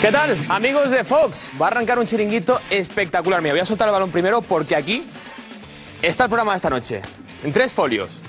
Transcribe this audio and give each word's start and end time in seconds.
¿Qué 0.00 0.12
tal, 0.12 0.46
amigos 0.48 0.90
de 0.90 1.04
Fox? 1.04 1.52
Va 1.60 1.66
a 1.66 1.70
arrancar 1.70 1.98
un 1.98 2.06
chiringuito 2.06 2.60
espectacular. 2.70 3.42
Me 3.42 3.50
voy 3.50 3.60
a 3.60 3.64
soltar 3.64 3.88
el 3.88 3.92
balón 3.92 4.10
primero 4.10 4.42
porque 4.42 4.76
aquí 4.76 5.04
está 6.02 6.24
el 6.24 6.30
programa 6.30 6.52
de 6.52 6.56
esta 6.56 6.70
noche. 6.70 7.02
En 7.42 7.52
tres 7.52 7.72
folios. 7.72 8.20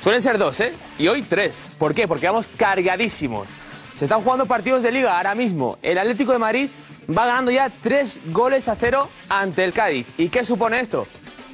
Suelen 0.00 0.22
ser 0.22 0.38
dos, 0.38 0.58
¿eh? 0.60 0.74
Y 0.98 1.08
hoy 1.08 1.22
tres. 1.22 1.70
¿Por 1.78 1.94
qué? 1.94 2.08
Porque 2.08 2.26
vamos 2.26 2.48
cargadísimos. 2.56 3.50
Se 3.94 4.04
están 4.04 4.20
jugando 4.20 4.46
partidos 4.46 4.82
de 4.82 4.92
liga 4.92 5.16
ahora 5.16 5.34
mismo. 5.34 5.78
El 5.82 5.98
Atlético 5.98 6.32
de 6.32 6.38
Madrid 6.38 6.70
va 7.10 7.26
ganando 7.26 7.50
ya 7.50 7.72
tres 7.80 8.20
goles 8.26 8.68
a 8.68 8.76
cero 8.76 9.08
ante 9.28 9.64
el 9.64 9.72
Cádiz. 9.72 10.06
¿Y 10.18 10.28
qué 10.28 10.44
supone 10.44 10.80
esto? 10.80 11.06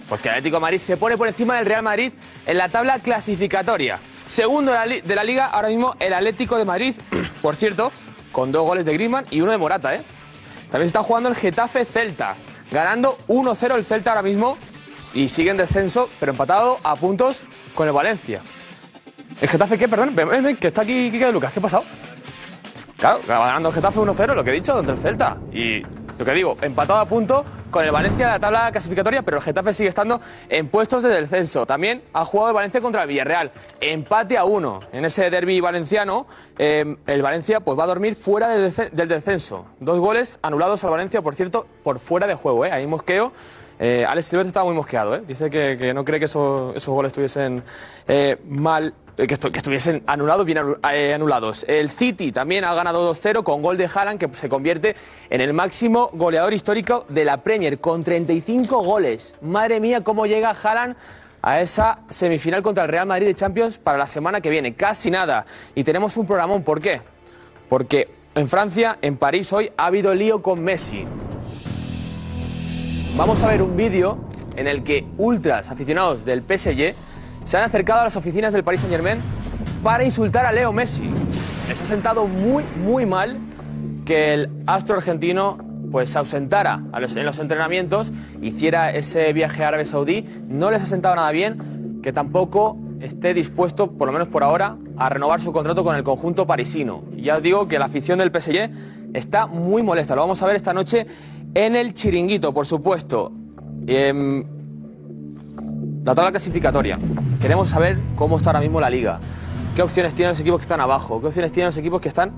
Pues 0.08 0.20
que 0.20 0.28
el 0.28 0.34
Atlético 0.34 0.56
de 0.56 0.62
Madrid 0.62 0.78
se 0.78 0.96
pone 0.96 1.16
por 1.16 1.28
encima 1.28 1.56
del 1.56 1.66
Real 1.66 1.82
Madrid 1.82 2.12
en 2.46 2.58
la 2.58 2.68
tabla 2.68 2.98
clasificatoria. 2.98 3.98
Segundo 4.26 4.72
de 4.72 5.14
la 5.14 5.24
liga, 5.24 5.46
ahora 5.46 5.68
mismo 5.68 5.96
el 6.00 6.12
Atlético 6.12 6.58
de 6.58 6.64
Madrid, 6.64 6.94
por 7.42 7.56
cierto, 7.56 7.92
con 8.34 8.50
dos 8.50 8.66
goles 8.66 8.84
de 8.84 8.92
Griezmann 8.92 9.24
y 9.30 9.40
uno 9.40 9.52
de 9.52 9.58
Morata, 9.58 9.94
¿eh? 9.94 10.02
También 10.68 10.86
está 10.86 11.04
jugando 11.04 11.28
el 11.28 11.36
Getafe 11.36 11.84
Celta, 11.84 12.34
ganando 12.70 13.16
1-0 13.28 13.76
el 13.76 13.84
Celta 13.84 14.10
ahora 14.10 14.22
mismo 14.22 14.58
y 15.14 15.28
sigue 15.28 15.52
en 15.52 15.56
descenso, 15.56 16.10
pero 16.18 16.32
empatado 16.32 16.78
a 16.82 16.96
puntos 16.96 17.46
con 17.76 17.86
el 17.86 17.94
Valencia. 17.94 18.42
¿El 19.40 19.48
Getafe 19.48 19.78
qué? 19.78 19.88
Perdón, 19.88 20.16
ven, 20.16 20.28
ven, 20.28 20.56
que 20.56 20.66
está 20.66 20.82
aquí 20.82 21.12
Kike 21.12 21.26
de 21.26 21.32
Lucas, 21.32 21.52
¿qué 21.52 21.60
ha 21.60 21.62
pasado? 21.62 21.84
Claro, 22.98 23.20
ganando 23.26 23.68
el 23.68 23.74
Getafe 23.74 24.00
1-0, 24.00 24.34
lo 24.34 24.42
que 24.42 24.50
he 24.50 24.54
dicho, 24.54 24.76
ante 24.76 24.90
el 24.90 24.98
Celta. 24.98 25.38
Y 25.52 25.82
lo 26.18 26.24
que 26.24 26.32
digo, 26.32 26.56
empatado 26.60 27.00
a 27.00 27.06
punto 27.06 27.44
con 27.70 27.84
el 27.84 27.90
Valencia 27.90 28.26
de 28.26 28.32
la 28.32 28.38
tabla 28.38 28.70
clasificatoria, 28.70 29.22
pero 29.22 29.38
el 29.38 29.42
Getafe 29.42 29.72
sigue 29.72 29.88
estando 29.88 30.20
en 30.48 30.68
puestos 30.68 31.02
de 31.02 31.08
descenso. 31.08 31.66
También 31.66 32.02
ha 32.12 32.24
jugado 32.24 32.50
el 32.50 32.54
Valencia 32.54 32.80
contra 32.80 33.02
el 33.02 33.08
Villarreal. 33.08 33.50
Empate 33.80 34.38
a 34.38 34.44
uno. 34.44 34.78
En 34.92 35.04
ese 35.04 35.28
derby 35.28 35.60
valenciano, 35.60 36.26
eh, 36.56 36.96
el 37.06 37.22
Valencia 37.22 37.60
pues, 37.60 37.76
va 37.76 37.84
a 37.84 37.88
dormir 37.88 38.14
fuera 38.14 38.48
del, 38.48 38.72
del 38.92 39.08
descenso. 39.08 39.66
Dos 39.80 39.98
goles 39.98 40.38
anulados 40.42 40.84
al 40.84 40.90
Valencia, 40.90 41.20
por 41.20 41.34
cierto, 41.34 41.66
por 41.82 41.98
fuera 41.98 42.28
de 42.28 42.34
juego. 42.34 42.64
¿eh? 42.64 42.70
Ahí 42.70 42.86
mosqueo. 42.86 43.32
Eh, 43.86 44.02
Alex 44.08 44.28
Silvestre 44.28 44.48
estaba 44.48 44.64
muy 44.64 44.74
mosqueado. 44.74 45.14
¿eh? 45.14 45.22
Dice 45.26 45.50
que, 45.50 45.92
no 45.92 46.06
cree 46.06 46.18
que 46.18 46.24
esos, 46.24 46.86
goles 46.86 47.10
estuviesen 47.10 47.62
eh, 48.08 48.38
mal 48.48 48.94
eh, 49.18 49.26
que, 49.26 49.38
estu- 49.38 49.50
que 49.50 49.58
estuviesen 49.58 50.02
anulados, 50.06 50.46
bien 50.46 50.58
eh, 50.90 51.12
anulados. 51.12 51.66
El 51.68 51.90
City 51.90 52.32
también 52.32 52.64
ha 52.64 52.72
ganado 52.72 53.12
2-0 53.12 53.42
con 53.42 53.60
gol 53.60 53.76
de 53.76 53.86
Haaland, 53.94 54.18
que 54.18 54.34
se 54.34 54.48
convierte 54.48 54.96
en 55.28 55.42
el 55.42 55.52
máximo 55.52 56.08
goleador 56.14 56.54
histórico 56.54 57.04
de 57.10 57.26
la 57.26 57.36
Premier, 57.42 57.78
con 57.78 58.02
35 58.02 58.82
goles. 58.82 59.34
Madre 59.42 59.80
mía, 59.80 60.02
cómo 60.02 60.24
llega 60.24 60.50
Haaland 60.62 60.96
a 61.42 61.60
esa 61.60 61.98
semifinal 62.08 62.62
contra 62.62 62.84
el 62.84 62.88
Real 62.88 63.06
Madrid 63.06 63.26
de 63.26 63.34
Champions 63.34 63.76
para 63.76 63.98
la 63.98 64.06
semana 64.06 64.40
que 64.40 64.48
viene. 64.48 64.72
Casi 64.72 65.10
nada. 65.10 65.44
Y 65.74 65.84
tenemos 65.84 66.16
un 66.16 66.26
programón. 66.26 66.62
¿Por 66.62 66.80
qué? 66.80 67.02
Porque 67.68 68.08
en 68.34 68.48
Francia, 68.48 68.96
en 69.02 69.18
París 69.18 69.52
hoy, 69.52 69.70
ha 69.76 69.84
habido 69.86 70.14
lío 70.14 70.40
con 70.40 70.64
Messi. 70.64 71.04
Vamos 73.16 73.44
a 73.44 73.46
ver 73.46 73.62
un 73.62 73.76
vídeo 73.76 74.18
en 74.56 74.66
el 74.66 74.82
que 74.82 75.06
ultras 75.18 75.70
aficionados 75.70 76.24
del 76.24 76.40
PSG 76.40 76.94
se 77.44 77.56
han 77.56 77.62
acercado 77.62 78.00
a 78.00 78.04
las 78.04 78.16
oficinas 78.16 78.52
del 78.52 78.64
Paris 78.64 78.80
Saint 78.80 78.92
Germain 78.92 79.22
para 79.84 80.02
insultar 80.02 80.46
a 80.46 80.50
Leo 80.50 80.72
Messi. 80.72 81.08
Les 81.68 81.80
ha 81.80 81.84
sentado 81.84 82.26
muy, 82.26 82.64
muy 82.82 83.06
mal 83.06 83.38
que 84.04 84.34
el 84.34 84.50
astro 84.66 84.96
argentino 84.96 85.58
pues 85.92 86.10
se 86.10 86.18
ausentara 86.18 86.82
en 86.92 87.24
los 87.24 87.38
entrenamientos, 87.38 88.10
hiciera 88.42 88.90
ese 88.90 89.32
viaje 89.32 89.62
a 89.62 89.68
Arabia 89.68 89.86
Saudí. 89.86 90.24
No 90.48 90.72
les 90.72 90.82
ha 90.82 90.86
sentado 90.86 91.14
nada 91.14 91.30
bien 91.30 92.00
que 92.02 92.12
tampoco 92.12 92.78
esté 93.00 93.32
dispuesto, 93.32 93.92
por 93.92 94.08
lo 94.08 94.12
menos 94.12 94.26
por 94.26 94.42
ahora, 94.42 94.76
a 94.96 95.08
renovar 95.08 95.40
su 95.40 95.52
contrato 95.52 95.84
con 95.84 95.94
el 95.94 96.02
conjunto 96.02 96.48
parisino. 96.48 97.04
Ya 97.16 97.36
os 97.36 97.42
digo 97.44 97.68
que 97.68 97.78
la 97.78 97.84
afición 97.84 98.18
del 98.18 98.30
PSG 98.30 98.70
está 99.12 99.46
muy 99.46 99.84
molesta. 99.84 100.16
Lo 100.16 100.22
vamos 100.22 100.42
a 100.42 100.46
ver 100.46 100.56
esta 100.56 100.74
noche 100.74 101.06
en 101.54 101.76
el 101.76 101.94
chiringuito, 101.94 102.52
por 102.52 102.66
supuesto. 102.66 103.32
Em, 103.86 104.44
la 106.04 106.14
tabla 106.14 106.30
clasificatoria. 106.30 106.98
Queremos 107.40 107.68
saber 107.68 107.98
cómo 108.16 108.36
está 108.36 108.50
ahora 108.50 108.60
mismo 108.60 108.80
la 108.80 108.90
liga. 108.90 109.20
¿Qué 109.74 109.82
opciones 109.82 110.14
tienen 110.14 110.30
los 110.30 110.40
equipos 110.40 110.58
que 110.58 110.64
están 110.64 110.80
abajo? 110.80 111.20
¿Qué 111.20 111.28
opciones 111.28 111.52
tienen 111.52 111.68
los 111.68 111.76
equipos 111.78 112.00
que 112.00 112.08
están 112.08 112.32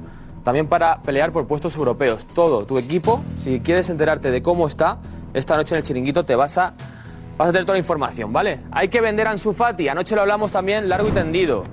también 0.45 0.69
para 0.69 1.03
pelear 1.03 1.33
por 1.33 1.47
puestos 1.47 1.75
europeos? 1.77 2.27
Todo, 2.27 2.65
tu 2.65 2.79
equipo, 2.79 3.23
si 3.43 3.61
quieres 3.61 3.89
enterarte 3.91 4.31
de 4.31 4.43
cómo 4.43 4.69
está, 4.69 4.99
esta 5.35 5.57
noche 5.57 5.75
en 5.75 5.79
el 5.79 5.83
chiringuito 5.83 6.25
te 6.25 6.37
vas 6.37 6.57
a, 6.59 6.75
vas 7.37 7.49
a 7.49 7.53
tener 7.53 7.65
toda 7.65 7.75
la 7.75 7.81
información, 7.81 8.33
¿vale? 8.33 8.61
Hay 8.71 8.89
que 8.89 9.01
vender 9.01 9.27
a 9.27 9.33
Ansu 9.33 9.53
Fati. 9.53 9.89
Anoche 9.89 10.15
lo 10.15 10.23
hablamos 10.23 10.53
también 10.53 10.89
largo 10.89 11.09
y 11.09 11.13
tendido. 11.13 11.65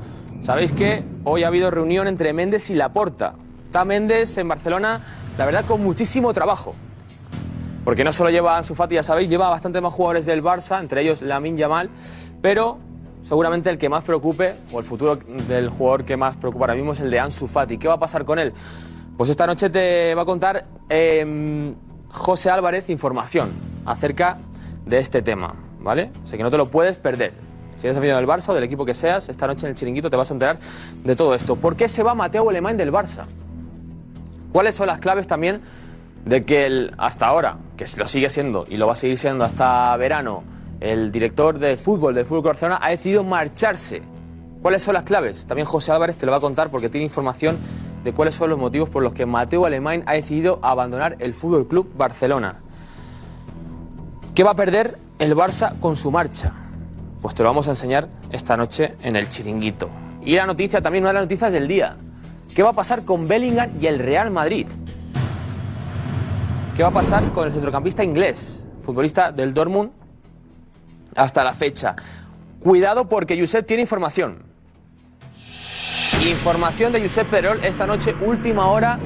Sabéis 0.42 0.74
que 0.74 1.04
hoy 1.24 1.44
ha 1.44 1.48
habido 1.48 1.72
reunión 1.72 2.08
entre 2.08 2.34
Méndez 2.34 2.70
y 2.70 2.76
Laporta. 2.76 3.36
Está 3.66 3.86
Méndez 3.86 4.38
en 4.38 4.48
Barcelona, 4.48 5.02
la 5.38 5.46
verdad, 5.46 5.66
con 5.66 5.82
muchísimo 5.82 6.34
trabajo. 6.34 6.74
Porque 7.84 8.04
no 8.04 8.14
solo 8.14 8.30
lleva 8.30 8.56
a 8.56 8.58
Ansu 8.58 8.76
Fati, 8.76 8.96
ya 8.96 9.04
sabéis, 9.04 9.30
lleva 9.30 9.50
bastante 9.50 9.82
más 9.82 9.94
jugadores 9.94 10.26
del 10.26 10.42
Barça, 10.42 10.80
entre 10.80 11.02
ellos 11.02 11.22
Lamin 11.22 11.58
Yamal, 11.58 11.90
pero 12.42 12.78
seguramente 13.24 13.70
el 13.70 13.78
que 13.78 13.90
más 13.90 14.04
preocupe, 14.04 14.56
o 14.72 14.80
el 14.80 14.86
futuro 14.86 15.18
del 15.48 15.70
jugador 15.70 16.06
que 16.06 16.16
más 16.16 16.38
preocupa 16.38 16.66
ahora 16.66 16.76
mismo 16.76 16.94
es 16.94 17.00
el 17.02 17.12
de 17.12 17.20
Ansu 17.20 17.48
Fati. 17.48 17.78
¿Qué 17.78 17.88
va 17.88 17.96
a 17.96 18.00
pasar 18.00 18.26
con 18.26 18.40
él? 18.40 18.54
Pues 19.18 19.30
esta 19.30 19.46
noche 19.46 19.70
te 19.70 20.16
va 20.16 20.24
a 20.24 20.26
contar 20.26 20.66
eh, 20.90 21.74
José 22.10 22.50
Álvarez 22.50 22.90
información 22.90 23.52
acerca 23.86 24.38
de 24.86 25.00
este 25.00 25.22
tema, 25.22 25.56
¿vale? 25.80 26.12
Así 26.24 26.38
que 26.38 26.44
no 26.44 26.52
te 26.52 26.58
lo 26.58 26.68
puedes 26.68 26.98
perder. 26.98 27.34
Si 27.76 27.88
eres 27.88 27.98
aficionado 27.98 28.26
del 28.26 28.30
Barça 28.30 28.50
o 28.50 28.54
del 28.54 28.64
equipo 28.64 28.86
que 28.86 28.94
seas, 28.94 29.30
esta 29.30 29.48
noche 29.48 29.66
en 29.66 29.72
el 29.72 29.76
chiringuito 29.76 30.10
te 30.10 30.16
vas 30.16 30.30
a 30.30 30.34
enterar 30.34 30.58
de 31.04 31.16
todo 31.16 31.36
esto. 31.36 31.56
¿Por 31.56 31.76
qué 31.76 31.90
se 31.90 32.04
va 32.04 32.16
Mateo 32.16 32.50
Alemán 32.50 32.78
del 32.78 32.92
Barça? 32.92 33.26
¿Cuáles 34.52 34.76
son 34.76 34.88
las 34.88 35.00
claves 35.00 35.28
también 35.28 35.62
de 36.26 36.42
que 36.44 36.66
el, 36.66 36.94
hasta 36.98 37.28
ahora, 37.28 37.58
que 37.78 37.86
lo 37.98 38.08
sigue 38.08 38.30
siendo 38.30 38.66
y 38.70 38.78
lo 38.78 38.88
va 38.88 38.94
a 38.94 38.96
seguir 38.96 39.18
siendo 39.18 39.44
hasta 39.44 39.96
verano, 39.98 40.44
el 40.80 41.12
director 41.12 41.60
de 41.60 41.78
fútbol 41.78 42.16
del 42.16 42.26
Fútbol 42.26 42.44
Barcelona 42.44 42.80
ha 42.82 42.90
decidido 42.90 43.24
marcharse? 43.24 44.02
¿Cuáles 44.62 44.84
son 44.84 44.94
las 44.94 45.04
claves? 45.04 45.46
También 45.46 45.66
José 45.66 45.92
Álvarez 45.92 46.18
te 46.18 46.26
lo 46.26 46.32
va 46.32 46.38
a 46.38 46.42
contar 46.42 46.70
porque 46.70 46.90
tiene 46.90 47.06
información 47.06 47.58
de 48.04 48.14
cuáles 48.14 48.36
son 48.36 48.50
los 48.50 48.60
motivos 48.60 48.90
por 48.90 49.04
los 49.04 49.14
que 49.14 49.26
Mateo 49.26 49.66
Alemán 49.66 50.04
ha 50.06 50.14
decidido 50.14 50.60
abandonar 50.62 51.16
el 51.20 51.34
Fútbol 51.34 51.68
Club 51.68 51.92
Barcelona. 51.96 52.60
¿Qué 54.36 54.44
va 54.44 54.52
a 54.52 54.56
perder 54.56 54.98
el 55.20 55.36
Barça 55.36 55.80
con 55.80 55.96
su 55.96 56.12
marcha? 56.12 56.54
Pues 57.22 57.36
te 57.36 57.44
lo 57.44 57.50
vamos 57.50 57.68
a 57.68 57.72
enseñar 57.72 58.10
esta 58.32 58.58
noche 58.58 58.96
en 59.04 59.16
el 59.16 59.30
chiringuito. 59.30 59.90
Y 60.26 60.36
la 60.36 60.46
noticia, 60.46 60.82
también 60.82 61.04
una 61.04 61.12
de 61.12 61.16
las 61.16 61.24
noticias 61.26 61.52
del 61.52 61.68
día. 61.68 61.96
¿Qué 62.56 62.64
va 62.64 62.70
a 62.70 62.74
pasar 62.74 63.04
con 63.04 63.28
Bellingham 63.28 63.72
y 63.80 63.88
el 63.88 64.00
Real 64.00 64.32
Madrid? 64.32 64.68
¿Qué 66.76 66.82
va 66.82 66.90
a 66.90 66.94
pasar 66.94 67.32
con 67.34 67.46
el 67.46 67.52
centrocampista 67.52 68.04
inglés, 68.04 68.66
futbolista 68.82 69.32
del 69.32 69.54
Dortmund, 69.54 69.92
hasta 71.16 71.44
la 71.44 71.54
fecha? 71.54 71.96
Cuidado 72.60 73.08
porque 73.08 73.40
Josep 73.40 73.64
tiene 73.64 73.82
información. 73.82 74.40
Información 76.28 76.92
de 76.92 77.02
Josep 77.02 77.30
Perol 77.30 77.64
esta 77.64 77.86
noche, 77.86 78.16
última 78.26 78.72
hora 78.72 78.98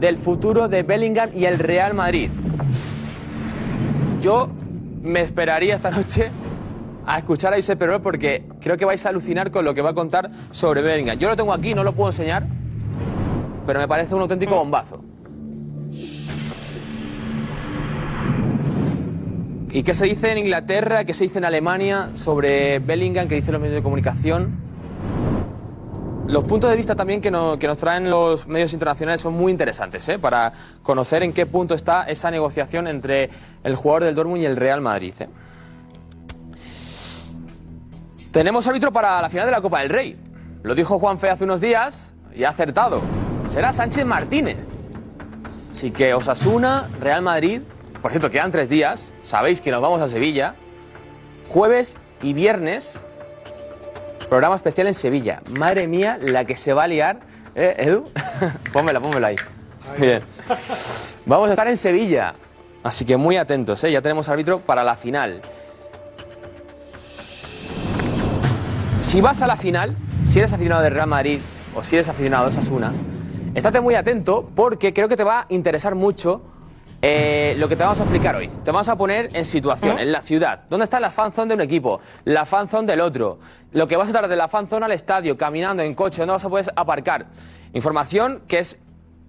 del 0.00 0.16
futuro 0.16 0.66
de 0.66 0.82
Bellingham 0.82 1.30
y 1.36 1.44
el 1.44 1.60
Real 1.60 1.94
Madrid. 1.94 2.30
Yo 4.20 4.48
me 5.02 5.20
esperaría 5.20 5.76
esta 5.76 5.92
noche 5.92 6.32
a 7.06 7.18
escuchar 7.18 7.52
a 7.52 7.56
Josep 7.56 7.78
Perol 7.78 8.02
porque 8.02 8.44
creo 8.60 8.76
que 8.76 8.84
vais 8.84 9.06
a 9.06 9.10
alucinar 9.10 9.52
con 9.52 9.64
lo 9.64 9.72
que 9.72 9.82
va 9.82 9.90
a 9.90 9.94
contar 9.94 10.32
sobre 10.50 10.82
Bellingham. 10.82 11.16
Yo 11.16 11.28
lo 11.28 11.36
tengo 11.36 11.52
aquí, 11.52 11.74
no 11.74 11.84
lo 11.84 11.92
puedo 11.92 12.08
enseñar, 12.08 12.44
pero 13.64 13.78
me 13.78 13.86
parece 13.86 14.16
un 14.16 14.22
auténtico 14.22 14.56
bombazo. 14.56 15.05
¿Y 19.76 19.82
qué 19.82 19.92
se 19.92 20.06
dice 20.06 20.32
en 20.32 20.38
Inglaterra, 20.38 21.04
qué 21.04 21.12
se 21.12 21.24
dice 21.24 21.36
en 21.36 21.44
Alemania 21.44 22.08
sobre 22.14 22.78
Bellingham, 22.78 23.28
qué 23.28 23.34
dicen 23.34 23.52
los 23.52 23.60
medios 23.60 23.74
de 23.76 23.82
comunicación? 23.82 24.56
Los 26.28 26.44
puntos 26.44 26.70
de 26.70 26.76
vista 26.76 26.94
también 26.94 27.20
que, 27.20 27.30
no- 27.30 27.58
que 27.58 27.66
nos 27.66 27.76
traen 27.76 28.08
los 28.08 28.46
medios 28.48 28.72
internacionales 28.72 29.20
son 29.20 29.34
muy 29.34 29.52
interesantes, 29.52 30.08
¿eh? 30.08 30.18
para 30.18 30.50
conocer 30.82 31.22
en 31.24 31.34
qué 31.34 31.44
punto 31.44 31.74
está 31.74 32.04
esa 32.04 32.30
negociación 32.30 32.88
entre 32.88 33.28
el 33.64 33.74
jugador 33.74 34.04
del 34.04 34.14
Dortmund 34.14 34.40
y 34.40 34.46
el 34.46 34.56
Real 34.56 34.80
Madrid. 34.80 35.12
¿eh? 35.20 35.28
Tenemos 38.30 38.66
árbitro 38.66 38.90
para 38.92 39.20
la 39.20 39.28
final 39.28 39.44
de 39.44 39.52
la 39.52 39.60
Copa 39.60 39.80
del 39.80 39.90
Rey. 39.90 40.16
Lo 40.62 40.74
dijo 40.74 40.98
Juan 40.98 41.18
Fe 41.18 41.28
hace 41.28 41.44
unos 41.44 41.60
días 41.60 42.14
y 42.34 42.44
ha 42.44 42.48
acertado. 42.48 43.02
será 43.50 43.74
Sánchez 43.74 44.06
Martínez. 44.06 44.56
Así 45.70 45.90
que 45.90 46.14
Osasuna, 46.14 46.88
Real 46.98 47.20
Madrid, 47.20 47.60
por 48.06 48.12
cierto, 48.12 48.30
quedan 48.30 48.52
tres 48.52 48.68
días, 48.68 49.14
sabéis 49.20 49.60
que 49.60 49.72
nos 49.72 49.82
vamos 49.82 50.00
a 50.00 50.06
Sevilla, 50.06 50.54
jueves 51.48 51.96
y 52.22 52.34
viernes, 52.34 53.00
programa 54.28 54.54
especial 54.54 54.86
en 54.86 54.94
Sevilla. 54.94 55.42
Madre 55.58 55.88
mía, 55.88 56.16
la 56.20 56.44
que 56.44 56.54
se 56.54 56.72
va 56.72 56.84
a 56.84 56.86
liar. 56.86 57.18
¿Eh, 57.56 57.74
Edu? 57.78 58.08
pónmela, 58.72 59.00
pónmela 59.00 59.26
ahí. 59.26 59.34
Bien. 59.98 60.22
Vamos 61.24 61.48
a 61.48 61.54
estar 61.54 61.66
en 61.66 61.76
Sevilla, 61.76 62.34
así 62.84 63.04
que 63.04 63.16
muy 63.16 63.38
atentos, 63.38 63.82
¿eh? 63.82 63.90
ya 63.90 64.00
tenemos 64.00 64.28
árbitro 64.28 64.60
para 64.60 64.84
la 64.84 64.94
final. 64.94 65.42
Si 69.00 69.20
vas 69.20 69.42
a 69.42 69.48
la 69.48 69.56
final, 69.56 69.96
si 70.24 70.38
eres 70.38 70.52
aficionado 70.52 70.84
de 70.84 70.90
Real 70.90 71.08
Madrid 71.08 71.40
o 71.74 71.82
si 71.82 71.96
eres 71.96 72.08
aficionado 72.08 72.44
de 72.44 72.50
Osasuna, 72.50 72.92
estate 73.52 73.80
muy 73.80 73.96
atento 73.96 74.48
porque 74.54 74.94
creo 74.94 75.08
que 75.08 75.16
te 75.16 75.24
va 75.24 75.40
a 75.40 75.46
interesar 75.48 75.96
mucho 75.96 76.52
eh, 77.02 77.54
lo 77.58 77.68
que 77.68 77.76
te 77.76 77.82
vamos 77.82 78.00
a 78.00 78.02
explicar 78.02 78.36
hoy. 78.36 78.48
Te 78.64 78.70
vamos 78.70 78.88
a 78.88 78.96
poner 78.96 79.30
en 79.32 79.44
situación, 79.44 79.98
en 79.98 80.12
la 80.12 80.22
ciudad. 80.22 80.60
¿Dónde 80.68 80.84
está 80.84 81.00
la 81.00 81.10
fanzone 81.10 81.48
de 81.48 81.54
un 81.54 81.60
equipo? 81.60 82.00
La 82.24 82.46
fanzone 82.46 82.86
del 82.86 83.00
otro. 83.00 83.38
Lo 83.72 83.86
que 83.86 83.96
vas 83.96 84.08
a 84.08 84.10
estar 84.10 84.28
de 84.28 84.36
la 84.36 84.48
fanzone 84.48 84.84
al 84.84 84.92
estadio, 84.92 85.36
caminando 85.36 85.82
en 85.82 85.94
coche, 85.94 86.20
dónde 86.22 86.32
vas 86.32 86.44
a 86.44 86.48
poder 86.48 86.72
aparcar. 86.76 87.26
Información 87.72 88.42
que 88.48 88.58
es 88.58 88.78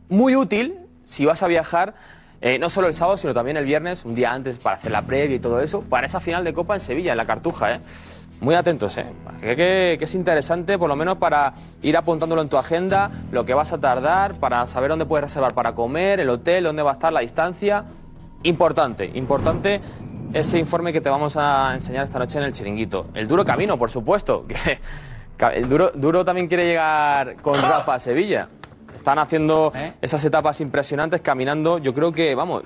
muy 0.09 0.35
útil 0.35 0.79
si 1.03 1.25
vas 1.25 1.43
a 1.43 1.47
viajar 1.47 1.95
eh, 2.39 2.59
no 2.59 2.69
solo 2.69 2.87
el 2.87 2.93
sábado, 2.93 3.17
sino 3.17 3.33
también 3.33 3.57
el 3.57 3.65
viernes, 3.65 4.05
un 4.05 4.13
día 4.13 4.31
antes 4.31 4.59
para 4.59 4.75
hacer 4.75 4.91
la 4.91 5.01
previa 5.01 5.37
y 5.37 5.39
todo 5.39 5.59
eso, 5.59 5.81
para 5.81 6.05
esa 6.05 6.19
final 6.19 6.43
de 6.43 6.53
Copa 6.53 6.75
en 6.75 6.81
Sevilla, 6.81 7.11
en 7.11 7.17
la 7.17 7.25
Cartuja. 7.25 7.75
¿eh? 7.75 7.79
Muy 8.39 8.53
atentos, 8.55 8.97
¿eh? 8.97 9.07
Que, 9.41 9.97
es 9.99 10.15
interesante, 10.15 10.77
por 10.77 10.89
lo 10.89 10.95
menos 10.95 11.17
para 11.17 11.53
ir 11.81 11.97
apuntándolo 11.97 12.41
en 12.41 12.49
tu 12.49 12.57
agenda, 12.57 13.09
lo 13.31 13.45
que 13.45 13.53
vas 13.53 13.73
a 13.73 13.79
tardar, 13.79 14.35
para 14.35 14.67
saber 14.67 14.89
dónde 14.89 15.05
puedes 15.05 15.23
reservar 15.23 15.53
para 15.53 15.73
comer, 15.73 16.19
el 16.19 16.29
hotel, 16.29 16.65
dónde 16.65 16.83
va 16.83 16.91
a 16.91 16.93
estar 16.93 17.11
la 17.11 17.21
distancia. 17.21 17.85
Importante, 18.43 19.11
importante 19.15 19.81
ese 20.33 20.59
informe 20.59 20.93
que 20.93 21.01
te 21.01 21.09
vamos 21.09 21.35
a 21.37 21.73
enseñar 21.73 22.03
esta 22.03 22.19
noche 22.19 22.37
en 22.37 22.45
el 22.45 22.53
chiringuito. 22.53 23.07
El 23.13 23.27
duro 23.27 23.43
camino, 23.43 23.77
por 23.77 23.89
supuesto. 23.89 24.45
Que 25.37 25.45
el 25.53 25.69
duro, 25.69 25.91
duro 25.93 26.25
también 26.25 26.47
quiere 26.47 26.65
llegar 26.65 27.35
con 27.43 27.61
Rafa 27.61 27.93
a 27.93 27.99
Sevilla. 27.99 28.49
Están 28.95 29.19
haciendo 29.19 29.71
esas 30.01 30.25
etapas 30.25 30.59
impresionantes, 30.61 31.21
caminando. 31.21 31.77
Yo 31.77 31.93
creo 31.93 32.11
que, 32.11 32.33
vamos, 32.33 32.63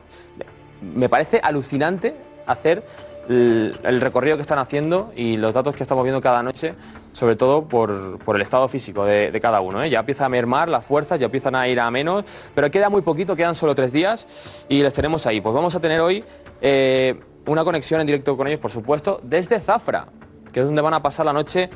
me 0.82 1.10
parece 1.10 1.42
alucinante 1.44 2.16
hacer 2.48 2.86
el, 3.32 4.02
recorrido 4.02 4.36
que 4.36 4.42
están 4.42 4.60
haciendo 4.60 5.12
y 5.16 5.38
los 5.38 5.54
datos 5.54 5.76
que 5.76 5.84
estamos 5.84 6.04
viendo 6.04 6.22
cada 6.22 6.44
noche, 6.44 6.74
sobre 7.14 7.36
todo 7.36 7.64
por, 7.64 8.20
por 8.20 8.36
el 8.36 8.42
estado 8.42 8.68
físico 8.68 9.06
de, 9.06 9.32
de 9.32 9.40
cada 9.40 9.62
uno. 9.62 9.84
¿eh? 9.84 9.90
Ya 9.90 10.00
empieza 10.00 10.26
a 10.26 10.30
mermar 10.30 10.70
las 10.70 10.86
fuerzas, 10.86 11.20
ya 11.20 11.26
empiezan 11.26 11.56
a 11.56 11.68
ir 11.68 11.80
a 11.80 11.90
menos, 11.92 12.50
pero 12.54 12.70
queda 12.70 12.90
muy 12.90 13.02
poquito, 13.02 13.36
quedan 13.36 13.56
solo 13.56 13.76
tres 13.76 13.92
días 13.92 14.66
y 14.70 14.82
les 14.82 14.94
tenemos 14.94 15.26
ahí. 15.26 15.42
Pues 15.42 15.54
vamos 15.54 15.76
a 15.76 15.80
tener 15.80 16.00
hoy 16.02 16.24
eh, 16.62 17.20
una 17.46 17.64
conexión 17.64 18.02
en 18.02 18.08
directo 18.08 18.38
con 18.38 18.48
ellos, 18.48 18.60
por 18.60 18.72
supuesto, 18.72 19.20
desde 19.24 19.60
Zafra, 19.60 20.08
que 20.52 20.60
es 20.60 20.66
donde 20.66 20.82
van 20.82 20.94
a 20.94 21.02
pasar 21.02 21.26
la 21.26 21.34
noche 21.34 21.70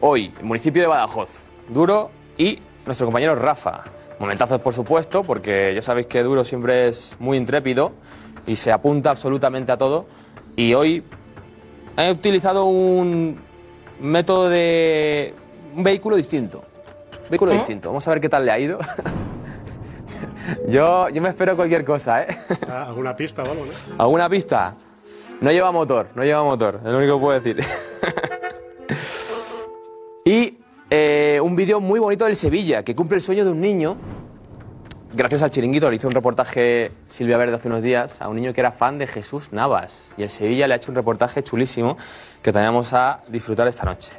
hoy, 0.00 0.32
el 0.38 0.44
municipio 0.44 0.82
de 0.82 0.88
Badajoz. 0.88 1.44
Duro 1.68 2.10
y 2.36 2.58
nuestro 2.86 3.06
compañero 3.06 3.34
Rafa. 3.34 3.84
Momentazos, 4.18 4.60
por 4.60 4.74
supuesto, 4.74 5.22
porque 5.22 5.72
ya 5.74 5.80
sabéis 5.80 6.06
que 6.06 6.22
Duro 6.22 6.44
siempre 6.44 6.88
es 6.88 7.16
muy 7.18 7.38
intrépido 7.38 7.92
y 8.46 8.56
se 8.56 8.72
apunta 8.72 9.10
absolutamente 9.10 9.72
a 9.72 9.78
todo. 9.78 10.06
Y 10.56 10.74
hoy 10.74 11.02
he 11.96 12.10
utilizado 12.10 12.66
un 12.66 13.40
método 14.00 14.48
de. 14.48 15.34
un 15.74 15.84
vehículo 15.84 16.16
distinto. 16.16 16.64
Vehículo 17.28 17.52
distinto. 17.52 17.88
Vamos 17.88 18.06
a 18.06 18.10
ver 18.10 18.20
qué 18.20 18.28
tal 18.28 18.44
le 18.44 18.50
ha 18.50 18.58
ido. 18.58 18.78
yo, 20.68 21.08
yo 21.08 21.22
me 21.22 21.28
espero 21.28 21.54
cualquier 21.56 21.84
cosa, 21.84 22.22
¿eh? 22.22 22.28
Ah, 22.68 22.86
¿Alguna 22.88 23.14
pista 23.14 23.42
o 23.42 23.50
algo, 23.50 23.64
no? 23.64 23.72
¿Alguna 24.02 24.28
pista? 24.28 24.74
No 25.40 25.50
lleva 25.50 25.72
motor, 25.72 26.08
no 26.14 26.24
lleva 26.24 26.42
motor, 26.42 26.80
es 26.84 26.90
lo 26.90 26.98
único 26.98 27.14
que 27.14 27.20
puedo 27.20 27.40
decir. 27.40 27.64
y 30.24 30.58
eh, 30.90 31.40
un 31.42 31.56
vídeo 31.56 31.80
muy 31.80 32.00
bonito 32.00 32.24
del 32.24 32.36
Sevilla, 32.36 32.82
que 32.82 32.94
cumple 32.94 33.16
el 33.16 33.22
sueño 33.22 33.44
de 33.44 33.50
un 33.50 33.60
niño. 33.60 33.96
Gracias 35.12 35.42
al 35.42 35.50
chiringuito 35.50 35.90
le 35.90 35.96
hizo 35.96 36.06
un 36.06 36.14
reportaje 36.14 36.92
Silvia 37.08 37.36
Verde 37.36 37.56
hace 37.56 37.66
unos 37.66 37.82
días 37.82 38.22
a 38.22 38.28
un 38.28 38.36
niño 38.36 38.52
que 38.52 38.60
era 38.60 38.70
fan 38.70 38.96
de 38.96 39.08
Jesús 39.08 39.52
Navas. 39.52 40.12
Y 40.16 40.22
el 40.22 40.30
Sevilla 40.30 40.68
le 40.68 40.74
ha 40.74 40.76
hecho 40.76 40.92
un 40.92 40.94
reportaje 40.94 41.42
chulísimo 41.42 41.96
que 42.42 42.52
también 42.52 42.72
vamos 42.72 42.92
a 42.92 43.20
disfrutar 43.26 43.66
esta 43.66 43.84
noche. 43.84 44.12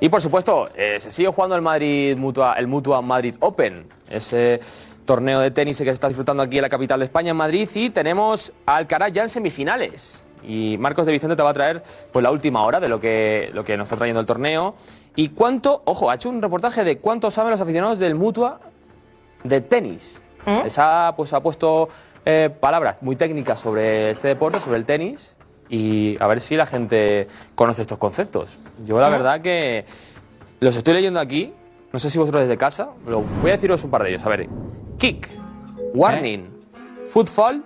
Y 0.00 0.08
por 0.08 0.22
supuesto, 0.22 0.70
eh, 0.74 0.96
se 0.98 1.10
sigue 1.10 1.28
jugando 1.28 1.56
el 1.56 1.60
Madrid 1.60 2.16
Mutua, 2.16 2.54
el 2.54 2.68
Mutua 2.68 3.02
Madrid 3.02 3.34
Open, 3.40 3.84
ese 4.08 4.60
torneo 5.04 5.40
de 5.40 5.50
tenis 5.50 5.76
que 5.76 5.84
se 5.84 5.90
está 5.90 6.08
disfrutando 6.08 6.42
aquí 6.42 6.56
en 6.56 6.62
la 6.62 6.70
capital 6.70 7.00
de 7.00 7.04
España, 7.04 7.32
en 7.32 7.36
Madrid, 7.36 7.68
y 7.74 7.90
tenemos 7.90 8.50
a 8.64 8.76
Alcaraz 8.76 9.12
ya 9.12 9.22
en 9.22 9.28
semifinales. 9.28 10.24
Y 10.42 10.78
Marcos 10.78 11.04
de 11.04 11.12
Vicente 11.12 11.36
te 11.36 11.42
va 11.42 11.50
a 11.50 11.54
traer 11.54 11.82
pues, 12.10 12.22
la 12.22 12.30
última 12.30 12.64
hora 12.64 12.80
de 12.80 12.88
lo 12.88 12.98
que, 12.98 13.50
lo 13.52 13.62
que 13.62 13.76
nos 13.76 13.88
está 13.88 13.96
trayendo 13.96 14.20
el 14.20 14.26
torneo. 14.26 14.74
Y 15.16 15.28
cuánto, 15.28 15.82
ojo, 15.84 16.10
ha 16.10 16.14
hecho 16.14 16.30
un 16.30 16.40
reportaje 16.40 16.82
de 16.82 16.96
cuánto 16.96 17.30
saben 17.30 17.50
los 17.50 17.60
aficionados 17.60 17.98
del 17.98 18.14
Mutua 18.14 18.58
de 19.44 19.60
tenis. 19.60 20.22
Les 20.46 20.78
ha, 20.78 21.14
pues, 21.16 21.32
ha 21.32 21.40
puesto 21.40 21.88
eh, 22.24 22.50
palabras 22.60 23.02
muy 23.02 23.16
técnicas 23.16 23.60
sobre 23.60 24.10
este 24.10 24.28
deporte, 24.28 24.60
sobre 24.60 24.78
el 24.78 24.84
tenis, 24.84 25.34
y 25.68 26.16
a 26.20 26.26
ver 26.26 26.40
si 26.40 26.56
la 26.56 26.66
gente 26.66 27.28
conoce 27.54 27.82
estos 27.82 27.98
conceptos. 27.98 28.58
Yo 28.84 29.00
la 29.00 29.08
verdad 29.08 29.40
que 29.40 29.84
los 30.60 30.76
estoy 30.76 30.94
leyendo 30.94 31.20
aquí, 31.20 31.54
no 31.92 31.98
sé 31.98 32.10
si 32.10 32.18
vosotros 32.18 32.42
desde 32.42 32.58
casa, 32.58 32.90
pero 33.04 33.22
voy 33.40 33.50
a 33.50 33.54
deciros 33.54 33.82
un 33.84 33.90
par 33.90 34.02
de 34.02 34.10
ellos. 34.10 34.24
A 34.26 34.28
ver, 34.28 34.48
kick, 34.98 35.28
warning, 35.94 36.50
footfall 37.06 37.64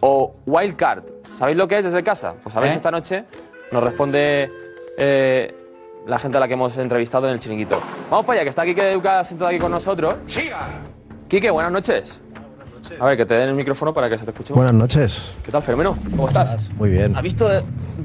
o 0.00 0.34
wild 0.46 0.76
card. 0.76 1.04
¿Sabéis 1.34 1.56
lo 1.56 1.68
que 1.68 1.78
es 1.78 1.84
desde 1.84 2.02
casa? 2.02 2.34
Pues 2.42 2.56
a 2.56 2.60
ver 2.60 2.70
¿Eh? 2.70 2.72
si 2.72 2.76
esta 2.76 2.90
noche 2.90 3.24
nos 3.70 3.82
responde 3.82 4.50
eh, 4.98 5.54
la 6.06 6.18
gente 6.18 6.36
a 6.36 6.40
la 6.40 6.48
que 6.48 6.54
hemos 6.54 6.76
entrevistado 6.76 7.28
en 7.28 7.34
el 7.34 7.40
chiringuito. 7.40 7.80
Vamos 8.10 8.26
para 8.26 8.40
allá, 8.40 8.44
que 8.44 8.50
está 8.50 8.64
Quique 8.64 8.90
Educa 8.90 9.22
sentado 9.24 9.48
aquí 9.48 9.58
con 9.58 9.70
nosotros. 9.70 10.16
Quique, 11.30 11.50
buenas 11.50 11.72
noches. 11.72 12.20
A 12.98 13.06
ver, 13.06 13.16
que 13.16 13.24
te 13.24 13.34
den 13.34 13.50
el 13.50 13.54
micrófono 13.54 13.94
para 13.94 14.10
que 14.10 14.18
se 14.18 14.24
te 14.24 14.32
escuche. 14.32 14.52
Buenas 14.52 14.72
noches. 14.74 15.34
¿Qué 15.44 15.52
tal, 15.52 15.62
Fermeno? 15.62 15.96
¿Cómo 16.10 16.26
estás? 16.28 16.70
Muy 16.74 16.90
bien. 16.90 17.14
¿Has 17.16 17.22
visto 17.22 17.48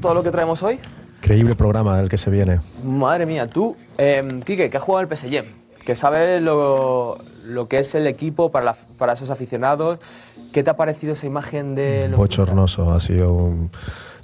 todo 0.00 0.14
lo 0.14 0.22
que 0.22 0.30
traemos 0.30 0.62
hoy? 0.62 0.78
Increíble 1.22 1.56
programa 1.56 1.98
el 2.00 2.08
que 2.08 2.18
se 2.18 2.30
viene. 2.30 2.60
Madre 2.84 3.26
mía, 3.26 3.48
tú, 3.48 3.76
eh, 3.98 4.22
Quique, 4.44 4.70
que 4.70 4.76
has 4.76 4.82
jugado 4.82 5.02
el 5.08 5.16
PSG, 5.16 5.44
que 5.84 5.96
sabes 5.96 6.40
lo, 6.40 7.18
lo 7.44 7.66
que 7.66 7.80
es 7.80 7.96
el 7.96 8.06
equipo 8.06 8.52
para, 8.52 8.66
la- 8.66 8.76
para 8.96 9.14
esos 9.14 9.30
aficionados, 9.30 9.98
¿qué 10.52 10.62
te 10.62 10.70
ha 10.70 10.76
parecido 10.76 11.14
esa 11.14 11.26
imagen 11.26 11.74
de 11.74 12.06
los... 12.08 12.18
Bochornoso. 12.18 12.92
Ha 12.92 13.00
sido 13.00 13.32
un... 13.32 13.70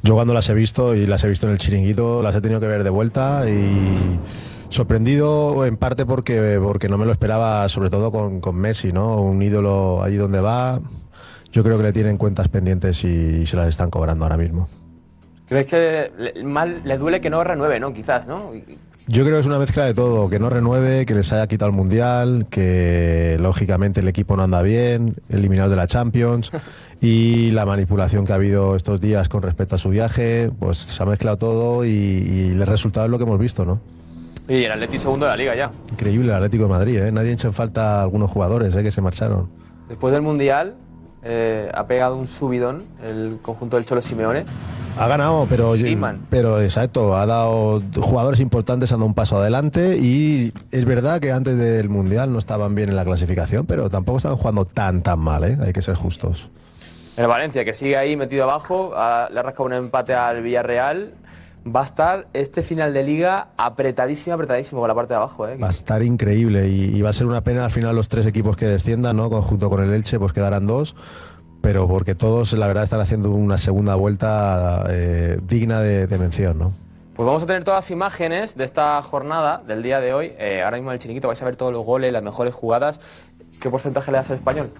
Yo 0.04 0.14
cuando 0.14 0.32
las 0.34 0.48
he 0.48 0.54
visto 0.54 0.94
y 0.94 1.06
las 1.06 1.24
he 1.24 1.28
visto 1.28 1.46
en 1.46 1.52
el 1.52 1.58
chiringuito, 1.58 2.22
las 2.22 2.34
he 2.36 2.40
tenido 2.40 2.60
que 2.60 2.66
ver 2.68 2.84
de 2.84 2.90
vuelta 2.90 3.48
y 3.48 4.18
sorprendido 4.72 5.64
en 5.66 5.76
parte 5.76 6.06
porque, 6.06 6.58
porque 6.62 6.88
no 6.88 6.98
me 6.98 7.04
lo 7.04 7.12
esperaba, 7.12 7.68
sobre 7.68 7.90
todo 7.90 8.10
con, 8.10 8.40
con 8.40 8.56
Messi, 8.56 8.92
¿no? 8.92 9.20
Un 9.22 9.42
ídolo 9.42 10.02
allí 10.02 10.16
donde 10.16 10.40
va. 10.40 10.80
Yo 11.52 11.62
creo 11.62 11.76
que 11.76 11.84
le 11.84 11.92
tienen 11.92 12.16
cuentas 12.16 12.48
pendientes 12.48 13.04
y 13.04 13.46
se 13.46 13.56
las 13.56 13.68
están 13.68 13.90
cobrando 13.90 14.24
ahora 14.24 14.36
mismo. 14.36 14.68
¿Crees 15.48 15.66
que 15.66 16.12
le, 16.18 16.44
mal, 16.44 16.80
le 16.84 16.96
duele 16.96 17.20
que 17.20 17.28
no 17.28 17.44
renueve, 17.44 17.78
no? 17.78 17.92
Quizás, 17.92 18.26
¿no? 18.26 18.50
Yo 19.08 19.24
creo 19.24 19.36
que 19.36 19.40
es 19.40 19.46
una 19.46 19.58
mezcla 19.58 19.84
de 19.84 19.92
todo, 19.92 20.30
que 20.30 20.38
no 20.38 20.48
renueve, 20.48 21.04
que 21.04 21.14
les 21.14 21.32
haya 21.32 21.46
quitado 21.48 21.70
el 21.70 21.76
Mundial, 21.76 22.46
que 22.48 23.36
lógicamente 23.40 24.00
el 24.00 24.08
equipo 24.08 24.36
no 24.36 24.44
anda 24.44 24.62
bien, 24.62 25.16
eliminado 25.28 25.68
de 25.68 25.76
la 25.76 25.86
Champions 25.86 26.52
y 27.02 27.50
la 27.50 27.66
manipulación 27.66 28.24
que 28.24 28.32
ha 28.32 28.36
habido 28.36 28.76
estos 28.76 29.00
días 29.00 29.28
con 29.28 29.42
respecto 29.42 29.74
a 29.74 29.78
su 29.78 29.90
viaje, 29.90 30.50
pues 30.58 30.78
se 30.78 31.02
ha 31.02 31.06
mezclado 31.06 31.36
todo 31.36 31.84
y, 31.84 31.90
y 31.90 32.50
el 32.52 32.66
resultado 32.66 33.06
es 33.06 33.10
lo 33.10 33.18
que 33.18 33.24
hemos 33.24 33.40
visto, 33.40 33.66
¿no? 33.66 33.80
Y 34.48 34.64
el 34.64 34.72
Atleti 34.72 34.98
segundo 34.98 35.26
de 35.26 35.30
la 35.30 35.36
Liga 35.36 35.54
ya. 35.54 35.70
Increíble 35.90 36.28
el 36.30 36.34
Atlético 36.34 36.64
de 36.64 36.68
Madrid, 36.70 36.98
¿eh? 36.98 37.12
Nadie 37.12 37.32
echa 37.32 37.48
en 37.48 37.54
falta 37.54 38.00
a 38.00 38.02
algunos 38.02 38.30
jugadores 38.30 38.74
¿eh? 38.76 38.82
que 38.82 38.90
se 38.90 39.00
marcharon. 39.00 39.48
Después 39.88 40.12
del 40.12 40.22
Mundial 40.22 40.74
eh, 41.22 41.70
ha 41.72 41.86
pegado 41.86 42.16
un 42.16 42.26
subidón 42.26 42.82
el 43.04 43.38
conjunto 43.42 43.76
del 43.76 43.86
Cholo 43.86 44.00
Simeone. 44.00 44.44
Ha 44.98 45.08
ganado, 45.08 45.46
pero, 45.48 45.74
pero 46.28 46.60
exacto, 46.60 47.16
ha 47.16 47.24
dado 47.24 47.82
jugadores 47.98 48.40
importantes, 48.40 48.92
han 48.92 48.98
dado 48.98 49.06
un 49.06 49.14
paso 49.14 49.38
adelante 49.40 49.96
y 49.96 50.52
es 50.70 50.84
verdad 50.84 51.18
que 51.18 51.32
antes 51.32 51.56
del 51.56 51.88
Mundial 51.88 52.30
no 52.30 52.38
estaban 52.38 52.74
bien 52.74 52.90
en 52.90 52.96
la 52.96 53.04
clasificación, 53.04 53.64
pero 53.64 53.88
tampoco 53.88 54.18
estaban 54.18 54.36
jugando 54.36 54.66
tan 54.66 55.00
tan 55.02 55.18
mal, 55.18 55.44
¿eh? 55.44 55.56
hay 55.64 55.72
que 55.72 55.80
ser 55.80 55.94
justos. 55.94 56.50
El 57.16 57.26
Valencia, 57.26 57.64
que 57.64 57.72
sigue 57.72 57.96
ahí 57.96 58.16
metido 58.16 58.44
abajo, 58.44 58.92
ha- 58.94 59.28
le 59.32 59.38
ha 59.40 59.42
rascado 59.42 59.64
un 59.64 59.72
empate 59.74 60.14
al 60.14 60.42
Villarreal. 60.42 61.12
Va 61.64 61.80
a 61.80 61.84
estar 61.84 62.26
este 62.32 62.62
final 62.62 62.92
de 62.92 63.04
liga 63.04 63.48
apretadísimo, 63.56 64.34
apretadísimo 64.34 64.80
con 64.80 64.88
la 64.88 64.94
parte 64.94 65.14
de 65.14 65.18
abajo. 65.18 65.46
¿eh? 65.46 65.56
Va 65.56 65.68
a 65.68 65.70
estar 65.70 66.02
increíble 66.02 66.68
y, 66.68 66.96
y 66.96 67.02
va 67.02 67.10
a 67.10 67.12
ser 67.12 67.26
una 67.26 67.42
pena 67.42 67.64
al 67.64 67.70
final 67.70 67.94
los 67.94 68.08
tres 68.08 68.26
equipos 68.26 68.56
que 68.56 68.66
desciendan, 68.66 69.16
¿no? 69.16 69.30
Conjunto 69.30 69.70
con 69.70 69.82
el 69.82 69.92
Elche, 69.92 70.18
pues 70.18 70.32
quedarán 70.32 70.66
dos, 70.66 70.96
pero 71.60 71.86
porque 71.86 72.14
todos 72.14 72.52
la 72.54 72.66
verdad 72.66 72.84
están 72.84 73.00
haciendo 73.00 73.30
una 73.30 73.58
segunda 73.58 73.94
vuelta 73.94 74.86
eh, 74.90 75.38
digna 75.46 75.80
de, 75.80 76.06
de 76.06 76.18
mención, 76.18 76.58
¿no? 76.58 76.72
Pues 77.14 77.26
vamos 77.26 77.42
a 77.42 77.46
tener 77.46 77.62
todas 77.62 77.84
las 77.84 77.90
imágenes 77.90 78.56
de 78.56 78.64
esta 78.64 79.00
jornada, 79.02 79.62
del 79.66 79.82
día 79.82 80.00
de 80.00 80.14
hoy. 80.14 80.32
Eh, 80.38 80.62
ahora 80.64 80.78
mismo 80.78 80.90
en 80.90 80.94
el 80.94 80.98
chiringuito 80.98 81.28
vais 81.28 81.40
a 81.42 81.44
ver 81.44 81.56
todos 81.56 81.72
los 81.72 81.84
goles, 81.84 82.12
las 82.12 82.22
mejores 82.22 82.54
jugadas. 82.54 83.00
¿qué 83.60 83.70
porcentaje 83.70 84.10
le 84.10 84.18
das 84.18 84.30
al 84.30 84.36
español? 84.36 84.70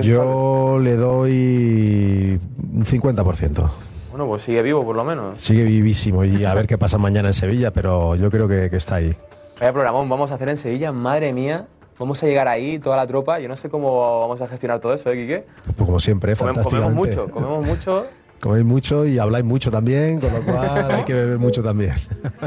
Yo 0.00 0.78
le 0.78 0.96
doy 0.96 2.40
un 2.72 2.84
50%. 2.84 3.70
Bueno, 4.12 4.26
pues 4.28 4.42
sigue 4.42 4.62
vivo 4.62 4.84
por 4.84 4.94
lo 4.94 5.02
menos. 5.04 5.40
Sigue 5.40 5.64
vivísimo 5.64 6.22
y 6.24 6.44
a 6.44 6.54
ver 6.54 6.66
qué 6.66 6.78
pasa 6.78 6.98
mañana 6.98 7.28
en 7.28 7.34
Sevilla, 7.34 7.70
pero 7.72 8.14
yo 8.14 8.30
creo 8.30 8.46
que, 8.46 8.68
que 8.70 8.76
está 8.76 8.96
ahí. 8.96 9.10
Vaya 9.58 9.72
programón 9.72 10.08
vamos 10.08 10.30
a 10.30 10.34
hacer 10.34 10.48
en 10.50 10.56
Sevilla, 10.56 10.92
madre 10.92 11.32
mía. 11.32 11.66
Vamos 11.98 12.22
a 12.22 12.26
llegar 12.26 12.46
ahí, 12.48 12.78
toda 12.78 12.96
la 12.96 13.06
tropa. 13.06 13.38
Yo 13.40 13.48
no 13.48 13.56
sé 13.56 13.68
cómo 13.70 14.20
vamos 14.20 14.40
a 14.40 14.46
gestionar 14.46 14.80
todo 14.80 14.92
eso, 14.94 15.10
¿eh, 15.10 15.14
Quique? 15.14 15.44
Pues 15.76 15.86
como 15.86 15.98
siempre, 16.00 16.34
Comem- 16.34 16.36
fantásticamente. 16.54 16.70
comemos 16.70 16.94
mucho, 16.94 17.30
comemos 17.32 17.66
mucho. 17.66 18.06
Coméis 18.42 18.64
mucho 18.64 19.06
y 19.06 19.18
habláis 19.20 19.44
mucho 19.44 19.70
también, 19.70 20.18
con 20.20 20.32
lo 20.32 20.42
cual 20.42 20.90
hay 20.90 21.04
que 21.04 21.14
beber 21.14 21.38
mucho 21.38 21.62
también. 21.62 21.94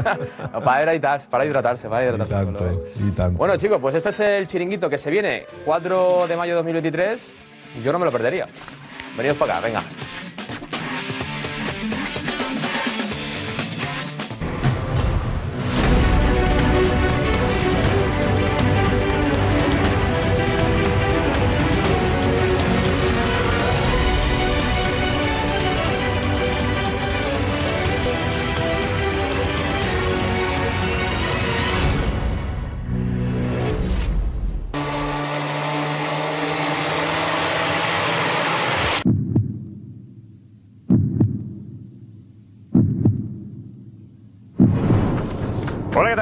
para 0.64 0.94
hidratarse, 0.94 1.26
para 1.30 1.46
hidratarse, 1.46 1.88
para 1.88 2.02
Y 2.04 2.08
hidratarse. 2.08 2.34
tanto, 2.34 2.82
y 3.02 3.10
tanto. 3.12 3.38
Bueno, 3.38 3.56
chicos, 3.56 3.78
pues 3.80 3.94
este 3.94 4.10
es 4.10 4.20
el 4.20 4.46
chiringuito 4.46 4.90
que 4.90 4.98
se 4.98 5.10
viene 5.10 5.46
4 5.64 6.26
de 6.28 6.36
mayo 6.36 6.52
de 6.52 6.56
2023 6.56 7.34
y 7.80 7.82
yo 7.82 7.92
no 7.92 7.98
me 7.98 8.04
lo 8.04 8.12
perdería. 8.12 8.46
Venidos 9.16 9.38
para 9.38 9.54
acá, 9.56 9.66
venga. 9.66 9.82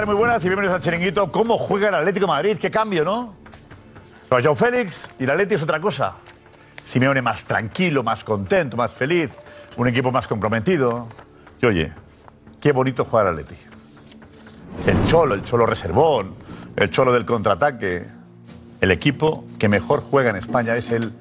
Muy 0.06 0.16
buenas 0.16 0.44
y 0.44 0.49
bienvenidos 0.49 0.76
al 0.76 0.82
Chiringuito. 0.82 1.32
¿Cómo 1.32 1.56
juega 1.56 1.88
el 1.88 1.94
Atlético 1.94 2.26
de 2.26 2.32
Madrid? 2.32 2.58
Qué 2.61 2.70
cambio, 2.70 3.06
¿no? 3.06 3.34
Con 4.28 4.42
Joao 4.42 4.54
Félix 4.54 5.08
y 5.18 5.25
el 5.25 5.30
Atlético 5.30 5.56
es 5.56 5.62
otra 5.62 5.80
cosa. 5.80 6.16
Simeone 6.84 7.23
más 7.23 7.44
tranquilo, 7.44 8.02
más 8.02 8.23
contento, 8.23 8.76
más 8.76 8.92
feliz, 8.92 9.30
un 9.78 9.88
equipo 9.88 10.12
más 10.12 10.28
comprometido. 10.28 11.08
Y 11.62 11.66
oye, 11.66 11.92
qué 12.61 12.73
bonito 12.73 13.06
jugar 13.06 13.28
al 13.28 13.38
Atlético. 13.38 13.62
El 14.87 15.06
cholo, 15.06 15.34
el 15.34 15.42
cholo 15.42 15.64
reservón, 15.64 16.34
el 16.76 16.90
cholo 16.90 17.11
del 17.11 17.25
contraataque. 17.25 18.06
El 18.82 18.90
equipo 18.90 19.46
que 19.58 19.68
mejor 19.68 20.02
juega 20.02 20.28
en 20.28 20.37
España 20.37 20.76
es 20.76 20.90
el 20.90 21.14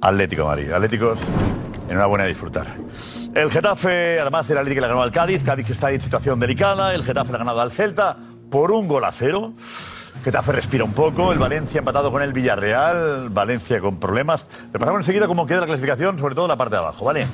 Atlético 0.00 0.42
de 0.42 0.48
Madrid. 0.48 0.72
Atléticos, 0.72 1.20
enhorabuena 1.94 2.24
a 2.24 2.26
disfrutar. 2.26 2.66
El 3.34 3.50
Getafe, 3.50 4.20
además 4.20 4.48
del 4.48 4.58
Atlético, 4.58 4.80
le 4.80 4.86
ha 4.86 4.88
ganado 4.88 5.04
al 5.04 5.12
Cádiz. 5.12 5.42
Cádiz 5.44 5.66
que 5.66 5.72
está 5.72 5.90
en 5.90 6.00
situación 6.00 6.38
delicada. 6.40 6.94
El 6.94 7.02
Getafe 7.02 7.30
le 7.30 7.36
ha 7.36 7.38
ganado 7.38 7.60
al 7.60 7.70
Celta 7.70 8.16
por 8.50 8.72
un 8.72 8.88
gol 8.88 9.04
a 9.04 9.12
cero. 9.12 9.52
Getafe 10.24 10.52
respira 10.52 10.84
un 10.84 10.92
poco. 10.92 11.32
El 11.32 11.38
Valencia 11.38 11.78
empatado 11.78 12.10
con 12.10 12.22
el 12.22 12.32
Villarreal. 12.32 13.28
Valencia 13.30 13.80
con 13.80 13.98
problemas. 13.98 14.46
Repasamos 14.72 15.00
enseguida 15.00 15.26
cómo 15.26 15.46
queda 15.46 15.60
la 15.60 15.66
clasificación, 15.66 16.18
sobre 16.18 16.34
todo 16.34 16.48
la 16.48 16.56
parte 16.56 16.74
de 16.74 16.80
abajo, 16.80 17.04
¿vale? 17.04 17.26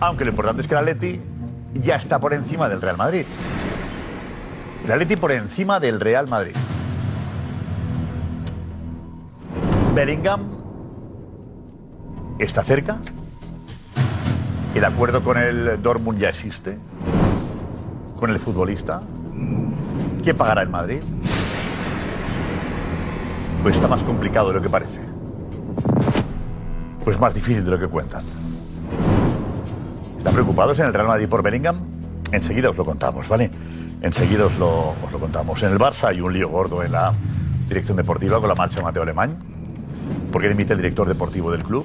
Aunque 0.00 0.24
lo 0.24 0.30
importante 0.30 0.62
es 0.62 0.68
que 0.68 0.74
el 0.74 0.80
Atleti 0.80 1.20
ya 1.74 1.96
está 1.96 2.18
por 2.18 2.34
encima 2.34 2.68
del 2.68 2.80
Real 2.80 2.96
Madrid. 2.96 3.26
El 4.84 4.92
Atleti 4.92 5.16
por 5.16 5.32
encima 5.32 5.80
del 5.80 6.00
Real 6.00 6.28
Madrid. 6.28 6.54
Bellingham 9.94 10.50
está 12.38 12.62
cerca. 12.62 12.98
El 14.78 14.84
acuerdo 14.84 15.20
con 15.22 15.36
el 15.36 15.82
Dortmund 15.82 16.20
ya 16.20 16.28
existe. 16.28 16.78
Con 18.16 18.30
el 18.30 18.38
futbolista. 18.38 19.02
¿Quién 20.22 20.36
pagará 20.36 20.62
el 20.62 20.68
Madrid? 20.68 21.00
Pues 23.60 23.74
está 23.74 23.88
más 23.88 24.04
complicado 24.04 24.50
de 24.50 24.54
lo 24.54 24.62
que 24.62 24.68
parece. 24.68 25.00
Pues 27.02 27.18
más 27.18 27.34
difícil 27.34 27.64
de 27.64 27.72
lo 27.72 27.78
que 27.80 27.88
cuentan. 27.88 28.22
¿Están 30.16 30.34
preocupados 30.34 30.78
en 30.78 30.86
el 30.86 30.94
Real 30.94 31.08
Madrid 31.08 31.28
por 31.28 31.42
Bellingham? 31.42 31.80
Enseguida 32.30 32.70
os 32.70 32.76
lo 32.76 32.84
contamos, 32.84 33.28
¿vale? 33.28 33.50
Enseguida 34.00 34.46
os 34.46 34.56
lo, 34.60 34.90
os 34.90 35.10
lo 35.10 35.18
contamos. 35.18 35.60
En 35.64 35.72
el 35.72 35.78
Barça 35.80 36.10
hay 36.10 36.20
un 36.20 36.32
lío 36.32 36.50
gordo 36.50 36.84
en 36.84 36.92
la 36.92 37.12
dirección 37.68 37.96
deportiva 37.96 38.38
con 38.38 38.48
la 38.48 38.54
marcha 38.54 38.76
de 38.76 38.84
Mateo 38.84 39.02
Alemán. 39.02 39.38
¿Por 40.30 40.40
qué 40.40 40.48
dimite 40.48 40.74
el 40.74 40.78
director 40.78 41.08
deportivo 41.08 41.50
del 41.50 41.64
club? 41.64 41.84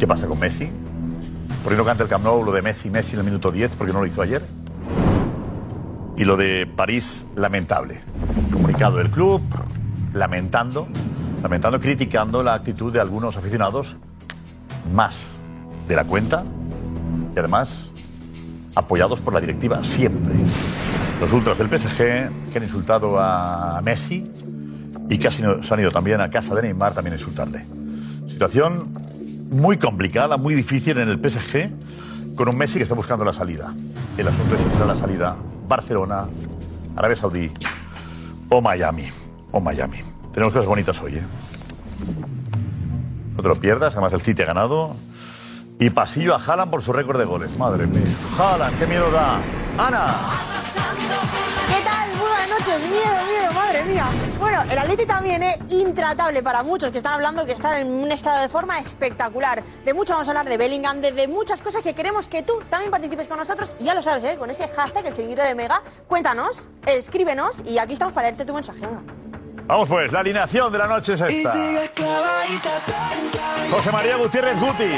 ¿Qué 0.00 0.06
pasa 0.08 0.26
con 0.26 0.40
Messi? 0.40 0.68
¿Por 1.68 1.74
qué 1.74 1.82
no 1.82 1.84
canta 1.84 2.02
el 2.02 2.08
Camp 2.08 2.24
Nou 2.24 2.42
lo 2.42 2.50
de 2.50 2.62
Messi, 2.62 2.88
Messi 2.88 3.12
en 3.12 3.18
el 3.18 3.26
minuto 3.26 3.52
10? 3.52 3.72
¿Por 3.72 3.86
qué 3.86 3.92
no 3.92 4.00
lo 4.00 4.06
hizo 4.06 4.22
ayer? 4.22 4.40
Y 6.16 6.24
lo 6.24 6.38
de 6.38 6.66
París, 6.66 7.26
lamentable. 7.36 8.00
Comunicado 8.50 8.96
del 8.96 9.10
club, 9.10 9.42
lamentando, 10.14 10.88
lamentando, 11.42 11.78
criticando 11.78 12.42
la 12.42 12.54
actitud 12.54 12.90
de 12.90 13.00
algunos 13.00 13.36
aficionados, 13.36 13.98
más 14.94 15.32
de 15.86 15.94
la 15.94 16.04
cuenta, 16.04 16.42
y 17.36 17.38
además 17.38 17.90
apoyados 18.74 19.20
por 19.20 19.34
la 19.34 19.40
directiva 19.40 19.84
siempre. 19.84 20.36
Los 21.20 21.34
ultras 21.34 21.58
del 21.58 21.68
PSG 21.68 21.98
que 22.50 22.56
han 22.56 22.62
insultado 22.62 23.20
a 23.20 23.78
Messi 23.84 24.24
y 25.10 25.18
casi 25.18 25.42
se 25.42 25.74
han 25.74 25.80
ido 25.80 25.90
también 25.90 26.22
a 26.22 26.30
casa 26.30 26.54
de 26.54 26.62
Neymar 26.62 26.94
también 26.94 27.12
a 27.12 27.16
insultarle. 27.18 27.66
Situación 28.26 28.90
muy 29.50 29.76
complicada, 29.76 30.36
muy 30.36 30.54
difícil 30.54 30.98
en 30.98 31.08
el 31.08 31.18
PSG, 31.18 32.36
con 32.36 32.48
un 32.48 32.56
Messi 32.56 32.78
que 32.78 32.84
está 32.84 32.94
buscando 32.94 33.24
la 33.24 33.32
salida. 33.32 33.74
El 34.16 34.28
asunto 34.28 34.54
es 34.54 34.72
será 34.72 34.86
la 34.86 34.96
salida 34.96 35.36
Barcelona, 35.66 36.26
Arabia 36.96 37.16
Saudí 37.16 37.50
o 38.48 38.60
Miami. 38.60 39.08
O 39.50 39.60
Miami. 39.60 39.98
Tenemos 40.32 40.52
cosas 40.52 40.66
bonitas 40.66 41.00
hoy, 41.00 41.16
¿eh? 41.16 41.24
No 43.36 43.42
te 43.42 43.48
lo 43.48 43.56
pierdas, 43.56 43.94
además 43.94 44.12
el 44.12 44.20
City 44.20 44.42
ha 44.42 44.46
ganado. 44.46 44.94
Y 45.80 45.90
pasillo 45.90 46.34
a 46.34 46.42
Haaland 46.44 46.70
por 46.70 46.82
su 46.82 46.92
récord 46.92 47.18
de 47.18 47.24
goles. 47.24 47.56
Madre 47.56 47.86
mía. 47.86 48.02
Haaland, 48.36 48.78
qué 48.78 48.86
miedo 48.86 49.10
da. 49.10 49.40
Ana. 49.78 50.16
Noches. 52.58 52.88
Miedo, 52.88 53.24
miedo, 53.26 53.52
madre 53.52 53.84
mía. 53.84 54.06
Bueno, 54.38 54.62
el 54.70 54.78
Atleti 54.78 55.06
también 55.06 55.42
es 55.42 55.58
intratable 55.70 56.42
para 56.42 56.62
muchos 56.62 56.90
que 56.90 56.98
están 56.98 57.14
hablando 57.14 57.44
que 57.46 57.52
están 57.52 57.74
en 57.74 57.92
un 57.92 58.10
estado 58.10 58.40
de 58.40 58.48
forma 58.48 58.78
espectacular. 58.78 59.62
De 59.84 59.94
mucho 59.94 60.12
vamos 60.12 60.28
a 60.28 60.30
hablar 60.32 60.48
de 60.48 60.56
Bellingham, 60.56 61.00
de, 61.00 61.12
de 61.12 61.28
muchas 61.28 61.62
cosas 61.62 61.82
que 61.82 61.94
queremos 61.94 62.28
que 62.28 62.42
tú 62.42 62.62
también 62.70 62.90
participes 62.90 63.28
con 63.28 63.38
nosotros. 63.38 63.76
Y 63.78 63.84
ya 63.84 63.94
lo 63.94 64.02
sabes, 64.02 64.24
¿eh? 64.24 64.36
Con 64.38 64.50
ese 64.50 64.68
hashtag, 64.68 65.06
el 65.06 65.14
chiringuito 65.14 65.42
de 65.42 65.54
Mega. 65.54 65.82
Cuéntanos, 66.06 66.68
escríbenos 66.86 67.62
y 67.66 67.78
aquí 67.78 67.92
estamos 67.94 68.12
para 68.14 68.28
leerte 68.28 68.44
tu 68.44 68.54
mensaje. 68.54 68.80
venga. 68.80 69.02
Vamos 69.66 69.88
pues, 69.88 70.10
la 70.12 70.20
alineación 70.20 70.72
de 70.72 70.78
la 70.78 70.86
noche 70.86 71.12
es 71.12 71.20
esta. 71.20 71.54
José 73.70 73.92
María 73.92 74.16
Gutiérrez 74.16 74.58
Guti. 74.58 74.90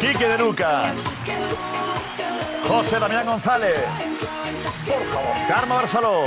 Quique 0.00 0.28
de 0.28 0.38
Lucas. 0.38 0.94
José 2.68 2.98
Damián 3.00 3.26
González. 3.26 3.74
Carmo 5.48 5.74
Barceló. 5.74 6.22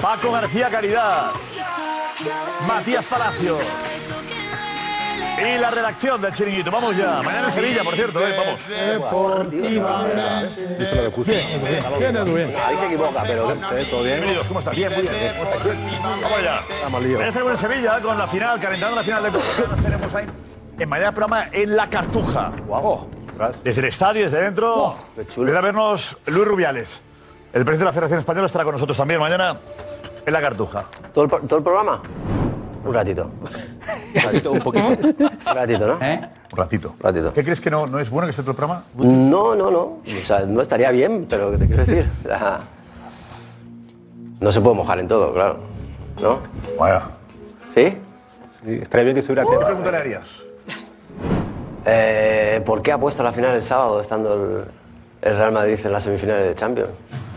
Paco 0.00 0.32
García 0.32 0.70
Caridad. 0.70 1.32
Matías 2.66 3.04
Palacio. 3.06 3.58
Y 5.38 5.58
la 5.58 5.70
redacción 5.70 6.20
del 6.20 6.32
Chiringuito. 6.32 6.70
Vamos 6.70 6.96
ya. 6.96 7.22
Mañana 7.22 7.46
en 7.46 7.52
Sevilla, 7.52 7.82
por 7.82 7.94
cierto. 7.94 8.26
¿eh? 8.26 8.34
Vamos. 8.36 8.66
¿Viste 10.78 10.94
lo 10.96 11.02
que 11.04 11.10
puse? 11.10 11.42
Ahí 11.42 12.76
se 12.76 12.86
equivoca, 12.86 13.22
pero 13.22 13.56
se 13.68 13.74
ve 13.74 13.84
todo 13.86 14.02
bien. 14.02 14.16
Bienvenidos, 14.16 14.46
¿cómo 14.48 14.60
estás? 14.60 14.74
Bien, 14.74 14.92
muy 14.92 15.02
bien. 15.02 15.34
¿Cómo 15.38 15.50
estás? 15.50 15.66
Vamos 16.02 16.38
allá. 16.38 16.62
Estamos 16.76 17.02
lío. 17.02 17.12
Mañana 17.12 17.28
estaremos 17.28 17.52
en 17.52 17.70
Sevilla 17.70 18.00
con 18.00 18.18
la 18.18 18.26
final, 18.26 18.60
calentando 18.60 18.96
la 18.96 19.02
final 19.02 19.22
de 19.22 19.30
Copa. 19.30 19.44
Tenemos 19.82 20.14
ahí 20.14 20.26
en 20.78 20.88
mañana 20.88 21.12
programa 21.12 21.46
en 21.52 21.76
La 21.76 21.88
Cartuja. 21.88 22.52
Guau. 22.66 23.08
Desde 23.64 23.80
el 23.80 23.88
estadio, 23.88 24.22
desde 24.24 24.42
dentro. 24.42 24.94
qué 25.16 25.26
chulo. 25.26 25.46
Viene 25.46 25.58
a 25.58 25.62
vernos 25.62 26.16
Luis 26.26 26.46
Rubiales. 26.46 27.02
El 27.52 27.64
presidente 27.64 27.78
de 27.80 27.84
la 27.86 27.92
Federación 27.92 28.20
Española 28.20 28.46
estará 28.46 28.64
con 28.64 28.74
nosotros 28.74 28.96
también 28.96 29.18
mañana 29.20 29.56
en 30.24 30.32
La 30.32 30.40
Cartuja. 30.40 30.84
¿Todo 31.12 31.24
el, 31.24 31.30
pro- 31.30 31.40
todo 31.40 31.56
el 31.58 31.64
programa? 31.64 32.02
Un 32.84 32.94
ratito. 32.94 33.30
Un 34.14 34.22
ratito, 34.22 34.52
un 34.52 34.60
poquito. 34.60 34.86
Un 35.20 35.54
ratito, 35.54 35.86
¿no? 35.86 35.94
Un 35.94 36.56
ratito. 36.56 36.90
Un 36.96 37.00
ratito. 37.00 37.32
¿Qué 37.34 37.42
crees 37.44 37.60
que 37.60 37.70
no, 37.70 37.86
no 37.86 37.98
es 37.98 38.08
bueno 38.08 38.26
que 38.26 38.30
esté 38.30 38.42
todo 38.42 38.52
el 38.52 38.56
programa? 38.56 38.84
No, 38.96 39.54
no, 39.54 39.70
no. 39.70 39.80
O 39.80 40.02
sea, 40.24 40.40
no 40.40 40.60
estaría 40.60 40.90
bien, 40.90 41.26
pero 41.28 41.50
¿qué 41.50 41.58
te 41.58 41.66
quiero 41.66 41.84
decir? 41.84 42.08
O 42.24 42.28
sea, 42.28 42.60
no 44.40 44.50
se 44.52 44.60
puede 44.60 44.76
mojar 44.76 44.98
en 45.00 45.08
todo, 45.08 45.32
claro. 45.32 45.58
¿No? 46.20 46.38
Bueno, 46.78 47.02
¿Sí? 47.74 47.96
Estaría 48.66 49.04
bien 49.04 49.14
que 49.14 49.20
estuviera 49.20 49.42
¿qué 49.42 49.48
atento. 49.50 49.66
pregunta 49.66 49.90
le 49.90 49.96
harías? 49.98 50.42
Eh, 51.92 52.62
¿Por 52.64 52.82
qué 52.82 52.92
ha 52.92 52.98
puesto 52.98 53.22
la 53.24 53.32
final 53.32 53.52
el 53.54 53.62
sábado 53.64 54.00
estando 54.00 54.34
el, 54.34 54.64
el 55.28 55.36
Real 55.36 55.50
Madrid 55.52 55.78
en 55.84 55.90
las 55.92 56.04
semifinales 56.04 56.44
de 56.46 56.54
Champions? 56.54 56.90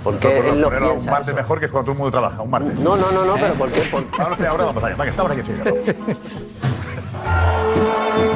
Porque 0.03 0.27
Por- 0.27 0.45
él 0.45 0.59
no 0.61 0.65
ponerlo 0.67 0.87
un 0.89 0.93
piensa 0.97 1.11
martes 1.11 1.27
eso. 1.29 1.37
mejor 1.37 1.59
que 1.59 1.69
cuando 1.69 1.85
todo 1.85 1.91
el 1.93 1.97
mundo 1.97 2.11
trabaja, 2.11 2.41
un 2.43 2.49
martes. 2.51 2.79
No, 2.81 2.95
no, 2.95 3.11
no, 3.11 3.25
no, 3.25 3.33
pero 3.35 3.53
¿por 3.55 3.71
qué? 3.71 3.81
Por- 3.83 4.03
Ahora, 4.19 4.49
ahora 4.49 4.65
vamos 4.65 4.83
allá. 4.83 5.35
Que 5.35 5.45
sigue. 5.45 5.63
Rubiales, 5.63 5.95
Ana 7.25 8.32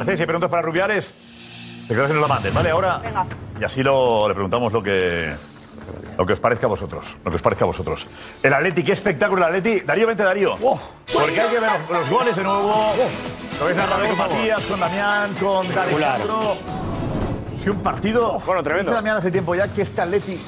Garcés, 0.00 0.16
si 0.18 0.22
hay 0.22 0.26
preguntas 0.26 0.50
para 0.50 0.62
Rubiales, 0.62 1.14
te 1.86 1.94
creo 1.94 2.06
que 2.06 2.12
nos 2.14 2.22
la 2.22 2.28
manden, 2.28 2.54
¿vale? 2.54 2.70
Ahora, 2.70 2.98
Venga. 2.98 3.26
y 3.60 3.64
así 3.64 3.82
lo, 3.82 4.26
le 4.28 4.34
preguntamos 4.34 4.72
lo 4.72 4.82
que, 4.82 5.32
lo 6.16 6.26
que 6.26 6.32
os 6.32 6.40
parezca 6.40 6.66
a 6.66 6.68
vosotros. 6.68 7.18
Lo 7.24 7.30
que 7.30 7.36
os 7.36 7.42
parezca 7.42 7.64
a 7.64 7.66
vosotros. 7.66 8.06
El 8.42 8.54
Atleti, 8.54 8.82
qué 8.82 8.92
espectáculo 8.92 9.46
el 9.46 9.54
Atleti. 9.54 9.80
Darío, 9.84 10.06
vente, 10.06 10.22
Darío. 10.22 10.56
Porque 11.12 11.40
hay 11.40 11.48
que 11.50 11.60
ver 11.60 11.70
los, 11.88 11.98
los 11.98 12.10
goles 12.10 12.36
de 12.36 12.42
nuevo. 12.42 12.92
Lo 13.58 13.64
habéis 13.64 13.76
narrado 13.76 14.06
con 14.08 14.18
Matías, 14.18 14.64
con 14.66 14.80
Damián, 14.80 15.34
con 15.34 15.66
Alejandro. 15.78 16.56
Sí, 17.62 17.68
un 17.68 17.80
partido. 17.82 18.38
Bueno, 18.46 18.62
tremendo. 18.62 18.92
Damián 18.92 19.18
hace 19.18 19.30
tiempo 19.30 19.54
ya 19.54 19.68
que 19.68 19.82
este 19.82 20.00
Atleti 20.00 20.40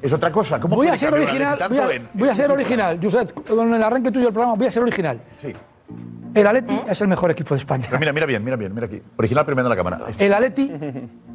es 0.00 0.12
otra 0.12 0.30
cosa. 0.30 0.60
¿Cómo 0.60 0.76
Voy 0.76 0.86
a 0.86 0.96
ser 0.96 1.10
cambiar 1.10 1.22
el 1.22 1.28
original, 1.28 1.52
Atleti 1.54 1.68
voy 1.74 1.78
a, 1.78 1.80
tanto 1.88 1.92
en- 1.92 2.08
voy 2.12 2.28
a 2.28 2.30
en- 2.30 2.36
ser 2.36 2.50
original. 2.52 3.00
Josep, 3.02 3.48
con 3.48 3.74
el 3.74 3.82
arranque 3.82 4.12
tuyo 4.12 4.26
del 4.26 4.32
programa 4.34 4.54
voy 4.56 4.66
a 4.68 4.70
ser 4.70 4.82
original. 4.84 5.20
Sí. 5.42 5.52
El 6.36 6.46
Atleti 6.46 6.78
es 6.86 7.00
el 7.00 7.08
mejor 7.08 7.30
equipo 7.30 7.54
de 7.54 7.58
España. 7.58 7.86
Pero 7.88 7.98
mira, 7.98 8.12
mira 8.12 8.26
bien, 8.26 8.44
mira 8.44 8.56
bien, 8.56 8.74
mira 8.74 8.86
aquí. 8.86 9.02
Original 9.16 9.44
primero 9.46 9.66
en 9.66 9.70
la 9.70 9.76
cámara. 9.76 10.00
El 10.18 10.34
Atleti 10.34 10.70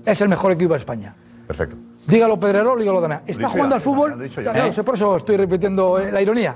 es 0.05 0.21
el 0.21 0.29
mejor 0.29 0.51
equipo 0.51 0.73
de 0.73 0.79
España. 0.79 1.15
Perfecto. 1.47 1.75
Dígalo 2.07 2.39
Pedrerol, 2.39 2.79
dígalo 2.79 3.01
Damián. 3.01 3.23
Está 3.25 3.49
jugando 3.49 3.71
ya, 3.73 3.75
al 3.77 3.81
fútbol. 3.81 4.11
lo 4.11 4.21
he 4.21 4.29
dicho 4.29 4.41
ya. 4.41 4.71
Sé, 4.71 4.83
por 4.83 4.95
eso 4.95 5.15
estoy 5.15 5.37
repitiendo 5.37 5.99
eh, 5.99 6.11
la 6.11 6.21
ironía. 6.21 6.55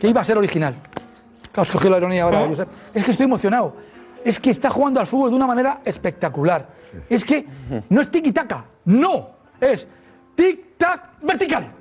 Que 0.00 0.08
iba 0.08 0.20
a 0.20 0.24
ser 0.24 0.38
original. 0.38 0.76
Claro, 1.52 1.64
escogió 1.64 1.90
la 1.90 1.98
ironía 1.98 2.22
ahora, 2.22 2.46
Josep. 2.46 2.68
Es 2.94 3.04
que 3.04 3.10
estoy 3.10 3.24
emocionado. 3.24 3.74
Es 4.24 4.38
que 4.38 4.50
está 4.50 4.70
jugando 4.70 5.00
al 5.00 5.06
fútbol 5.06 5.30
de 5.30 5.36
una 5.36 5.46
manera 5.48 5.80
espectacular. 5.84 6.68
Es 7.08 7.24
que 7.24 7.44
no 7.88 8.00
es 8.00 8.10
tiki-taka. 8.10 8.64
No. 8.84 9.30
Es 9.60 9.86
tic-tac 10.36 11.18
vertical. 11.22 11.72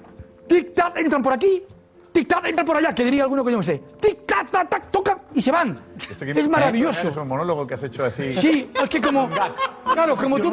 Tic-tac 0.48 0.98
entran 0.98 1.22
por 1.22 1.34
aquí. 1.34 1.64
Tic-tac 2.12 2.46
entran 2.48 2.66
por 2.66 2.76
allá. 2.78 2.94
Que 2.94 3.04
diría 3.06 3.24
alguno 3.24 3.44
que 3.46 3.52
yo 3.52 3.58
no 3.58 3.64
sé. 3.64 3.82
Tic-tac, 4.02 4.50
tac, 4.50 4.70
tac, 4.70 4.92
tocan 4.92 5.20
y 5.34 5.42
se 5.42 5.52
van. 5.52 5.80
Esto 6.00 6.26
que- 6.26 6.32
Es 6.32 6.48
maravilloso. 6.50 7.08
Es 7.08 7.16
un 7.16 7.28
monólogo 7.28 7.68
que 7.68 7.76
has 7.76 7.84
hecho 7.84 8.04
así. 8.06 8.34
Sí, 8.34 8.72
es 8.82 8.90
que 8.90 9.02
como. 9.02 9.30
Claro, 9.94 10.16
como 10.16 10.40
tú. 10.40 10.52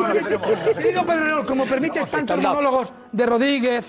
Querido 0.74 1.04
Pedrerol, 1.06 1.46
como 1.46 1.66
permites 1.66 2.10
tantos 2.10 2.38
monólogos 2.38 2.92
de 3.12 3.26
Rodríguez, 3.26 3.84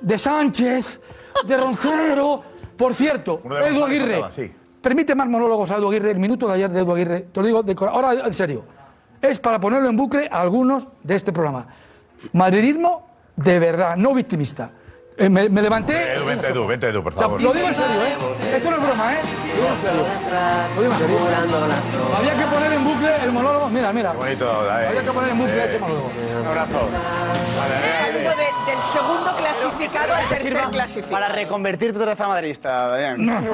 de 0.00 0.18
Sánchez, 0.18 1.00
de 1.46 1.56
Roncero. 1.56 2.42
Por 2.76 2.94
cierto, 2.94 3.40
Edu 3.44 3.84
Aguirre. 3.84 4.20
sí. 4.30 4.52
Permite 4.82 5.14
más 5.14 5.26
monólogos 5.26 5.70
a 5.70 5.76
Edu 5.76 5.88
Aguirre. 5.88 6.10
El 6.12 6.18
minuto 6.18 6.46
de 6.46 6.54
ayer 6.54 6.70
de 6.70 6.80
Edu 6.80 6.92
Aguirre, 6.92 7.20
te 7.32 7.40
lo 7.40 7.46
digo 7.46 7.62
de 7.62 7.74
Ahora, 7.88 8.12
en 8.12 8.34
serio. 8.34 8.64
Es 9.20 9.38
para 9.40 9.58
ponerlo 9.58 9.88
en 9.88 9.96
bucle 9.96 10.28
a 10.30 10.40
algunos 10.40 10.86
de 11.02 11.14
este 11.16 11.32
programa. 11.32 11.66
Madridismo 12.32 13.06
de 13.36 13.58
verdad, 13.58 13.96
no 13.96 14.14
victimista. 14.14 14.70
Eh, 15.18 15.30
me, 15.30 15.48
me 15.48 15.62
levanté. 15.62 16.12
Edu, 16.14 16.26
vente, 16.26 16.46
Edu, 16.48 16.66
vente, 16.66 16.88
Edu, 16.88 17.02
por 17.02 17.12
O 17.12 17.16
sea, 17.16 17.22
favor. 17.22 17.40
lo 17.42 17.52
digo 17.54 17.68
en 17.68 17.74
serio, 17.74 18.04
¿eh? 18.04 18.16
Esto 18.56 18.70
no 18.70 18.76
es 18.76 18.82
broma, 18.82 19.12
¿eh? 19.14 19.18
Lo 19.48 19.62
digo 19.62 19.74
en 19.74 19.80
serio. 19.80 20.06
Lo 20.76 20.82
digo 20.82 20.92
en 20.92 20.98
serio. 20.98 21.18
Había 22.18 22.34
que 22.36 22.44
poner 22.54 22.72
en 22.72 22.84
bucle 22.84 23.10
el 23.24 23.32
monólogo. 23.32 23.68
Mira, 23.70 23.92
mira. 23.94 24.12
Bonito, 24.12 24.44
eh. 24.44 24.86
Había 24.88 25.02
que 25.02 25.10
poner 25.12 25.30
en 25.30 25.38
bucle 25.38 25.64
ese 25.64 25.78
monólogo. 25.78 26.10
Un 26.40 26.46
abrazo. 26.46 26.88
Saludo 27.56 28.15
de- 28.36 28.72
del 28.72 28.82
segundo 28.82 29.34
clasificado 29.36 30.14
al 30.14 30.28
tercer 30.28 30.54
clasificado. 30.70 31.12
Para 31.22 31.28
reconvertirte 31.34 31.98
otra 31.98 32.12
vez 32.12 32.20
a 32.20 32.28
madridista, 32.28 32.88
Damián. 32.88 33.46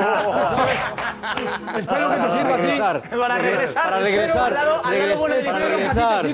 Espero 1.79 2.11
que 2.11 2.17
te 2.17 2.31
sirva 2.31 2.55
a 2.55 2.59
ti. 3.01 3.17
Para 3.19 3.39
regresar. 3.39 3.85
Para 3.85 3.99
regresar, 4.01 4.55
para 4.55 4.91
regresar. 4.91 6.25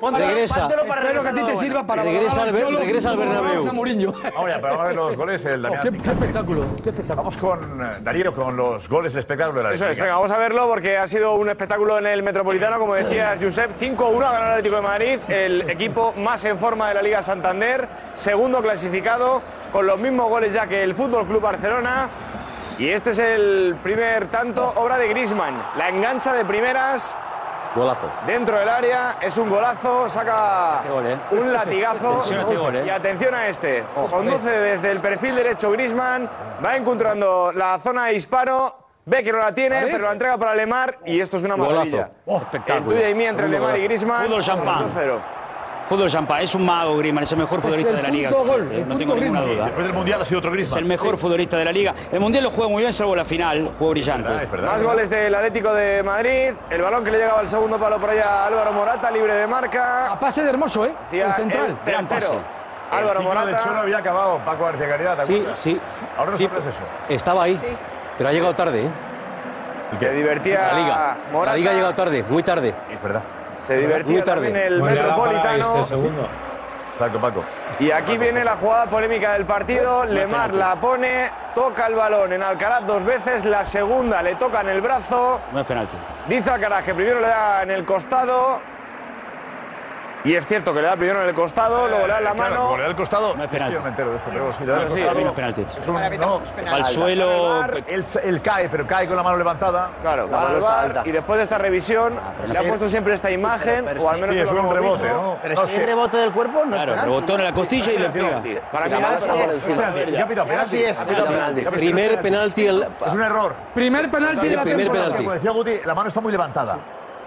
Regresa. 0.00 0.62
Espero 0.62 1.22
que 1.22 1.28
a 1.28 1.32
ti 1.32 1.36
te 1.40 1.42
regresar 1.42 1.58
sirva 1.58 1.86
para 1.86 2.02
Regresa 2.02 2.42
al 2.42 2.52
regresa 2.52 3.10
al 3.10 3.16
Bernabéu. 3.16 3.72
Mourinho. 3.72 4.12
Vamos 4.12 4.50
ya, 4.50 4.60
pero 4.60 4.68
vamos 4.68 4.80
a 4.80 4.86
ver 4.86 4.96
los 4.96 5.16
goles. 5.16 5.44
El 5.44 5.60
Oh, 5.64 5.70
Damián. 5.70 5.82
qué, 5.82 6.02
qué 6.02 6.10
espectáculo, 6.10 6.62
qué 6.82 6.90
espectáculo. 6.90 7.16
Vamos 7.16 7.36
con 7.36 7.82
eh, 7.82 7.96
Darío, 8.00 8.34
con 8.34 8.56
los 8.56 8.88
goles 8.88 9.12
del 9.12 9.20
espectáculo 9.20 9.58
de 9.58 9.68
la 9.68 9.74
Eso 9.74 9.86
es, 9.88 9.98
venga, 9.98 10.14
vamos 10.14 10.30
a 10.32 10.38
verlo 10.38 10.66
porque 10.68 10.96
ha 10.98 11.06
sido 11.08 11.34
un 11.34 11.48
espectáculo 11.48 11.98
en 11.98 12.06
el 12.06 12.22
Metropolitano, 12.22 12.78
como 12.78 12.94
decías, 12.94 13.38
Josep. 13.42 13.78
5-1 13.78 14.16
ha 14.26 14.32
ganado 14.32 14.44
el 14.44 14.50
Atlético 14.52 14.76
de 14.76 14.82
Madrid, 14.82 15.18
el 15.28 15.70
equipo 15.70 16.12
más 16.16 16.44
en 16.44 16.58
forma 16.58 16.88
de 16.88 16.94
la 16.94 17.02
Liga 17.02 17.22
Santander, 17.22 17.88
segundo 18.14 18.62
clasificado, 18.62 19.42
con 19.72 19.86
los 19.86 19.98
mismos 19.98 20.28
goles 20.28 20.52
ya 20.52 20.66
que 20.66 20.82
el 20.82 20.94
Fútbol 20.94 21.26
Club 21.26 21.42
Barcelona. 21.42 22.08
Y 22.78 22.88
este 22.88 23.10
es 23.10 23.18
el 23.18 23.76
primer 23.82 24.28
tanto, 24.28 24.72
obra 24.76 24.98
de 24.98 25.08
Grisman. 25.08 25.60
La 25.76 25.88
engancha 25.88 26.32
de 26.32 26.44
primeras 26.44 27.16
Golazo. 27.74 28.08
dentro 28.26 28.56
del 28.58 28.68
área, 28.68 29.16
es 29.20 29.36
un 29.36 29.48
golazo, 29.50 30.08
saca 30.08 30.82
gol, 30.88 31.06
¿eh? 31.06 31.18
un 31.32 31.52
latigazo. 31.52 32.20
Atención 32.20 32.40
este 32.40 32.56
gol, 32.56 32.76
¿eh? 32.76 32.84
Y 32.86 32.90
atención 32.90 33.34
a 33.34 33.46
este. 33.48 33.84
Conduce 34.10 34.48
desde 34.50 34.90
el 34.92 35.00
perfil 35.00 35.34
derecho 35.34 35.70
Grisman, 35.72 36.30
va 36.64 36.76
encontrando 36.76 37.52
la 37.52 37.78
zona 37.78 38.06
de 38.06 38.12
disparo. 38.12 38.74
Ve 39.04 39.22
que 39.22 39.32
no 39.32 39.38
la 39.38 39.54
tiene, 39.54 39.86
pero 39.90 40.04
la 40.04 40.12
entrega 40.12 40.36
para 40.36 40.54
Lemar 40.54 40.98
y 41.06 41.18
esto 41.18 41.38
es 41.38 41.42
una 41.42 41.54
Golazo. 41.54 41.74
maravilla. 41.76 42.10
Oh, 42.26 42.36
El 42.36 42.42
espectáculo. 42.42 42.90
tuyo 42.94 43.08
y 43.08 43.14
mí 43.14 43.24
entre 43.24 43.48
Lemar 43.48 43.78
y 43.78 43.84
Grisman. 43.84 44.26
Fútbol 44.26 44.42
champán. 44.42 44.86
2-0. 44.86 45.20
Fútbol 45.88 46.10
champán, 46.10 46.42
es 46.42 46.54
un 46.54 46.66
mago 46.66 46.96
Griezmann, 46.98 47.24
es 47.24 47.32
el 47.32 47.38
mejor 47.38 47.60
futbolista 47.62 47.90
el 47.90 47.96
de 47.96 48.02
la 48.02 48.08
liga. 48.10 48.30
gol, 48.30 48.70
el 48.70 48.86
no 48.86 48.96
tengo 48.98 49.14
ninguna 49.14 49.40
Griezmann. 49.40 49.46
duda. 49.56 49.64
Después 49.66 49.86
del 49.86 49.94
Mundial 49.94 50.20
ha 50.20 50.24
sido 50.24 50.38
otro 50.38 50.50
Es 50.50 50.54
Griezmann. 50.54 50.78
el 50.80 50.84
mejor 50.84 51.16
futbolista 51.18 51.56
de 51.56 51.64
la 51.64 51.72
liga. 51.72 51.94
El 52.12 52.20
mundial 52.20 52.44
lo 52.44 52.50
juega 52.50 52.70
muy 52.70 52.82
bien, 52.82 52.92
salvo 52.92 53.16
la 53.16 53.24
final, 53.24 53.72
jugó 53.78 53.90
brillante. 53.90 54.28
verdad, 54.28 54.42
es 54.44 54.50
verdad. 54.50 54.72
Más 54.72 54.82
goles 54.82 55.08
del 55.10 55.34
Atlético 55.34 55.72
de 55.72 56.02
Madrid. 56.02 56.50
El 56.68 56.82
balón 56.82 57.02
que 57.04 57.10
le 57.10 57.18
llegaba 57.18 57.40
al 57.40 57.48
segundo 57.48 57.78
palo 57.78 57.98
por 57.98 58.10
allá 58.10 58.42
a 58.42 58.46
Álvaro 58.46 58.72
Morata, 58.72 59.10
libre 59.10 59.32
de 59.34 59.46
marca. 59.46 60.08
A 60.08 60.18
pase 60.18 60.42
de 60.42 60.50
hermoso, 60.50 60.84
¿eh? 60.84 60.94
Hacía 61.06 61.26
El 61.28 61.32
central. 61.34 61.66
el 61.84 61.90
Gran 61.92 62.06
tercero. 62.06 62.34
pase. 62.34 62.44
Álvaro 62.90 63.20
El 63.20 63.26
Cholo 63.26 63.40
Morata. 63.40 63.80
había 63.80 63.98
acabado, 63.98 64.38
Paco 64.44 64.64
García 64.64 64.88
Caridad, 64.88 65.16
¿te 65.16 65.26
Sí, 65.26 65.34
acuerdas? 65.36 65.58
sí. 65.58 65.80
Ahora 66.18 66.30
no 66.32 66.36
Sí, 66.36 66.46
sabes 66.48 66.66
eso. 66.66 66.80
Estaba 67.08 67.42
ahí, 67.44 67.58
pero 68.18 68.28
ha 68.28 68.32
llegado 68.32 68.54
tarde, 68.54 68.86
¿eh? 68.86 68.90
Se 69.98 70.12
divertía 70.12 70.68
La 70.72 70.78
Liga. 70.78 71.16
Morata. 71.32 71.52
La 71.52 71.56
Liga 71.56 71.70
ha 71.70 71.74
llegado 71.74 71.94
tarde, 71.94 72.24
muy 72.28 72.42
tarde. 72.42 72.74
Es 72.92 73.02
verdad. 73.02 73.22
Se 73.58 73.76
divertía 73.76 74.24
también 74.24 74.56
el 74.56 74.82
Metropolitano. 74.82 75.86
Paco, 76.98 77.20
Paco. 77.20 77.44
Y 77.78 77.92
aquí 77.92 78.18
viene 78.18 78.42
la 78.42 78.56
jugada 78.56 78.86
polémica 78.86 79.34
del 79.34 79.46
partido. 79.46 80.04
Lemar 80.04 80.52
la 80.52 80.80
pone, 80.80 81.30
toca 81.54 81.86
el 81.86 81.94
balón 81.94 82.32
en 82.32 82.42
Alcaraz 82.42 82.84
dos 82.86 83.04
veces, 83.04 83.44
la 83.44 83.64
segunda 83.64 84.20
le 84.22 84.34
toca 84.34 84.62
en 84.62 84.68
el 84.70 84.80
brazo. 84.80 85.40
No 85.52 85.60
es 85.60 85.66
penalti. 85.66 85.96
Dice 86.28 86.50
Alcaraz 86.50 86.82
que 86.82 86.94
primero 86.94 87.20
le 87.20 87.28
da 87.28 87.62
en 87.62 87.70
el 87.70 87.84
costado. 87.84 88.60
Y 90.28 90.34
es 90.34 90.46
cierto 90.46 90.74
que 90.74 90.82
le 90.82 90.88
da 90.88 90.96
primero 90.96 91.22
en 91.22 91.28
el 91.28 91.34
costado, 91.34 91.88
luego 91.88 92.06
le 92.06 92.12
da 92.12 92.18
en 92.18 92.24
la 92.24 92.30
Eh, 92.30 92.34
Claro, 92.36 92.50
mano. 92.50 92.62
como 92.64 92.76
le 92.76 92.82
da 92.82 92.88
el 92.90 92.94
costado. 92.96 93.34
No 93.36 93.44
es 93.44 93.48
penalti. 93.48 93.74
Yo 93.74 93.82
me 93.82 93.88
entero 93.88 94.10
de 94.10 94.16
esto, 94.16 94.30
pero 94.30 94.52
si 94.52 94.60
le 94.64 94.66
da 94.66 94.72
el 94.72 94.78
Bueno, 94.88 94.94
sí, 94.94 95.00
costado. 95.02 95.20
no 95.20 95.26
es 95.28 95.32
penalti. 95.34 95.60
Es 95.62 95.88
un, 95.88 96.20
no, 96.20 96.74
Al 96.74 96.84
suelo. 96.86 97.64
él, 97.86 98.04
él 98.24 98.42
cae, 98.42 98.68
pero 98.68 98.86
cae 98.86 99.06
con 99.06 99.16
la 99.16 99.22
mano 99.22 99.38
levantada. 99.38 99.90
Claro, 100.02 100.26
La 100.26 100.36
mano 100.36 100.48
al 100.48 100.56
está 100.58 100.80
alta. 100.82 101.02
y 101.06 101.12
después 101.12 101.38
de 101.38 101.42
esta 101.44 101.56
revisión 101.56 102.14
pero 102.36 102.52
le 102.52 102.58
ha 102.58 102.62
sí. 102.62 102.68
puesto 102.68 102.88
siempre 102.88 103.14
esta 103.14 103.30
imagen, 103.30 103.86
o 103.98 104.10
al 104.10 104.18
menos 104.20 104.36
Sí, 104.36 104.42
es 104.42 104.48
es 104.48 104.54
que 104.54 104.60
un 104.60 104.74
rebote, 104.74 105.02
visto. 105.04 105.18
¿no? 105.22 105.38
Pero 105.42 105.54
No, 105.54 105.66
si 105.66 105.72
es 105.74 105.80
que- 105.80 105.86
rebote 105.86 106.16
del 106.18 106.32
cuerpo, 106.32 106.64
no 106.66 106.76
Claro, 106.76 106.94
rebotó 107.02 107.34
en 107.36 107.44
la 107.44 107.52
costilla 107.54 107.92
y 107.92 107.98
le 107.98 108.08
pega. 108.10 108.42
Para 108.70 108.86
mí 108.88 108.94
es-. 108.94 109.64
Penalti, 109.64 110.16
ha 110.16 110.26
pitado 110.28 110.46
penalti. 110.46 110.78
Penalti. 111.26 111.60
Primer 111.70 112.20
penalti. 112.20 112.66
el- 112.66 112.86
Es 113.06 113.12
un 113.14 113.22
error. 113.22 113.56
Primer 113.74 114.10
penalti 114.10 114.48
de 114.48 114.56
la 114.56 114.64
temporada. 114.64 114.92
penalti. 115.06 115.16
Como 115.24 115.32
decía 115.32 115.50
Guti, 115.52 115.80
la 115.84 115.94
mano 115.94 116.08
está 116.08 116.20
muy 116.20 116.32
levantada. 116.32 116.76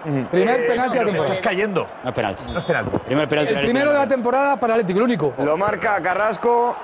Primer 0.02 0.60
Eh, 0.60 0.66
penalti 0.68 0.98
de 0.98 1.04
pero 1.04 1.04
la 1.06 1.12
te 1.12 1.18
estás 1.18 1.40
temporada. 1.40 1.42
cayendo. 1.42 1.86
No 2.02 2.08
es 2.10 2.14
penalti. 2.14 2.44
No 2.52 2.58
es 2.58 2.64
penalti. 2.64 2.98
Primer 2.98 3.28
penalti. 3.28 3.54
El 3.54 3.60
primero 3.60 3.92
de 3.92 3.98
la 3.98 4.06
temporada 4.08 4.56
para 4.56 4.74
Atlético, 4.74 4.98
el 4.98 5.04
único. 5.04 5.32
Lo 5.38 5.56
marca 5.56 6.00
Carrasco 6.02 6.76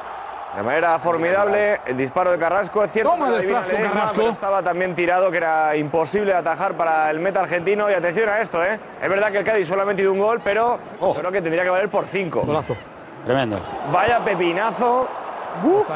de 0.57 0.63
manera 0.63 0.99
formidable. 0.99 1.81
El 1.87 1.97
disparo 1.97 2.31
de 2.31 2.39
Carrasco 2.39 2.83
es 2.85 2.91
cierto. 2.93 3.11
Toma 3.11 3.27
adivina 3.29 3.55
frasco, 3.61 3.73
Ledesma, 3.73 3.93
Carrasco. 3.95 4.17
pero 4.17 4.31
estaba 4.31 4.63
también 4.63 4.95
tirado, 4.95 5.31
que 5.31 5.37
era 5.39 5.77
imposible 5.77 6.33
de 6.33 6.39
atajar 6.39 6.75
para 6.75 7.11
el 7.11 7.19
meta 7.21 7.41
argentino. 7.41 7.91
Y 7.91 7.95
atención 7.95 8.29
a 8.29 8.41
esto, 8.41 8.63
¿eh? 8.65 8.79
Es 9.01 9.09
verdad 9.09 9.31
que 9.33 9.39
el 9.39 9.45
Cádiz 9.45 9.67
solo 9.69 9.83
ha 9.83 9.85
metido 9.85 10.13
un 10.13 10.19
gol, 10.19 10.41
pero 10.43 10.79
Oh. 11.01 11.15
creo 11.15 11.31
que 11.33 11.43
tendría 11.43 11.65
que 11.65 11.71
valer 11.71 11.89
por 11.91 12.05
cinco. 12.07 12.43
Golazo. 12.43 12.77
Tremendo. 13.25 13.61
Vaya 13.93 14.25
pepinazo. 14.25 15.09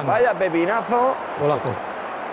Vaya 0.07 0.35
pepinazo 0.35 1.15
Golazo. 1.41 1.71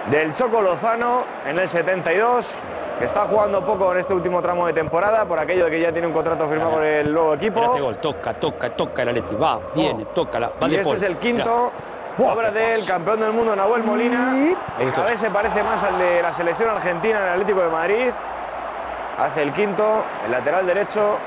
del 0.09 0.33
Choco 0.33 0.61
Lozano 0.61 1.23
en 1.45 1.59
el 1.59 1.67
72. 1.69 2.59
Que 2.99 3.05
está 3.05 3.21
jugando 3.21 3.65
poco 3.65 3.91
en 3.93 3.99
este 3.99 4.13
último 4.13 4.41
tramo 4.41 4.67
de 4.67 4.73
temporada 4.73 5.25
por 5.25 5.39
aquello 5.39 5.65
de 5.65 5.71
que 5.71 5.79
ya 5.79 5.91
tiene 5.91 6.07
un 6.07 6.13
contrato 6.13 6.47
firmado 6.47 6.71
con 6.73 6.83
el 6.83 7.11
nuevo 7.13 7.33
equipo. 7.33 7.61
Este 7.63 7.79
gol, 7.79 7.97
toca, 7.97 8.33
toca, 8.33 8.69
toca 8.75 9.01
el 9.03 9.09
Atleti. 9.09 9.35
Va, 9.35 9.59
viene, 9.73 10.05
toca, 10.13 10.39
la, 10.39 10.49
va 10.49 10.67
Y 10.67 10.71
de 10.71 10.75
este 10.77 10.83
Paul. 10.83 10.97
es 10.97 11.03
el 11.03 11.17
quinto. 11.17 11.71
Mira. 12.17 12.33
Obra 12.33 12.51
del 12.51 12.83
campeón 12.85 13.21
del 13.21 13.31
mundo 13.31 13.55
Nahuel 13.55 13.83
Molina. 13.83 14.35
que 14.77 14.91
cada 14.91 15.05
vez 15.07 15.19
se 15.21 15.31
parece 15.31 15.63
más 15.63 15.81
al 15.85 15.97
de 15.97 16.21
la 16.21 16.33
selección 16.33 16.69
argentina 16.69 17.17
en 17.19 17.23
el 17.23 17.29
Atlético 17.31 17.61
de 17.61 17.69
Madrid. 17.69 18.11
Hace 19.17 19.43
el 19.43 19.53
quinto, 19.53 20.03
el 20.25 20.31
lateral 20.31 20.65
derecho. 20.65 21.17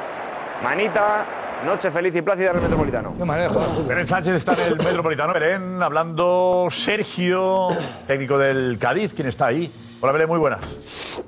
Manita, 0.62 1.24
noche 1.64 1.90
feliz 1.90 2.14
y 2.14 2.20
plácida 2.20 2.50
en 2.50 2.56
el 2.56 2.62
Metropolitano. 2.62 3.14
Belén 3.87 4.06
Sánchez 4.06 4.35
está 4.35 4.52
en 4.52 4.72
el 4.72 4.76
Metropolitano. 4.76 5.32
Belén, 5.32 5.82
hablando 5.82 6.66
Sergio, 6.70 7.68
técnico 8.06 8.37
del 8.37 8.76
Cádiz. 8.78 9.14
¿Quién 9.14 9.28
está 9.28 9.46
ahí? 9.46 9.72
Hola, 10.02 10.12
Belén, 10.12 10.28
muy 10.28 10.38
buenas. 10.38 11.22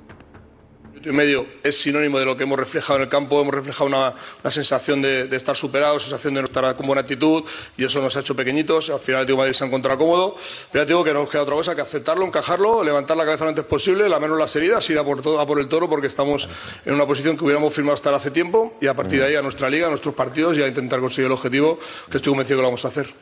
Medio 1.12 1.46
es 1.62 1.80
sinónimo 1.80 2.18
de 2.18 2.24
lo 2.24 2.36
que 2.36 2.44
hemos 2.44 2.58
reflejado 2.58 2.96
en 2.96 3.02
el 3.02 3.08
campo. 3.08 3.40
Hemos 3.40 3.54
reflejado 3.54 3.86
una, 3.86 4.14
sensación 4.50 5.02
de, 5.02 5.28
de 5.28 5.36
estar 5.36 5.56
superados, 5.56 6.02
sensación 6.02 6.34
de 6.34 6.40
no 6.40 6.46
estar 6.46 6.74
con 6.76 6.86
buena 6.86 7.02
actitud 7.02 7.44
y 7.76 7.84
eso 7.84 8.00
nos 8.00 8.16
ha 8.16 8.20
hecho 8.20 8.34
pequeñitos. 8.34 8.90
Al 8.90 8.98
final 8.98 9.20
el 9.20 9.24
Atlético 9.24 9.36
de 9.36 9.42
Madrid 9.42 9.54
se 9.54 9.64
ha 9.64 9.66
encontrado 9.66 9.98
cómodo. 9.98 10.36
Pero 10.72 10.84
ya 10.84 10.86
digo 10.86 11.04
que 11.04 11.12
no 11.12 11.20
nos 11.20 11.30
queda 11.30 11.42
otra 11.42 11.54
cosa 11.54 11.74
que 11.74 11.82
aceptarlo, 11.82 12.24
encajarlo, 12.24 12.82
levantar 12.82 13.16
la 13.16 13.24
cabeza 13.24 13.44
lo 13.44 13.50
antes 13.50 13.64
posible, 13.64 14.08
lamernos 14.08 14.38
las 14.38 14.54
heridas, 14.56 14.88
ir 14.90 14.98
a 14.98 15.04
por, 15.04 15.20
todo, 15.20 15.40
a 15.40 15.46
por 15.46 15.60
el 15.60 15.68
toro 15.68 15.88
porque 15.88 16.06
estamos 16.06 16.48
en 16.84 16.94
una 16.94 17.06
posición 17.06 17.36
que 17.36 17.44
hubiéramos 17.44 17.74
firmado 17.74 17.94
hasta 17.94 18.14
hace 18.14 18.30
tiempo 18.30 18.74
y 18.80 18.86
a 18.86 18.94
partir 18.94 19.20
de 19.20 19.26
ahí 19.26 19.36
a 19.36 19.42
nuestra 19.42 19.68
liga, 19.68 19.86
a 19.86 19.90
nuestros 19.90 20.14
partidos 20.14 20.56
y 20.56 20.62
a 20.62 20.68
intentar 20.68 21.00
conseguir 21.00 21.26
el 21.26 21.32
objetivo 21.32 21.78
que 22.10 22.18
estoy 22.18 22.30
convencido 22.30 22.58
que 22.58 22.62
lo 22.62 22.68
vamos 22.68 22.84
a 22.84 22.88
hacer. 22.88 23.12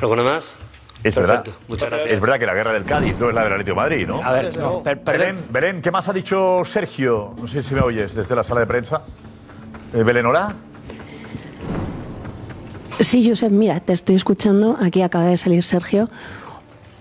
¿Alguna 0.00 0.22
más? 0.22 0.56
Es 1.04 1.14
verdad. 1.14 1.44
Muchas 1.68 1.90
gracias. 1.90 2.12
Es 2.12 2.20
verdad 2.20 2.38
que 2.38 2.46
la 2.46 2.54
guerra 2.54 2.72
del 2.72 2.84
Cádiz 2.84 3.18
no 3.18 3.28
es 3.28 3.34
la 3.34 3.44
del 3.44 3.52
Atlético 3.52 3.74
de 3.76 3.82
Madrid, 3.82 4.06
¿no? 4.08 4.22
A 4.24 4.32
ver, 4.32 4.56
no, 4.56 4.82
per- 4.82 5.00
Belén, 5.04 5.36
Belén, 5.50 5.82
¿qué 5.82 5.90
más 5.90 6.08
ha 6.08 6.12
dicho 6.14 6.62
Sergio? 6.64 7.34
No 7.38 7.46
sé 7.46 7.62
si 7.62 7.74
me 7.74 7.82
oyes 7.82 8.14
desde 8.14 8.34
la 8.34 8.42
sala 8.42 8.60
de 8.60 8.66
prensa. 8.66 9.02
Eh, 9.92 10.02
Belén, 10.02 10.24
hola. 10.26 10.54
Sí, 13.00 13.28
Josep, 13.28 13.50
mira, 13.50 13.80
te 13.80 13.92
estoy 13.92 14.14
escuchando. 14.16 14.76
Aquí 14.80 15.02
acaba 15.02 15.26
de 15.26 15.36
salir 15.36 15.62
Sergio. 15.64 16.08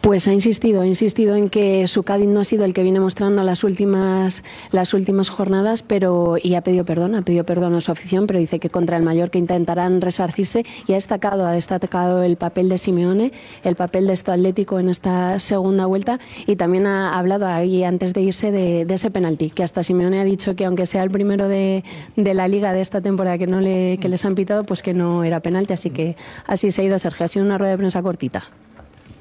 Pues 0.03 0.27
ha 0.27 0.33
insistido, 0.33 0.81
ha 0.81 0.85
insistido 0.85 1.37
en 1.37 1.49
que 1.49 1.87
su 1.87 2.03
Cádiz 2.03 2.27
no 2.27 2.41
ha 2.41 2.43
sido 2.43 2.65
el 2.65 2.73
que 2.73 2.83
viene 2.83 2.99
mostrando 2.99 3.41
las 3.41 3.63
últimas, 3.63 4.43
las 4.71 4.93
últimas 4.93 5.29
jornadas, 5.29 5.81
pero 5.81 6.35
y 6.37 6.55
ha 6.55 6.61
pedido 6.61 6.83
perdón, 6.83 7.15
ha 7.15 7.21
pedido 7.21 7.45
perdón 7.45 7.73
a 7.75 7.79
su 7.79 7.89
afición, 7.89 8.27
pero 8.27 8.37
dice 8.37 8.59
que 8.59 8.69
contra 8.69 8.97
el 8.97 9.03
Mallorca 9.03 9.37
intentarán 9.37 10.01
resarcirse 10.01 10.65
y 10.87 10.91
ha 10.91 10.95
destacado, 10.95 11.45
ha 11.45 11.53
destacado 11.53 12.21
el 12.21 12.35
papel 12.35 12.67
de 12.67 12.79
Simeone, 12.79 13.31
el 13.63 13.75
papel 13.77 14.05
de 14.07 14.11
esto 14.11 14.33
Atlético 14.33 14.77
en 14.77 14.89
esta 14.89 15.39
segunda 15.39 15.85
vuelta 15.85 16.19
y 16.45 16.57
también 16.57 16.85
ha 16.85 17.17
hablado 17.17 17.47
ahí 17.47 17.85
antes 17.85 18.13
de 18.13 18.23
irse 18.23 18.51
de, 18.51 18.83
de 18.83 18.93
ese 18.95 19.09
penalti, 19.09 19.51
que 19.51 19.63
hasta 19.63 19.83
Simeone 19.83 20.19
ha 20.19 20.25
dicho 20.25 20.53
que 20.57 20.65
aunque 20.65 20.85
sea 20.85 21.03
el 21.03 21.11
primero 21.11 21.47
de, 21.47 21.85
de 22.17 22.33
la 22.33 22.49
liga 22.49 22.73
de 22.73 22.81
esta 22.81 22.99
temporada 22.99 23.37
que 23.37 23.47
no 23.47 23.61
le, 23.61 23.97
que 23.99 24.09
les 24.09 24.25
han 24.25 24.35
pitado, 24.35 24.65
pues 24.65 24.81
que 24.81 24.93
no 24.93 25.23
era 25.23 25.39
penalti, 25.39 25.71
así 25.71 25.91
que 25.91 26.17
así 26.45 26.71
se 26.71 26.81
ha 26.81 26.83
ido 26.83 26.99
Sergio, 26.99 27.25
ha 27.25 27.29
sido 27.29 27.45
una 27.45 27.57
rueda 27.57 27.71
de 27.71 27.77
prensa 27.77 28.03
cortita. 28.03 28.43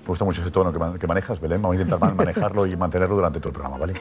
Me 0.02 0.08
gusta 0.08 0.24
mucho 0.24 0.40
ese 0.42 0.50
tono 0.50 0.72
que, 0.72 0.78
man- 0.80 0.98
que 0.98 1.06
manejas, 1.06 1.40
Belén. 1.40 1.62
Vamos 1.62 1.76
a 1.78 1.80
intentar 1.82 2.00
man- 2.00 2.16
manejarlo 2.16 2.66
y 2.66 2.76
mantenerlo 2.76 3.14
durante 3.16 3.38
todo 3.38 3.50
el 3.50 3.54
programa, 3.54 3.78
¿vale? 3.78 3.94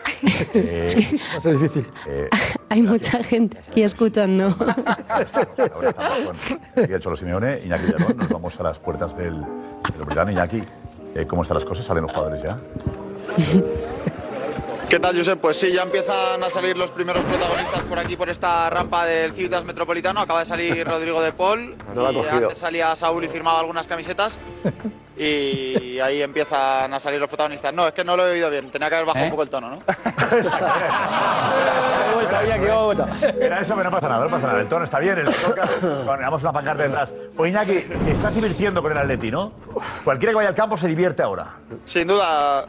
Eh, 0.54 1.20
Va 1.34 1.38
a 1.38 1.42
ser 1.42 1.54
difícil. 1.60 1.88
eh, 2.08 2.28
Hay 2.70 2.82
mucha 2.82 3.22
gente 3.24 3.60
aquí 3.60 3.84
escuchando. 3.84 4.56
Miguel 6.76 7.00
Cholo 7.02 7.16
Simeone, 7.16 7.60
Iñaki 7.66 7.86
Villalón, 7.86 8.18
nos 8.18 8.30
vamos 8.30 8.60
a 8.60 8.64
las 8.64 8.80
puertas 8.80 9.16
del 9.16 9.36
Metropolitano. 9.84 10.32
Iñaki, 10.32 10.64
eh, 11.16 11.26
¿cómo 11.28 11.44
están 11.44 11.56
las 11.56 11.66
cosas? 11.66 11.86
¿Salen 11.86 12.04
los 12.04 12.12
jugadores 12.12 12.42
ya? 12.42 12.56
¿Qué 14.92 15.00
tal, 15.00 15.16
Josep? 15.16 15.40
Pues 15.40 15.58
sí, 15.58 15.72
ya 15.72 15.84
empiezan 15.84 16.44
a 16.44 16.50
salir 16.50 16.76
los 16.76 16.92
primeros 16.92 17.24
protagonistas 17.24 17.80
por 17.84 17.98
aquí, 17.98 18.18
por 18.18 18.30
esta 18.30 18.70
rampa 18.70 19.06
del 19.06 19.32
Ciutas 19.32 19.64
Metropolitano. 19.64 20.20
Acaba 20.20 20.40
de 20.40 20.46
salir 20.46 20.86
Rodrigo 20.86 21.22
de 21.22 21.32
Paul. 21.32 21.78
No 21.96 22.12
y 22.12 22.28
antes 22.28 22.58
salía 22.58 22.94
Saúl 22.98 23.24
y 23.24 23.30
firmaba 23.30 23.62
algunas 23.62 23.88
camisetas. 23.88 24.38
Y 25.18 26.00
ahí 26.00 26.24
empiezan 26.24 26.92
a 26.92 27.00
salir 27.00 27.20
los 27.20 27.30
protagonistas. 27.30 27.72
No, 27.72 27.88
es 27.88 27.94
que 27.94 28.04
no 28.04 28.18
lo 28.18 28.28
he 28.28 28.32
oído 28.32 28.50
bien. 28.50 28.72
Tenía 28.72 28.90
que 28.90 28.96
haber 28.96 29.06
bajado 29.06 29.26
un 29.26 29.30
poco 29.30 29.44
el 29.44 29.50
tono, 29.50 29.70
¿no? 29.70 29.78
Era 33.40 33.60
eso, 33.60 33.76
pero 33.76 33.84
no 33.84 33.92
pasa 33.92 34.10
nada, 34.10 34.26
no 34.26 34.32
pasa 34.32 34.48
nada. 34.48 34.62
El 34.62 34.68
tono 34.68 34.84
está 34.84 34.98
bien, 34.98 35.20
el. 35.20 35.28
Ponemos 36.06 36.42
una 36.42 36.52
pancarta 36.52 36.84
detrás. 36.84 37.14
O 37.38 37.46
Iñaki, 37.46 37.82
te 37.82 38.12
estás 38.14 38.34
divirtiendo 38.34 38.82
con 38.82 38.94
el 38.94 38.98
Atleti, 38.98 39.30
¿no? 39.30 39.52
Cualquiera 40.04 40.32
que 40.32 40.38
vaya 40.38 40.50
al 40.50 40.56
campo 40.56 40.76
se 40.76 40.88
divierte 40.88 41.22
ahora. 41.22 41.54
Sin 41.86 42.08
duda. 42.08 42.66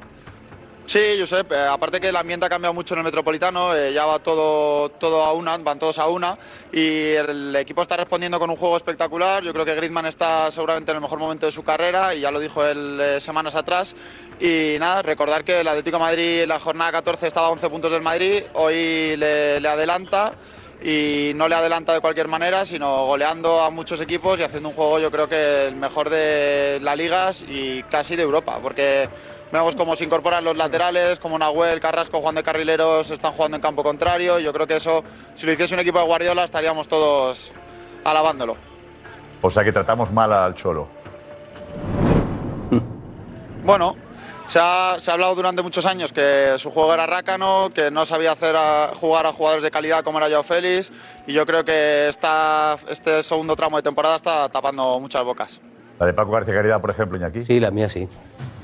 Sí, 0.85 1.17
Josep, 1.19 1.51
eh, 1.53 1.67
aparte 1.69 2.01
que 2.01 2.09
el 2.09 2.17
ambiente 2.17 2.45
ha 2.45 2.49
cambiado 2.49 2.75
mucho 2.75 2.95
en 2.95 2.99
el 2.99 3.05
Metropolitano, 3.05 3.75
eh, 3.75 3.93
ya 3.93 4.05
va 4.05 4.19
todo, 4.19 4.89
todo 4.91 5.23
a 5.25 5.33
una, 5.33 5.57
van 5.59 5.79
todos 5.79 5.99
a 5.99 6.09
una 6.09 6.37
y 6.73 7.13
el 7.13 7.55
equipo 7.57 7.83
está 7.83 7.97
respondiendo 7.97 8.39
con 8.39 8.51
un 8.51 8.57
juego 8.57 8.77
espectacular. 8.77 9.43
Yo 9.45 9.53
creo 9.53 9.65
que 9.65 9.77
Griezmann 9.77 10.07
está 10.07 10.51
seguramente 10.51 10.91
en 10.91 10.97
el 10.97 11.03
mejor 11.03 11.21
momento 11.21 11.47
de 11.47 11.53
su 11.53 11.63
carrera 11.63 12.15
y 12.15 12.21
ya 12.21 12.31
lo 12.33 12.41
dijo 12.41 12.65
él 12.67 12.99
eh, 13.01 13.21
semanas 13.21 13.55
atrás. 13.55 13.95
Y 14.41 14.77
nada, 14.81 15.03
recordar 15.03 15.45
que 15.45 15.61
el 15.61 15.69
Atlético 15.69 15.99
de 15.99 16.03
Madrid 16.03 16.43
en 16.43 16.49
la 16.49 16.59
jornada 16.59 16.91
14 16.93 17.29
estaba 17.29 17.47
a 17.47 17.51
11 17.51 17.71
puntos 17.71 17.93
del 17.93 18.03
Madrid, 18.03 18.43
hoy 18.55 19.17
le, 19.17 19.61
le 19.61 19.69
adelanta 19.69 20.35
y 20.85 21.33
no 21.37 21.49
le 21.49 21.55
adelanta 21.55 21.95
de 21.95 22.01
cualquier 22.01 22.29
manera, 22.29 22.65
sino 22.65 23.07
goleando 23.07 23.61
a 23.61 23.71
muchos 23.71 24.01
equipos 24.01 24.41
y 24.41 24.43
haciendo 24.43 24.71
un 24.71 24.75
juego 24.75 24.99
yo 24.99 25.11
creo 25.11 25.29
que 25.29 25.67
el 25.67 25.77
mejor 25.77 26.11
de 26.11 26.81
las 26.83 26.97
ligas 26.97 27.45
y 27.49 27.83
casi 27.85 28.17
de 28.17 28.23
Europa, 28.25 28.59
porque 28.61 29.09
vemos 29.53 29.77
cómo 29.77 29.95
se 29.95 30.05
incorporan 30.05 30.43
los 30.45 30.57
laterales, 30.57 31.21
como 31.21 31.39
Nahuel, 31.39 31.79
Carrasco, 31.81 32.21
Juan 32.21 32.35
de 32.35 32.43
Carrileros 32.43 33.11
están 33.11 33.33
jugando 33.33 33.57
en 33.57 33.61
campo 33.63 33.83
contrario. 33.83 34.41
y 34.41 34.45
Yo 34.45 34.53
creo 34.53 34.67
que 34.67 34.77
eso, 34.77 35.05
si 35.35 35.47
lo 35.47 35.53
hiciese 35.53 35.75
un 35.75 35.81
equipo 35.81 35.99
de 35.99 36.05
Guardiola, 36.07 36.45
estaríamos 36.45 36.89
todos 36.89 37.53
alabándolo. 38.05 38.57
O 39.43 39.51
sea 39.51 39.63
que 39.65 39.73
tratamos 39.73 40.11
mal 40.13 40.33
al 40.33 40.55
Cholo. 40.55 40.89
Bueno, 43.65 43.95
se 44.47 44.59
ha, 44.61 44.97
se 44.99 45.11
ha 45.11 45.15
hablado 45.15 45.35
durante 45.37 45.63
muchos 45.63 45.87
años 45.87 46.13
que 46.13 46.55
su 46.57 46.71
juego 46.71 46.93
era 46.95 47.07
rácano, 47.07 47.71
que 47.73 47.91
no 47.91 48.05
sabía 48.05 48.33
hacer 48.33 48.57
a- 48.57 48.91
jugar 48.95 49.27
a 49.27 49.33
jugadores 49.33 49.63
de 49.63 49.71
calidad 49.71 50.03
como 50.03 50.19
era 50.19 50.29
Joao 50.29 50.43
Félix, 50.43 50.91
y 51.27 51.33
yo 51.33 51.47
creo 51.47 51.65
que 51.65 52.09
esta, 52.09 52.77
este 52.89 53.23
segundo 53.23 53.55
tramo 53.55 53.77
de 53.77 53.83
temporada 53.85 54.17
está 54.17 54.49
tapando 54.49 54.99
muchas 54.99 55.25
bocas. 55.25 55.61
La 56.01 56.07
de 56.07 56.13
Paco 56.13 56.33
García 56.33 56.55
Caridad, 56.55 56.81
por 56.81 56.91
ejemplo, 56.91 57.17
Iñaki. 57.17 57.45
Sí, 57.45 57.61
la 57.61 57.71
mía 57.71 57.89
sí. 57.89 58.09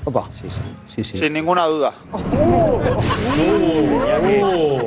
Opa. 0.05 0.29
Sí, 0.31 0.49
sí, 0.49 0.59
sí. 0.87 1.03
sí. 1.03 1.17
Sin 1.17 1.33
ninguna 1.33 1.65
duda. 1.65 1.93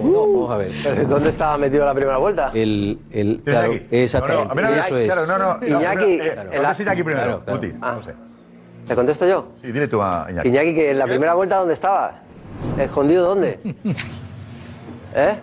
Vamos 0.03 0.51
a 0.51 0.57
ver. 0.57 1.09
¿Dónde 1.09 1.31
estaba 1.31 1.59
metido 1.59 1.85
la 1.85 1.94
primera 1.94 2.16
vuelta? 2.18 2.51
El, 2.55 2.98
el, 3.11 3.42
claro, 3.44 3.72
exactamente. 3.90 4.48
No, 4.48 4.55
no, 4.55 4.66
a 4.66 4.70
ver, 4.70 4.79
eso 4.79 4.96
es. 4.98 5.07
claro, 5.07 5.27
no, 5.27 5.38
no. 5.38 5.66
Iñaki, 5.66 6.18
eh, 6.20 6.46
Iñaki 6.81 7.03
primero. 7.03 7.40
Claro, 7.40 7.40
claro. 7.44 7.61
Guti, 7.61 7.72
no 7.79 8.03
sé. 8.03 8.14
¿Te 8.87 8.94
contesto 8.94 9.27
yo? 9.27 9.48
Sí, 9.61 9.70
dile 9.70 9.87
tú 9.87 10.03
a 10.03 10.27
Iñaki. 10.31 10.48
Iñaki, 10.48 10.75
que 10.75 10.90
en 10.90 10.98
la 10.98 11.07
primera 11.07 11.35
vuelta, 11.35 11.57
¿dónde 11.57 11.75
estabas? 11.75 12.22
¿Escondido 12.79 13.27
dónde? 13.29 13.61
¿Eh? 15.14 15.37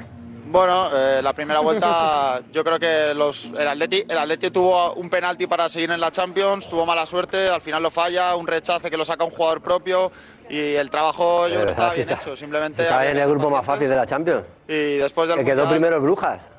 Bueno, 0.51 0.89
eh, 0.95 1.21
la 1.21 1.33
primera 1.33 1.59
vuelta 1.59 2.41
yo 2.51 2.63
creo 2.63 2.79
que 2.79 3.13
los, 3.13 3.45
el, 3.55 3.67
Atleti, 3.67 4.03
el 4.07 4.17
Atleti 4.17 4.49
tuvo 4.49 4.93
un 4.93 5.07
penalti 5.09 5.45
para 5.45 5.69
seguir 5.69 5.91
en 5.91 5.99
la 5.99 6.09
Champions, 6.11 6.67
tuvo 6.67 6.85
mala 6.87 7.05
suerte, 7.05 7.49
al 7.49 7.61
final 7.61 7.83
lo 7.83 7.91
falla, 7.91 8.35
un 8.35 8.47
rechace 8.47 8.89
que 8.89 8.97
lo 8.97 9.05
saca 9.05 9.23
un 9.23 9.29
jugador 9.29 9.61
propio 9.61 10.11
y 10.49 10.73
el 10.73 10.89
trabajo 10.89 11.47
yo 11.47 11.53
creo 11.53 11.65
que 11.65 11.71
estaba 11.71 11.89
si 11.91 11.97
bien 12.01 12.09
está- 12.09 12.21
hecho, 12.23 12.35
simplemente... 12.35 12.77
si 12.77 12.81
estaba 12.81 13.05
en 13.05 13.17
el 13.19 13.29
grupo 13.29 13.51
más 13.51 13.63
fácil 13.63 13.87
de 13.89 13.95
la 13.95 14.07
Champions. 14.07 14.43
Y 14.67 14.97
después 14.97 15.29
del 15.29 15.37
Que 15.39 15.45
quedó 15.45 15.65
Mundial- 15.65 15.69
primero 15.79 15.95
el 15.97 16.01
Brujas. 16.01 16.51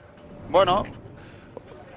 Bueno, 0.48 0.84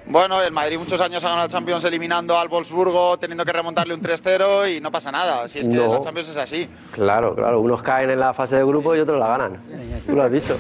bueno, 0.08 0.42
el 0.42 0.52
Madrid 0.52 0.80
muchos 0.80 1.00
años 1.00 1.24
ha 1.24 1.30
ganado 1.30 1.46
la 1.48 1.52
Champions 1.52 1.84
eliminando 1.84 2.38
al 2.40 2.48
Wolfsburgo, 2.50 3.18
teniendo 3.20 3.46
que 3.46 3.54
remontarle 3.54 3.94
un 3.94 4.02
3-0 4.02 4.76
y 4.78 4.82
no 4.82 4.92
pasa 4.92 5.12
nada, 5.12 5.48
si 5.48 5.60
es 5.60 5.70
que 5.70 5.76
No. 5.76 5.94
la 5.94 6.00
Champions 6.00 6.30
es 6.30 6.38
así. 6.38 6.68
Claro, 6.92 7.36
claro. 7.36 7.60
Unos 7.60 7.84
caen 7.84 8.10
en 8.10 8.20
la 8.20 8.34
fase 8.34 8.56
de 8.56 8.64
grupo 8.66 8.96
y 8.96 9.00
otros 9.00 9.20
la 9.20 9.28
ganan. 9.28 9.62
Tú 10.08 10.16
lo 10.16 10.24
has 10.24 10.32
dicho. 10.32 10.58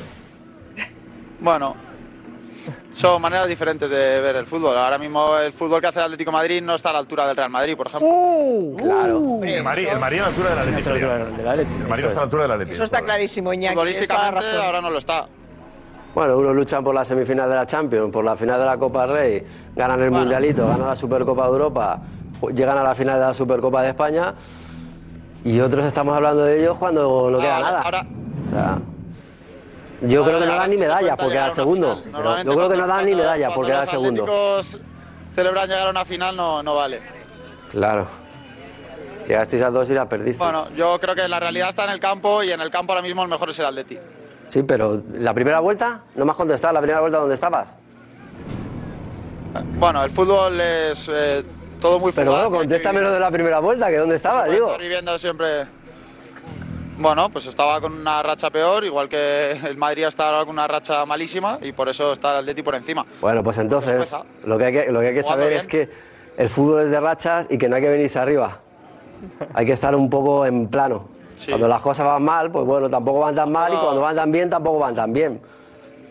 Bueno, 1.43 1.75
son 2.91 3.21
maneras 3.21 3.47
diferentes 3.49 3.89
de 3.89 4.21
ver 4.21 4.37
el 4.37 4.45
fútbol. 4.45 4.77
Ahora 4.77 4.97
mismo 4.97 5.37
el 5.37 5.51
fútbol 5.51 5.81
que 5.81 5.87
hace 5.87 5.99
el 5.99 6.05
Atlético 6.05 6.31
de 6.31 6.37
Madrid 6.37 6.61
no 6.63 6.73
está 6.73 6.89
a 6.89 6.93
la 6.93 6.99
altura 6.99 7.27
del 7.27 7.35
Real 7.35 7.49
Madrid, 7.49 7.75
por 7.75 7.87
ejemplo. 7.87 8.09
Claro. 8.77 9.39
El 9.43 9.63
Madrid, 9.63 9.87
el 9.91 9.99
Madrid 9.99 10.19
a 10.19 10.21
la 10.21 10.27
altura 10.29 10.49
del 10.51 10.59
Atlético. 10.59 10.89
El 10.91 11.87
Madrid 11.89 12.05
está 12.05 12.11
a 12.11 12.15
la 12.15 12.21
altura 12.21 12.43
del 12.43 12.51
Atlético. 12.53 12.75
Eso 12.75 12.83
está 12.85 13.01
clarísimo, 13.01 13.51
Iñaki. 13.53 13.73
Futbolísticamente 13.75 14.39
razón. 14.41 14.65
ahora 14.65 14.81
no 14.81 14.89
lo 14.89 14.97
está. 14.99 15.27
Bueno, 16.15 16.37
unos 16.37 16.55
luchan 16.55 16.83
por 16.83 16.93
la 16.95 17.03
semifinal 17.03 17.49
de 17.49 17.55
la 17.55 17.65
Champions, 17.65 18.11
por 18.11 18.23
la 18.23 18.35
final 18.37 18.59
de 18.59 18.65
la 18.67 18.77
Copa 18.77 19.05
del 19.07 19.15
Rey, 19.15 19.43
ganan 19.75 19.99
el 20.01 20.11
Mundialito, 20.11 20.65
ganan 20.67 20.87
la 20.87 20.95
Supercopa 20.95 21.43
de 21.45 21.49
Europa, 21.49 21.99
llegan 22.53 22.77
a 22.77 22.83
la 22.83 22.93
final 22.95 23.19
de 23.19 23.25
la 23.25 23.33
Supercopa 23.33 23.81
de 23.81 23.89
España 23.89 24.33
y 25.43 25.59
otros 25.59 25.83
estamos 25.85 26.15
hablando 26.15 26.45
de 26.45 26.59
ellos 26.61 26.77
cuando 26.77 27.29
no 27.31 27.39
queda 27.39 27.55
Ahora- 27.57 27.67
nada. 27.67 27.81
ahora- 27.81 28.05
O 28.45 28.49
sea, 28.51 28.77
yo 30.03 30.23
creo 30.23 30.39
que 30.39 30.45
no 30.45 30.55
dan 30.55 30.69
ni 30.69 30.77
cuenta 30.77 31.17
por 31.17 31.31
quedar 31.31 31.51
segundo. 31.51 32.01
Pero 32.03 32.43
yo 32.43 32.55
creo 32.55 32.69
que 32.69 32.77
no 32.77 32.87
dan 32.87 33.05
ni 33.05 33.15
medallas 33.15 33.53
por 33.53 33.65
quedar 33.65 33.81
los 33.81 33.89
segundo. 33.89 34.23
atléticos 34.23 34.79
celebran 35.35 35.67
llegar 35.67 35.87
a 35.87 35.89
una 35.89 36.05
final 36.05 36.35
no, 36.35 36.61
no 36.61 36.75
vale. 36.75 37.01
Claro. 37.71 38.07
Llegasteis 39.27 39.61
a 39.63 39.69
dos 39.69 39.89
y 39.89 39.93
la 39.93 40.07
perdiste. 40.07 40.43
Bueno, 40.43 40.67
yo 40.75 40.99
creo 40.99 41.15
que 41.15 41.27
la 41.27 41.39
realidad 41.39 41.69
está 41.69 41.85
en 41.85 41.91
el 41.91 41.99
campo 41.99 42.43
y 42.43 42.51
en 42.51 42.59
el 42.61 42.69
campo 42.69 42.93
ahora 42.93 43.01
mismo 43.01 43.23
el 43.23 43.29
mejor 43.29 43.49
es 43.49 43.59
el 43.59 43.65
Atleti. 43.65 43.97
Sí, 44.47 44.63
pero 44.63 45.01
la 45.13 45.33
primera 45.33 45.59
vuelta, 45.59 46.03
no 46.15 46.25
me 46.25 46.31
has 46.31 46.37
contestado 46.37 46.73
la 46.73 46.81
primera 46.81 46.99
vuelta 46.99 47.19
dónde 47.19 47.33
estabas. 47.33 47.77
Bueno, 49.79 50.03
el 50.03 50.09
fútbol 50.09 50.59
es 50.59 51.09
eh, 51.13 51.43
todo 51.79 51.99
muy 51.99 52.11
Pero 52.11 52.31
fugaz, 52.31 52.43
bueno, 52.49 52.57
contéstame 52.59 53.01
lo 53.01 53.11
de 53.11 53.19
la 53.19 53.31
primera 53.31 53.59
vuelta, 53.59 53.87
que 53.89 53.97
dónde 53.97 54.15
estabas, 54.15 54.49
digo. 54.49 54.67
estar 54.67 54.81
viviendo 54.81 55.17
siempre. 55.17 55.67
Bueno, 56.97 57.29
pues 57.29 57.45
estaba 57.47 57.81
con 57.81 57.93
una 57.93 58.21
racha 58.23 58.49
peor, 58.49 58.85
igual 58.85 59.09
que 59.09 59.51
el 59.51 59.77
Madrid 59.77 60.05
está 60.05 60.27
ahora 60.29 60.45
con 60.45 60.49
una 60.49 60.67
racha 60.67 61.05
malísima 61.05 61.57
y 61.61 61.71
por 61.71 61.89
eso 61.89 62.13
está 62.13 62.31
el 62.31 62.37
Atleti 62.39 62.61
por 62.61 62.75
encima. 62.75 63.05
Bueno, 63.19 63.43
pues 63.43 63.57
entonces, 63.57 64.15
lo 64.45 64.57
que 64.57 64.65
hay 64.65 64.73
que, 64.73 64.91
lo 64.91 64.99
que, 64.99 65.07
hay 65.07 65.13
que 65.13 65.23
saber 65.23 65.49
bien. 65.49 65.59
es 65.59 65.67
que 65.67 65.89
el 66.37 66.49
fútbol 66.49 66.83
es 66.83 66.91
de 66.91 66.99
rachas 66.99 67.47
y 67.49 67.57
que 67.57 67.67
no 67.67 67.75
hay 67.75 67.81
que 67.81 67.89
venirse 67.89 68.19
arriba. 68.19 68.59
Hay 69.53 69.65
que 69.65 69.71
estar 69.71 69.95
un 69.95 70.09
poco 70.09 70.45
en 70.45 70.67
plano. 70.67 71.07
Cuando 71.47 71.67
las 71.67 71.81
cosas 71.81 72.05
van 72.05 72.23
mal, 72.23 72.51
pues 72.51 72.65
bueno, 72.65 72.89
tampoco 72.89 73.19
van 73.19 73.35
tan 73.35 73.51
mal 73.51 73.73
y 73.73 73.77
cuando 73.77 74.01
van 74.01 74.15
tan 74.15 74.31
bien, 74.31 74.49
tampoco 74.49 74.79
van 74.79 74.95
tan 74.95 75.13
bien. 75.13 75.41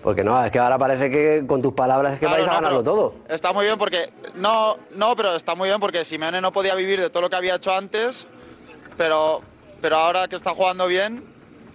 Porque 0.03 0.25
no, 0.25 0.43
es 0.45 0.51
que 0.51 0.59
ahora 0.59 0.79
parece 0.79 1.11
que 1.11 1.45
con 1.47 1.63
tus 1.63 1.75
palabras 1.75 2.15
es 2.15 2.21
que 2.21 2.27
Claro, 2.27 2.39
vais 2.39 2.49
a 2.49 2.53
no, 2.53 2.57
ganarlo 2.57 2.83
todo. 2.83 3.15
Está 3.29 3.53
muy 3.53 3.67
bien 3.67 3.79
porque. 3.79 4.11
No, 4.35 4.77
no, 4.95 5.15
pero 5.15 5.35
está 5.35 5.55
muy 5.55 5.69
bien 5.69 5.79
porque 5.79 6.05
Simeone 6.05 6.41
no 6.41 6.53
podía 6.53 6.75
vivir 6.75 7.01
de 7.01 7.11
todo 7.11 7.23
lo 7.23 7.31
que 7.31 7.37
había 7.37 7.55
hecho 7.55 7.73
antes, 7.73 8.27
pero, 8.97 9.43
pero 9.83 9.97
ahora 9.97 10.27
que 10.29 10.37
está 10.37 10.55
jugando 10.55 10.87
bien, 10.87 11.23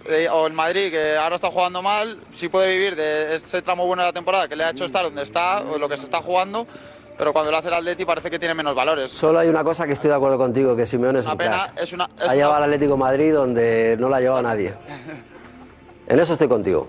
eh, 0.06 0.28
o 0.32 0.46
el 0.46 0.52
Madrid 0.54 0.90
que 0.90 1.16
ahora 1.16 1.36
está 1.36 1.50
jugando 1.50 1.82
mal, 1.82 2.18
sí 2.34 2.48
puede 2.48 2.72
vivir 2.72 2.96
de 2.96 3.36
ese 3.36 3.62
tramo 3.62 3.86
bueno 3.86 4.02
de 4.02 4.08
la 4.08 4.12
temporada 4.12 4.48
que 4.48 4.56
le 4.56 4.64
ha 4.64 4.70
hecho 4.70 4.84
estar 4.86 5.04
donde 5.04 5.22
está, 5.22 5.60
o 5.60 5.78
lo 5.78 5.88
que 5.88 5.96
se 5.96 6.04
está 6.04 6.20
jugando, 6.22 6.66
pero 7.18 7.32
cuando 7.32 7.50
lo 7.50 7.58
hace 7.58 7.68
el 7.68 7.74
Atleti 7.74 8.04
parece 8.04 8.30
que 8.30 8.38
tiene 8.38 8.54
menos 8.54 8.74
valores. 8.74 9.10
Solo 9.10 9.38
hay 9.40 9.48
una 9.48 9.62
cosa 9.62 9.86
que 9.86 9.92
estoy 9.92 10.08
de 10.08 10.16
acuerdo 10.16 10.38
contigo, 10.38 10.74
que 10.74 10.86
Simeone 10.86 11.18
es 11.18 11.24
Una 11.26 11.32
un 11.32 11.38
pena, 11.38 11.64
crack. 11.72 11.82
es 11.82 11.92
una. 11.92 12.08
es 12.18 12.28
Ha 12.28 12.34
llevado 12.34 12.54
al 12.54 12.58
una- 12.62 12.66
Atlético 12.66 12.92
de 12.92 12.98
Madrid 12.98 13.34
donde 13.34 13.96
no 13.98 14.08
la 14.08 14.16
ha 14.16 14.20
llevado 14.20 14.42
nadie. 14.42 14.74
En 16.10 16.18
eso 16.18 16.32
estoy 16.32 16.48
contigo. 16.48 16.88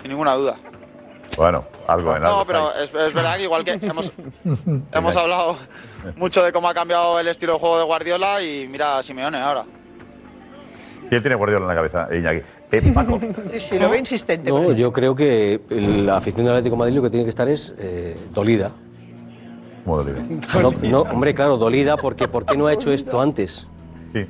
sin 0.00 0.10
ninguna 0.10 0.34
duda. 0.34 0.56
Bueno, 1.36 1.64
algo 1.88 2.14
en 2.14 2.24
algo 2.24 2.38
No, 2.40 2.44
pero 2.44 2.72
es, 2.74 2.94
es 2.94 3.12
verdad 3.12 3.36
que 3.38 3.42
igual 3.42 3.64
que 3.64 3.72
hemos, 3.72 4.12
hemos 4.92 5.16
hablado 5.16 5.56
mucho 6.16 6.44
de 6.44 6.52
cómo 6.52 6.68
ha 6.68 6.74
cambiado 6.74 7.18
el 7.18 7.26
estilo 7.26 7.54
de 7.54 7.58
juego 7.58 7.78
de 7.78 7.84
Guardiola 7.84 8.40
y 8.42 8.68
mira 8.68 8.98
a 8.98 9.02
Simeone 9.02 9.38
ahora. 9.38 9.64
¿Quién 11.12 11.20
tiene 11.20 11.34
Guardiola 11.34 11.64
en 11.64 11.68
la 11.68 11.74
cabeza? 11.74 12.08
Iñaki. 12.10 12.40
Eh, 12.70 12.92
Paco. 12.94 13.20
Sí, 13.50 13.60
sí, 13.60 13.78
lo 13.78 13.90
veo 13.90 13.98
insistente. 13.98 14.48
No, 14.50 14.70
él. 14.70 14.76
yo 14.76 14.94
creo 14.94 15.14
que 15.14 15.60
la 15.68 16.16
afición 16.16 16.46
del 16.46 16.54
Atlético 16.54 16.74
de 16.74 16.78
Madrid 16.78 16.94
lo 16.96 17.02
que 17.02 17.10
tiene 17.10 17.24
que 17.24 17.28
estar 17.28 17.46
es 17.50 17.74
eh, 17.76 18.16
dolida. 18.32 18.70
¿Cómo 19.84 19.98
dolida? 19.98 20.22
No, 20.54 20.72
no, 20.80 21.00
hombre, 21.02 21.34
claro, 21.34 21.58
dolida 21.58 21.98
porque 21.98 22.28
¿por 22.28 22.46
qué 22.46 22.56
no 22.56 22.66
ha 22.66 22.72
hecho 22.72 22.90
esto 22.90 23.20
antes? 23.20 23.66
Sí. 24.14 24.26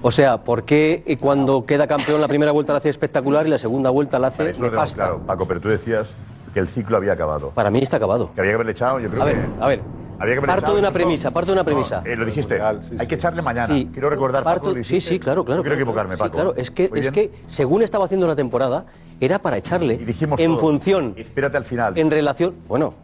O 0.00 0.12
sea, 0.12 0.44
¿por 0.44 0.62
qué 0.62 1.02
eh, 1.06 1.16
cuando 1.16 1.66
queda 1.66 1.88
campeón 1.88 2.20
la 2.20 2.28
primera 2.28 2.52
vuelta 2.52 2.72
la 2.72 2.78
hace 2.78 2.90
espectacular 2.90 3.44
y 3.48 3.50
la 3.50 3.58
segunda 3.58 3.90
vuelta 3.90 4.20
la 4.20 4.28
hace 4.28 4.52
tenemos 4.52 4.60
nefasta? 4.60 4.94
claro, 4.94 5.22
Paco, 5.26 5.48
pero 5.48 5.60
tú 5.60 5.70
decías 5.70 6.14
que 6.54 6.60
el 6.60 6.68
ciclo 6.68 6.98
había 6.98 7.14
acabado. 7.14 7.50
Para 7.50 7.68
mí 7.68 7.80
está 7.80 7.96
acabado. 7.96 8.30
Que 8.32 8.42
había 8.42 8.52
que 8.52 8.54
haberle 8.54 8.72
echado, 8.72 9.00
yo 9.00 9.10
creo 9.10 9.22
A 9.22 9.24
ver, 9.24 9.46
a 9.60 9.66
ver. 9.66 9.80
Había 10.22 10.36
que 10.36 10.42
Parto 10.42 10.72
de 10.74 10.78
una 10.78 10.92
premisa, 10.92 11.30
parto 11.32 11.48
de 11.50 11.52
una 11.54 11.62
No, 11.62 11.66
premisa. 11.66 12.02
eh, 12.06 12.14
lo 12.16 12.24
dijiste, 12.24 12.60
hay 12.62 13.06
que 13.08 13.16
echarle 13.16 13.42
mañana. 13.42 13.74
Sí. 13.74 13.88
Quiero 13.92 14.08
recordar, 14.08 14.44
Parto- 14.44 14.60
Paco, 14.60 14.66
lo 14.68 14.72
sí, 14.84 14.94
dijiste. 14.94 15.14
sí, 15.14 15.18
claro, 15.18 15.44
claro. 15.44 15.58
No 15.58 15.62
quiero 15.64 15.74
claro. 15.76 15.82
equivocarme, 15.82 16.14
Sí, 16.14 16.18
Paco. 16.20 16.32
claro, 16.32 16.54
es 16.56 16.70
que, 16.70 16.90
es 16.94 17.10
que 17.10 17.32
según 17.48 17.82
estaba 17.82 18.04
haciendo 18.04 18.28
la 18.28 18.36
temporada, 18.36 18.84
era 19.20 19.40
para 19.40 19.56
echarle 19.56 19.98
dijimos 19.98 20.38
en 20.38 20.56
función, 20.58 21.14
Espérate 21.16 21.56
al 21.56 21.64
final. 21.64 21.98
en 21.98 22.08
relación. 22.08 22.54
Bueno, 22.68 22.94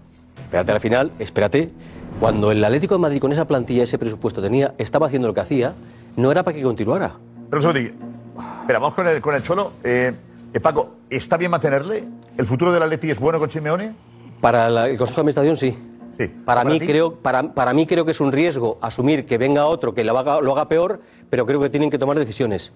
espérate 0.44 0.70
al 0.70 0.80
final, 0.80 1.10
espérate. 1.18 1.70
Cuando 2.20 2.52
el 2.52 2.62
Atlético 2.64 2.94
de 2.94 3.00
Madrid 3.00 3.20
con 3.20 3.32
esa 3.32 3.46
plantilla, 3.46 3.82
ese 3.82 3.98
presupuesto 3.98 4.40
tenía, 4.40 4.74
estaba 4.78 5.06
haciendo 5.08 5.26
lo 5.26 5.34
que 5.34 5.40
hacía, 5.40 5.74
no 6.16 6.30
era 6.30 6.44
para 6.44 6.56
que 6.56 6.62
continuara. 6.62 7.14
Pero 7.50 7.60
un. 7.62 7.94
Espera, 8.60 8.78
vamos 8.78 8.94
con 8.94 9.08
el, 9.08 9.20
con 9.20 9.34
el 9.34 9.42
Cholo. 9.42 9.72
Eh, 9.82 10.12
eh, 10.54 10.60
Paco, 10.60 10.90
¿está 11.10 11.36
bien 11.36 11.50
mantenerle? 11.50 12.04
¿El 12.36 12.46
futuro 12.46 12.72
del 12.72 12.82
Atleti 12.84 13.10
es 13.10 13.18
bueno 13.18 13.40
con 13.40 13.50
Simeone? 13.50 13.92
Para 14.40 14.68
la- 14.70 14.88
el 14.88 14.96
Consejo 14.96 15.16
de 15.22 15.30
Administración 15.32 15.56
sí. 15.56 15.76
Para, 16.26 16.62
¿Para 16.62 16.64
mí 16.64 16.80
ti? 16.80 16.86
creo, 16.86 17.14
para, 17.14 17.54
para 17.54 17.72
mí 17.72 17.86
creo 17.86 18.04
que 18.04 18.10
es 18.10 18.20
un 18.20 18.32
riesgo 18.32 18.78
asumir 18.82 19.24
que 19.24 19.38
venga 19.38 19.66
otro 19.66 19.94
que 19.94 20.02
lo 20.02 20.18
haga, 20.18 20.40
lo 20.40 20.52
haga 20.52 20.68
peor, 20.68 21.00
pero 21.30 21.46
creo 21.46 21.60
que 21.60 21.70
tienen 21.70 21.90
que 21.90 21.98
tomar 21.98 22.18
decisiones. 22.18 22.72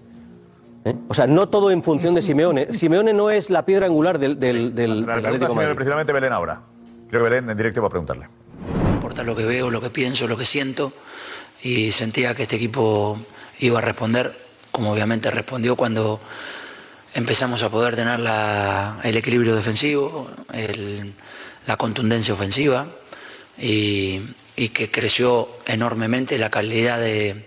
¿Eh? 0.85 0.93
O 1.09 1.13
sea, 1.13 1.27
no 1.27 1.49
todo 1.49 1.69
en 1.71 1.83
función 1.83 2.13
de 2.15 2.21
Simeone. 2.21 2.73
Simeone 2.73 3.11
no 3.13 3.29
es 3.29 3.49
la 3.49 3.65
piedra 3.65 3.85
angular 3.85 4.17
del, 4.19 4.39
del, 4.39 4.73
del, 4.75 4.89
La 4.91 4.95
del 4.95 5.05
pregunta 5.05 5.27
Atlético 5.27 5.39
de 5.45 5.47
Simeone, 5.49 5.65
Madrid. 5.67 5.75
precisamente 5.75 6.13
Belén 6.13 6.33
ahora. 6.33 6.61
Creo 7.09 7.23
que 7.23 7.29
Belén 7.29 7.49
en 7.49 7.57
directo 7.57 7.81
va 7.81 7.87
a 7.87 7.91
preguntarle. 7.91 8.27
No 8.87 8.93
importa 8.93 9.23
lo 9.23 9.35
que 9.35 9.45
veo, 9.45 9.69
lo 9.71 9.81
que 9.81 9.89
pienso, 9.89 10.27
lo 10.27 10.37
que 10.37 10.45
siento. 10.45 10.93
Y 11.61 11.91
sentía 11.91 12.35
que 12.35 12.43
este 12.43 12.55
equipo 12.57 13.17
iba 13.59 13.79
a 13.79 13.81
responder, 13.81 14.37
como 14.71 14.91
obviamente 14.91 15.29
respondió 15.31 15.75
cuando 15.75 16.19
empezamos 17.13 17.61
a 17.63 17.69
poder 17.69 17.95
tener 17.95 18.19
la- 18.19 18.99
el 19.03 19.15
equilibrio 19.17 19.55
defensivo, 19.55 20.27
el- 20.53 21.13
la 21.67 21.77
contundencia 21.77 22.33
ofensiva 22.33 22.87
y, 23.57 24.21
que 24.73 24.89
creció 24.91 25.49
enormemente 25.65 26.37
la 26.37 26.49
calidad 26.49 26.99
de, 26.99 27.45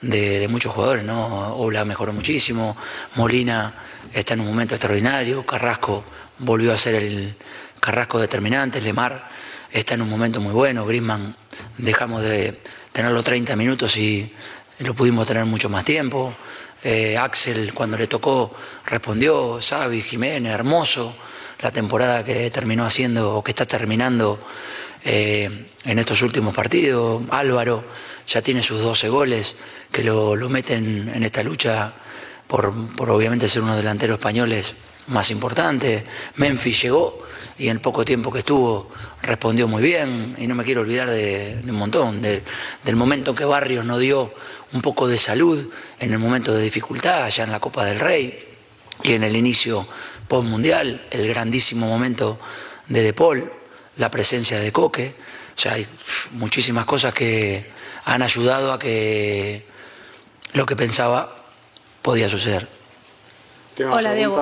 de- 0.00 0.48
muchos 0.48 0.72
jugadores. 0.72 1.04
¿no? 1.04 1.56
Ola 1.56 1.84
mejoró 1.84 2.12
muchísimo, 2.12 2.76
Molina 3.14 3.74
está 4.12 4.34
en 4.34 4.40
un 4.40 4.46
momento 4.48 4.74
extraordinario, 4.74 5.46
Carrasco 5.46 6.04
volvió 6.38 6.72
a 6.72 6.76
ser 6.78 6.96
el 6.96 7.34
Carrasco 7.80 8.18
determinante, 8.18 8.80
Lemar 8.80 9.28
está 9.70 9.94
en 9.94 10.02
un 10.02 10.10
momento 10.10 10.40
muy 10.40 10.52
bueno, 10.52 10.84
Griezmann 10.84 11.34
dejamos 11.78 12.22
de 12.22 12.60
tenerlo 12.92 13.22
30 13.22 13.56
minutos 13.56 13.96
y 13.96 14.32
lo 14.80 14.94
pudimos 14.94 15.26
tener 15.26 15.44
mucho 15.46 15.68
más 15.68 15.84
tiempo. 15.84 16.34
Eh, 16.84 17.16
Axel 17.16 17.72
cuando 17.72 17.96
le 17.96 18.08
tocó 18.08 18.52
respondió, 18.86 19.58
Xavi, 19.60 20.02
Jiménez, 20.02 20.52
hermoso 20.52 21.14
la 21.60 21.70
temporada 21.70 22.24
que 22.24 22.50
terminó 22.50 22.84
haciendo 22.84 23.36
o 23.36 23.44
que 23.44 23.52
está 23.52 23.64
terminando 23.64 24.40
eh, 25.04 25.66
en 25.84 25.98
estos 25.98 26.22
últimos 26.22 26.54
partidos. 26.54 27.22
Álvaro 27.30 27.84
ya 28.26 28.42
tiene 28.42 28.62
sus 28.62 28.80
12 28.80 29.08
goles 29.08 29.54
que 29.90 30.04
lo, 30.04 30.36
lo 30.36 30.48
meten 30.48 31.10
en 31.14 31.22
esta 31.24 31.42
lucha 31.42 31.92
por, 32.46 32.94
por 32.94 33.10
obviamente 33.10 33.48
ser 33.48 33.62
uno 33.62 33.72
de 33.72 33.78
los 33.78 33.84
delanteros 33.84 34.14
españoles 34.18 34.74
más 35.08 35.30
importantes. 35.30 36.04
Memphis 36.36 36.82
llegó 36.82 37.22
y 37.58 37.68
en 37.68 37.80
poco 37.80 38.04
tiempo 38.04 38.32
que 38.32 38.38
estuvo 38.40 38.90
respondió 39.22 39.68
muy 39.68 39.82
bien 39.82 40.34
y 40.38 40.46
no 40.46 40.54
me 40.54 40.64
quiero 40.64 40.80
olvidar 40.82 41.10
de, 41.10 41.58
un 41.64 41.74
montón, 41.74 42.22
de- 42.22 42.42
del 42.84 42.96
momento 42.96 43.34
que 43.34 43.44
Barrios 43.44 43.84
nos 43.84 43.98
dio 43.98 44.32
un 44.72 44.80
poco 44.80 45.06
de 45.08 45.18
salud 45.18 45.68
en 46.00 46.12
el 46.12 46.18
momento 46.18 46.54
de 46.54 46.62
dificultad, 46.62 47.24
allá 47.24 47.44
en 47.44 47.52
la 47.52 47.60
Copa 47.60 47.84
del 47.84 48.00
Rey 48.00 48.48
y 49.02 49.12
en 49.12 49.22
el 49.24 49.36
inicio 49.36 49.86
post-mundial, 50.28 51.06
el 51.10 51.28
grandísimo 51.28 51.86
momento 51.88 52.38
de 52.88 53.02
De 53.02 53.12
Paul, 53.12 53.50
la 54.02 54.10
presencia 54.10 54.58
de 54.58 54.72
Coque, 54.72 55.14
o 55.56 55.60
sea, 55.60 55.74
hay 55.74 55.86
muchísimas 56.32 56.84
cosas 56.86 57.14
que 57.14 57.70
han 58.04 58.20
ayudado 58.20 58.72
a 58.72 58.78
que 58.80 59.64
lo 60.54 60.66
que 60.66 60.74
pensaba 60.74 61.36
podía 62.02 62.28
suceder. 62.28 62.81
Hola 63.90 64.12
Diego. 64.12 64.36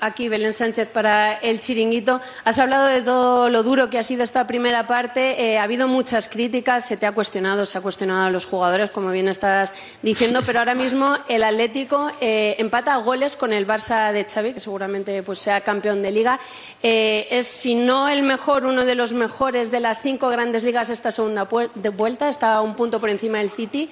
Aquí 0.00 0.28
Belén 0.28 0.52
Sánchez 0.52 0.88
para 0.88 1.34
el 1.34 1.60
chiringuito. 1.60 2.20
Has 2.44 2.58
hablado 2.58 2.86
de 2.86 3.02
todo 3.02 3.48
lo 3.48 3.62
duro 3.62 3.88
que 3.88 3.98
ha 3.98 4.02
sido 4.02 4.24
esta 4.24 4.46
primera 4.46 4.88
parte. 4.88 5.52
Eh, 5.52 5.58
ha 5.58 5.62
habido 5.62 5.86
muchas 5.86 6.28
críticas, 6.28 6.84
se 6.86 6.96
te 6.96 7.06
ha 7.06 7.12
cuestionado, 7.12 7.64
se 7.64 7.78
ha 7.78 7.80
cuestionado 7.80 8.26
a 8.26 8.30
los 8.30 8.44
jugadores, 8.44 8.90
como 8.90 9.10
bien 9.10 9.28
estás 9.28 9.74
diciendo, 10.02 10.40
pero 10.44 10.58
ahora 10.58 10.74
mismo 10.74 11.16
el 11.28 11.44
Atlético 11.44 12.10
eh, 12.20 12.56
empata 12.58 12.94
a 12.94 12.96
goles 12.96 13.36
con 13.36 13.52
el 13.52 13.66
Barça 13.68 14.12
de 14.12 14.24
Xavi, 14.24 14.54
que 14.54 14.60
seguramente 14.60 15.22
pues, 15.22 15.38
sea 15.38 15.60
campeón 15.60 16.02
de 16.02 16.10
liga. 16.10 16.40
Eh, 16.82 17.28
es, 17.30 17.46
si 17.46 17.76
no 17.76 18.08
el 18.08 18.24
mejor, 18.24 18.64
uno 18.64 18.84
de 18.84 18.96
los 18.96 19.12
mejores 19.12 19.70
de 19.70 19.78
las 19.78 20.02
cinco 20.02 20.28
grandes 20.28 20.64
ligas 20.64 20.90
esta 20.90 21.12
segunda 21.12 21.46
de 21.76 21.88
vuelta, 21.90 22.28
está 22.28 22.54
a 22.54 22.60
un 22.60 22.74
punto 22.74 22.98
por 22.98 23.10
encima 23.10 23.38
del 23.38 23.50
City. 23.50 23.90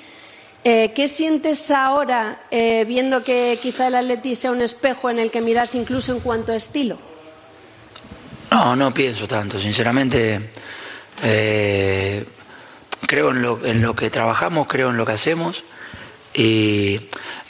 Eh, 0.62 0.92
¿Qué 0.94 1.08
sientes 1.08 1.70
ahora 1.70 2.42
eh, 2.50 2.84
viendo 2.86 3.24
que 3.24 3.58
quizá 3.62 3.86
el 3.86 3.94
Atleti 3.94 4.36
sea 4.36 4.50
un 4.50 4.60
espejo 4.60 5.08
en 5.08 5.18
el 5.18 5.30
que 5.30 5.40
mirarse 5.40 5.78
incluso 5.78 6.12
en 6.12 6.20
cuanto 6.20 6.52
a 6.52 6.56
estilo? 6.56 6.98
No, 8.50 8.76
no 8.76 8.92
pienso 8.92 9.26
tanto, 9.26 9.58
sinceramente. 9.58 10.50
eh, 11.22 12.24
creo 13.06 13.30
en 13.30 13.42
lo, 13.42 13.64
en 13.64 13.82
lo 13.82 13.96
que 13.96 14.10
trabajamos, 14.10 14.66
creo 14.66 14.90
en 14.90 14.96
lo 14.96 15.06
que 15.06 15.12
hacemos 15.12 15.64
y, 16.34 17.00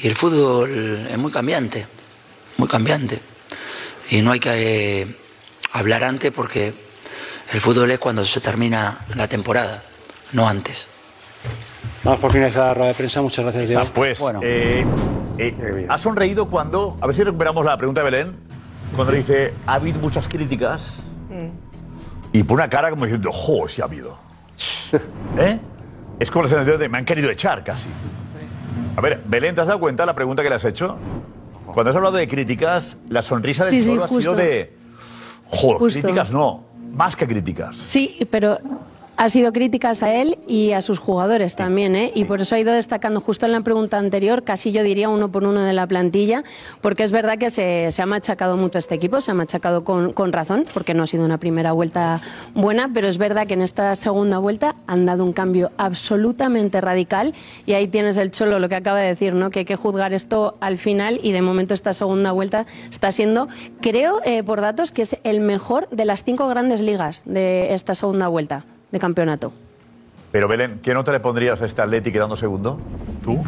el 0.02 0.14
fútbol 0.14 1.06
es 1.10 1.18
muy 1.18 1.30
cambiante, 1.30 1.86
muy 2.56 2.68
cambiante. 2.68 3.20
Y 4.08 4.22
no 4.22 4.32
hay 4.32 4.40
que 4.40 5.02
eh, 5.02 5.16
hablar 5.72 6.04
antes 6.04 6.32
porque 6.32 6.72
el 7.52 7.60
fútbol 7.60 7.90
es 7.90 7.98
cuando 7.98 8.24
se 8.24 8.40
termina 8.40 9.06
la 9.14 9.28
temporada, 9.28 9.84
no 10.32 10.48
antes. 10.48 10.86
Vamos 12.02 12.20
por 12.20 12.32
finalizar 12.32 12.66
la 12.68 12.74
rueda 12.74 12.88
de 12.88 12.94
prensa. 12.94 13.20
Muchas 13.20 13.44
gracias, 13.44 13.68
Diego. 13.68 13.84
Pues, 13.94 14.20
eh, 14.42 14.84
eh, 15.38 15.86
ha 15.88 15.98
sonreído 15.98 16.48
cuando, 16.48 16.96
a 17.00 17.06
ver 17.06 17.14
si 17.14 17.22
recuperamos 17.22 17.64
la 17.64 17.76
pregunta 17.76 18.02
de 18.02 18.10
Belén, 18.10 18.36
cuando 18.94 19.12
le 19.12 19.18
dice, 19.18 19.54
ha 19.66 19.74
habido 19.74 20.00
muchas 20.00 20.26
críticas 20.26 20.96
y 22.32 22.42
pone 22.42 22.62
una 22.62 22.70
cara 22.70 22.90
como 22.90 23.04
diciendo, 23.04 23.30
jo, 23.32 23.68
sí 23.68 23.82
ha 23.82 23.84
habido. 23.84 24.16
¿Eh? 25.38 25.58
Es 26.18 26.30
como 26.30 26.44
la 26.44 26.48
sensación 26.48 26.78
de, 26.78 26.88
me 26.88 26.98
han 26.98 27.04
querido 27.04 27.30
echar 27.30 27.64
casi. 27.64 27.88
A 28.96 29.00
ver, 29.00 29.22
Belén, 29.26 29.54
¿te 29.54 29.60
has 29.60 29.68
dado 29.68 29.80
cuenta 29.80 30.02
de 30.02 30.08
la 30.08 30.14
pregunta 30.14 30.42
que 30.42 30.48
le 30.48 30.54
has 30.54 30.64
hecho? 30.64 30.98
Cuando 31.66 31.90
has 31.90 31.96
hablado 31.96 32.16
de 32.16 32.26
críticas, 32.26 32.96
la 33.08 33.22
sonrisa 33.22 33.64
del 33.64 33.74
Sí, 33.74 33.82
sí, 33.82 33.98
ha 34.02 34.08
sido 34.08 34.34
de. 34.34 34.76
Joder, 35.46 35.78
Justo. 35.78 36.00
críticas 36.00 36.30
no, 36.30 36.64
más 36.92 37.16
que 37.16 37.26
críticas. 37.26 37.76
Sí, 37.76 38.26
pero 38.30 38.58
ha 39.20 39.28
sido 39.28 39.52
críticas 39.52 40.02
a 40.02 40.14
él 40.14 40.38
y 40.48 40.72
a 40.72 40.80
sus 40.80 40.98
jugadores 40.98 41.54
también, 41.54 41.94
¿eh? 41.94 42.10
Y 42.14 42.24
por 42.24 42.40
eso 42.40 42.54
ha 42.54 42.58
ido 42.58 42.72
destacando 42.72 43.20
justo 43.20 43.44
en 43.44 43.52
la 43.52 43.60
pregunta 43.60 43.98
anterior, 43.98 44.44
casi 44.44 44.72
yo 44.72 44.82
diría 44.82 45.10
uno 45.10 45.30
por 45.30 45.44
uno 45.44 45.60
de 45.60 45.74
la 45.74 45.86
plantilla, 45.86 46.42
porque 46.80 47.02
es 47.02 47.12
verdad 47.12 47.36
que 47.36 47.50
se, 47.50 47.92
se 47.92 48.00
ha 48.00 48.06
machacado 48.06 48.56
mucho 48.56 48.78
este 48.78 48.94
equipo, 48.94 49.20
se 49.20 49.30
ha 49.30 49.34
machacado 49.34 49.84
con, 49.84 50.14
con 50.14 50.32
razón, 50.32 50.64
porque 50.72 50.94
no 50.94 51.02
ha 51.02 51.06
sido 51.06 51.26
una 51.26 51.36
primera 51.36 51.72
vuelta 51.72 52.22
buena, 52.54 52.88
pero 52.94 53.08
es 53.08 53.18
verdad 53.18 53.46
que 53.46 53.52
en 53.52 53.60
esta 53.60 53.94
segunda 53.94 54.38
vuelta 54.38 54.74
han 54.86 55.04
dado 55.04 55.22
un 55.22 55.34
cambio 55.34 55.70
absolutamente 55.76 56.80
radical 56.80 57.34
y 57.66 57.74
ahí 57.74 57.88
tienes 57.88 58.16
el 58.16 58.30
cholo, 58.30 58.58
lo 58.58 58.70
que 58.70 58.76
acaba 58.76 59.00
de 59.00 59.08
decir, 59.08 59.34
¿no? 59.34 59.50
Que 59.50 59.58
hay 59.58 59.64
que 59.66 59.76
juzgar 59.76 60.14
esto 60.14 60.56
al 60.60 60.78
final 60.78 61.20
y 61.22 61.32
de 61.32 61.42
momento 61.42 61.74
esta 61.74 61.92
segunda 61.92 62.32
vuelta 62.32 62.64
está 62.88 63.12
siendo, 63.12 63.48
creo, 63.82 64.22
eh, 64.24 64.42
por 64.42 64.62
datos, 64.62 64.92
que 64.92 65.02
es 65.02 65.18
el 65.24 65.40
mejor 65.40 65.90
de 65.90 66.06
las 66.06 66.24
cinco 66.24 66.48
grandes 66.48 66.80
ligas 66.80 67.24
de 67.26 67.74
esta 67.74 67.94
segunda 67.94 68.26
vuelta 68.26 68.64
de 68.90 68.98
campeonato. 68.98 69.52
Pero 70.32 70.46
Belén, 70.46 70.80
¿qué 70.82 70.94
nota 70.94 71.12
le 71.12 71.20
pondrías 71.20 71.60
a 71.60 71.66
este 71.66 71.82
Atleti 71.82 72.12
quedando 72.12 72.36
segundo? 72.36 72.78
¿Tú? 73.24 73.42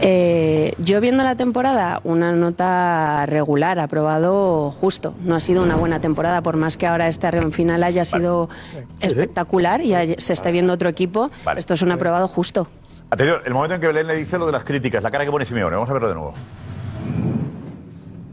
Eh, 0.00 0.72
yo 0.78 1.00
viendo 1.00 1.22
la 1.22 1.36
temporada, 1.36 2.00
una 2.02 2.32
nota 2.32 3.26
regular, 3.26 3.78
aprobado 3.78 4.72
justo. 4.72 5.14
No 5.22 5.36
ha 5.36 5.40
sido 5.40 5.62
una 5.62 5.76
buena 5.76 6.00
temporada, 6.00 6.42
por 6.42 6.56
más 6.56 6.76
que 6.76 6.86
ahora 6.86 7.08
este 7.08 7.28
arreón 7.28 7.52
final 7.52 7.82
haya 7.84 8.04
sido 8.04 8.48
espectacular 9.00 9.80
y 9.82 10.16
se 10.18 10.32
esté 10.32 10.50
viendo 10.50 10.72
otro 10.72 10.88
equipo. 10.88 11.30
Vale. 11.44 11.60
Esto 11.60 11.74
es 11.74 11.82
un 11.82 11.92
aprobado 11.92 12.26
justo. 12.26 12.66
Atención, 13.10 13.40
el 13.44 13.54
momento 13.54 13.76
en 13.76 13.80
que 13.80 13.86
Belén 13.86 14.08
le 14.08 14.16
dice 14.16 14.36
lo 14.38 14.46
de 14.46 14.52
las 14.52 14.64
críticas, 14.64 15.02
la 15.02 15.10
cara 15.10 15.24
que 15.24 15.30
pone 15.30 15.44
Simeone, 15.44 15.76
vamos 15.76 15.88
a 15.88 15.92
verlo 15.92 16.08
de 16.08 16.14
nuevo. 16.14 16.34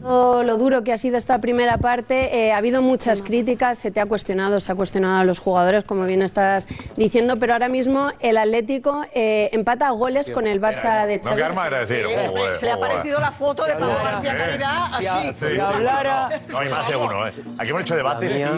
Todo 0.02 0.42
Lo 0.42 0.58
duro 0.58 0.82
que 0.82 0.92
ha 0.92 0.98
sido 0.98 1.16
esta 1.16 1.38
primera 1.40 1.78
parte, 1.78 2.36
eh, 2.46 2.52
ha 2.52 2.56
habido 2.56 2.82
muchas 2.82 3.22
críticas, 3.22 3.78
se 3.78 3.90
te 3.92 4.00
ha 4.00 4.06
cuestionado, 4.06 4.58
se 4.58 4.72
ha 4.72 4.74
cuestionado 4.74 5.18
a 5.18 5.24
los 5.24 5.38
jugadores, 5.38 5.84
como 5.84 6.04
bien 6.06 6.22
estás 6.22 6.66
diciendo, 6.96 7.38
pero 7.38 7.52
ahora 7.52 7.68
mismo 7.68 8.10
el 8.20 8.36
Atlético 8.36 9.04
eh, 9.14 9.48
empata 9.52 9.86
a 9.86 9.90
goles 9.92 10.28
con 10.30 10.46
el 10.48 10.60
Barça 10.60 11.06
de 11.06 11.18
No, 11.18 11.22
Xavi. 11.24 11.36
que 11.36 11.44
arma 11.44 11.66
era 11.68 11.78
decir, 11.86 12.04
joder, 12.04 12.56
Se 12.56 12.66
le 12.66 12.72
ha 12.72 12.76
joder. 12.76 12.90
parecido 12.90 13.20
la 13.20 13.30
foto 13.32 13.64
de 13.64 13.72
Pablo 13.74 13.94
García 14.02 14.36
Caridad 14.36 14.76
Sí, 14.98 15.06
así. 15.06 15.34
sí, 15.34 15.46
sí. 15.52 15.56
No, 15.58 16.58
hay 16.58 16.68
más 16.68 16.88
de 16.88 16.96
uno, 16.96 17.28
¿eh? 17.28 17.32
Aquí 17.58 17.70
hemos 17.70 17.82
hecho 17.82 17.96
debates 17.96 18.40
La 18.40 18.48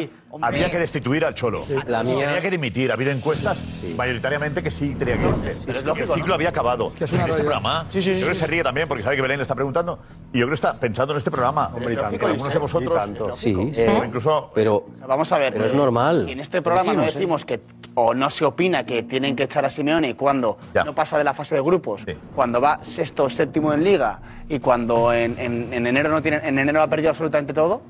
y 0.40 0.44
había 0.44 0.70
que 0.70 0.79
destituir 0.79 1.25
al 1.25 1.35
Cholo. 1.35 1.61
La 1.87 2.03
mía- 2.03 2.29
Había 2.29 2.40
que 2.40 2.51
dimitir. 2.51 2.90
Ha 2.90 2.94
habido 2.94 3.11
encuestas 3.11 3.64
mayoritariamente 3.97 4.62
que 4.62 4.70
sí 4.70 4.94
tenía 4.94 5.16
que 5.18 5.29
irse. 5.29 5.51
Es 5.53 5.77
el 5.79 5.85
lógico, 5.85 6.14
ciclo 6.14 6.29
¿no? 6.29 6.35
había 6.35 6.49
acabado. 6.49 6.90
que 6.90 7.05
es 7.05 7.12
una 7.12 7.25
en 7.25 7.31
este 7.31 7.42
programa, 7.42 7.87
Sí, 7.90 8.03
sí, 8.03 8.11
yo 8.11 8.14
sí, 8.16 8.20
creo 8.20 8.29
que 8.29 8.35
sí. 8.35 8.40
se 8.40 8.47
ríe 8.47 8.62
también 8.62 8.88
porque 8.88 9.03
sabe 9.03 9.16
que 9.16 9.23
Belén 9.23 9.38
le 9.38 9.42
está 9.42 9.55
preguntando. 9.55 9.99
Y 10.33 10.38
yo 10.38 10.47
creo 10.47 10.49
que 10.49 10.55
está 10.55 10.75
pensando 10.75 11.12
en 11.14 11.18
este 11.18 11.31
programa. 11.31 11.70
Hombre, 11.75 11.94
y 11.94 11.97
tanto, 11.97 12.27
algunos 12.27 12.53
de 12.53 12.59
vosotros. 12.59 12.94
tanto. 12.94 13.37
Sí, 13.37 13.55
sí. 13.75 13.81
eh, 13.81 14.03
incluso. 14.05 14.51
Pero, 14.55 14.87
Vamos 15.07 15.31
a 15.33 15.38
ver. 15.38 15.53
pero 15.53 15.66
es 15.66 15.73
eh, 15.73 15.77
normal. 15.77 16.25
Si 16.27 16.33
en 16.33 16.40
este 16.40 16.62
programa 16.62 16.92
no 16.94 17.03
Decimos, 17.03 17.14
¿eh? 17.14 17.18
decimos 17.18 17.44
que 17.44 17.61
o 17.97 18.12
no 18.14 18.29
se 18.31 18.44
opina 18.44 18.85
que 18.85 19.05
tienen 19.05 19.37
que 19.37 19.44
echar 19.44 19.64
a 19.64 19.70
Simeone 19.70 20.16
cuando 20.16 20.59
Ya. 20.75 20.83
no 20.85 20.94
pasa 20.94 21.16
de 21.16 21.25
la 21.25 21.33
fase 21.35 21.55
de 21.55 21.61
grupos, 21.61 22.03
Sí. 22.07 22.14
cuando 22.35 22.61
va 22.61 22.81
sexto 22.83 23.25
o 23.25 23.31
séptimo 23.31 23.73
en 23.73 23.85
liga 23.85 24.20
y 24.49 24.59
cuando 24.59 25.12
en, 25.12 25.38
en- 25.38 25.73
en 25.73 25.87
enero 25.87 26.09
no 26.09 26.20
tiene, 26.20 26.40
en 26.42 26.59
enero 26.59 26.83
ha 26.83 26.88
perdido 26.88 27.11
absolutamente 27.11 27.53
todo. 27.53 27.83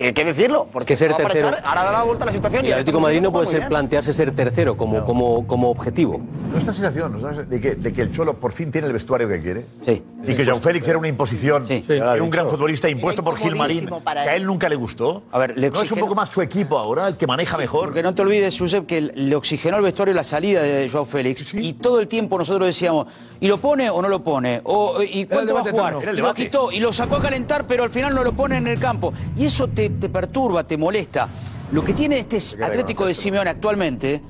Hay 0.00 0.12
que 0.12 0.24
decirlo, 0.24 0.68
porque 0.72 0.94
Que 0.94 0.96
ser 0.96 1.14
tercero. 1.16 1.48
echar, 1.50 1.62
ahora 1.64 1.84
da 1.84 1.92
la 1.92 2.02
vuelta 2.02 2.24
a 2.24 2.26
la 2.26 2.32
situación. 2.32 2.64
El 2.64 2.68
y 2.68 2.72
Atlético 2.72 2.98
de 2.98 3.02
Madrid 3.02 3.20
no 3.20 3.32
puede 3.32 3.46
ser 3.46 3.68
plantearse 3.68 4.12
ser 4.12 4.32
tercero 4.32 4.76
como, 4.76 5.04
como, 5.04 5.46
como 5.46 5.70
objetivo. 5.70 6.20
¿No 6.52 6.58
esta 6.58 6.72
sensación 6.72 7.12
¿no 7.12 7.20
sabes? 7.20 7.48
de 7.48 7.60
que, 7.60 7.74
de 7.76 7.92
que 7.92 8.02
el 8.02 8.12
Cholo 8.12 8.34
por 8.34 8.52
fin 8.52 8.72
tiene 8.72 8.86
el 8.88 8.92
vestuario 8.92 9.28
que 9.28 9.40
quiere? 9.40 9.64
Sí. 9.84 10.02
Y 10.26 10.34
que 10.34 10.44
João 10.44 10.60
Félix 10.60 10.86
era 10.88 10.98
una 10.98 11.08
imposición. 11.08 11.66
Sí. 11.66 11.84
Era 11.88 12.22
un 12.22 12.30
gran 12.30 12.48
futbolista 12.48 12.88
impuesto 12.88 13.22
por 13.24 13.36
Gilmarín, 13.36 13.86
que 13.88 14.10
a 14.18 14.36
él. 14.36 14.44
nunca 14.46 14.68
le 14.68 14.76
gustó. 14.76 15.22
A 15.32 15.38
ver, 15.38 15.56
le 15.56 15.70
¿No 15.70 15.82
es 15.82 15.92
un 15.92 16.00
poco 16.00 16.14
más 16.14 16.28
su 16.28 16.42
equipo 16.42 16.78
ahora, 16.78 17.08
el 17.08 17.16
que 17.16 17.26
maneja 17.26 17.56
mejor? 17.56 17.86
Porque 17.86 18.02
no 18.02 18.14
te 18.14 18.22
olvides, 18.22 18.58
Josep, 18.58 18.86
que 18.86 19.00
le 19.00 19.34
oxigenó 19.34 19.76
el 19.78 19.82
vestuario 19.82 20.14
la 20.14 20.24
salida 20.24 20.62
de 20.62 20.88
Joao 20.88 21.04
Félix. 21.04 21.54
Y 21.54 21.74
todo 21.74 22.00
el 22.00 22.08
tiempo 22.08 22.36
nosotros 22.38 22.66
decíamos, 22.66 23.06
¿y 23.40 23.46
lo 23.46 23.58
pone 23.58 23.88
o 23.88 24.02
no 24.02 24.08
lo 24.08 24.22
pone? 24.22 24.60
O, 24.64 25.02
¿Y 25.02 25.26
cuánto 25.26 25.54
va 25.54 25.60
a 25.60 25.64
jugar? 25.64 25.96
el 26.06 26.16
lo 26.16 26.34
quitó 26.34 26.70
y 26.72 26.80
lo 26.80 26.92
sacó 26.92 27.16
a 27.16 27.22
calentar, 27.22 27.66
pero 27.66 27.84
al 27.84 27.90
final 27.90 28.14
no 28.14 28.22
lo 28.24 28.32
pone 28.32 28.56
en 28.56 28.66
el 28.66 28.78
campo. 28.78 29.12
Y 29.36 29.46
eso 29.46 29.59
te, 29.68 29.90
te 29.90 30.08
perturba, 30.08 30.64
te 30.64 30.76
molesta. 30.76 31.28
Lo 31.72 31.84
que 31.84 31.92
tiene 31.92 32.18
este 32.18 32.38
Atlético 32.64 33.06
de 33.06 33.14
Simeone 33.14 33.50
actualmente 33.50 34.20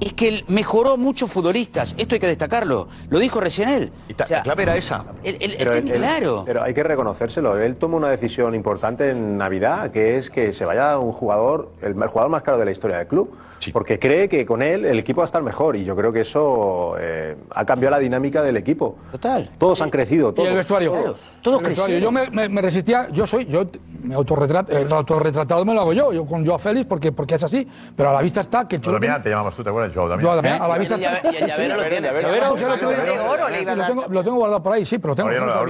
es 0.00 0.12
que 0.12 0.28
él 0.28 0.44
mejoró 0.48 0.96
muchos 0.96 1.28
futbolistas. 1.30 1.94
Esto 1.98 2.14
hay 2.14 2.20
que 2.20 2.28
destacarlo. 2.28 2.88
Lo 3.10 3.18
dijo 3.18 3.40
recién 3.40 3.68
él. 3.68 3.90
Y 4.08 4.14
ta- 4.14 4.24
O 4.24 4.26
sea, 4.28 4.36
la 4.38 4.42
clave 4.44 4.62
era 4.62 4.76
esa. 4.76 5.04
el- 5.24 5.36
el- 5.40 5.52
el 5.52 5.56
Pero, 5.58 5.72
él- 5.74 5.84
claro. 5.92 6.42
pero 6.46 6.62
hay 6.62 6.72
que 6.72 6.82
reconocérselo. 6.84 7.58
Él 7.58 7.74
toma 7.76 7.96
una 7.96 8.08
decisión 8.08 8.54
importante 8.54 9.10
en 9.10 9.36
Navidad, 9.36 9.90
que 9.90 10.16
es 10.16 10.30
que 10.30 10.52
se 10.52 10.64
vaya 10.64 10.98
un 10.98 11.10
jugador, 11.12 11.72
el, 11.82 12.00
el 12.00 12.08
jugador 12.08 12.30
más 12.30 12.42
caro 12.42 12.58
de 12.58 12.66
la 12.66 12.70
historia 12.70 12.98
del 12.98 13.08
club, 13.08 13.30
porque 13.72 13.98
cree 13.98 14.28
que 14.28 14.46
con 14.46 14.62
él 14.62 14.84
el 14.84 14.98
equipo 14.98 15.18
va 15.20 15.24
a 15.24 15.26
estar 15.26 15.42
mejor. 15.42 15.76
Y 15.76 15.84
yo 15.84 15.94
creo 15.96 16.12
que 16.12 16.20
eso 16.20 16.94
eh, 16.98 17.36
ha 17.54 17.64
cambiado 17.64 17.90
la 17.92 17.98
dinámica 17.98 18.42
del 18.42 18.56
equipo. 18.56 18.96
Total. 19.12 19.50
Todos 19.58 19.82
han 19.82 19.90
crecido, 19.90 20.30
Y 20.30 20.34
todos. 20.34 20.48
el 20.48 20.54
vestuario. 20.56 20.90
Todos, 20.92 21.20
todos 21.42 21.60
El 21.60 21.66
vestuario. 21.68 21.96
crecieron. 21.96 22.02
Yo 22.02 22.10
me, 22.12 22.30
me- 22.30 22.48
me 22.48 22.62
resistía, 22.62 23.08
yo 23.12 23.26
soy, 23.26 23.46
yo 23.46 23.64
me 24.02 24.14
autorretrat, 24.14 24.70
el 24.72 24.90
autorretratado 24.92 25.64
me 25.64 25.74
lo 25.74 25.80
hago 25.82 25.92
yo, 25.92 26.12
yo 26.12 26.24
con 26.24 26.46
Joao 26.46 26.58
Félix 26.58 26.86
porque, 26.86 27.12
porque 27.12 27.34
es 27.34 27.44
así, 27.44 27.66
pero 27.96 28.10
a 28.10 28.12
la 28.14 28.22
vista 28.22 28.40
está 28.40 28.66
que 28.66 28.78
Yo 28.78 28.92
Damián, 28.92 29.20
te 29.20 29.28
llamamos 29.30 29.54
tú, 29.54 29.62
¿te 29.62 29.68
acuerdas? 29.70 29.92
Joao 29.94 30.08
Damián. 30.08 30.44
¿Eh? 30.44 30.58
a 30.60 30.68
la 30.68 30.78
vista 30.78 30.96
Y 30.96 31.02
y 31.02 31.36
el 31.36 31.46
llavero 31.46 31.76
lo 31.76 31.82
tiene. 31.84 32.06
Llavero, 32.08 32.56
sí, 32.56 32.64
lo 32.64 34.22
tengo- 34.24 34.36
guardado 34.38 34.62
por 34.62 34.72
ahí, 34.72 34.84
sí, 34.84 34.98
pero 34.98 35.10
lo 35.12 35.16
tengo. 35.16 35.30
No, 35.30 35.46
no. 35.46 35.64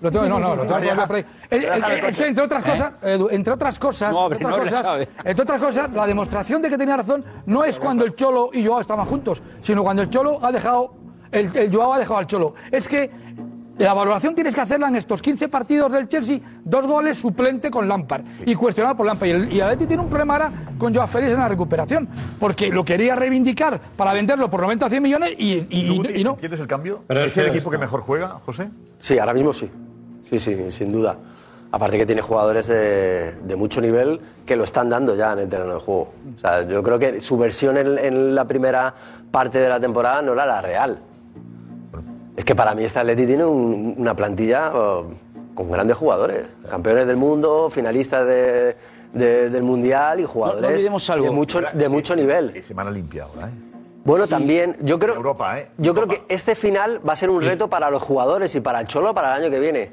Lo 0.00 0.10
tengo, 0.10 0.28
no, 0.28 0.38
no, 0.38 0.54
lo 0.56 0.62
tengo 0.62 0.74
Ahora 0.74 0.84
ya. 0.86 0.94
guardado 0.94 1.06
por 1.06 1.16
ahí. 1.16 1.24
El- 1.54 2.04
Es 2.08 2.16
que 2.16 2.26
entre 2.26 2.44
otras 2.44 2.62
cosas, 2.62 2.92
Edu, 3.02 3.28
entre 3.30 3.52
otras 3.52 3.78
cosas, 3.78 4.12
No, 4.12 4.20
hombre, 4.20 4.38
entre 4.38 4.52
otras 4.52 4.70
no 4.72 4.82
cosas, 4.82 5.08
entre 5.24 5.42
otras 5.42 5.62
cosas, 5.62 5.92
la 5.92 6.06
demostración 6.06 6.62
de 6.62 6.70
que 6.70 6.78
tenía 6.78 6.96
razón 6.96 7.24
no 7.46 7.64
es 7.64 7.78
cuando 7.78 8.04
el 8.04 8.14
Cholo 8.14 8.50
y 8.52 8.66
Joao 8.66 8.80
estaban 8.80 9.06
juntos, 9.06 9.42
sino 9.60 9.82
cuando 9.82 10.02
el 10.02 10.10
Cholo 10.10 10.38
ha 10.44 10.50
dejado, 10.52 10.94
el, 11.30 11.56
el 11.56 11.74
Joao 11.74 11.94
ha 11.94 11.98
dejado 11.98 12.18
al 12.18 12.26
Cholo. 12.26 12.54
Es 12.70 12.88
que 12.88 13.10
la 13.76 13.92
valoración 13.92 14.34
tienes 14.36 14.54
que 14.54 14.60
hacerla 14.60 14.86
en 14.86 14.94
estos 14.94 15.20
15 15.20 15.48
partidos 15.48 15.90
del 15.90 16.06
Chelsea, 16.08 16.38
dos 16.64 16.86
goles 16.86 17.18
suplente 17.18 17.72
con 17.72 17.88
Lampard 17.88 18.22
y 18.46 18.54
cuestionado 18.54 18.96
por 18.96 19.04
Lampard. 19.04 19.26
Y 19.28 19.30
el, 19.32 19.52
y 19.52 19.56
el 19.56 19.62
Atleti 19.62 19.86
tiene 19.86 20.02
un 20.04 20.08
problema 20.08 20.34
ahora 20.34 20.52
con 20.78 20.94
Joao 20.94 21.08
Félix 21.08 21.32
en 21.32 21.40
la 21.40 21.48
recuperación, 21.48 22.08
porque 22.38 22.68
lo 22.68 22.84
quería 22.84 23.16
reivindicar 23.16 23.80
para 23.96 24.12
venderlo 24.12 24.48
por 24.48 24.60
90 24.60 24.86
o 24.86 24.88
100 24.88 25.02
millones 25.02 25.30
y, 25.38 25.54
y- 25.54 25.66
y- 25.70 26.20
y 26.20 26.24
no. 26.24 26.32
¿Entiendes 26.34 26.60
el 26.60 26.68
cambio? 26.68 27.02
Pero 27.08 27.24
¿Es 27.24 27.36
el 27.36 27.46
equipo 27.48 27.68
que 27.70 27.78
mejor 27.78 28.00
juega, 28.02 28.38
José? 28.46 28.68
Sí, 29.00 29.18
ahora 29.18 29.34
mismo 29.34 29.52
sí. 29.52 29.68
Sí, 30.38 30.54
sí, 30.56 30.70
sin 30.70 30.92
duda. 30.92 31.16
Aparte 31.72 31.96
que 31.98 32.06
tiene 32.06 32.22
jugadores 32.22 32.66
de, 32.68 33.32
de 33.42 33.56
mucho 33.56 33.80
nivel 33.80 34.20
que 34.46 34.54
lo 34.56 34.64
están 34.64 34.88
dando 34.88 35.14
ya 35.16 35.32
en 35.32 35.40
el 35.40 35.48
terreno 35.48 35.74
de 35.74 35.80
juego. 35.80 36.12
O 36.36 36.40
sea, 36.40 36.62
yo 36.62 36.82
creo 36.82 36.98
que 36.98 37.20
su 37.20 37.36
versión 37.36 37.76
en, 37.76 37.98
en 37.98 38.34
la 38.34 38.44
primera 38.44 38.94
parte 39.30 39.58
de 39.58 39.68
la 39.68 39.80
temporada 39.80 40.22
no 40.22 40.32
era 40.34 40.46
la 40.46 40.60
real. 40.62 40.98
Es 42.36 42.44
que 42.44 42.54
para 42.54 42.74
mí 42.74 42.84
este 42.84 42.98
Atleti 43.00 43.26
tiene 43.26 43.44
un- 43.44 43.94
una 43.98 44.14
plantilla 44.14 44.72
oh, 44.74 45.06
con 45.54 45.70
grandes 45.70 45.96
jugadores. 45.96 46.46
Campeones 46.68 47.06
del 47.06 47.16
mundo, 47.16 47.68
finalistas 47.70 48.26
de- 48.26 48.76
de- 49.12 49.50
del 49.50 49.62
Mundial 49.62 50.20
y 50.20 50.24
jugadores 50.24 50.70
olvidemos 50.70 51.08
algo. 51.10 51.26
de 51.26 51.30
mucho, 51.32 51.60
de 51.72 51.88
mucho 51.88 52.16
nivel. 52.16 52.62
Semana 52.62 52.90
limpia 52.90 53.24
ahora, 53.24 53.48
¿eh? 53.48 53.52
Bueno, 54.04 54.26
también, 54.26 54.76
yo 54.82 54.98
creo, 54.98 55.14
Europa, 55.14 55.58
¿eh? 55.58 55.68
yo 55.78 55.94
creo 55.94 56.06
que 56.06 56.24
este 56.28 56.54
final 56.54 57.00
va 57.08 57.14
a 57.14 57.16
ser 57.16 57.30
un 57.30 57.40
reto 57.40 57.70
para 57.70 57.88
los 57.88 58.02
jugadores 58.02 58.54
y 58.54 58.60
para 58.60 58.80
el 58.80 58.86
Cholo 58.86 59.14
para 59.14 59.34
el 59.36 59.42
año 59.44 59.50
que 59.50 59.58
viene. 59.58 59.92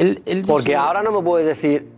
Él- 0.00 0.22
él 0.26 0.44
Porque 0.46 0.62
dice- 0.64 0.76
ahora 0.76 1.02
no 1.02 1.12
me 1.12 1.22
puedes 1.22 1.46
decir, 1.46 1.88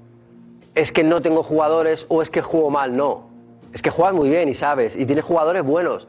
es 0.74 0.92
que 0.92 1.04
no 1.04 1.22
tengo 1.22 1.42
jugadores 1.42 2.04
o 2.08 2.20
es 2.22 2.28
que 2.30 2.42
juego 2.42 2.68
mal. 2.70 2.96
No. 2.96 3.28
Es 3.72 3.80
que 3.80 3.88
juegas 3.90 4.14
muy 4.14 4.28
bien 4.28 4.48
y 4.48 4.54
sabes, 4.54 4.96
y 4.96 5.06
tienes 5.06 5.24
jugadores 5.24 5.62
buenos. 5.64 6.06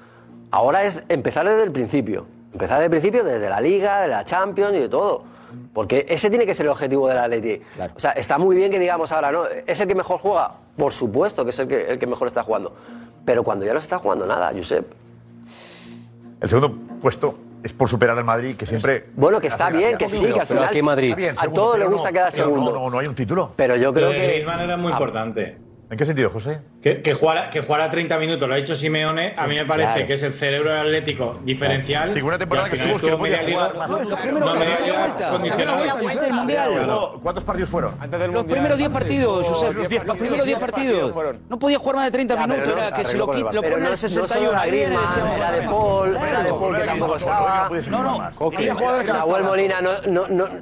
Ahora 0.52 0.84
es 0.84 1.04
empezar 1.08 1.48
desde 1.48 1.64
el 1.64 1.72
principio. 1.72 2.26
Empezar 2.52 2.78
desde 2.80 2.86
el 2.86 2.92
principio, 2.92 3.24
desde 3.24 3.50
la 3.50 3.62
Liga, 3.62 4.02
de 4.02 4.10
la 4.10 4.26
Champions 4.26 4.74
y 4.76 4.80
de 4.80 4.90
todo. 4.90 5.24
Porque 5.74 6.06
ese 6.10 6.30
tiene 6.30 6.46
que 6.46 6.54
ser 6.54 6.66
el 6.66 6.72
objetivo 6.72 7.08
del 7.08 7.18
Atleti. 7.20 7.62
O 7.96 8.00
sea, 8.00 8.12
está 8.12 8.38
muy 8.38 8.56
bien 8.56 8.70
que 8.72 8.80
digamos 8.80 9.12
ahora, 9.12 9.32
¿no? 9.32 9.44
¿Es 9.66 9.80
el 9.82 9.88
que 9.88 9.96
mejor 9.96 10.20
juega? 10.20 10.52
Por 10.76 10.92
supuesto 10.94 11.44
que 11.44 11.52
es 11.52 11.60
el 11.60 11.68
que, 11.68 11.84
el 11.86 12.00
que 12.00 12.08
mejor 12.08 12.28
está 12.28 12.44
jugando. 12.44 12.74
Pero 13.26 13.44
cuando 13.44 13.66
ya 13.66 13.74
no 13.74 13.80
se 13.80 13.86
está 13.86 14.00
jugando 14.00 14.26
nada, 14.26 14.52
Josep. 14.56 14.86
El 16.42 16.50
segundo 16.50 16.76
puesto 17.02 17.36
es 17.64 17.74
por 17.74 17.90
superar 17.90 18.18
al 18.18 18.26
Madrid, 18.26 18.56
que 18.56 18.66
siempre. 18.66 19.06
Bueno, 19.16 19.40
que 19.40 19.48
está 19.48 19.70
bien, 19.70 19.98
que 19.98 20.10
sí, 20.10 20.20
que 20.20 20.40
al 20.40 20.48
final 20.48 20.76
Está 20.76 20.96
bien, 20.96 21.36
a 21.38 21.48
todos 21.48 21.78
les 21.78 21.88
pero 21.88 21.92
gusta 21.92 22.10
no, 22.10 22.14
quedar 22.14 22.32
pero 22.32 22.46
segundo. 22.46 22.74
No, 22.74 22.80
no, 22.80 22.90
no 22.90 23.00
hay 23.00 23.08
un 23.08 23.16
título. 23.16 23.54
Pero 23.56 23.76
yo 23.78 23.94
creo 23.94 24.12
que. 24.12 24.28
Griezmann 24.28 24.60
era 24.60 24.78
muy 24.78 24.92
¿En 25.94 26.00
qué 26.00 26.06
sentido, 26.06 26.32
José? 26.32 26.60
Que, 26.82 27.04
que, 27.04 27.14
jugara, 27.14 27.52
que 27.52 27.62
jugara 27.62 27.88
30 27.88 28.18
minutos, 28.18 28.48
lo 28.48 28.56
ha 28.56 28.58
dicho 28.58 28.74
Simeone, 28.74 29.36
a 29.38 29.46
mí 29.46 29.56
me 29.56 29.64
parece 29.64 29.92
claro. 29.92 30.08
que 30.08 30.14
es 30.16 30.24
el 30.24 30.34
cerebro 30.34 30.72
del 30.72 30.80
Atlético 30.80 31.40
diferencial. 31.44 32.12
Sí, 32.12 32.20
una 32.24 32.40
temporada 32.40 32.68
que 32.68 32.78
estuvo, 32.78 32.98
que 32.98 33.12
no 33.12 33.20
podía 33.20 33.38
jugar. 33.48 33.76
Los 33.78 34.20
primeros 34.20 34.58
no, 36.84 36.86
no, 36.88 37.20
¿Cuántos 37.22 37.44
partidos 37.44 37.70
fueron? 37.70 37.94
Antes 38.00 38.20
del 38.20 38.32
los 38.32 38.42
mundial, 38.42 38.56
primeros 38.56 38.78
10 38.80 38.90
partidos, 38.90 39.48
José. 39.48 39.72
Los, 39.72 40.06
los 40.08 40.18
primeros 40.18 40.48
10 40.48 40.60
partidos. 40.60 41.16
No 41.48 41.60
podía 41.60 41.78
jugar 41.78 41.96
más 41.98 42.06
de 42.06 42.12
30 42.12 42.34
ya, 42.34 42.48
minutos, 42.48 42.74
era 42.76 42.92
que 42.92 43.06
si 43.06 43.16
lo, 43.16 43.28
lo 43.28 43.62
ponen 43.62 43.86
al 43.86 43.96
61 43.96 44.60
a 44.60 44.66
Griezmann, 44.66 45.28
era 45.38 45.52
de 45.52 45.62
Paul, 45.62 46.18
era 46.18 46.42
de 46.42 46.50
Paul 46.50 46.76
que 46.76 46.84
tampoco 46.86 47.16
estaba. 47.18 47.70
No, 47.92 48.04
no. 48.04 49.14
Nahuel 49.14 49.44
Molina 49.44 49.80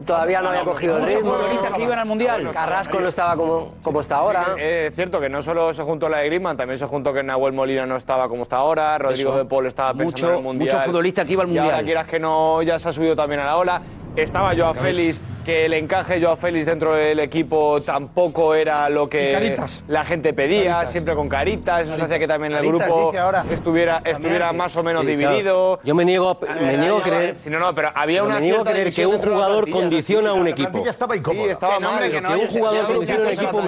todavía 0.06 0.42
no 0.42 0.50
había 0.50 0.64
cogido 0.66 0.98
el 0.98 1.06
ritmo. 1.06 1.38
que 1.74 1.84
iban 1.84 2.00
al 2.00 2.06
Mundial. 2.06 2.52
Carrasco 2.52 3.00
no 3.00 3.08
estaba 3.08 3.38
como 3.38 4.02
está 4.02 4.18
ahora. 4.18 4.56
Es 4.58 4.94
cierto 4.94 5.21
que 5.22 5.30
no 5.30 5.42
solo 5.42 5.74
se 5.74 5.84
juntó 5.84 6.10
la 6.10 6.18
de 6.18 6.26
Griezmann, 6.26 6.58
también 6.58 6.78
se 6.78 6.86
juntó 6.86 7.14
que 7.14 7.24
Nahuel 7.24 7.54
Molina 7.54 7.86
no 7.86 7.96
estaba 7.96 8.28
como 8.28 8.42
está 8.42 8.58
ahora, 8.58 8.98
Rodrigo 8.98 9.38
de 9.38 9.46
Paul 9.46 9.68
estaba 9.68 9.94
pensando 9.94 10.32
en 10.32 10.38
el 10.38 10.44
Mundial. 10.44 10.68
Muchos 10.68 10.86
futbolistas 10.86 11.26
que 11.26 11.34
iban 11.34 11.48
al 11.48 11.54
Mundial. 11.54 11.82
Y 11.82 11.86
quieras 11.86 12.08
que 12.08 12.20
no, 12.20 12.62
ya 12.62 12.78
se 12.80 12.90
ha 12.90 12.94
subido 12.94 13.16
también 13.16 13.40
a 13.42 13.46
la 13.46 13.58
ola. 13.58 13.82
Estaba 14.16 14.54
Joao 14.54 14.74
Félix, 14.74 15.22
que 15.46 15.66
el 15.66 15.74
encaje 15.74 16.22
Joao 16.22 16.36
Félix 16.36 16.66
dentro 16.66 16.94
del 16.96 17.20
equipo 17.20 17.82
tampoco 17.82 18.54
era 18.54 18.90
lo 18.90 19.08
que 19.08 19.56
la 19.88 20.04
gente 20.04 20.34
pedía, 20.34 20.86
siempre 20.86 21.16
con 21.16 21.30
caritas. 21.30 21.88
Eso 21.88 22.04
hacía 22.04 22.20
que 22.20 22.28
también 22.28 22.54
el 22.54 22.66
grupo 22.66 23.14
ahora. 23.18 23.46
estuviera, 23.50 24.02
estuviera 24.04 24.52
más 24.52 24.76
o 24.76 24.84
menos 24.84 25.06
dividido. 25.06 25.80
Yo 25.84 25.96
me 25.96 26.04
niego, 26.04 26.38
me 26.60 26.78
niego 26.78 26.98
a 26.98 27.02
creer. 27.02 27.40
Si 27.40 27.50
no, 27.50 27.60
no, 27.60 27.74
pero 27.74 27.92
había 27.96 28.24
una. 28.24 28.42
Que 28.42 29.06
un 29.06 29.20
jugador 29.20 29.70
condiciona 29.70 30.32
a 30.32 30.34
un 30.34 30.48
equipo. 30.48 30.86
estaba 30.86 31.16
incómoda. 31.16 31.46
Sí, 31.46 31.52
estaba 31.52 31.76
que 31.76 31.84
no, 31.84 31.92
mal. 31.92 32.12
Que, 32.12 32.22
no, 32.22 32.30
un 32.34 32.48
jugador 32.48 32.86
condiciona 32.88 33.24
un 33.24 33.30
equipo 33.30 33.62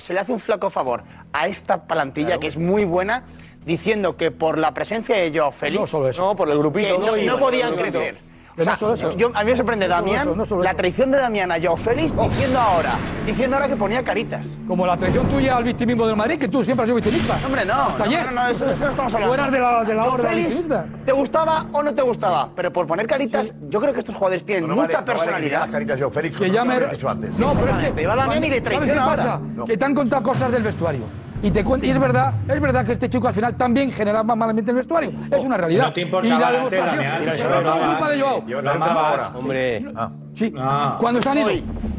se 0.00 0.12
le, 0.12 0.20
hace 0.20 0.32
un 0.32 0.40
flaco, 0.40 0.70
favor 0.70 1.04
a 1.32 1.46
esta 1.46 1.84
plantilla 1.84 2.38
que 2.38 2.48
es 2.48 2.56
muy 2.56 2.84
buena 2.84 3.24
diciendo 3.64 4.16
que 4.16 4.30
por 4.30 4.58
la 4.58 4.74
presencia 4.74 5.16
de 5.16 5.30
Joao 5.36 5.52
Félix. 5.52 5.92
No, 5.92 6.10
no 6.10 6.36
por 6.36 6.50
el 6.50 6.58
grupito. 6.58 7.14
Que 7.14 7.24
no 7.24 7.38
podían 7.38 7.76
crecer. 7.76 8.31
O 8.56 8.62
sea, 8.62 8.76
no 8.80 8.92
eso. 8.92 9.16
Yo, 9.16 9.30
a 9.34 9.44
mí 9.44 9.50
me 9.50 9.56
sorprende 9.56 9.88
no 9.88 9.94
Damián, 9.94 10.28
eso, 10.40 10.56
no 10.56 10.62
la 10.62 10.74
traición 10.74 11.10
de 11.10 11.18
Damián 11.18 11.50
a 11.50 11.60
Joao 11.60 11.76
Félix 11.76 12.12
oh. 12.16 12.28
diciendo 12.28 12.58
ahora, 12.58 12.92
diciendo 13.24 13.56
ahora 13.56 13.68
que 13.68 13.76
ponía 13.76 14.04
caritas. 14.04 14.46
Como 14.66 14.86
la 14.86 14.96
traición 14.96 15.26
tuya 15.28 15.56
al 15.56 15.64
victimismo 15.64 16.06
del 16.06 16.16
Madrid, 16.16 16.38
que 16.38 16.48
tú 16.48 16.62
siempre 16.62 16.84
has 16.84 16.88
sido 16.88 16.96
victimista. 16.96 17.38
Hombre, 17.44 17.64
no. 17.64 17.74
Hasta 17.74 18.04
ayer. 18.04 18.26
No, 18.26 18.32
no, 18.32 18.48
eso, 18.48 18.66
no 18.66 18.72
estamos 18.72 19.14
hablando. 19.14 19.28
Tú 19.28 19.34
eras 19.34 19.52
de 19.52 19.58
la, 19.58 19.84
de 19.84 19.94
la 19.94 20.04
orden 20.04 21.04
¿Te 21.04 21.12
gustaba 21.12 21.66
o 21.72 21.82
no 21.82 21.94
te 21.94 22.02
gustaba? 22.02 22.50
Pero 22.54 22.72
por 22.72 22.86
poner 22.86 23.06
caritas, 23.06 23.48
sí. 23.48 23.54
yo 23.68 23.80
creo 23.80 23.92
que 23.94 24.00
estos 24.00 24.14
jugadores 24.14 24.44
tienen 24.44 24.68
mucha 24.68 25.00
vale, 25.00 25.12
personalidad. 25.12 25.60
Vale 25.60 25.72
caritas 25.72 25.98
Joao 25.98 26.12
Félix, 26.12 26.36
que 26.36 26.50
ya 26.50 26.64
me... 26.64 26.78
dicho 26.80 27.08
antes. 27.08 27.38
No, 27.38 27.52
pero 27.54 27.70
es 27.70 27.76
que... 27.78 27.92
Te 27.92 28.02
iba 28.02 28.16
Damián 28.16 28.44
y 28.44 28.50
le 28.50 28.60
traiciona 28.60 29.04
¿Sabes 29.04 29.20
qué 29.20 29.28
pasa? 29.28 29.66
Que 29.66 29.76
te 29.76 29.84
han 29.84 29.94
contado 29.94 30.22
cosas 30.22 30.52
del 30.52 30.62
vestuario. 30.62 31.04
Y, 31.42 31.50
te 31.50 31.64
cuenta, 31.64 31.86
y 31.86 31.90
es 31.90 31.98
verdad, 31.98 32.34
es 32.46 32.60
verdad 32.60 32.86
que 32.86 32.92
este 32.92 33.10
chico 33.10 33.26
al 33.26 33.34
final 33.34 33.56
también 33.56 33.90
generaba 33.90 34.22
más 34.22 34.36
mal 34.36 34.56
el 34.56 34.74
vestuario. 34.74 35.10
Es 35.28 35.44
una 35.44 35.56
realidad. 35.56 35.86
No 35.86 35.92
te 35.92 36.00
importa, 36.02 36.28
y 36.28 36.30
la 36.30 36.52
demostración. 36.52 37.04
Tela, 37.18 37.34
eso 37.34 37.48
es 37.48 37.86
culpa 37.86 38.10
de 38.10 38.20
Joao. 38.20 38.46
Yo 38.46 38.62
no 38.62 38.70
ahora. 38.70 39.32
Hombre. 39.34 39.84
Sí. 40.34 40.54
Ah. 40.56 40.96
Cuando 41.00 41.20
se 41.20 41.28
han 41.28 41.38
ido. 41.38 41.48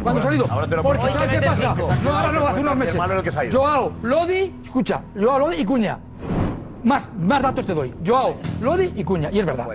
Cuando 0.02 0.22
se 0.22 0.28
han 0.30 0.34
ido. 0.36 0.48
Porque 0.82 1.10
¿sabes 1.10 1.40
qué 1.40 1.46
pasa? 1.46 1.76
No, 2.04 2.12
ahora 2.12 2.32
no, 2.32 2.48
hace 2.48 2.62
unos 2.62 2.76
meses. 2.76 3.02
Joao, 3.52 3.92
Lodi, 4.02 4.56
escucha, 4.64 5.02
Joao, 5.20 5.40
Lodi 5.40 5.58
y 5.58 5.66
Cuña. 5.66 6.00
Más, 6.84 7.10
más 7.18 7.42
datos 7.42 7.66
te 7.66 7.74
doy. 7.74 7.94
Joao, 8.06 8.36
Lodi 8.62 8.94
y 8.96 9.04
Cuña. 9.04 9.30
Y 9.32 9.40
es 9.40 9.46
verdad. 9.46 9.68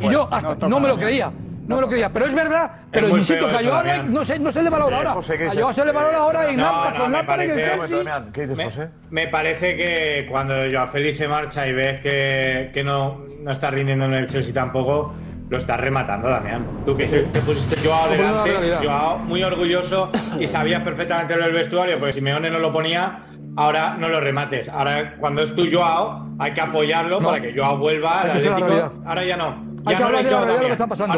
Y 0.00 0.08
yo 0.08 0.28
hasta 0.30 0.54
no, 0.68 0.68
no 0.76 0.80
me 0.80 0.88
lo 0.88 0.96
creía 0.96 1.32
no, 1.66 1.76
me 1.76 1.80
lo 1.80 1.88
creía, 1.88 2.12
pero 2.12 2.26
es 2.26 2.34
verdad. 2.34 2.70
Pero 2.90 3.08
es 3.08 3.18
insisto, 3.18 3.48
que 3.48 3.56
a 3.56 3.58
Joao 3.58 4.02
no 4.08 4.24
se, 4.24 4.38
no 4.38 4.52
se 4.52 4.62
le 4.62 4.70
valora 4.70 4.96
ahora. 4.98 5.10
a 5.10 5.54
Joao 5.54 5.72
se 5.72 5.84
le 5.84 5.92
valora 5.92 6.16
ahora 6.18 6.50
en 6.50 6.56
Lampard, 6.58 6.96
con 6.96 7.12
Lampard 7.12 7.40
en 7.40 7.56
Chelsea. 7.56 8.24
¿Qué 8.32 8.46
dices, 8.46 8.64
José? 8.64 8.88
Me 9.10 9.28
parece 9.28 9.76
que 9.76 10.26
cuando 10.30 10.54
Joao 10.70 10.88
Félix 10.88 11.16
se 11.16 11.28
marcha 11.28 11.66
y 11.66 11.72
ves 11.72 12.00
que, 12.00 12.70
que 12.72 12.84
no, 12.84 13.24
no 13.40 13.50
está 13.50 13.70
rindiendo 13.70 14.04
en 14.04 14.14
el 14.14 14.26
Chelsea 14.26 14.54
tampoco, 14.54 15.14
lo 15.48 15.56
estás 15.58 15.80
rematando, 15.80 16.28
Damián. 16.28 16.66
Tú 16.84 16.96
que 16.96 17.06
te 17.06 17.40
pusiste 17.40 17.76
Joao 17.86 18.08
delante, 18.10 18.84
Joao 18.84 19.18
muy 19.18 19.42
orgulloso 19.42 20.10
y 20.38 20.46
sabías 20.46 20.82
perfectamente 20.82 21.36
lo 21.36 21.44
del 21.44 21.52
vestuario, 21.52 21.98
porque 21.98 22.12
Simeone 22.12 22.50
no 22.50 22.58
lo 22.58 22.72
ponía, 22.72 23.20
ahora 23.56 23.96
no 23.96 24.08
lo 24.08 24.20
remates. 24.20 24.68
Ahora, 24.68 25.16
cuando 25.18 25.42
es 25.42 25.54
tu 25.54 25.70
Joao, 25.70 26.26
hay 26.38 26.52
que 26.52 26.60
apoyarlo 26.60 27.18
para 27.20 27.40
que 27.40 27.56
Joao 27.56 27.78
vuelva 27.78 28.22
al 28.22 28.30
Atlético. 28.32 28.92
Ahora 29.04 29.24
ya 29.24 29.36
no. 29.36 29.75
Hay 29.86 29.94
que 29.94 30.02
hablar 30.02 30.24
de 30.24 30.30
la 30.30 30.40
realidad 30.40 30.60
lo 30.60 30.66
que 30.66 30.72
está 30.72 30.86
pasando. 30.86 31.14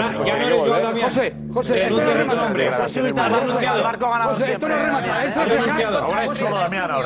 José, 1.02 1.34
José, 1.52 1.82
esto 1.82 1.96
no 1.96 2.02
es 2.02 2.16
rematar. 2.18 2.60
Esto 2.60 3.02
no 4.68 4.74
es 4.74 4.82
rematar. 4.82 5.26
Es. 5.26 5.36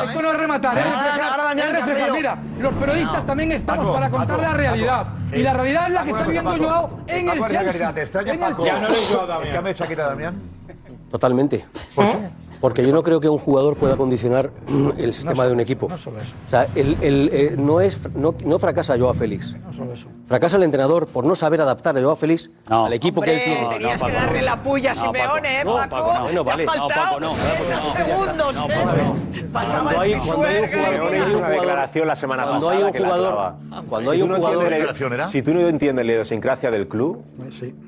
Esto 0.08 0.22
no 0.22 0.32
es 0.32 0.40
rematar. 0.40 0.78
Es 0.78 1.72
reflejar. 1.72 2.12
Mira, 2.12 2.38
los 2.58 2.74
periodistas 2.74 3.26
también 3.26 3.52
estamos 3.52 3.94
para 3.94 4.10
contar 4.10 4.40
la 4.40 4.54
realidad. 4.54 5.06
Y 5.32 5.42
la 5.42 5.54
realidad 5.54 5.86
es 5.86 5.92
la 5.92 6.02
que 6.02 6.10
está 6.10 6.24
viviendo 6.24 6.56
Joao 6.56 6.90
en 7.06 7.28
el 7.28 7.46
Chelsea. 7.46 7.94
¿Te 7.94 8.02
extraña, 8.02 8.34
Ya 8.34 8.50
no 8.50 8.64
eres 8.88 9.08
Joao, 9.10 9.26
Damián. 9.26 9.64
¿Qué 9.64 9.70
hecho 9.70 9.84
aquí, 9.84 9.94
Damián? 9.94 10.34
Totalmente. 11.10 11.64
¿Por 11.94 12.06
qué? 12.06 12.16
Porque 12.62 12.86
yo 12.86 12.92
no 12.92 13.02
creo 13.02 13.18
que 13.18 13.28
un 13.28 13.38
jugador 13.38 13.76
pueda 13.76 13.96
condicionar 13.96 14.52
el 14.96 15.12
sistema 15.12 15.44
de 15.46 15.52
un 15.52 15.58
equipo. 15.58 15.88
No 15.88 15.98
solo 15.98 16.18
eso. 16.18 16.36
O 16.46 16.50
sea, 16.50 16.68
el, 16.76 16.96
el, 17.00 17.28
eh, 17.32 17.54
no, 17.58 17.80
es, 17.80 17.98
no, 18.14 18.36
no 18.44 18.58
fracasa 18.60 18.96
Joao 18.96 19.12
Félix. 19.12 19.56
No 19.64 19.72
solo 19.72 19.92
eso. 19.92 20.06
Fracasa 20.32 20.56
el 20.56 20.62
entrenador 20.62 21.08
por 21.08 21.26
no 21.26 21.36
saber 21.36 21.60
adaptar 21.60 21.94
a 21.94 22.00
Joao 22.00 22.16
Félix 22.16 22.48
no. 22.66 22.86
al 22.86 22.94
equipo 22.94 23.20
Hombre, 23.20 23.34
que 23.34 23.38
él 23.38 23.44
tiene. 23.44 23.74
Tenías 23.74 23.82
no, 23.82 23.92
no, 23.92 23.98
Paco, 23.98 24.06
que 24.06 24.12
darle 24.14 24.38
no. 24.38 24.44
la 24.46 24.56
puya 24.56 24.92
a 24.92 24.94
Simeone, 24.94 25.60
¿eh, 25.60 25.62
Paco? 25.62 25.78
No, 25.78 25.88
Paco, 25.90 26.12
no. 26.32 26.44
vale. 26.44 26.64
no, 26.64 26.88
Paco, 26.88 27.20
no. 27.20 27.34
segundos, 27.92 28.54
no, 28.54 28.64
¿eh? 28.64 28.74
Paco, 28.82 28.96
no. 28.96 29.52
Pasaba 29.52 29.82
cuando 29.82 30.00
hay, 30.00 30.14
cuando 30.14 30.66
Simeone 30.68 31.18
hizo 31.18 31.36
una 31.36 31.48
declaración 31.50 32.08
la 32.08 32.16
semana 32.16 32.44
cuando 32.44 32.66
pasada 32.66 32.78
hay 32.78 32.82
un 32.82 32.92
jugador, 32.92 33.56
que 33.68 33.74
la 33.74 33.82
Cuando 33.82 34.10
hay 34.10 34.22
un 34.22 34.34
jugador... 34.34 35.28
Si 35.28 35.42
tú 35.42 35.52
no 35.52 35.68
entiendes 35.68 36.06
la 36.06 36.12
idiosincrasia 36.12 36.70
del 36.70 36.88
club, 36.88 37.22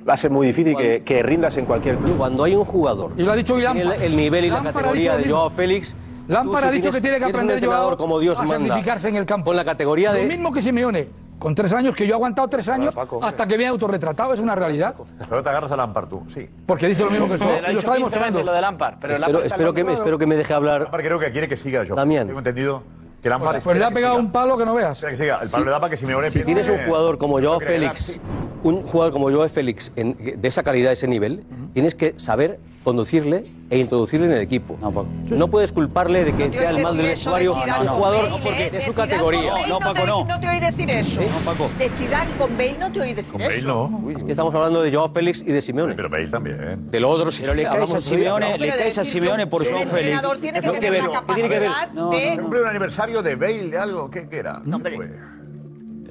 va 0.06 0.12
a 0.12 0.16
ser 0.18 0.30
muy 0.30 0.46
difícil 0.46 0.76
que, 0.76 1.02
que 1.02 1.22
rindas 1.22 1.56
en 1.56 1.64
cualquier 1.64 1.96
club. 1.96 2.18
Cuando 2.18 2.44
hay 2.44 2.54
un 2.56 2.66
jugador... 2.66 3.12
Y 3.16 3.22
lo 3.22 3.32
ha 3.32 3.36
dicho 3.36 3.56
Tiene 3.56 3.94
el 4.04 4.14
nivel 4.14 4.44
y 4.44 4.50
la 4.50 4.62
categoría 4.62 5.16
de 5.16 5.30
Joao 5.30 5.48
Félix... 5.48 5.96
Lampard 6.28 6.64
ha 6.64 6.70
dicho 6.70 6.90
que 6.90 7.00
tiene 7.00 7.18
que 7.18 7.24
aprender 7.24 7.64
Joao 7.64 7.96
como 7.96 8.18
Dios 8.18 8.38
a 8.38 8.46
sacrificarse 8.46 9.08
en 9.08 9.16
el 9.16 9.24
campo. 9.24 9.52
En 9.52 9.56
la 9.56 9.64
categoría 9.64 10.12
de... 10.12 10.22
Lo 10.22 10.28
mismo 10.28 10.52
que 10.52 10.60
Simeone. 10.60 11.23
Con 11.38 11.54
tres 11.54 11.72
años, 11.72 11.94
que 11.94 12.06
yo 12.06 12.12
he 12.12 12.14
aguantado 12.14 12.48
tres 12.48 12.68
años 12.68 12.94
hasta 13.22 13.44
que 13.46 13.54
me 13.54 13.58
viene 13.58 13.70
autorretratado, 13.70 14.32
es 14.32 14.40
una 14.40 14.54
realidad. 14.54 14.94
Pero 15.28 15.42
te 15.42 15.48
agarras 15.48 15.70
a 15.70 15.76
Lampard 15.76 16.08
tú, 16.08 16.22
sí. 16.28 16.48
Porque 16.66 16.88
dice 16.88 17.04
lo 17.04 17.10
mismo 17.10 17.28
que 17.28 17.38
yo. 17.38 17.72
lo 17.72 17.78
está 17.78 17.94
demostrando. 17.94 18.42
Lo 18.42 18.52
de 18.52 18.60
Lampard, 18.60 18.96
pero 19.00 19.14
espero, 19.42 20.18
que 20.18 20.26
me, 20.26 20.36
deje 20.36 20.54
hablar. 20.54 20.82
Lampard 20.82 21.02
creo 21.02 21.18
que 21.18 21.30
quiere 21.30 21.48
que 21.48 21.56
siga 21.56 21.84
yo. 21.84 21.94
También. 21.94 22.26
Tengo 22.26 22.40
entendido. 22.40 22.82
Que 23.22 23.30
Lampard 23.30 23.52
pues, 23.52 23.64
pues 23.64 23.78
le 23.78 23.84
ha 23.84 23.90
pegado 23.90 24.16
un 24.16 24.30
palo 24.30 24.58
que 24.58 24.66
no 24.66 24.74
veas. 24.74 25.02
El 25.02 25.16
palo 25.16 25.48
sí. 25.48 25.64
le 25.64 25.70
da 25.70 25.80
para 25.80 25.90
que 25.90 25.96
si 25.96 26.06
me 26.06 26.30
Si 26.30 26.44
tienes 26.44 26.68
un 26.68 26.78
jugador 26.84 27.18
como 27.18 27.40
yo, 27.40 27.58
Félix, 27.58 28.18
un 28.62 28.82
jugador 28.82 29.12
como 29.12 29.30
Joao 29.30 29.48
Félix 29.48 29.92
de 29.94 30.48
esa 30.48 30.62
calidad, 30.62 30.92
ese 30.92 31.08
nivel, 31.08 31.44
tienes 31.72 31.94
que 31.94 32.14
saber 32.18 32.58
conducirle 32.84 33.42
e 33.70 33.78
introducirle 33.78 34.26
en 34.26 34.32
el 34.32 34.40
equipo. 34.42 34.78
No, 34.80 34.92
pues. 34.92 35.06
puedes 35.50 35.72
culparle 35.72 36.24
de 36.24 36.34
que 36.34 36.52
sea 36.52 36.70
el 36.70 36.82
mal 36.82 36.96
del 36.96 37.06
vestuario 37.06 37.54
jugador 37.54 38.40
porque 38.42 38.70
de 38.70 38.82
su 38.82 38.92
categoría. 38.92 39.66
No, 39.66 39.78
Paco, 39.80 40.06
no. 40.06 40.24
No 40.24 40.38
te 40.38 40.48
oí 40.48 40.60
decir 40.60 40.90
eso. 40.90 41.20
No, 41.20 41.68
De 41.78 41.88
Zidane 41.88 42.30
con 42.38 42.56
Bale 42.56 42.76
no 42.78 42.92
te 42.92 43.00
oí 43.00 43.14
decir 43.14 43.40
eso. 43.40 43.64
Con 43.64 44.04
Bale 44.04 44.18
no. 44.22 44.28
Estamos 44.28 44.54
hablando 44.54 44.82
de 44.82 44.94
Joao 44.94 45.08
Félix 45.08 45.40
y 45.40 45.50
de 45.50 45.62
Simeone. 45.62 45.94
Pero 45.94 46.10
Bale 46.10 46.28
también. 46.28 46.56
¿eh? 46.60 46.76
De 46.78 47.00
los 47.00 47.10
otros. 47.10 47.40
Pero 47.40 47.54
le 47.54 47.64
caes 47.64 47.94
a 47.94 48.00
Simeone, 48.00 48.58
le 48.58 48.68
caes 48.68 48.98
a 48.98 49.04
Simeone 49.04 49.46
por 49.46 49.68
Joao 49.68 49.84
Félix. 49.86 50.22
El 50.22 50.40
tiene 50.40 50.60
que 50.60 50.70
tener 50.70 51.04
la 51.04 51.12
capacidad 51.12 51.88
de... 51.88 52.40
un 52.40 52.66
aniversario 52.66 53.22
de 53.22 53.36
Bale, 53.36 53.68
de 53.68 53.78
algo, 53.78 54.10
¿qué 54.10 54.28
era? 54.30 54.60
No. 54.64 54.78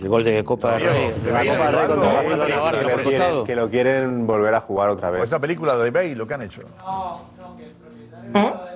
El 0.03 0.09
gol 0.09 0.23
de 0.25 0.43
Copa 0.43 0.77
de 0.77 0.79
Rey. 0.79 1.13
Que 3.45 3.55
lo 3.55 3.69
quieren 3.69 4.27
volver 4.27 4.53
a 4.53 4.59
jugar 4.59 4.89
otra 4.89 5.09
vez. 5.09 5.23
Esta 5.23 5.39
película 5.39 5.77
de 5.77 5.91
Bay, 5.91 6.13
lo 6.13 6.27
que 6.27 6.33
han 6.33 6.41
hecho. 6.41 6.59
¿Eh? 6.59 6.65
No, 6.83 7.21
no, 7.39 7.55
que 7.55 7.71
propietario. 7.81 8.73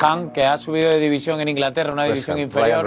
Han, 0.00 0.30
que 0.30 0.46
ha 0.46 0.56
subido 0.56 0.88
de 0.88 0.98
división 0.98 1.38
en 1.42 1.48
Inglaterra, 1.48 1.92
una 1.92 2.04
pues 2.06 2.14
división 2.14 2.38
inferior, 2.38 2.84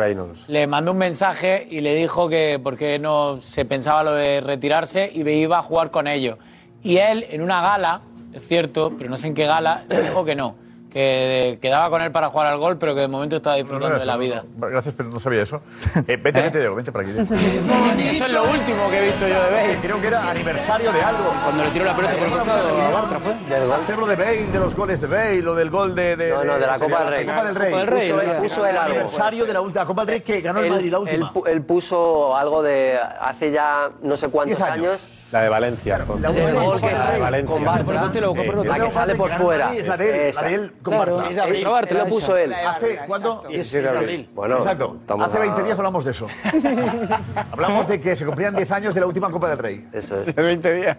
le 0.47 0.67
mandó 0.67 0.91
un 0.91 0.97
mensaje 0.97 1.67
y 1.69 1.82
le 1.82 1.93
dijo 1.93 2.28
que 2.28 2.59
porque 2.61 2.97
no 2.97 3.39
se 3.41 3.63
pensaba 3.63 4.03
lo 4.03 4.13
de 4.13 4.41
retirarse 4.41 5.09
y 5.13 5.21
iba 5.30 5.59
a 5.59 5.61
jugar 5.61 5.91
con 5.91 6.07
ellos. 6.07 6.39
Y 6.82 6.97
él, 6.97 7.28
en 7.30 7.43
una 7.43 7.61
gala, 7.61 8.01
es 8.34 8.45
cierto, 8.47 8.91
pero 8.97 9.09
no 9.09 9.17
sé 9.17 9.28
en 9.28 9.36
qué 9.36 9.45
gala, 9.45 9.86
le 9.88 10.01
dijo 10.01 10.25
que 10.25 10.36
no 10.36 10.55
que 10.98 11.60
quedaba 11.62 11.91
con 11.91 12.02
él 12.02 12.12
para 12.12 12.30
jugar 12.30 12.48
al 12.48 12.58
gol, 12.58 12.78
pero 12.80 12.95
que 12.95 13.02
de 13.02 13.08
momento 13.08 13.38
estaba 13.38 13.56
disfrutando 13.56 13.89
no, 13.89 13.93
no, 13.93 13.98
no, 13.98 14.00
de 14.00 14.06
la 14.08 14.18
vida. 14.18 14.43
Gracias, 14.58 14.95
pero 14.98 15.10
no 15.10 15.20
sabía 15.20 15.43
eso. 15.43 15.62
Eh, 16.08 16.16
vente, 16.16 16.41
vente, 16.41 16.60
Diego, 16.60 16.76
vente 16.76 16.91
para 16.91 17.04
aquí. 17.04 17.12
Diego. 17.12 18.12
eso 18.12 18.26
es 18.26 18.34
lo 18.34 18.43
último 18.43 18.89
que 18.89 18.98
he 18.98 19.06
visto 19.06 19.28
yo 19.28 19.43
de 19.43 19.52
Bale. 19.52 19.78
Creo 19.82 20.00
que 20.00 20.08
era 20.08 20.30
aniversario 20.30 20.91
de 20.91 21.02
algo. 21.02 21.34
Cuando 21.43 21.64
le 21.64 21.70
tiró 21.72 21.86
la 21.86 21.95
pelota 21.95 22.16
por 22.16 22.24
el 22.24 22.32
costado 22.32 22.82
a 22.82 22.89
Bartra, 22.89 23.20
¿fue? 23.20 24.08
De 24.08 24.16
Bale, 24.16 24.45
de 24.48 24.60
los 24.60 24.76
goles 24.76 25.02
de 25.02 25.08
Bale 25.08 25.48
o 25.48 25.56
del 25.56 25.70
gol 25.70 25.95
de... 25.95 26.16
de 26.16 26.30
no, 26.30 26.43
no, 26.43 26.54
de 26.54 26.68
la 26.68 26.80
Copa 26.80 27.04
del 27.04 27.10
Rey. 27.10 27.26
Copa 27.26 27.43
del 27.43 27.56
Rey. 27.56 27.72
Copa 27.72 27.86
del 27.86 27.88
Rey. 27.88 28.39
Puso, 28.39 28.66
el 28.66 28.78
aniversario 28.78 29.45
de 29.45 29.54
la 29.54 29.62
última 29.62 29.86
Copa 29.86 30.02
del 30.06 30.08
Rey 30.10 30.22
que 30.22 30.41
ganó 30.41 30.60
el 30.60 30.70
Madrid, 30.70 30.91
la 30.91 31.00
última. 31.00 31.32
Él, 31.45 31.54
él 31.54 31.62
puso 31.64 32.36
algo 32.36 32.64
de 32.64 32.98
hace 32.98 33.52
ya 33.52 33.89
no 34.02 34.16
sé 34.16 34.30
cuántos 34.30 34.62
años 34.62 35.08
la 35.32 35.41
de 35.41 35.49
Valencia. 35.49 35.95
El 35.97 36.05
gol 36.05 36.17
que 36.21 36.21
la 36.23 36.30
de 36.89 36.95
sale 36.95 37.19
Valencia. 37.19 37.53
con 37.55 37.65
Bartra, 37.65 38.11
Sí. 38.13 38.67
la 38.67 38.80
que 38.80 38.91
sale 38.91 39.15
por 39.15 39.32
fuera. 39.32 39.73
Es 39.75 39.86
la 39.88 39.97
de 39.97 40.30
él, 40.30 40.36
la 40.36 40.41
de 40.43 40.53
él 40.53 40.73
con 40.82 40.93
Claro, 40.93 41.11
Bartra. 41.11 41.30
es 41.30 41.36
de 41.36 41.41
abril, 41.41 41.65
Bartra, 41.67 41.97
lo 41.99 42.05
puso 42.05 42.38
él. 42.38 42.53
¿Hace 42.53 42.99
cuándo? 43.07 43.43
17 43.49 43.91
de 43.91 43.97
abril. 43.97 44.30
Bueno, 44.34 44.57
Exacto. 44.57 44.97
Hace 45.19 45.38
a- 45.38 45.39
20 45.41 45.63
días 45.63 45.78
hablamos 45.78 46.05
de 46.05 46.11
eso. 46.11 46.28
hablamos 47.51 47.88
de 47.89 47.99
que 47.99 48.15
se 48.15 48.25
cumplían 48.25 48.55
10 48.55 48.71
años 48.71 48.93
de 48.95 49.01
la 49.01 49.07
última 49.07 49.30
Copa 49.30 49.49
del 49.49 49.57
Rey. 49.57 49.88
Eso 49.91 50.15
es. 50.21 50.30
Hace 50.30 50.41
20 50.41 50.73
días. 50.73 50.97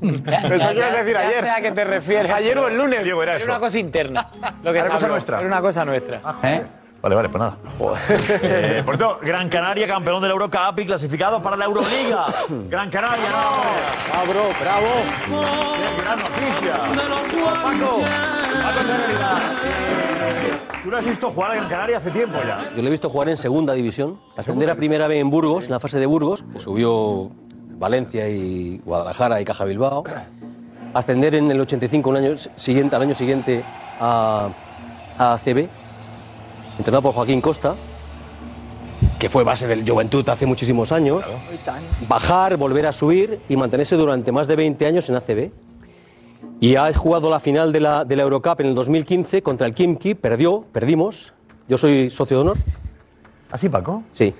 Pensaba 0.00 0.72
que 0.72 0.76
ibas 0.78 0.94
a 0.94 0.98
decir 0.98 1.14
Ya 1.14 1.20
ayer. 1.28 1.48
a 1.48 1.60
qué 1.60 1.72
te 1.72 1.84
refieres. 1.84 2.32
Ayer 2.32 2.58
o 2.58 2.68
el 2.68 2.76
lunes. 2.76 3.06
Era 3.06 3.44
una 3.44 3.60
cosa 3.60 3.78
interna. 3.78 4.28
Lo 4.62 4.72
que 4.72 4.78
Era 4.78 4.88
se 4.88 4.94
cosa 4.94 5.08
nuestra. 5.08 5.38
Era 5.38 5.46
una 5.46 5.60
cosa 5.60 5.84
nuestra. 5.84 6.20
¿Eh? 6.42 6.62
Vale, 7.02 7.14
vale, 7.14 7.28
pues 7.30 7.40
nada. 7.40 7.56
Eh, 8.42 8.82
por 8.84 8.96
cierto, 8.96 9.18
Gran 9.22 9.48
Canaria, 9.48 9.86
campeón 9.86 10.20
de 10.20 10.28
la 10.28 10.32
Eurocup 10.34 10.78
y 10.78 10.84
clasificado 10.84 11.40
para 11.40 11.56
la 11.56 11.64
Euroliga. 11.64 12.26
Gran 12.68 12.90
Canaria, 12.90 13.24
no. 13.30 14.30
Bravo, 14.30 14.50
bravo. 14.60 14.86
Qué 15.76 16.02
gran 16.02 16.18
noticia. 16.18 16.74
Paco, 17.62 18.02
tú 20.82 20.90
lo 20.90 20.96
has 20.98 21.04
visto 21.04 21.30
jugar 21.30 21.52
a 21.52 21.54
Gran 21.54 21.68
Canaria 21.68 21.96
hace 21.98 22.10
tiempo 22.10 22.38
ya. 22.46 22.70
Yo 22.76 22.82
lo 22.82 22.88
he 22.88 22.90
visto 22.90 23.08
jugar 23.08 23.30
en 23.30 23.36
segunda 23.38 23.72
división, 23.72 24.20
ascender 24.36 24.70
a 24.70 24.74
primera 24.74 25.06
vez 25.08 25.20
en 25.20 25.30
Burgos, 25.30 25.64
en 25.64 25.70
la 25.70 25.80
fase 25.80 25.98
de 25.98 26.06
Burgos, 26.06 26.44
que 26.52 26.58
subió 26.58 27.30
Valencia 27.78 28.28
y 28.28 28.78
Guadalajara 28.84 29.40
y 29.40 29.44
Caja 29.46 29.64
Bilbao, 29.64 30.04
ascender 30.92 31.34
en 31.34 31.50
el 31.50 31.60
85 31.60 32.10
un 32.10 32.16
año 32.16 32.36
siguiente, 32.56 32.96
al 32.96 33.02
año 33.02 33.14
siguiente 33.14 33.62
a, 34.00 34.48
a 35.18 35.32
ACB, 35.34 35.68
entrenado 36.78 37.02
por 37.02 37.14
Joaquín 37.14 37.40
Costa, 37.40 37.76
que 39.18 39.28
fue 39.28 39.44
base 39.44 39.66
del 39.66 39.88
Juventud 39.88 40.26
hace 40.28 40.46
muchísimos 40.46 40.92
años, 40.92 41.24
bajar, 42.08 42.56
volver 42.56 42.86
a 42.86 42.92
subir 42.92 43.40
y 43.48 43.56
mantenerse 43.56 43.96
durante 43.96 44.32
más 44.32 44.46
de 44.46 44.56
20 44.56 44.86
años 44.86 45.08
en 45.08 45.16
ACB. 45.16 45.50
Y 46.58 46.76
ha 46.76 46.92
jugado 46.94 47.30
la 47.30 47.40
final 47.40 47.72
de 47.72 47.80
la, 47.80 48.04
de 48.04 48.16
la 48.16 48.22
Eurocup 48.22 48.60
en 48.60 48.68
el 48.68 48.74
2015 48.74 49.42
contra 49.42 49.66
el 49.66 49.74
Kimki, 49.74 50.14
perdió, 50.14 50.64
perdimos. 50.72 51.32
Yo 51.68 51.78
soy 51.78 52.10
socio 52.10 52.38
de 52.38 52.40
honor. 52.42 52.56
¿Así, 53.50 53.68
Paco? 53.68 54.02
Sí. 54.14 54.34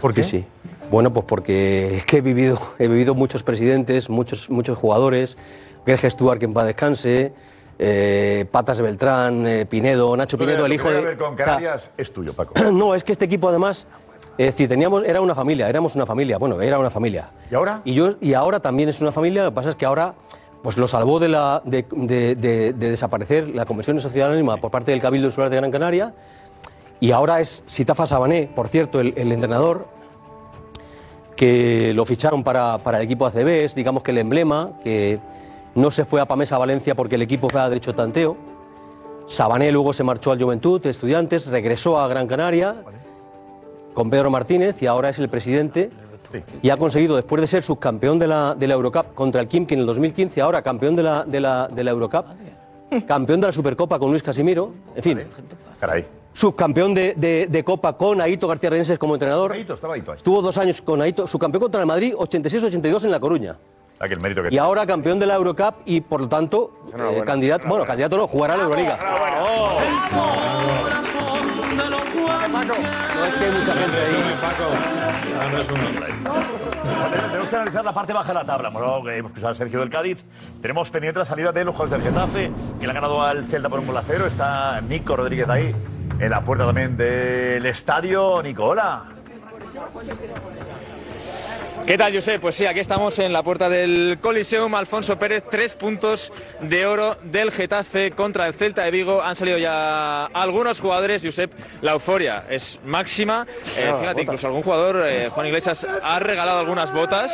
¿Por 0.00 0.14
qué? 0.14 0.22
Sí, 0.22 0.30
sí. 0.30 0.44
Bueno, 0.90 1.12
pues 1.12 1.26
porque 1.26 1.98
es 1.98 2.06
que 2.06 2.18
he 2.18 2.20
vivido, 2.20 2.58
he 2.78 2.88
vivido 2.88 3.14
muchos 3.14 3.42
presidentes, 3.42 4.08
muchos, 4.08 4.48
muchos 4.48 4.78
jugadores, 4.78 5.36
Greg 5.84 6.10
Stuart, 6.10 6.38
que 6.38 6.46
en 6.46 6.54
paz 6.54 6.66
descanse, 6.66 7.32
eh, 7.78 8.44
Patas 8.50 8.76
de 8.78 8.82
Beltrán, 8.82 9.46
eh, 9.46 9.66
Pinedo, 9.66 10.16
Nacho 10.16 10.36
Pinedo, 10.38 10.66
el 10.66 10.72
hijo 10.72 10.88
de... 10.88 10.94
tiene 10.94 11.00
que 11.02 11.08
ver 11.10 11.18
con 11.18 11.34
o 11.34 11.36
sea, 11.36 11.44
Canarias 11.46 11.90
es 11.96 12.12
tuyo, 12.12 12.32
Paco. 12.32 12.54
no, 12.72 12.94
es 12.94 13.04
que 13.04 13.12
este 13.12 13.24
equipo 13.26 13.48
además, 13.48 13.86
es 14.36 14.46
decir, 14.46 14.68
teníamos, 14.68 15.04
era 15.04 15.20
una 15.20 15.34
familia, 15.34 15.68
éramos 15.68 15.94
una 15.94 16.04
familia, 16.06 16.38
bueno, 16.38 16.60
era 16.60 16.78
una 16.78 16.90
familia. 16.90 17.30
¿Y 17.50 17.54
ahora? 17.54 17.80
Y, 17.84 17.94
yo, 17.94 18.14
y 18.20 18.34
ahora 18.34 18.60
también 18.60 18.88
es 18.88 19.00
una 19.00 19.12
familia, 19.12 19.44
lo 19.44 19.50
que 19.50 19.54
pasa 19.54 19.70
es 19.70 19.76
que 19.76 19.86
ahora 19.86 20.14
pues 20.62 20.76
lo 20.76 20.88
salvó 20.88 21.20
de, 21.20 21.28
la, 21.28 21.62
de, 21.64 21.86
de- 21.92 22.34
de- 22.34 22.72
de 22.72 22.90
desaparecer 22.90 23.48
la 23.50 23.64
Convención 23.64 23.96
de 23.96 24.02
Sociedad 24.02 24.26
Anónima 24.28 24.56
por 24.56 24.72
parte 24.72 24.90
del 24.90 25.00
Cabildo 25.00 25.28
Insular 25.28 25.50
de 25.50 25.56
Gran 25.56 25.70
Canaria, 25.70 26.14
y 26.98 27.12
ahora 27.12 27.40
es 27.40 27.62
Sitafa 27.68 28.06
Sabané, 28.06 28.50
por 28.52 28.66
cierto, 28.66 28.98
el, 29.00 29.14
el 29.16 29.30
entrenador, 29.30 29.86
que 31.36 31.92
lo 31.94 32.04
ficharon 32.04 32.42
para, 32.42 32.78
para 32.78 32.98
el 32.98 33.04
equipo 33.04 33.24
ACB, 33.26 33.46
es 33.64 33.74
digamos 33.76 34.02
que 34.02 34.10
el 34.10 34.18
emblema, 34.18 34.72
que 34.82 35.20
no 35.78 35.90
se 35.90 36.04
fue 36.04 36.20
a 36.20 36.26
Pamesa 36.26 36.58
Valencia 36.58 36.94
porque 36.94 37.14
el 37.14 37.22
equipo 37.22 37.48
fue 37.48 37.60
a 37.60 37.68
derecho 37.68 37.94
tanteo. 37.94 38.36
Sabané 39.26 39.70
luego 39.72 39.92
se 39.92 40.04
marchó 40.04 40.32
al 40.32 40.42
Juventud, 40.42 40.84
Estudiantes, 40.86 41.46
regresó 41.46 41.98
a 41.98 42.08
Gran 42.08 42.26
Canaria 42.26 42.76
con 43.94 44.10
Pedro 44.10 44.30
Martínez 44.30 44.80
y 44.82 44.86
ahora 44.86 45.08
es 45.10 45.18
el 45.18 45.28
presidente. 45.28 45.90
Y 46.62 46.68
ha 46.70 46.76
conseguido, 46.76 47.16
después 47.16 47.40
de 47.40 47.46
ser 47.46 47.62
subcampeón 47.62 48.18
de 48.18 48.26
la, 48.26 48.54
de 48.54 48.66
la 48.68 48.74
Eurocup 48.74 49.14
contra 49.14 49.40
el 49.40 49.48
Kimki 49.48 49.74
en 49.74 49.80
el 49.80 49.86
2015, 49.86 50.40
ahora 50.42 50.60
campeón 50.62 50.94
de 50.94 51.02
la, 51.02 51.24
de 51.24 51.40
la, 51.40 51.68
de 51.68 51.84
la 51.84 51.90
Eurocup, 51.90 52.26
campeón 53.06 53.40
de 53.40 53.46
la 53.46 53.52
Supercopa 53.52 53.98
con 53.98 54.10
Luis 54.10 54.22
Casimiro, 54.22 54.72
en 54.94 55.02
fin, 55.02 55.20
Caray. 55.80 56.04
subcampeón 56.34 56.92
de, 56.92 57.14
de- 57.16 57.46
de 57.50 57.64
Copa 57.64 57.94
con 57.96 58.20
Aito 58.20 58.46
García 58.46 58.68
Reneses 58.70 58.98
como 58.98 59.14
entrenador. 59.14 59.52
Aito, 59.52 59.72
estaba 59.74 59.94
Aito. 59.94 60.12
ahí. 60.12 60.18
Tuvo 60.22 60.42
dos 60.42 60.58
años 60.58 60.82
con 60.82 61.00
Aito, 61.00 61.26
subcampeón 61.26 61.62
contra 61.62 61.80
el 61.80 61.86
Madrid, 61.86 62.14
86-82 62.14 63.04
en 63.04 63.10
La 63.10 63.20
Coruña. 63.20 63.56
Aquel 64.00 64.20
mérito 64.20 64.42
que 64.42 64.54
Y 64.54 64.58
ahora 64.58 64.86
campeón 64.86 65.18
de 65.18 65.26
la 65.26 65.34
Eurocup 65.34 65.74
y 65.84 66.00
por 66.00 66.20
lo 66.20 66.28
tanto 66.28 66.70
eh, 66.96 67.22
candidato, 67.24 67.66
bueno, 67.66 67.84
candidato 67.84 68.16
no, 68.16 68.28
jugará 68.28 68.54
a 68.54 68.56
la 68.56 68.62
Euroliga. 68.64 68.98
No 73.14 73.24
es 73.24 73.34
que 73.34 73.44
hay 73.44 73.50
mucha 73.50 73.74
gente 73.74 73.96
ahí. 73.98 74.34
Tenemos 77.30 77.48
que 77.48 77.56
analizar 77.56 77.84
la 77.84 77.92
parte 77.92 78.12
baja 78.12 78.28
de 78.28 78.34
la 78.34 78.44
tabla. 78.44 78.70
Bueno, 78.70 79.02
que 79.02 79.16
hemos 79.16 79.30
escuchado 79.30 79.52
a 79.52 79.54
Sergio 79.54 79.80
del 79.80 79.90
Cádiz. 79.90 80.24
Tenemos 80.62 80.90
pendiente 80.90 81.18
la 81.18 81.24
salida 81.24 81.52
de 81.52 81.64
los 81.64 81.74
jugadores 81.74 82.04
del 82.04 82.12
Getafe, 82.12 82.50
que 82.78 82.86
le 82.86 82.90
han 82.90 82.94
ganado 82.94 83.22
al 83.22 83.44
Celta 83.44 83.68
por 83.68 83.80
un 83.80 83.86
gol 83.86 83.96
a 83.96 84.02
cero. 84.06 84.26
Está 84.26 84.80
Nico 84.80 85.16
Rodríguez 85.16 85.48
ahí, 85.48 85.74
en 86.20 86.30
la 86.30 86.42
puerta 86.42 86.66
también 86.66 86.96
del 86.96 87.66
estadio. 87.66 88.42
Nico, 88.42 88.64
hola. 88.64 89.04
¿Qué 91.88 91.96
tal, 91.96 92.14
Josep? 92.14 92.38
Pues 92.42 92.54
sí, 92.54 92.66
aquí 92.66 92.80
estamos 92.80 93.18
en 93.18 93.32
la 93.32 93.42
puerta 93.42 93.70
del 93.70 94.18
Coliseum. 94.20 94.74
Alfonso 94.74 95.18
Pérez, 95.18 95.44
tres 95.50 95.74
puntos 95.74 96.30
de 96.60 96.84
oro 96.84 97.16
del 97.22 97.50
Getafe 97.50 98.10
contra 98.10 98.46
el 98.46 98.52
Celta 98.52 98.82
de 98.84 98.90
Vigo. 98.90 99.22
Han 99.22 99.34
salido 99.34 99.56
ya 99.56 100.26
algunos 100.26 100.80
jugadores, 100.80 101.22
Josep. 101.24 101.50
La 101.80 101.92
euforia 101.92 102.44
es 102.50 102.78
máxima. 102.84 103.46
Eh, 103.74 103.90
Ah, 103.90 103.96
fíjate, 103.98 104.20
incluso 104.20 104.46
algún 104.48 104.62
jugador, 104.62 105.02
eh, 105.08 105.30
Juan 105.30 105.46
Iglesias, 105.46 105.86
ha 106.02 106.18
regalado 106.18 106.58
algunas 106.58 106.92
botas. 106.92 107.32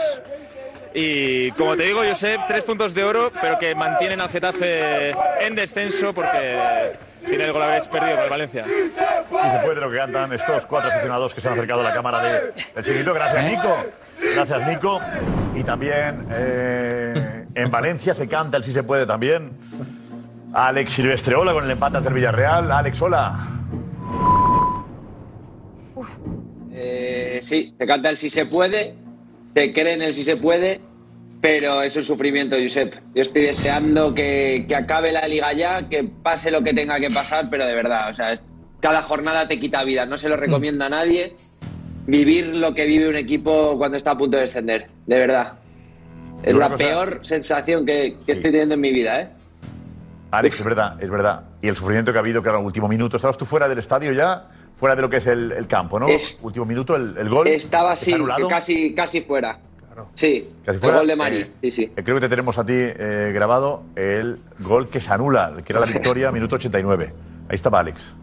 Y 0.94 1.50
como 1.52 1.76
te 1.76 1.82
digo, 1.82 2.02
Josep, 2.09 2.40
tres 2.46 2.62
puntos 2.62 2.94
de 2.94 3.02
oro, 3.02 3.32
pero 3.40 3.59
que 3.59 3.74
mantienen 3.74 4.20
al 4.20 4.28
Getafe 4.28 5.11
en 5.40 5.57
descenso 5.57 6.14
porque 6.14 6.92
tiene 7.26 7.42
el 7.44 7.52
gol 7.52 7.62
a 7.62 7.66
haber 7.66 7.82
perdido 7.90 8.22
el 8.22 8.30
Valencia. 8.30 8.64
Y 8.68 9.50
se 9.50 9.59
puede 9.64 9.80
lo 9.80 9.90
que 9.90 9.96
cantan 9.96 10.32
estos 10.32 10.64
cuatro 10.66 10.90
aficionados 10.90 11.34
que 11.34 11.40
se 11.40 11.48
han 11.48 11.55
acercado 11.55 11.80
a 11.80 11.84
la 11.84 11.92
cámara 11.92 12.20
de- 12.20 12.52
del 12.76 12.84
chiquito. 12.84 13.12
Gracias, 13.12 13.44
Nico. 13.50 13.76
Gracias, 14.35 14.66
Nico. 14.68 15.01
Y 15.55 15.62
también 15.62 16.26
eh, 16.32 17.47
en 17.55 17.70
Valencia 17.70 18.14
se 18.14 18.26
canta 18.26 18.57
el 18.57 18.64
sí 18.64 18.72
se 18.72 18.82
puede 18.82 19.07
también. 19.07 19.53
Alex 20.53 20.93
Silvestre, 20.93 21.37
hola, 21.37 21.53
con 21.53 21.64
el 21.64 21.70
empate 21.70 21.99
ante 21.99 22.09
el 22.09 22.14
Villarreal. 22.14 22.70
Alex, 22.72 23.01
hola. 23.01 23.39
Eh, 26.72 27.41
sí, 27.43 27.74
te 27.78 27.87
canta 27.87 28.11
el 28.11 28.16
si 28.16 28.28
se 28.28 28.47
puede, 28.47 28.97
te 29.53 29.72
cree 29.72 29.95
en 29.95 30.03
el 30.03 30.12
si 30.12 30.24
se 30.24 30.37
puede, 30.37 30.80
pero 31.41 31.82
es 31.82 31.95
un 31.95 32.03
sufrimiento, 32.03 32.57
Josep. 32.61 32.95
Yo 33.14 33.22
estoy 33.22 33.43
deseando 33.43 34.14
que, 34.14 34.64
que 34.68 34.74
acabe 34.74 35.12
la 35.12 35.26
liga 35.28 35.53
ya, 35.53 35.89
que 35.89 36.05
pase 36.05 36.51
lo 36.51 36.62
que 36.62 36.74
tenga 36.74 36.99
que 36.99 37.11
pasar, 37.11 37.49
pero 37.51 37.64
de 37.64 37.74
verdad, 37.74 38.11
o 38.11 38.14
sea, 38.14 38.35
cada 38.80 39.03
jornada 39.03 39.47
te 39.47 39.61
quita 39.61 39.85
vida, 39.85 40.05
no 40.07 40.18
se 40.18 40.28
lo 40.28 40.37
recomiendo 40.37 40.85
a 40.85 40.89
nadie 40.89 41.37
vivir 42.07 42.46
lo 42.55 42.74
que 42.74 42.86
vive 42.86 43.09
un 43.09 43.16
equipo 43.16 43.76
cuando 43.78 43.96
está 43.96 44.12
a 44.12 44.18
punto 44.18 44.36
de 44.36 44.42
descender, 44.42 44.86
de 45.07 45.18
verdad. 45.18 45.55
Es 46.42 46.55
la 46.55 46.68
cosa- 46.68 46.84
peor 46.84 47.20
sensación 47.22 47.86
que, 47.86 48.16
que 48.26 48.32
estoy 48.32 48.50
teniendo 48.50 48.74
en 48.74 48.80
mi 48.80 48.92
vida, 48.92 49.20
¿eh? 49.22 49.28
Alex, 50.30 50.59
es 50.59 50.64
verdad, 50.64 51.02
es 51.02 51.11
verdad. 51.11 51.44
Y 51.62 51.68
el 51.68 51.76
sufrimiento 51.76 52.12
que 52.12 52.18
ha 52.18 52.20
habido, 52.20 52.42
claro, 52.42 52.59
en 52.59 52.62
el 52.62 52.66
último 52.66 52.88
minuto. 52.88 53.16
Estabas 53.16 53.38
tú 53.38 53.44
fuera 53.46 53.68
del 53.68 53.78
estadio 53.78 54.12
ya, 54.12 54.48
fuera 54.76 54.96
de 54.96 55.02
lo 55.02 55.09
que 55.09 55.18
es 55.18 55.26
el, 55.26 55.52
el 55.52 55.66
campo, 55.68 55.98
¿no? 56.00 56.09
Es- 56.09 56.38
último 56.42 56.64
minuto, 56.66 56.96
el, 56.96 57.16
el 57.16 57.28
gol. 57.28 57.46
Estaba 57.46 57.92
así, 57.92 58.12
casi, 58.48 58.94
casi 58.94 59.20
fuera. 59.22 59.59
Sí, 60.14 60.50
Casi 60.64 60.74
el 60.76 60.80
fuera. 60.80 60.98
gol 60.98 61.07
de 61.07 61.14
Mari, 61.16 61.38
Eh, 61.38 61.50
sí, 61.62 61.70
sí. 61.70 61.82
eh, 61.96 62.02
Creo 62.02 62.16
que 62.16 62.22
te 62.22 62.28
tenemos 62.28 62.59
a 62.59 62.66
ti 62.66 62.72
eh, 62.74 63.30
grabado 63.32 63.84
el 63.94 64.38
gol 64.59 64.88
que 64.88 64.98
se 64.98 65.12
anula, 65.12 65.55
que 65.64 65.72
era 65.72 65.78
la 65.78 65.86
victoria, 65.86 66.32
minuto 66.32 66.57
89. 66.57 67.12
Ahí 67.48 67.55
estaba 67.55 67.78
Alex. 67.78 68.16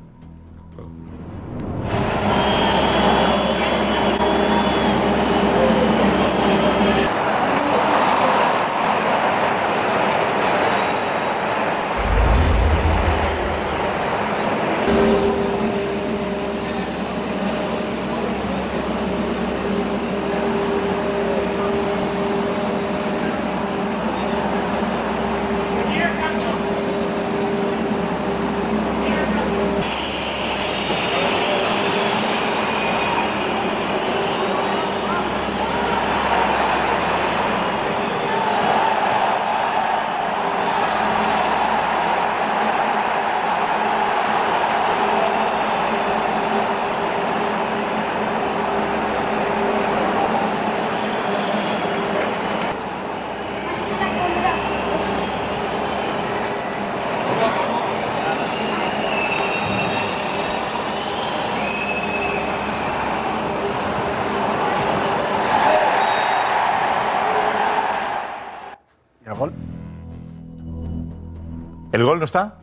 No 72.21 72.25
está? 72.25 72.55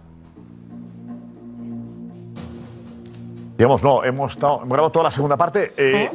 Digamos, 3.56 3.82
no, 3.82 4.04
hemos, 4.04 4.34
estado- 4.34 4.58
hemos 4.58 4.68
grabado 4.68 4.92
toda 4.92 5.02
la 5.06 5.10
segunda 5.10 5.36
parte. 5.36 5.72
Eh, 5.76 6.08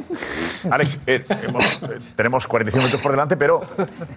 Alex, 0.70 1.00
eh, 1.06 1.22
hemos- 1.42 1.64
eh, 1.82 1.98
tenemos 2.16 2.46
45 2.46 2.78
minutos 2.86 3.02
por 3.02 3.10
delante, 3.12 3.36
pero 3.36 3.60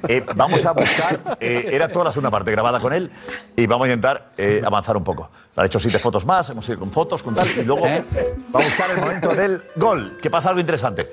eh, 0.08 0.26
vamos 0.34 0.66
a 0.66 0.72
buscar. 0.72 1.36
eh, 1.42 1.70
era 1.74 1.90
toda 1.90 2.06
la 2.06 2.12
segunda 2.14 2.32
parte 2.32 2.52
grabada 2.52 2.80
con 2.80 2.94
él 2.94 3.12
y 3.58 3.68
vamos 3.68 3.84
a 3.86 3.90
intentar 3.90 4.30
eh, 4.38 4.62
avanzar 4.66 4.96
un 4.96 5.04
poco. 5.04 5.30
Han 5.58 5.66
hecho 5.66 5.78
siete 5.78 6.00
fotos 6.00 6.26
más, 6.26 6.50
hemos 6.52 6.70
ido 6.70 6.80
con 6.80 6.90
fotos, 6.90 7.22
con 7.22 7.36
tal, 7.36 7.50
y 7.50 7.64
luego 7.66 7.82
vamos 7.82 8.06
a 8.54 8.58
buscar 8.60 8.92
el 8.92 9.02
momento 9.02 9.36
del 9.36 9.62
gol, 9.76 10.18
que 10.22 10.30
pasa 10.30 10.48
algo 10.48 10.62
interesante. 10.62 11.06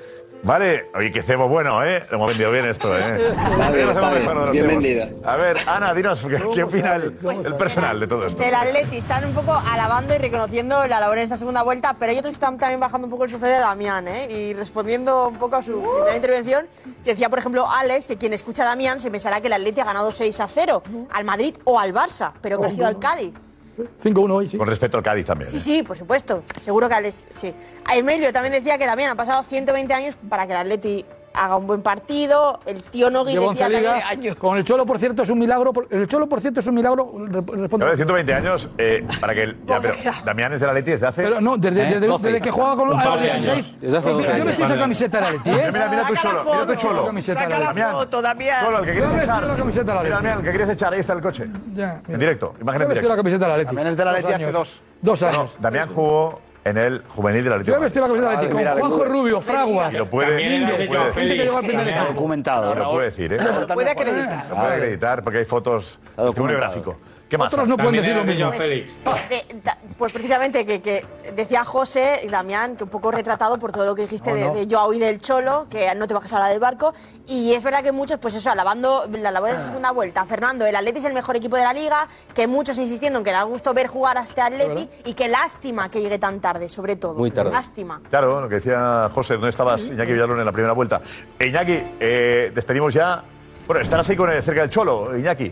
Vale, 0.43 0.85
oye, 0.93 1.11
qué 1.11 1.23
cebo 1.23 1.47
bueno, 1.47 1.83
¿eh? 1.83 2.03
Hemos 2.11 2.27
vendido 2.27 2.51
bien 2.51 2.65
esto, 2.65 2.95
¿eh? 2.97 3.17
Bien. 3.73 3.73
Bien 3.73 3.93
cebos. 3.93 4.51
vendido. 4.51 5.07
A 5.25 5.35
ver, 5.37 5.57
Ana, 5.65 5.93
dinos, 5.93 6.23
¿qué, 6.29 6.39
qué 6.53 6.63
opina 6.63 6.95
el, 6.95 7.17
el 7.45 7.55
personal 7.55 7.99
de 7.99 8.05
todo 8.07 8.27
esto? 8.27 8.41
Del 8.43 8.53
Atleti 8.53 8.97
están 8.97 9.25
un 9.25 9.33
poco 9.33 9.53
alabando 9.53 10.13
y 10.13 10.19
reconociendo 10.19 10.85
la 10.87 10.99
labor 10.99 11.17
en 11.17 11.23
esta 11.23 11.37
segunda 11.37 11.63
vuelta, 11.63 11.95
pero 11.97 12.11
hay 12.11 12.19
otros 12.19 12.29
que 12.31 12.35
están 12.35 12.59
también 12.59 12.79
bajando 12.79 13.05
un 13.07 13.11
poco 13.11 13.23
el 13.23 13.29
sufre 13.31 13.49
de 13.49 13.57
Damián, 13.59 14.07
¿eh? 14.07 14.27
Y 14.31 14.53
respondiendo 14.53 15.29
un 15.29 15.37
poco 15.37 15.55
a 15.55 15.63
su 15.63 15.81
primera 15.81 16.15
intervención, 16.15 16.67
que 17.03 17.11
decía, 17.11 17.29
por 17.29 17.39
ejemplo, 17.39 17.65
Alex, 17.67 18.07
que 18.07 18.17
quien 18.17 18.33
escucha 18.33 18.63
a 18.63 18.67
Damián 18.67 18.99
se 18.99 19.09
pensará 19.09 19.41
que 19.41 19.47
el 19.47 19.53
Atleti 19.53 19.81
ha 19.81 19.85
ganado 19.85 20.11
6 20.11 20.39
a 20.41 20.47
0 20.47 20.83
al 21.11 21.23
Madrid 21.23 21.55
o 21.63 21.79
al 21.79 21.91
Barça, 21.93 22.33
pero 22.41 22.59
que 22.59 22.67
ha 22.67 22.71
sido 22.71 22.85
al 22.85 22.99
Cádiz. 22.99 23.33
5-1 23.77 24.31
hoy, 24.31 24.49
sí. 24.49 24.57
Con 24.57 24.67
respecto 24.67 24.97
al 24.97 25.03
Cádiz 25.03 25.25
también. 25.25 25.51
Sí, 25.51 25.59
sí, 25.59 25.83
por 25.83 25.97
supuesto. 25.97 26.43
Seguro 26.61 26.87
que 26.87 26.95
Alex, 26.95 27.25
sí. 27.29 27.53
A 27.85 27.95
Emilio 27.95 28.31
también 28.31 28.53
decía 28.53 28.77
que 28.77 28.85
Damián 28.85 29.11
ha 29.11 29.15
pasado 29.15 29.43
120 29.43 29.93
años 29.93 30.15
para 30.29 30.47
que 30.47 30.53
el 30.53 30.59
Atleti 30.59 31.05
haga 31.37 31.55
un 31.57 31.67
buen 31.67 31.81
partido. 31.81 32.59
El 32.65 32.83
tío 32.83 33.09
Nogui 33.09 33.33
Lleva 33.33 33.49
decía 33.49 33.65
11 33.67 33.79
ligas. 33.79 34.09
también... 34.09 34.35
Con 34.35 34.57
el 34.57 34.63
Cholo, 34.63 34.85
por 34.85 34.97
cierto, 34.99 35.23
es 35.23 35.29
un 35.29 35.39
milagro. 35.39 35.71
El 35.89 36.07
Cholo, 36.07 36.27
por 36.27 36.41
cierto, 36.41 36.59
es 36.59 36.67
un 36.67 36.75
milagro. 36.75 37.11
re- 37.17 37.41
Responde. 37.41 37.85
Ahora 37.85 37.91
de 37.91 37.97
120 37.97 38.33
años, 38.33 38.69
eh, 38.77 39.05
para 39.19 39.33
que 39.33 39.43
el, 39.43 39.57
ya, 39.65 39.79
pero 39.81 39.95
Damián 40.25 40.53
es 40.53 40.59
de 40.59 40.67
la 40.67 40.73
Leti 40.73 40.91
desde 40.91 41.07
hace. 41.07 41.23
Pero 41.23 41.41
no, 41.41 41.57
desde, 41.57 41.81
¿Eh? 41.81 41.85
desde- 41.95 42.07
12. 42.07 42.27
desde 42.27 42.41
que 42.41 42.51
juega 42.51 42.75
con 42.75 42.89
los 42.89 42.97
de 43.01 43.31
años. 43.31 43.43
16. 43.45 43.75
Desde 43.81 43.97
hace 43.97 44.09
12 44.09 44.23
Yo 44.27 44.33
años. 44.33 44.45
vestí 44.45 44.63
esa 44.63 44.75
camiseta 44.77 45.17
de 45.17 45.23
la 45.23 45.31
Leti, 45.31 45.49
¿eh? 45.49 45.69
Mira, 45.71 45.87
mira, 45.89 46.07
tu 46.07 46.15
cholo, 46.15 46.43
mira 46.45 46.65
tu 46.67 46.75
cholo. 46.75 47.21
Saca 47.21 47.59
la 47.59 47.91
foto, 47.91 48.21
Damián. 48.21 48.65
Cholo, 48.65 48.79
el 48.79 48.85
que 48.85 48.91
quieres 48.91 49.23
echar. 49.23 49.43
la 49.43 49.55
camiseta 49.55 49.91
de 49.91 49.95
la 49.97 50.03
Mira. 50.03 50.15
Damián, 50.15 50.37
el 50.39 50.43
que 50.43 50.49
quieres 50.51 50.69
echar, 50.69 50.93
ahí 50.93 50.99
está 50.99 51.13
el 51.13 51.21
coche. 51.21 51.45
Ya, 51.75 52.01
En 52.07 52.19
directo, 52.19 52.53
imagen 52.61 52.79
Yo 52.81 52.83
en 52.83 52.89
vestido 52.89 53.09
la 53.09 53.15
directo. 53.15 53.17
camiseta 53.17 53.45
de 53.45 53.51
la 53.51 53.57
Leti. 53.57 53.65
También 53.67 53.87
es 53.87 53.97
de 53.97 54.05
la 54.05 54.11
Leti 54.13 54.25
hace 54.25 54.35
años. 54.35 54.53
dos. 54.53 54.81
Dos 55.01 55.23
años. 55.23 55.57
Damián 55.59 55.89
jugó 55.93 56.39
en 56.65 56.77
el 56.77 57.03
juvenil 57.07 57.43
de 57.43 57.49
la 57.51 57.57
Leti. 57.57 57.69
Yo 57.69 57.77
he 57.77 57.79
vestido 57.79 58.07
la 58.07 58.13
camiseta 58.13 58.29
de 58.29 58.35
la 58.35 58.41
Leti 58.41 58.53
con 58.53 58.79
Juanjo. 58.89 59.05
Rubio, 59.05 59.39
Fraguas. 59.39 59.93
Y 59.93 59.97
lo 59.97 60.05
puede, 60.07 60.31
Domínguez, 60.31 60.79
lo 60.79 60.87
puede 60.87 61.01
gente 61.03 61.13
que 61.21 61.25
decir. 61.27 61.43
llegó 61.43 61.57
al 61.57 61.65
primer 61.65 61.87
equipo. 61.87 62.05
Documentado. 62.05 62.75
Lo 62.75 62.89
puede 62.91 63.05
decir, 63.05 63.33
¿eh? 63.33 63.37
Puede 63.73 63.89
acreditar. 63.91 64.45
Lo 64.49 64.55
puede 64.55 64.73
acreditar 64.73 65.23
porque 65.23 65.39
hay 65.39 65.45
fotos. 65.45 65.99
Testimonio 66.15 66.57
gráfico. 66.57 66.97
¿Qué 67.29 67.37
más? 67.39 67.51
Otros 67.51 67.67
no 67.67 67.75
pueden 67.75 67.95
decir 67.95 68.15
lo 68.15 68.23
mismo. 68.23 68.51
De- 68.51 69.45
ta- 69.63 69.77
pues 69.97 70.11
precisamente 70.13 70.63
que, 70.65 70.81
que 70.81 71.03
decía 71.35 71.63
José 71.65 72.19
y 72.23 72.27
Damián, 72.27 72.75
que 72.75 72.83
un 72.83 72.89
poco 72.89 73.09
retratado 73.11 73.57
por 73.57 73.71
todo 73.71 73.85
lo 73.85 73.95
que 73.95 74.03
dijiste 74.03 74.31
Oh, 74.31 74.35
de, 74.35 74.41
no. 74.45 74.53
de 74.53 74.67
Joao 74.69 74.93
y 74.93 74.99
del 74.99 75.19
Cholo, 75.21 75.65
que 75.69 75.93
no 75.95 76.05
te 76.05 76.13
bajas 76.13 76.33
a 76.33 76.39
la 76.39 76.47
del 76.49 76.59
barco. 76.59 76.93
Y 77.27 77.53
es 77.53 77.63
verdad 77.63 77.81
que 77.81 77.91
muchos, 77.91 78.19
pues 78.19 78.35
eso, 78.35 78.51
alabando 78.51 79.07
la 79.11 79.31
labor 79.31 79.57
de 79.57 79.63
segunda 79.63 79.89
vuelta. 79.91 80.23
Fernando, 80.25 80.65
el 80.67 80.75
Atleti 80.75 80.99
es 80.99 81.05
el 81.05 81.13
mejor 81.13 81.35
equipo 81.35 81.55
de 81.55 81.63
la 81.63 81.73
liga, 81.73 82.07
que 82.33 82.45
muchos 82.45 82.77
insistiendo 82.77 83.19
en 83.19 83.25
que 83.25 83.31
da 83.31 83.41
gusto 83.43 83.73
ver 83.73 83.87
jugar 83.87 84.17
a 84.19 84.21
este 84.21 84.41
Atleti 84.41 84.87
y 85.05 85.13
que 85.13 85.27
lástima 85.27 85.89
que 85.89 86.01
llegue 86.01 86.19
tan 86.19 86.39
tarde, 86.39 86.69
sobre 86.69 86.95
todo. 86.95 87.15
Muy 87.15 87.31
tarde. 87.31 87.51
Lástima. 87.51 88.01
Claro, 88.09 88.39
lo 88.41 88.47
que 88.49 88.55
decía 88.55 89.09
José, 89.13 89.33
¿dónde 89.35 89.49
estabas, 89.49 89.87
Iñaki 89.89 90.11
Villalón, 90.13 90.39
en 90.39 90.45
la 90.45 90.51
primera 90.51 90.73
vuelta? 90.73 91.01
Eh, 91.39 91.47
Iñaki, 91.47 91.81
eh, 91.99 92.51
despedimos 92.53 92.93
ya. 92.93 93.23
Bueno, 93.65 93.81
estarás 93.81 94.07
ahí 94.09 94.15
con 94.15 94.29
el, 94.29 94.43
cerca 94.43 94.61
del 94.61 94.69
Cholo, 94.69 95.17
Iñaki. 95.17 95.51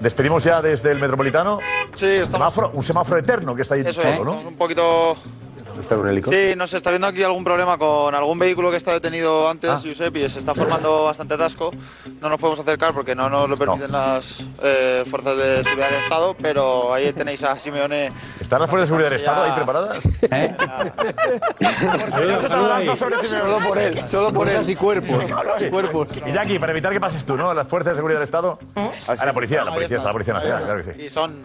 Despedimos 0.00 0.42
ya 0.44 0.60
desde 0.62 0.90
el 0.90 0.98
Metropolitano. 0.98 1.58
Sí, 1.94 2.06
estamos. 2.06 2.54
Semáforo- 2.54 2.70
un 2.74 2.82
semáforo 2.82 3.18
eterno 3.18 3.54
que 3.54 3.62
está 3.62 3.74
ahí 3.74 3.82
Eso 3.84 4.00
es, 4.02 4.20
¿no? 4.24 4.32
un 4.32 4.56
poquito. 4.56 5.16
¿Está 5.78 5.96
un 5.96 6.08
hélico? 6.08 6.30
Sí, 6.30 6.54
no 6.56 6.66
sé, 6.66 6.76
está 6.76 6.90
viendo 6.90 7.06
aquí 7.06 7.22
algún 7.22 7.44
problema 7.44 7.78
con 7.78 8.14
algún 8.14 8.38
vehículo 8.38 8.70
que 8.70 8.76
está 8.76 8.92
detenido 8.92 9.48
antes, 9.48 9.70
Ah. 9.70 9.80
Giuseppe, 9.82 10.20
y 10.20 10.28
se 10.28 10.38
está 10.38 10.54
formando 10.54 11.04
bastante 11.04 11.34
atasco. 11.34 11.72
No 12.20 12.28
nos 12.28 12.38
podemos 12.38 12.60
acercar 12.60 12.92
porque 12.94 13.14
no 13.14 13.28
nos 13.28 13.48
lo 13.48 13.56
permiten 13.56 13.90
las 13.90 14.44
eh, 14.62 15.04
fuerzas 15.10 15.36
de 15.36 15.64
seguridad 15.64 15.90
del 15.90 16.02
Estado, 16.02 16.36
pero 16.40 16.94
ahí 16.94 17.12
tenéis 17.12 17.42
a 17.44 17.58
Simeone. 17.58 18.12
¿Están 18.40 18.60
las 18.60 18.70
fuerzas 18.70 18.88
de 18.88 18.88
seguridad 18.88 19.10
del 19.10 19.18
Estado 19.18 19.44
ahí 19.44 19.52
preparadas? 19.52 20.00
Solo 22.96 23.58
por 23.66 23.78
él, 23.78 24.06
solo 24.06 24.32
por 24.32 24.48
él. 24.48 24.68
y 24.70 24.76
cuerpos. 24.76 25.24
cuerpos. 25.70 26.08
Iñaki, 26.26 26.58
para 26.58 26.72
evitar 26.72 26.92
que 26.92 27.00
pases 27.00 27.24
tú, 27.24 27.36
¿no? 27.36 27.52
Las 27.54 27.68
fuerzas 27.68 27.92
de 27.92 27.96
seguridad 27.96 28.18
del 28.18 28.24
Estado. 28.24 28.58
A 28.74 29.26
la 29.26 29.32
policía, 29.32 29.64
la 29.64 29.72
policía, 29.72 29.96
está 29.96 30.08
la 30.08 30.12
Policía 30.12 30.34
Nacional, 30.34 30.64
claro 30.64 30.82
que 30.84 30.92
sí. 30.94 31.02
Y 31.06 31.10
son. 31.10 31.42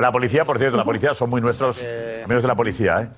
La 0.00 0.12
policía, 0.12 0.44
por 0.44 0.58
cierto, 0.58 0.76
la 0.76 0.84
policía 0.84 1.14
son 1.14 1.30
muy 1.30 1.40
nuestros 1.40 1.78
amigos 2.24 2.42
de 2.42 2.48
la 2.48 2.54
policía, 2.56 3.02
¿eh? 3.02 3.08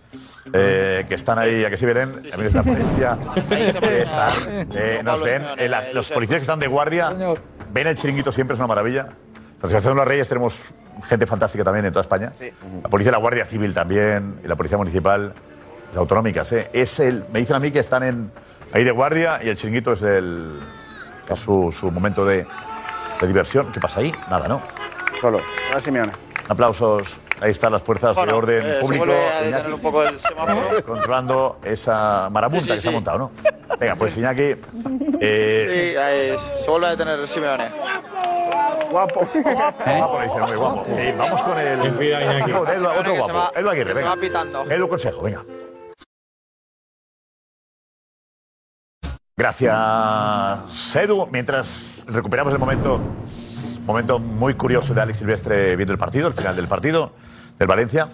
Eh, 0.53 1.05
que 1.09 1.15
están 1.15 1.39
ahí, 1.39 1.65
a 1.65 1.71
que 1.71 1.77
sí 1.77 1.85
Belén, 1.87 2.23
amigos 2.33 2.53
de 2.53 2.59
la 2.59 2.63
policía, 2.63 3.19
que 3.81 4.03
están, 4.03 4.33
eh, 4.75 5.01
nos 5.05 5.23
ven, 5.23 5.45
eh, 5.59 5.69
la- 5.69 5.93
los 5.93 6.11
policías 6.11 6.39
que 6.39 6.43
están 6.43 6.59
de 6.59 6.67
guardia, 6.67 7.11
ven 7.73 7.87
el 7.87 7.97
chiringuito 7.97 8.33
siempre, 8.33 8.55
es 8.55 8.59
una 8.59 8.67
maravilla. 8.67 9.03
La 9.05 9.67
Asociación 9.67 9.95
de 9.95 9.99
los 10.01 10.09
Reyes 10.09 10.29
tenemos 10.29 10.59
gente 11.09 11.27
fantástica 11.27 11.63
también 11.65 11.85
en 11.85 11.93
toda 11.93 12.01
España. 12.03 12.33
La 12.83 12.89
policía, 12.89 13.13
la 13.13 13.19
Guardia 13.19 13.45
Civil 13.45 13.75
también, 13.75 14.41
y 14.43 14.49
la 14.49 14.57
policía 14.57 14.79
municipal, 14.79 15.35
las 15.89 15.97
autonómicas, 15.99 16.51
¿eh? 16.53 16.71
Es 16.73 16.99
el, 17.01 17.25
me 17.33 17.41
dicen 17.41 17.57
a 17.57 17.61
mí 17.61 17.71
que 17.71 17.81
están 17.81 18.03
en, 18.03 18.31
ahí 18.73 18.85
de 18.85 18.91
guardia 18.91 19.41
y 19.45 19.49
el 19.51 19.57
chiringuito 19.57 19.93
es, 19.93 20.03
el, 20.03 20.59
es 21.29 21.39
su, 21.39 21.71
su 21.71 21.91
momento 21.91 22.25
de, 22.25 22.47
de 23.21 23.27
diversión. 23.27 23.71
¿Qué 23.73 23.81
pasa 23.81 24.01
ahí? 24.01 24.11
Nada, 24.31 24.49
¿no? 24.49 24.63
Solo. 25.21 25.41
Ahora 25.69 25.81
Simeone. 25.81 26.13
Aplausos. 26.51 27.19
Ahí 27.41 27.53
están 27.53 27.71
las 27.73 27.83
fuerzas 27.85 28.17
Bueno, 28.17 28.33
de 28.33 28.39
orden 28.39 28.63
eh, 28.67 28.79
público. 28.81 29.07
vuelve 29.07 29.23
a 29.25 29.39
Iñaki, 29.39 29.53
detener 29.53 29.75
un 29.75 29.81
poco 29.81 30.03
el 30.03 30.21
semáforo. 30.21 30.83
Controlando 30.85 31.61
esa 31.63 32.29
marabunta 32.29 32.65
Sí, 32.65 32.69
sí, 32.71 32.75
que 32.75 32.81
se 32.83 32.89
ha 32.89 32.91
montado, 32.91 33.19
¿no? 33.19 33.31
Venga, 33.79 33.95
pues 33.95 34.17
Iñaki. 34.17 34.57
eh, 35.21 35.91
Sí, 35.93 35.97
ahí, 35.97 36.37
se 36.65 36.69
vuelve 36.71 36.89
a 36.89 36.91
detener 36.91 37.29
Simeone. 37.29 37.71
Guapo. 38.91 39.21
Guapo, 39.21 40.19
le 40.19 40.25
dicen, 40.25 40.41
muy 40.43 40.57
guapo. 40.57 40.85
Eh, 40.89 41.15
vamos 41.17 41.43
con 41.43 41.57
el. 41.57 41.79
Iñaki. 42.03 42.51
Con 42.51 42.69
Edu, 42.69 42.89
otro 42.89 43.15
guapo. 43.15 43.35
va- 43.35 43.53
Edu 43.55 43.71
Aguirre, 43.71 43.89
que 43.91 43.95
se 43.95 44.01
venga. 44.01 44.15
va 44.17 44.21
pitando. 44.21 44.63
Edu 44.69 44.89
Consejo, 44.89 45.23
venga. 45.23 45.45
Gracias, 49.37 50.97
Edu. 50.97 51.27
Mientras 51.31 52.03
recuperamos 52.07 52.53
el 52.53 52.59
momento, 52.59 53.01
momento 53.91 54.19
muy 54.19 54.55
curioso 54.55 54.95
de 54.95 55.01
Alex 55.01 55.19
Silvestre 55.19 55.77
viendo 55.77 55.93
el 55.93 55.99
partido, 55.99 56.29
el 56.29 56.35
final 56.35 56.55
del 56.55 56.69
partido 56.69 57.13
del 57.59 57.67
Valencia, 57.67 58.09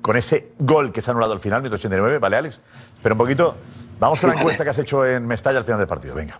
con 0.00 0.16
ese 0.16 0.52
gol 0.58 0.92
que 0.92 1.00
se 1.00 1.10
ha 1.10 1.12
anulado 1.12 1.32
al 1.32 1.40
final, 1.40 1.62
189, 1.62 2.18
¿vale, 2.18 2.36
Alex? 2.36 2.60
Pero 3.02 3.14
un 3.14 3.18
poquito, 3.18 3.56
vamos 3.98 4.20
con 4.20 4.30
la 4.30 4.36
encuesta 4.36 4.64
que 4.64 4.70
has 4.70 4.78
hecho 4.78 5.06
en 5.06 5.26
Mestalla 5.26 5.58
al 5.58 5.64
final 5.64 5.78
del 5.78 5.88
partido, 5.88 6.14
venga. 6.14 6.38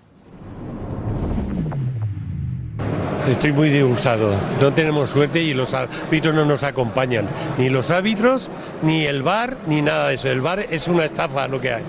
Estoy 3.28 3.52
muy 3.52 3.70
disgustado. 3.70 4.34
No 4.60 4.72
tenemos 4.72 5.10
suerte 5.10 5.40
y 5.40 5.54
los 5.54 5.74
árbitros 5.74 6.34
no 6.34 6.44
nos 6.44 6.64
acompañan. 6.64 7.26
Ni 7.56 7.68
los 7.68 7.90
árbitros, 7.92 8.50
ni 8.82 9.06
el 9.06 9.22
bar, 9.22 9.56
ni 9.68 9.80
nada 9.80 10.08
de 10.08 10.14
eso. 10.14 10.28
El 10.28 10.40
bar 10.40 10.58
es 10.58 10.88
una 10.88 11.04
estafa 11.04 11.46
lo 11.46 11.60
que 11.60 11.72
hay. 11.72 11.82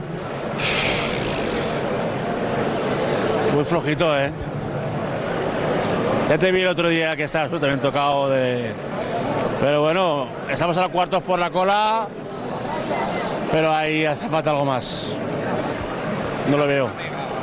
Muy 3.54 3.64
flojito, 3.66 4.16
¿eh? 4.18 4.32
Ya 6.30 6.38
te 6.38 6.52
vi 6.52 6.62
el 6.62 6.68
otro 6.68 6.90
día 6.90 7.16
que 7.16 7.26
estabas 7.26 7.46
absolutamente 7.46 7.84
tocado 7.84 8.30
de... 8.30 8.72
Pero 9.60 9.82
bueno, 9.82 10.28
estamos 10.50 10.76
a 10.78 10.82
los 10.82 10.90
cuartos 10.90 11.22
por 11.24 11.40
la 11.40 11.50
cola, 11.50 12.08
pero 13.52 13.74
ahí 13.74 14.06
hace 14.06 14.28
falta 14.30 14.50
algo 14.50 14.66
más. 14.66 15.14
No 16.50 16.58
lo 16.58 16.68
veo. 16.68 16.90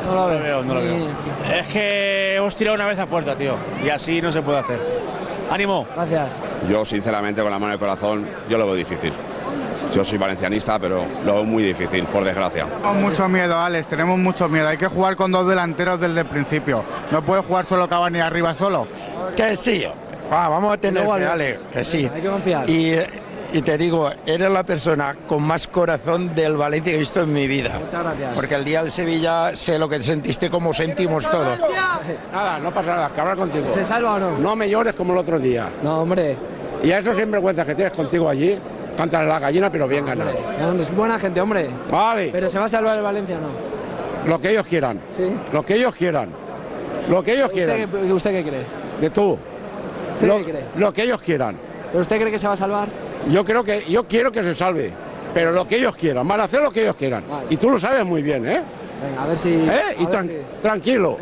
No 0.07 0.29
lo 0.29 0.41
veo, 0.41 0.63
no 0.63 0.75
lo 0.75 0.81
veo. 0.81 1.09
Es 1.55 1.67
que 1.69 2.37
hemos 2.37 2.57
tirado 2.57 2.75
una 2.75 2.87
vez 2.87 2.99
a 2.99 3.07
puerta, 3.07 3.37
tío. 3.37 3.55
Y 3.85 3.91
así 3.91 4.21
no 4.21 4.33
se 4.33 4.43
puede 4.43 4.59
hacer. 4.59 4.81
¡Ánimo! 5.51 5.87
Gracias. 5.95 6.31
Yo, 6.69 6.85
sinceramente, 6.85 7.43
con 7.43 7.51
la 7.51 7.59
mano 7.59 7.73
en 7.73 7.75
el 7.75 7.79
corazón, 7.79 8.27
yo 8.49 8.59
lo 8.59 8.67
veo 8.67 8.75
difícil. 8.75 9.13
Yo 9.95 10.05
soy 10.05 10.19
valencianista, 10.19 10.79
pero 10.79 11.05
lo 11.25 11.35
veo 11.35 11.45
muy 11.45 11.63
difícil, 11.63 12.05
por 12.05 12.23
desgracia. 12.25 12.67
Tenemos 12.67 12.97
mucho 12.97 13.29
miedo, 13.29 13.59
Alex, 13.59 13.89
tenemos 13.89 14.19
mucho 14.19 14.49
miedo. 14.49 14.69
Hay 14.69 14.77
que 14.77 14.87
jugar 14.87 15.17
con 15.17 15.33
dos 15.33 15.49
delanteros 15.49 16.01
desde 16.01 16.21
el 16.21 16.27
principio. 16.27 16.85
No 17.11 17.23
puede 17.23 17.43
jugar 17.43 17.67
solo 17.67 17.89
Cavani 17.89 18.21
arriba 18.21 18.55
solo. 18.55 18.87
Que 19.37 19.57
sí, 19.57 19.85
va, 20.33 20.49
vamos 20.49 20.75
a 20.75 20.77
tener 20.79 21.03
Luego, 21.03 21.19
fe, 21.19 21.27
Alex. 21.27 21.59
Alex, 21.59 21.73
que 21.73 21.85
sí. 21.85 22.11
Hay 22.15 22.21
que 22.21 22.29
confiar. 22.29 22.71
Y, 22.71 22.95
y 23.53 23.63
te 23.63 23.77
digo, 23.77 24.11
eres 24.25 24.49
la 24.51 24.63
persona 24.63 25.17
con 25.27 25.43
más 25.43 25.67
corazón 25.67 26.37
del 26.37 26.57
Valencia 26.57 26.93
que 26.93 26.97
he 26.97 27.01
visto 27.01 27.23
en 27.23 27.33
mi 27.33 27.49
vida. 27.49 27.77
Muchas 27.81 28.05
gracias. 28.05 28.35
Porque 28.37 28.55
el 28.55 28.65
día 28.65 28.83
del 28.83 28.93
Sevilla 28.93 29.57
sé 29.57 29.77
lo 29.77 29.89
que 29.89 30.01
sentiste, 30.03 30.49
como 30.49 30.73
sentimos 30.73 31.29
todos. 31.29 31.59
Nada, 32.33 32.61
no 32.61 32.73
pasa 32.73 32.95
nada, 32.95 33.11
que 33.13 33.21
hablar 33.21 33.37
contigo. 33.37 33.67
¿Se 33.75 33.85
salva 33.85 34.15
o 34.15 34.19
no? 34.21 34.39
No 34.39 34.55
me 34.55 34.71
llores 34.71 34.95
como 34.95 35.13
el 35.15 35.19
otro 35.19 35.39
día. 35.41 35.69
No, 35.83 36.03
hombre. 36.03 36.37
Y 36.83 36.93
a 36.93 36.99
esos 36.99 37.17
sinvergüenzas 37.17 37.67
que 37.67 37.75
tienes 37.75 37.93
contigo 37.93 38.29
allí, 38.29 38.57
cántale 38.97 39.27
la 39.29 39.39
gallina, 39.39 39.71
pero 39.71 39.87
bien 39.89 40.05
ganado. 40.07 40.33
No, 40.61 40.81
es 40.81 40.95
buena 40.95 41.19
gente, 41.19 41.41
hombre. 41.41 41.69
Vale, 41.91 42.29
Pero 42.33 42.49
se 42.51 42.59
va 42.59 42.65
a 42.67 42.69
salvar 42.69 42.97
el 42.99 43.03
Valencia 43.05 43.37
no. 43.39 44.29
lo 44.31 44.41
que 44.41 44.51
ellos 44.51 44.67
quieran. 44.67 45.01
Sí. 45.13 45.25
Lo 45.53 45.65
que 45.65 45.75
ellos 45.77 45.95
quieran. 45.95 46.29
Lo 47.09 47.23
que 47.23 47.33
ellos 47.35 47.51
quieran. 47.51 47.81
¿Usted, 47.83 48.01
qué- 48.07 48.13
¿Usted 48.13 48.31
qué 48.33 48.43
cree? 48.51 48.65
de 49.01 49.11
todo. 49.11 49.39
¿Usted 50.15 50.27
Lo, 50.29 50.37
qué 50.39 50.45
cree? 50.45 50.65
lo 50.77 50.93
que 50.93 51.03
ellos 51.03 51.21
quieran. 51.23 51.57
¿Pero 51.91 52.03
usted 52.03 52.19
cree 52.21 52.31
que 52.31 52.39
se 52.39 52.47
va 52.47 52.53
a 52.53 52.57
salvar? 52.57 52.89
Yo 53.31 53.45
creo 53.45 53.65
que 53.65 53.85
yo 53.89 54.05
quiero 54.05 54.31
que 54.31 54.43
se 54.45 54.55
salve, 54.55 54.91
pero 55.35 55.51
lo 55.53 55.67
que 55.67 55.77
ellos 55.77 55.97
quieran, 55.97 56.27
van 56.29 56.41
a 56.41 56.45
hacer 56.45 56.61
lo 56.63 56.71
que 56.71 56.83
ellos 56.83 56.97
quieran. 56.97 57.25
Y 57.49 57.57
tú 57.57 57.71
lo 57.71 57.79
sabes 57.81 58.05
muy 58.05 58.23
bien, 58.23 58.47
¿eh? 58.47 58.63
Venga, 59.03 59.23
a 59.23 59.27
ver 59.27 59.39
si. 59.39 59.49
¿Eh? 59.49 59.81
Y 59.99 60.05
a 60.05 60.07
ver 60.09 60.15
tran- 60.19 60.27
si- 60.29 60.61
tranquilo. 60.63 61.17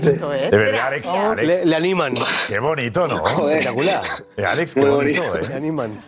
De 0.00 0.56
verdad, 0.56 0.86
Alex. 0.88 1.08
Alex. 1.10 1.44
Le, 1.44 1.64
le 1.66 1.76
animan. 1.76 2.14
Qué 2.48 2.58
bonito, 2.58 3.06
¿no? 3.06 3.48
Espectacular. 3.48 4.02
Eh, 4.36 4.44
Alex, 4.44 4.74
qué 4.74 4.80
Muy 4.80 4.90
bonito, 4.90 5.22
bonito. 5.22 5.38
¿eh? 5.38 5.48
Le 5.48 5.54
animan. 5.54 6.04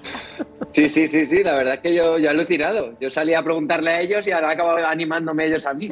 Sí, 0.73 0.89
sí, 0.89 1.07
sí, 1.07 1.25
sí, 1.25 1.43
la 1.43 1.55
verdad 1.55 1.75
es 1.75 1.81
que 1.81 1.95
yo, 1.95 2.19
yo 2.19 2.27
he 2.27 2.31
alucinado. 2.31 2.93
Yo 3.01 3.11
salí 3.11 3.35
a 3.35 3.43
preguntarle 3.43 3.91
a 3.91 4.01
ellos 4.01 4.27
y 4.27 4.33
ahora 4.33 4.51
acabo 4.51 4.73
animándome 4.77 5.47
ellos 5.47 5.67
a 5.67 5.75
mí. 5.75 5.91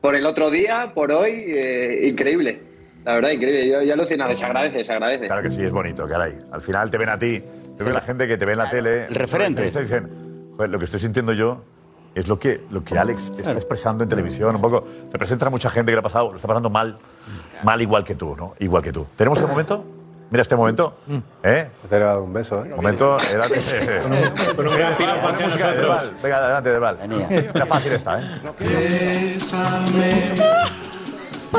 Por 0.00 0.14
el 0.14 0.26
otro 0.26 0.50
día, 0.50 0.92
por 0.94 1.10
hoy, 1.10 1.44
eh, 1.48 2.06
increíble. 2.08 2.60
La 3.04 3.14
verdad, 3.14 3.30
increíble. 3.30 3.68
Yo, 3.68 3.82
yo 3.82 3.88
he 3.88 3.92
alucinado, 3.92 4.34
se 4.34 4.44
agradece, 4.44 4.84
se 4.84 4.92
agradece. 4.92 5.26
Claro 5.26 5.42
que 5.42 5.50
sí, 5.50 5.62
es 5.62 5.72
bonito, 5.72 6.06
caray. 6.06 6.34
Al 6.52 6.60
final 6.62 6.90
te 6.90 6.98
ven 6.98 7.08
a 7.08 7.18
ti. 7.18 7.40
Yo 7.40 7.76
creo 7.76 7.88
que 7.88 7.94
la 7.94 8.00
gente 8.00 8.28
que 8.28 8.36
te 8.36 8.44
ve 8.44 8.52
en 8.52 8.58
la 8.58 8.68
tele. 8.68 9.04
El 9.06 9.14
referente. 9.14 9.62
Dicen, 9.62 10.08
joder, 10.54 10.70
lo 10.70 10.78
que 10.78 10.84
estoy 10.84 11.00
sintiendo 11.00 11.32
yo 11.32 11.64
es 12.18 12.28
lo 12.28 12.38
que, 12.38 12.64
lo 12.70 12.82
que 12.82 12.98
Alex 12.98 13.32
está 13.38 13.52
expresando 13.52 14.02
en 14.02 14.10
televisión. 14.10 14.54
Un 14.56 14.62
poco. 14.62 14.84
Representa 15.12 15.46
a 15.46 15.50
mucha 15.50 15.70
gente 15.70 15.92
que 15.92 15.96
lo 15.96 16.00
ha 16.00 16.02
pasado, 16.02 16.30
lo 16.30 16.36
está 16.36 16.48
pasando 16.48 16.70
mal. 16.70 16.96
Mal 17.62 17.80
igual 17.80 18.04
que 18.04 18.14
tú, 18.14 18.36
¿no? 18.36 18.54
Igual 18.58 18.82
que 18.82 18.92
tú. 18.92 19.06
¿Tenemos 19.16 19.38
este 19.38 19.50
momento? 19.50 19.84
Mira 20.30 20.42
este 20.42 20.56
momento. 20.56 20.94
¿Eh? 21.42 21.68
Te 21.88 21.96
he 21.96 21.98
dado 21.98 22.22
un 22.22 22.32
beso, 22.32 22.62
¿eh? 22.64 22.68
Momento. 22.68 23.18
Era, 23.20 23.46
Con 24.56 24.68
un 24.68 24.74
gran 24.74 24.94
piropo 24.94 25.28
hacia 25.28 25.46
música 25.46 25.70
de. 25.72 25.78
Deval. 25.78 26.16
Venga, 26.22 26.36
adelante, 26.36 26.70
Deval. 26.70 26.98
Era 27.30 27.66
fácil 27.66 27.92
esta, 27.92 28.20
¿eh? 28.20 28.40
Bésame, 28.58 30.34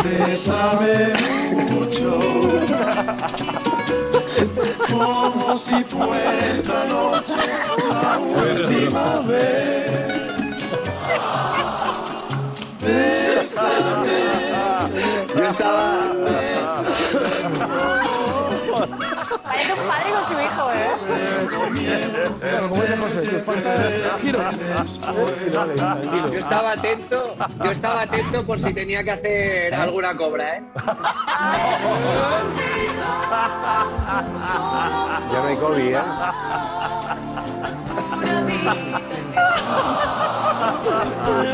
bésame 0.04 1.14
mucho, 1.72 2.20
como 4.90 5.58
si 5.58 5.84
fuera 5.84 6.48
esta 6.52 6.86
noche 6.86 7.34
la 7.90 8.20
última 8.20 9.22
vez. 9.22 10.09
Yo 12.80 12.88
estaba. 15.50 16.02
Parece 19.44 19.74
un 19.74 19.80
padre 19.88 20.10
con 20.14 20.26
su 20.26 20.34
hijo, 20.34 20.72
¿eh? 20.72 20.92
Bueno, 22.40 22.70
como 22.70 22.82
dice 22.82 22.98
José, 22.98 23.22
te 23.22 23.40
falta 23.42 23.74
giro. 24.22 24.40
Yo 26.32 26.40
estaba 26.40 26.72
atento, 26.72 27.36
yo 27.64 27.72
estaba 27.72 28.02
atento 28.04 28.46
por 28.46 28.60
si 28.60 28.74
tenía 28.74 29.04
que 29.04 29.12
hacer 29.12 29.74
alguna 29.74 30.16
cobra, 30.16 30.58
¿eh? 30.58 30.64
Ya 35.32 35.42
no 35.42 35.48
hay 35.48 35.58
COVID, 35.58 35.96
¿eh? 35.96 36.02
Ay, 40.70 41.50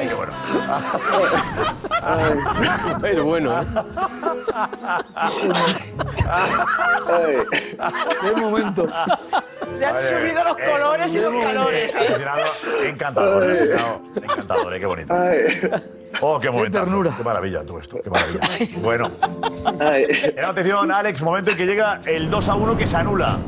qué 0.00 0.14
bueno. 0.14 0.32
Pero 3.00 3.24
bueno. 3.24 3.60
¿eh? 3.60 3.64
Qué 8.20 8.40
momento. 8.40 8.88
Le 9.78 9.86
han 9.86 9.98
subido 9.98 10.44
los 10.44 10.56
colores 10.56 11.14
y 11.14 11.20
los 11.20 11.44
calores. 11.44 11.94
¿eh? 11.94 11.98
Alucinado, 11.98 12.42
encantador, 12.84 13.50
encantador, 14.16 14.74
eh, 14.74 14.80
qué 14.80 14.86
bonito. 14.86 15.14
Oh, 16.20 16.40
qué 16.40 16.50
momento. 16.50 16.84
Qué 16.84 17.24
maravilla 17.24 17.64
todo 17.64 17.78
esto, 17.78 18.00
qué 18.02 18.10
maravilla. 18.10 18.40
Bueno. 18.82 19.12
En 19.80 20.44
atención, 20.44 20.90
Alex, 20.90 21.22
momento 21.22 21.52
en 21.52 21.56
que 21.56 21.66
llega 21.66 22.00
el 22.04 22.30
2 22.30 22.48
a 22.48 22.54
1 22.56 22.76
que 22.76 22.86
se 22.86 22.96
anula. 22.96 23.38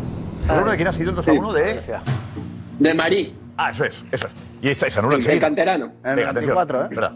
¿El 0.48 0.60
1 0.60 0.70
de 0.70 0.76
quién 0.76 0.88
ha 0.88 0.92
sido 0.92 1.10
el 1.10 1.16
2 1.16 1.28
a 1.28 1.32
1? 1.32 1.52
De. 1.52 1.82
De 2.82 2.94
Marí. 2.94 3.32
Ah, 3.56 3.70
eso 3.70 3.84
es, 3.84 4.04
eso 4.10 4.26
es. 4.26 4.32
Y 4.60 4.68
esta 4.68 4.90
se 4.90 4.98
anula 4.98 5.14
El 5.14 5.20
enseguida. 5.20 5.40
canterano. 5.40 5.92
En 6.04 6.18
el 6.18 6.26
atención. 6.26 6.56
24, 6.56 6.84
¿eh? 6.84 6.88
Verdad. 6.90 7.12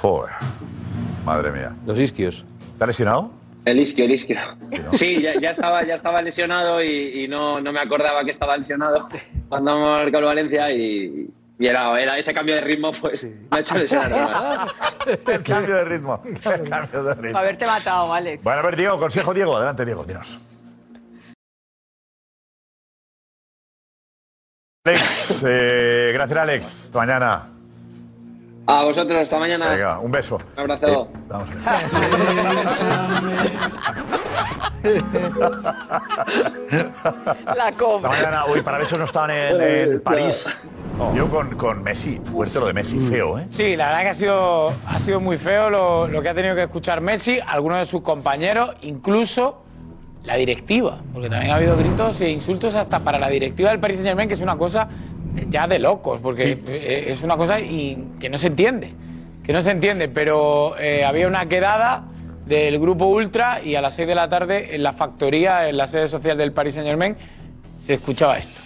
Joder. 0.00 0.30
Madre 1.24 1.50
mía. 1.50 1.73
Los 1.86 1.98
isquios. 1.98 2.44
¿Está 2.72 2.86
lesionado? 2.86 3.30
El 3.64 3.80
isquio, 3.80 4.04
el 4.04 4.12
isquio. 4.12 4.38
Sí, 4.92 5.22
ya, 5.22 5.40
ya 5.40 5.50
estaba, 5.50 5.84
ya 5.84 5.94
estaba 5.94 6.20
lesionado 6.20 6.82
y, 6.82 7.24
y 7.24 7.28
no, 7.28 7.60
no 7.60 7.72
me 7.72 7.80
acordaba 7.80 8.24
que 8.24 8.30
estaba 8.30 8.56
lesionado 8.56 9.08
cuando 9.48 9.78
marcó 9.78 10.18
el 10.18 10.24
Valencia 10.24 10.70
y, 10.70 11.30
y 11.58 11.66
era, 11.66 11.98
era 11.98 12.18
ese 12.18 12.34
cambio 12.34 12.56
de 12.56 12.60
ritmo, 12.60 12.92
pues 12.92 13.24
me 13.24 13.34
ha 13.50 13.60
hecho 13.60 13.78
lesionar. 13.78 14.68
El 15.26 15.42
cambio 15.42 15.76
de 15.76 15.84
ritmo. 15.84 16.22
El 16.24 16.68
cambio 16.68 17.02
de 17.04 17.14
ritmo. 17.14 17.38
Haberte 17.38 17.66
matado, 17.66 18.12
Alex. 18.12 18.44
Bueno, 18.44 18.60
a 18.60 18.62
ver, 18.62 18.76
Diego, 18.76 18.98
consejo, 18.98 19.32
Diego. 19.32 19.56
Adelante, 19.56 19.84
Diego, 19.86 20.04
dinos. 20.04 20.38
Alex, 24.86 25.44
eh, 25.48 26.10
gracias, 26.12 26.38
Alex. 26.38 26.84
Hasta 26.86 26.98
mañana. 26.98 27.53
A 28.66 28.82
vosotros, 28.84 29.22
hasta 29.22 29.38
mañana. 29.38 29.68
Venga, 29.70 29.98
un 29.98 30.10
beso. 30.10 30.36
Un 30.56 30.60
abrazo. 30.60 30.86
Eh, 30.86 31.08
vamos 31.28 31.48
La 37.56 37.68
Esta 37.68 37.72
cobra. 37.78 38.08
mañana, 38.10 38.44
hoy 38.46 38.62
para 38.62 38.82
eso 38.82 38.98
no 38.98 39.04
estaban 39.04 39.30
en, 39.30 39.60
en 39.60 40.00
París. 40.00 40.54
Yo 41.14 41.28
con, 41.28 41.56
con 41.56 41.82
Messi, 41.82 42.20
fuerte 42.24 42.60
lo 42.60 42.66
de 42.66 42.72
Messi, 42.72 43.00
feo, 43.00 43.38
¿eh? 43.38 43.46
Sí, 43.48 43.74
la 43.74 43.86
verdad 43.88 44.02
que 44.02 44.08
ha 44.10 44.14
sido, 44.14 44.72
ha 44.86 45.00
sido 45.00 45.20
muy 45.20 45.38
feo 45.38 45.68
lo, 45.68 46.06
lo 46.06 46.22
que 46.22 46.28
ha 46.28 46.34
tenido 46.34 46.54
que 46.54 46.62
escuchar 46.62 47.00
Messi, 47.00 47.40
algunos 47.44 47.78
de 47.80 47.84
sus 47.86 48.02
compañeros, 48.02 48.76
incluso 48.82 49.62
la 50.22 50.36
directiva, 50.36 50.98
porque 51.12 51.28
también 51.28 51.50
ha 51.52 51.56
habido 51.56 51.76
gritos 51.76 52.20
e 52.20 52.30
insultos 52.30 52.74
hasta 52.76 53.00
para 53.00 53.18
la 53.18 53.28
directiva 53.28 53.70
del 53.70 53.80
Paris 53.80 53.96
Saint 53.96 54.06
Germain, 54.08 54.28
que 54.28 54.34
es 54.34 54.40
una 54.40 54.56
cosa 54.56 54.88
ya 55.48 55.66
de 55.66 55.78
locos, 55.78 56.20
porque 56.20 56.58
eh, 56.66 57.06
es 57.08 57.22
una 57.22 57.36
cosa 57.36 57.60
y 57.60 58.12
que 58.20 58.28
no 58.28 58.38
se 58.38 58.48
entiende, 58.48 58.92
que 59.42 59.52
no 59.52 59.62
se 59.62 59.70
entiende, 59.70 60.08
pero 60.08 60.78
eh, 60.78 61.04
había 61.04 61.28
una 61.28 61.46
quedada 61.46 62.04
del 62.46 62.78
grupo 62.78 63.06
Ultra 63.06 63.62
y 63.62 63.74
a 63.74 63.80
las 63.80 63.94
6 63.94 64.08
de 64.08 64.14
la 64.14 64.28
tarde 64.28 64.74
en 64.74 64.82
la 64.82 64.92
factoría, 64.92 65.68
en 65.68 65.76
la 65.76 65.86
sede 65.86 66.08
social 66.08 66.36
del 66.36 66.52
Paris 66.52 66.74
Saint 66.74 66.86
Germain, 66.86 67.16
se 67.86 67.94
escuchaba 67.94 68.38
esto. 68.38 68.60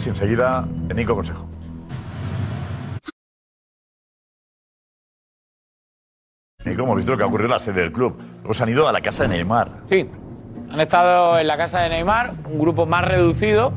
Messi 0.00 0.08
enseguida. 0.08 0.66
Nico, 0.94 1.14
consejo. 1.14 1.46
Nico, 6.64 6.82
hemos 6.84 6.96
visto 6.96 7.12
lo 7.12 7.18
que 7.18 7.24
ha 7.24 7.26
ocurrido 7.26 7.48
en 7.48 7.50
la 7.50 7.58
sede 7.58 7.82
del 7.82 7.92
club. 7.92 8.16
Se 8.50 8.62
han 8.62 8.70
ido 8.70 8.88
a 8.88 8.92
la 8.92 9.02
casa 9.02 9.24
de 9.24 9.28
Neymar. 9.28 9.82
Sí, 9.84 10.08
han 10.70 10.80
estado 10.80 11.38
en 11.38 11.46
la 11.46 11.58
casa 11.58 11.80
de 11.80 11.90
Neymar, 11.90 12.32
un 12.50 12.58
grupo 12.58 12.86
más 12.86 13.04
reducido, 13.04 13.74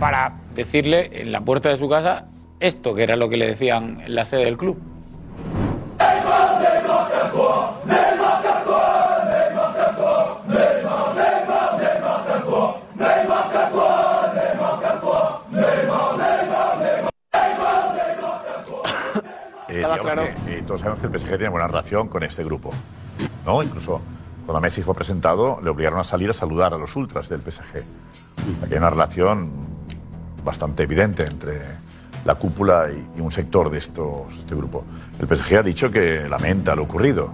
para 0.00 0.40
decirle 0.54 1.20
en 1.20 1.32
la 1.32 1.42
puerta 1.42 1.68
de 1.68 1.76
su 1.76 1.86
casa 1.86 2.24
esto, 2.60 2.94
que 2.94 3.02
era 3.02 3.16
lo 3.16 3.28
que 3.28 3.36
le 3.36 3.48
decían 3.48 4.00
en 4.00 4.14
la 4.14 4.24
sede 4.24 4.46
del 4.46 4.56
club. 4.56 4.78
Digamos 19.94 20.12
claro. 20.12 20.28
que, 20.44 20.58
eh, 20.58 20.62
todos 20.66 20.80
sabemos 20.80 21.00
que 21.00 21.06
el 21.06 21.18
PSG 21.18 21.28
tiene 21.36 21.48
buena 21.48 21.66
relación 21.66 22.08
con 22.08 22.22
este 22.22 22.44
grupo. 22.44 22.72
¿no? 23.44 23.62
Incluso 23.62 24.00
cuando 24.46 24.60
Messi 24.60 24.82
fue 24.82 24.94
presentado, 24.94 25.60
le 25.62 25.70
obligaron 25.70 25.98
a 25.98 26.04
salir 26.04 26.30
a 26.30 26.32
saludar 26.32 26.72
a 26.74 26.78
los 26.78 26.94
ultras 26.96 27.28
del 27.28 27.40
PSG. 27.40 27.82
Aquí 28.62 28.72
hay 28.72 28.78
una 28.78 28.90
relación 28.90 29.50
bastante 30.44 30.84
evidente 30.84 31.24
entre 31.24 31.60
la 32.24 32.34
cúpula 32.34 32.86
y, 32.90 33.18
y 33.18 33.20
un 33.20 33.30
sector 33.30 33.70
de 33.70 33.78
estos, 33.78 34.38
este 34.38 34.54
grupo. 34.54 34.84
El 35.18 35.28
PSG 35.28 35.56
ha 35.56 35.62
dicho 35.62 35.90
que 35.90 36.28
lamenta 36.28 36.74
lo 36.74 36.84
ocurrido. 36.84 37.30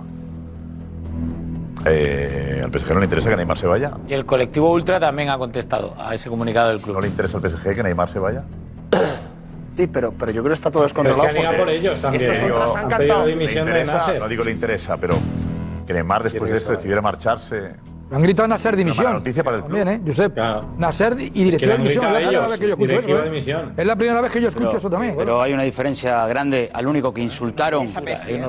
Eh, 1.86 2.62
al 2.64 2.70
PSG 2.72 2.94
no 2.94 3.00
le 3.00 3.06
interesa 3.06 3.30
que 3.30 3.36
Neymar 3.36 3.58
se 3.58 3.66
vaya. 3.66 3.92
Y 4.08 4.14
el 4.14 4.24
colectivo 4.24 4.72
Ultra 4.72 4.98
también 4.98 5.28
ha 5.28 5.38
contestado 5.38 5.94
a 5.98 6.14
ese 6.14 6.28
comunicado 6.28 6.68
del 6.68 6.80
club. 6.80 6.94
¿No 6.94 7.00
le 7.02 7.08
interesa 7.08 7.38
al 7.38 7.48
PSG 7.48 7.74
que 7.74 7.82
Neymar 7.82 8.08
se 8.08 8.18
vaya? 8.18 8.44
Sí, 9.76 9.86
pero, 9.88 10.12
pero 10.12 10.30
yo 10.30 10.42
creo 10.42 10.50
que 10.52 10.54
está 10.54 10.70
todo 10.70 10.84
descontrolado. 10.84 11.28
Pero 11.32 11.50
que 11.50 11.56
por 11.56 11.68
ellos 11.70 12.00
también. 12.00 12.24
Estos 12.24 12.44
Digo, 12.44 12.76
han 12.76 12.92
han 12.92 12.98
pedido 12.98 13.26
dimisión 13.26 13.64
¿Le 13.66 13.72
de 13.72 13.80
interesa? 13.80 13.98
Nasser. 13.98 14.20
No 14.20 14.28
digo 14.28 14.44
le 14.44 14.50
interesa, 14.52 14.96
pero 14.96 15.18
que 15.86 15.92
Neymar 15.92 16.22
después 16.22 16.50
de 16.50 16.56
esto 16.58 16.72
decidiera 16.72 17.02
marcharse. 17.02 17.72
Han 18.10 18.22
gritado 18.22 18.46
Nasser 18.48 18.76
dimisión. 18.76 19.04
mala 19.06 19.18
noticia 19.18 19.42
para 19.42 19.56
el 19.56 19.62
club. 19.64 19.76
También, 19.78 20.00
¿eh? 20.00 20.02
Josep. 20.06 20.36
Nasser 20.78 21.16
y 21.18 21.30
directiva 21.44 21.72
de 21.72 21.78
dimisión. 21.78 22.04
Es 22.04 22.12
la 22.12 22.18
gritado 22.18 22.18
primera 22.18 22.30
ellos, 22.30 22.50
vez 22.50 22.60
que 22.60 22.66
yo 22.66 22.72
escucho 22.74 22.90
directiva 22.90 23.16
eso. 23.18 23.24
de 23.24 23.30
¿eh? 23.30 23.72
Es 23.76 23.86
la 23.86 23.96
primera 23.96 24.20
vez 24.20 24.30
que 24.32 24.40
yo 24.42 24.48
escucho 24.48 24.66
Pero- 24.68 24.78
eso 24.78 24.90
también. 24.90 25.14
Pero 25.16 25.42
hay 25.42 25.52
una 25.52 25.62
diferencia 25.62 26.26
grande 26.26 26.70
al 26.72 26.86
único 26.86 27.12
que 27.14 27.22
insultaron, 27.22 27.86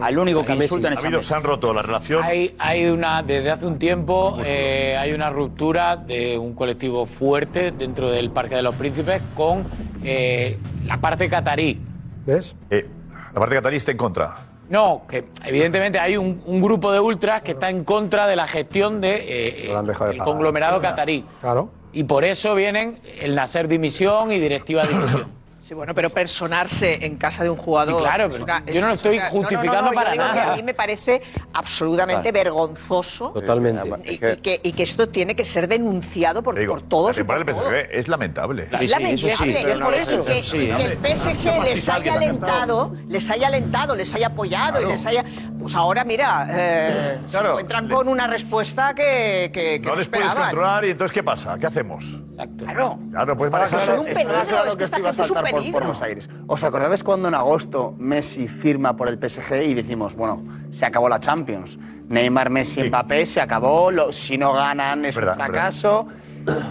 al 0.01 0.17
único 0.19 0.45
que 0.45 0.55
insultan 0.55 0.93
es 0.93 0.99
a 0.99 1.01
Messi. 1.17 1.27
se 1.29 1.35
han 1.35 1.43
roto 1.43 1.73
la 1.73 1.81
relación. 1.81 2.23
Hay, 2.23 2.55
hay 2.59 2.85
una, 2.87 3.23
desde 3.23 3.49
hace 3.51 3.65
un 3.65 3.79
tiempo, 3.79 4.37
eh, 4.45 4.95
hay 4.99 5.13
una 5.13 5.29
ruptura 5.29 5.95
de 5.97 6.37
un 6.37 6.53
colectivo 6.53 7.05
fuerte 7.05 7.71
dentro 7.71 8.09
del 8.11 8.29
Parque 8.31 8.55
de 8.55 8.61
los 8.61 8.75
Príncipes 8.75 9.21
con 9.35 9.63
eh, 10.03 10.57
la 10.85 10.97
parte 10.99 11.29
catarí. 11.29 11.81
¿Ves? 12.25 12.55
Eh, 12.69 12.87
la 13.33 13.39
parte 13.39 13.55
catarí 13.55 13.77
está 13.77 13.91
en 13.91 13.97
contra. 13.97 14.35
No, 14.69 15.03
que 15.07 15.25
evidentemente 15.43 15.99
hay 15.99 16.17
un, 16.17 16.41
un 16.45 16.61
grupo 16.61 16.91
de 16.91 16.99
ultras 16.99 17.43
que 17.43 17.51
está 17.51 17.69
en 17.69 17.83
contra 17.83 18.25
de 18.27 18.35
la 18.35 18.47
gestión 18.47 18.99
del 18.99 19.25
de, 19.25 19.67
eh, 19.67 19.75
han 19.75 19.85
dejado 19.85 20.05
de 20.09 20.13
el 20.13 20.17
pagar. 20.19 20.33
conglomerado 20.33 20.81
catarí. 20.81 21.23
Claro. 21.39 21.69
Y 21.93 22.03
por 22.03 22.25
eso 22.25 22.55
vienen 22.55 22.99
el 23.21 23.35
Nasser 23.35 23.67
dimisión 23.67 24.31
y 24.31 24.39
directiva 24.39 24.85
dimisión. 24.85 25.27
Sí, 25.65 25.73
bueno, 25.73 25.95
pero 25.95 26.11
personarse 26.11 27.03
en 27.03 27.15
casa 27.17 27.43
de 27.43 27.49
un 27.49 27.55
jugador. 27.57 27.95
Sí, 27.95 28.01
claro, 28.03 28.25
es 28.27 28.31
pero 28.33 28.43
una- 28.43 28.63
yo 28.65 28.81
no 28.81 28.87
lo 28.87 28.93
es- 28.93 28.99
estoy 28.99 29.17
no, 29.17 29.23
no, 29.23 29.29
justificando 29.31 29.81
no, 29.81 29.89
yo 29.89 29.95
para 29.95 30.11
digo 30.11 30.23
que 30.25 30.29
nada. 30.39 30.53
a 30.53 30.55
mí 30.57 30.61
me 30.61 30.73
parece 30.75 31.21
absolutamente 31.53 32.31
vergonzoso. 32.31 33.31
Totalmente. 33.31 33.81
Y, 34.05 34.13
y 34.13 34.17
que, 34.37 34.59
y 34.61 34.73
que 34.73 34.83
esto 34.83 35.09
tiene 35.09 35.35
que 35.35 35.43
ser 35.43 35.67
denunciado 35.67 36.43
por, 36.43 36.53
por 36.67 36.81
La 36.83 36.87
todos. 36.87 37.15
y 37.15 37.17
temporada 37.21 37.43
por 37.45 37.53
del 37.55 37.63
todos. 37.63 37.73
PSG 37.73 37.87
es 37.97 38.07
lamentable. 38.07 38.67
Es 38.71 38.89
lamentable 38.91 39.59
Pero 39.63 39.75
y 39.75 39.79
no 39.79 39.89
que- 39.89 39.95
es 40.01 40.07
y 40.07 40.13
eso, 40.13 40.25
que, 40.25 40.43
sí, 40.43 40.57
que 40.59 40.83
el. 40.85 40.97
PSG 40.99 41.63
les 41.63 41.85
que 41.85 41.91
haya 41.91 42.13
alentado, 42.13 42.95
les 43.07 43.29
haya 43.31 43.47
alentado, 43.47 43.95
les 43.95 44.13
haya 44.13 44.27
apoyado 44.27 44.81
y 44.83 44.85
les 44.85 45.03
haya. 45.07 45.25
Pues 45.59 45.73
ahora, 45.73 46.03
mira, 46.03 46.47
eh, 46.51 47.17
se 47.25 47.31
Claro. 47.31 47.49
encuentran 47.53 47.89
con 47.89 48.07
una 48.07 48.27
respuesta 48.27 48.93
que, 48.93 49.49
que, 49.51 49.81
que 49.81 49.87
No 49.87 49.95
les 49.95 50.09
puedes 50.09 50.27
esperaban. 50.27 50.51
controlar 50.51 50.85
y 50.85 50.91
entonces 50.91 51.11
¿qué 51.11 51.23
pasa? 51.23 51.57
¿Qué 51.57 51.65
hacemos? 51.65 52.21
Claro. 52.35 52.99
Claro, 53.11 53.25
no 53.27 53.37
puedes 53.37 53.51
Estaba 53.53 53.63
manejar. 53.65 53.79
claro, 53.85 54.01
un 54.01 54.05
peligro, 54.07 54.33
claro 54.47 54.65
es 54.65 54.71
que 54.73 54.77
que 54.77 54.83
esta 54.83 54.97
gente 54.97 55.09
es 55.11 55.17
un 55.19 55.25
saltar 55.25 55.43
por, 55.63 55.71
por 55.71 55.85
los 55.85 56.01
aires. 56.01 56.29
¿Os 56.47 56.63
acordáis 56.63 57.03
cuando 57.03 57.27
en 57.27 57.35
agosto 57.35 57.95
Messi 57.97 58.47
firma 58.47 58.95
por 58.95 59.07
el 59.07 59.17
PSG 59.17 59.63
y 59.63 59.73
decimos, 59.73 60.15
bueno, 60.15 60.43
se 60.71 60.85
acabó 60.85 61.09
la 61.09 61.19
Champions? 61.19 61.77
Neymar, 62.07 62.49
Messi, 62.49 62.83
Mbappé, 62.83 63.25
se 63.25 63.41
acabó. 63.41 63.89
lo- 63.91 64.13
si 64.13 64.37
no 64.37 64.53
ganan 64.53 65.05
es 65.05 65.15
Verdad, 65.15 65.33
un 65.33 65.39
fracaso. 65.45 66.07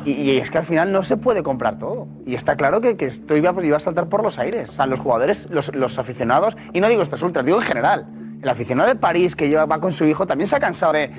Y, 0.05 0.13
y 0.13 0.39
es 0.39 0.51
que 0.53 0.59
al 0.59 0.65
final 0.65 0.93
no 0.93 1.03
se 1.03 1.17
puede 1.17 1.43
comprar 1.43 1.79
todo. 1.79 2.07
Y 2.25 2.37
está 2.37 2.57
claro 2.57 2.81
que, 2.81 2.97
que 2.97 3.07
esto 3.07 3.37
iba, 3.37 3.53
iba 3.65 3.77
a 3.77 3.81
saltar 3.81 4.09
por 4.09 4.23
los 4.23 4.39
aires. 4.39 4.69
O 4.71 4.73
sea, 4.73 4.87
los 4.87 5.01
jugadores, 5.01 5.49
los, 5.51 5.75
los 5.75 5.99
aficionados, 5.99 6.57
y 6.73 6.81
no 6.81 6.89
digo 6.89 7.03
estos 7.03 7.21
ultras, 7.23 7.45
digo 7.45 7.59
en 7.61 7.65
general. 7.67 8.07
El 8.45 8.51
aficionado 8.51 8.89
de 8.91 8.95
París 8.97 9.35
que 9.35 9.49
lleva, 9.49 9.65
va 9.65 9.81
con 9.81 9.91
su 9.91 10.05
hijo 10.05 10.27
también 10.27 10.47
se 10.47 10.55
ha 10.55 10.61
cansado 10.61 10.93
de, 10.93 11.11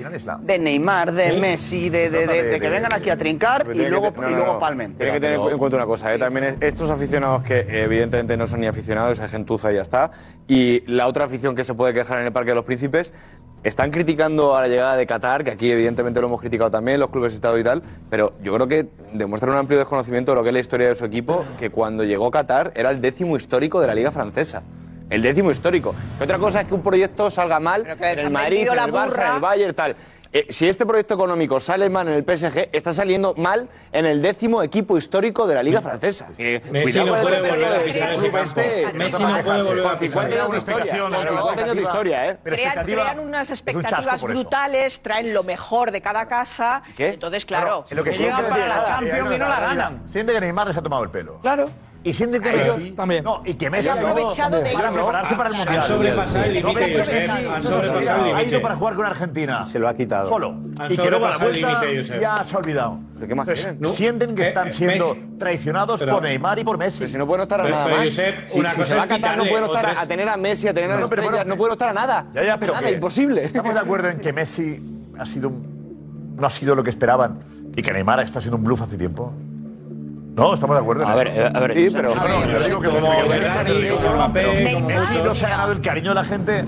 de 0.42 0.58
Neymar, 0.60 1.12
de 1.12 1.30
Sí. 1.30 1.36
Messi, 1.36 1.90
de, 1.90 2.08
de- 2.08 2.26
de- 2.26 2.42
de 2.44 2.60
que 2.60 2.70
vengan 2.70 2.92
aquí 2.92 3.10
a 3.10 3.16
trincar 3.16 3.66
y 3.74 3.84
luego, 3.86 4.12
que- 4.14 4.20
no, 4.20 4.30
y 4.30 4.34
luego 4.34 4.52
no. 4.54 4.58
palmen. 4.60 4.94
Tiene 4.94 5.12
que 5.12 5.20
tener 5.20 5.40
en 5.40 5.58
cuenta 5.58 5.76
una 5.76 5.86
cosa, 5.86 6.14
¿eh? 6.14 6.18
también 6.18 6.44
es- 6.46 6.56
estos 6.60 6.88
aficionados 6.88 7.42
que 7.42 7.66
evidentemente 7.82 8.36
no 8.36 8.46
son 8.46 8.60
ni 8.60 8.66
aficionados, 8.68 9.18
es 9.18 9.28
gentuza 9.30 9.72
y 9.72 9.74
ya 9.74 9.82
está, 9.82 10.12
y 10.46 10.82
la 10.90 11.08
otra 11.08 11.24
afición 11.24 11.56
que 11.56 11.64
se 11.64 11.74
puede 11.74 11.92
quejar 11.92 12.20
en 12.20 12.26
el 12.26 12.32
Parque 12.32 12.50
de 12.52 12.54
los 12.54 12.64
Príncipes, 12.64 13.12
están 13.64 13.90
criticando 13.90 14.54
a 14.54 14.60
la 14.62 14.68
llegada 14.68 14.96
de 14.96 15.04
Qatar, 15.06 15.42
que 15.42 15.50
aquí 15.50 15.68
evidentemente 15.72 16.20
lo 16.20 16.28
hemos 16.28 16.40
criticado 16.40 16.70
también, 16.70 17.00
los 17.00 17.10
clubes 17.10 17.32
de 17.32 17.36
Estado 17.38 17.58
y 17.58 17.64
tal, 17.64 17.82
pero 18.08 18.34
yo 18.40 18.54
creo 18.54 18.68
que 18.68 18.86
demuestran 19.12 19.52
un 19.52 19.58
amplio 19.58 19.80
desconocimiento 19.80 20.30
de 20.30 20.36
lo 20.36 20.42
que 20.44 20.50
es 20.50 20.54
la 20.54 20.60
historia 20.60 20.86
de 20.86 20.94
su 20.94 21.04
equipo, 21.04 21.44
que 21.58 21.70
cuando 21.70 22.04
llegó 22.04 22.30
Qatar 22.30 22.70
era 22.76 22.90
el 22.90 23.00
décimo 23.00 23.36
histórico 23.36 23.80
de 23.80 23.88
la 23.88 23.96
Liga 23.96 24.12
Francesa. 24.12 24.62
El 25.08 25.22
décimo 25.22 25.50
histórico. 25.50 25.94
Que 26.18 26.24
otra 26.24 26.38
cosa 26.38 26.60
es 26.62 26.66
que 26.66 26.74
un 26.74 26.82
proyecto 26.82 27.30
salga 27.30 27.60
mal 27.60 27.86
en 27.86 28.18
el 28.18 28.30
Madrid, 28.30 28.66
en 28.68 28.78
el 28.78 28.92
Barça, 28.92 29.28
en 29.28 29.34
el 29.36 29.40
Bayern, 29.40 29.74
tal. 29.74 29.96
Eh, 30.32 30.46
si 30.50 30.68
este 30.68 30.84
proyecto 30.84 31.14
económico 31.14 31.60
sale 31.60 31.88
mal 31.88 32.08
en 32.08 32.14
el 32.14 32.24
PSG, 32.24 32.68
está 32.72 32.92
saliendo 32.92 33.32
mal 33.36 33.68
en 33.92 34.04
el 34.04 34.20
décimo 34.20 34.62
equipo 34.62 34.98
histórico 34.98 35.46
de 35.46 35.54
la 35.54 35.62
Liga 35.62 35.80
Francesa. 35.80 36.28
Que, 36.36 36.60
Messi 36.72 36.98
cuidado 36.98 37.06
no 37.06 37.22
con 37.22 37.32
el 37.32 37.40
puede 37.40 37.50
volver 37.50 37.68
a 37.68 37.78
de- 37.78 37.84
pisar 37.84 38.12
ese 38.12 38.30
campo. 38.30 38.38
este. 38.60 38.92
Messi 38.92 39.22
no 39.22 39.40
puede 39.42 39.62
volver 39.62 39.86
a 39.86 39.88
Con 39.90 39.98
50 39.98 39.98
pisar 39.98 40.26
campo. 40.36 40.50
Con 40.52 40.60
50 40.60 41.62
años 41.62 41.76
de 41.76 41.82
historia, 41.82 42.30
¿eh? 42.30 42.38
Crean, 42.42 42.84
crean 42.84 43.18
unas 43.20 43.50
expectativas 43.50 44.20
brutales, 44.22 45.00
traen 45.00 45.32
lo 45.32 45.42
mejor 45.44 45.90
de 45.92 46.00
cada 46.02 46.26
casa. 46.26 46.82
¿Qué? 46.96 47.10
Entonces, 47.10 47.46
claro, 47.46 47.84
En 47.88 47.96
lo 47.96 48.02
que 48.04 48.12
sienten 48.12 48.36
llegan 48.36 48.50
para 48.50 48.66
la 48.66 48.84
Champions 48.84 49.32
y 49.34 49.38
no 49.38 49.48
la 49.48 49.60
ganan. 49.60 50.02
Sienten 50.08 50.34
que 50.34 50.40
Neymar 50.40 50.66
les 50.66 50.76
ha 50.76 50.82
tomado 50.82 51.04
el 51.04 51.10
pelo. 51.10 51.38
Claro. 51.40 51.70
Y 52.06 52.12
sienten 52.12 52.40
que 52.40 52.54
Ellos 52.62 52.76
Messi 52.76 52.90
también. 52.92 53.24
No, 53.24 53.42
y 53.44 53.54
que 53.54 53.68
Messi 53.68 53.88
han 53.88 53.98
aprovechado 53.98 54.62
de 54.62 54.72
para 54.72 54.92
prepararse 54.92 55.34
para 55.34 55.48
el 55.48 55.54
Han 55.56 55.60
mundial. 55.64 55.84
sobrepasado 55.84 56.44
el 56.44 56.62
No 56.62 56.68
límite, 56.68 57.00
han 57.02 57.62
sobrepasado 57.62 57.98
el 57.98 58.08
ha 58.08 58.18
límite. 58.28 58.48
ido 58.48 58.62
para 58.62 58.74
jugar 58.76 58.94
con 58.94 59.06
Argentina. 59.06 59.64
Se 59.64 59.78
lo 59.80 59.88
ha 59.88 59.94
quitado. 59.94 60.28
Solo. 60.28 60.54
Y 60.88 60.96
que 60.96 61.10
luego 61.10 61.26
a 61.26 61.30
la 61.30 61.38
vuelta 61.38 61.80
ya 62.20 62.44
se 62.44 62.54
ha 62.54 62.58
olvidado. 62.58 62.98
¿Pero 63.16 63.26
qué 63.26 63.34
más 63.34 63.48
Entonces? 63.48 63.96
Sienten 63.96 64.36
que 64.36 64.42
Eh, 64.42 64.46
están 64.48 64.68
eh, 64.68 64.70
siendo 64.70 65.16
traicionados 65.36 65.98
Pero- 65.98 66.12
por 66.12 66.22
Neymar 66.22 66.58
y 66.60 66.64
por 66.64 66.78
Messi. 66.78 66.98
Pero 67.00 67.10
si 67.10 67.18
no 67.18 67.26
pueden 67.26 67.42
estar 67.42 67.60
a 67.60 67.64
Pero- 67.64 67.74
nada 67.74 67.86
pero, 67.86 67.96
más. 67.98 68.08
Josep, 68.08 68.46
si 68.46 68.52
se 68.84 68.94
va 68.94 69.02
a 69.02 69.04
es 69.06 69.08
Qatar, 69.10 69.36
no 69.38 69.44
pueden 69.46 69.64
estar 69.64 69.84
otras- 69.86 69.98
a 70.04 70.06
tener 70.06 70.28
a 70.28 70.36
Messi, 70.36 70.68
a 70.68 70.74
tener 70.74 70.90
a 70.90 70.94
No, 70.94 71.00
las 71.00 71.10
estrellas, 71.10 71.30
bueno, 71.32 71.48
no 71.48 71.56
pueden 71.56 71.72
estar 71.72 71.88
a 71.88 71.92
nada. 71.92 72.26
Ya, 72.32 72.44
ya, 72.44 72.56
pero 72.56 72.74
nada, 72.74 72.88
imposible. 72.88 73.44
Estamos 73.44 73.74
de 73.74 73.80
acuerdo 73.80 74.10
en 74.10 74.20
que 74.20 74.32
Messi 74.32 74.80
ha 75.18 75.26
sido 75.26 75.48
un- 75.48 76.36
no 76.38 76.46
ha 76.46 76.50
sido 76.50 76.76
lo 76.76 76.84
que 76.84 76.90
esperaban 76.90 77.40
y 77.74 77.82
que 77.82 77.92
Neymar 77.92 78.20
está 78.20 78.40
siendo 78.40 78.58
un 78.58 78.62
bluff 78.64 78.82
hace 78.82 78.96
tiempo. 78.96 79.32
No, 80.36 80.52
estamos 80.54 80.76
de 80.76 80.82
acuerdo. 80.82 81.02
en 81.04 81.08
A 81.08 81.14
ver, 81.14 81.28
eh, 81.28 81.50
a 81.52 81.60
ver, 81.60 81.74
Sí, 81.74 81.88
pero 81.92 82.14
no, 82.14 82.28
no, 82.28 82.46
yo 82.46 82.58
digo 82.60 82.80
que 82.80 82.88
Como 82.88 83.00
Messi- 84.86 85.22
no 85.24 85.34
se 85.34 85.46
ha 85.46 85.48
ganado 85.48 85.72
el 85.72 85.80
cariño 85.80 86.10
de 86.10 86.14
la 86.14 86.24
gente. 86.24 86.64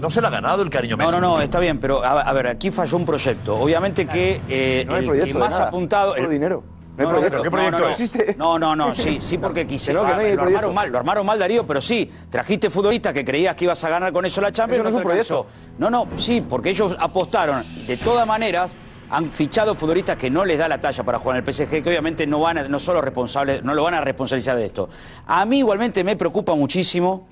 No 0.00 0.08
se 0.08 0.22
le 0.22 0.26
ha 0.26 0.30
ganado 0.30 0.62
el 0.62 0.70
cariño 0.70 0.96
Messi. 0.96 1.10
No, 1.12 1.20
no, 1.20 1.28
no, 1.36 1.40
está 1.42 1.60
bien, 1.60 1.78
pero 1.78 2.02
a, 2.02 2.22
a 2.22 2.32
ver, 2.32 2.46
aquí 2.46 2.70
falló 2.70 2.96
un 2.96 3.04
proyecto. 3.04 3.56
Obviamente 3.56 4.06
que 4.06 4.40
eh, 4.48 4.84
No 4.86 4.94
hay 4.94 5.00
el 5.00 5.06
proyecto 5.06 5.32
que 5.34 5.38
más 5.38 5.52
nada, 5.52 5.68
apuntado. 5.68 6.16
el- 6.16 6.30
dinero. 6.30 6.62
No 6.96 7.02
hay 7.02 7.04
No, 7.06 7.10
proyecto. 7.12 7.36
no, 7.38 7.42
¿Qué 7.44 7.50
proyecto 7.50 7.78
no, 7.78 7.84
no. 7.84 7.90
existe? 7.90 8.34
No, 8.38 8.58
no, 8.58 8.74
no, 8.76 8.94
sí, 8.94 9.18
sí, 9.20 9.36
porque 9.38 9.66
quisieron. 9.66 10.06
Hay 10.06 10.12
lo 10.12 10.16
proyecto. 10.18 10.42
armaron 10.46 10.74
mal, 10.74 10.90
lo 10.90 10.98
armaron 10.98 11.26
mal, 11.26 11.38
Darío, 11.38 11.66
pero 11.66 11.80
sí, 11.82 12.10
trajiste 12.30 12.70
futbolistas 12.70 13.12
que 13.12 13.24
creías 13.24 13.54
que 13.54 13.64
ibas 13.64 13.84
a 13.84 13.88
ganar 13.90 14.12
con 14.14 14.24
eso 14.24 14.40
la 14.40 14.50
Champions. 14.50 14.80
Eso 14.80 14.82
no 14.84 14.98
es 14.98 15.04
un 15.04 15.10
alcanzó. 15.10 15.46
No, 15.78 15.90
no, 15.90 16.08
sí, 16.18 16.42
porque 16.48 16.70
ellos 16.70 16.96
apostaron. 16.98 17.62
De 17.86 17.96
todas 17.98 18.26
maneras, 18.26 18.72
han 19.10 19.32
fichado 19.32 19.74
futbolistas 19.74 20.16
que 20.16 20.30
no 20.30 20.44
les 20.44 20.56
da 20.58 20.68
la 20.68 20.80
talla 20.80 21.02
para 21.02 21.18
jugar 21.18 21.38
en 21.38 21.44
el 21.44 21.52
PSG, 21.54 21.82
que 21.82 21.88
obviamente 21.88 22.26
no 22.26 22.40
van 22.40 22.58
a, 22.58 22.68
no 22.68 22.78
son 22.78 22.94
los 22.94 23.04
responsables, 23.04 23.62
no 23.64 23.74
lo 23.74 23.82
van 23.82 23.94
a 23.94 24.00
responsabilizar 24.00 24.56
de 24.56 24.66
esto. 24.66 24.88
A 25.26 25.44
mí 25.44 25.58
igualmente 25.58 26.04
me 26.04 26.16
preocupa 26.16 26.54
muchísimo 26.54 27.26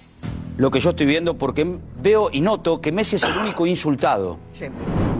lo 0.57 0.71
que 0.71 0.81
yo 0.81 0.91
estoy 0.91 1.07
viendo, 1.07 1.39
porque 1.39 1.65
veo 2.03 2.29
y 2.33 2.41
noto 2.41 2.81
que 2.81 2.91
Messi 2.91 3.17
es 3.17 3.23
el 3.25 3.37
único 3.37 3.65
insultado. 3.67 4.39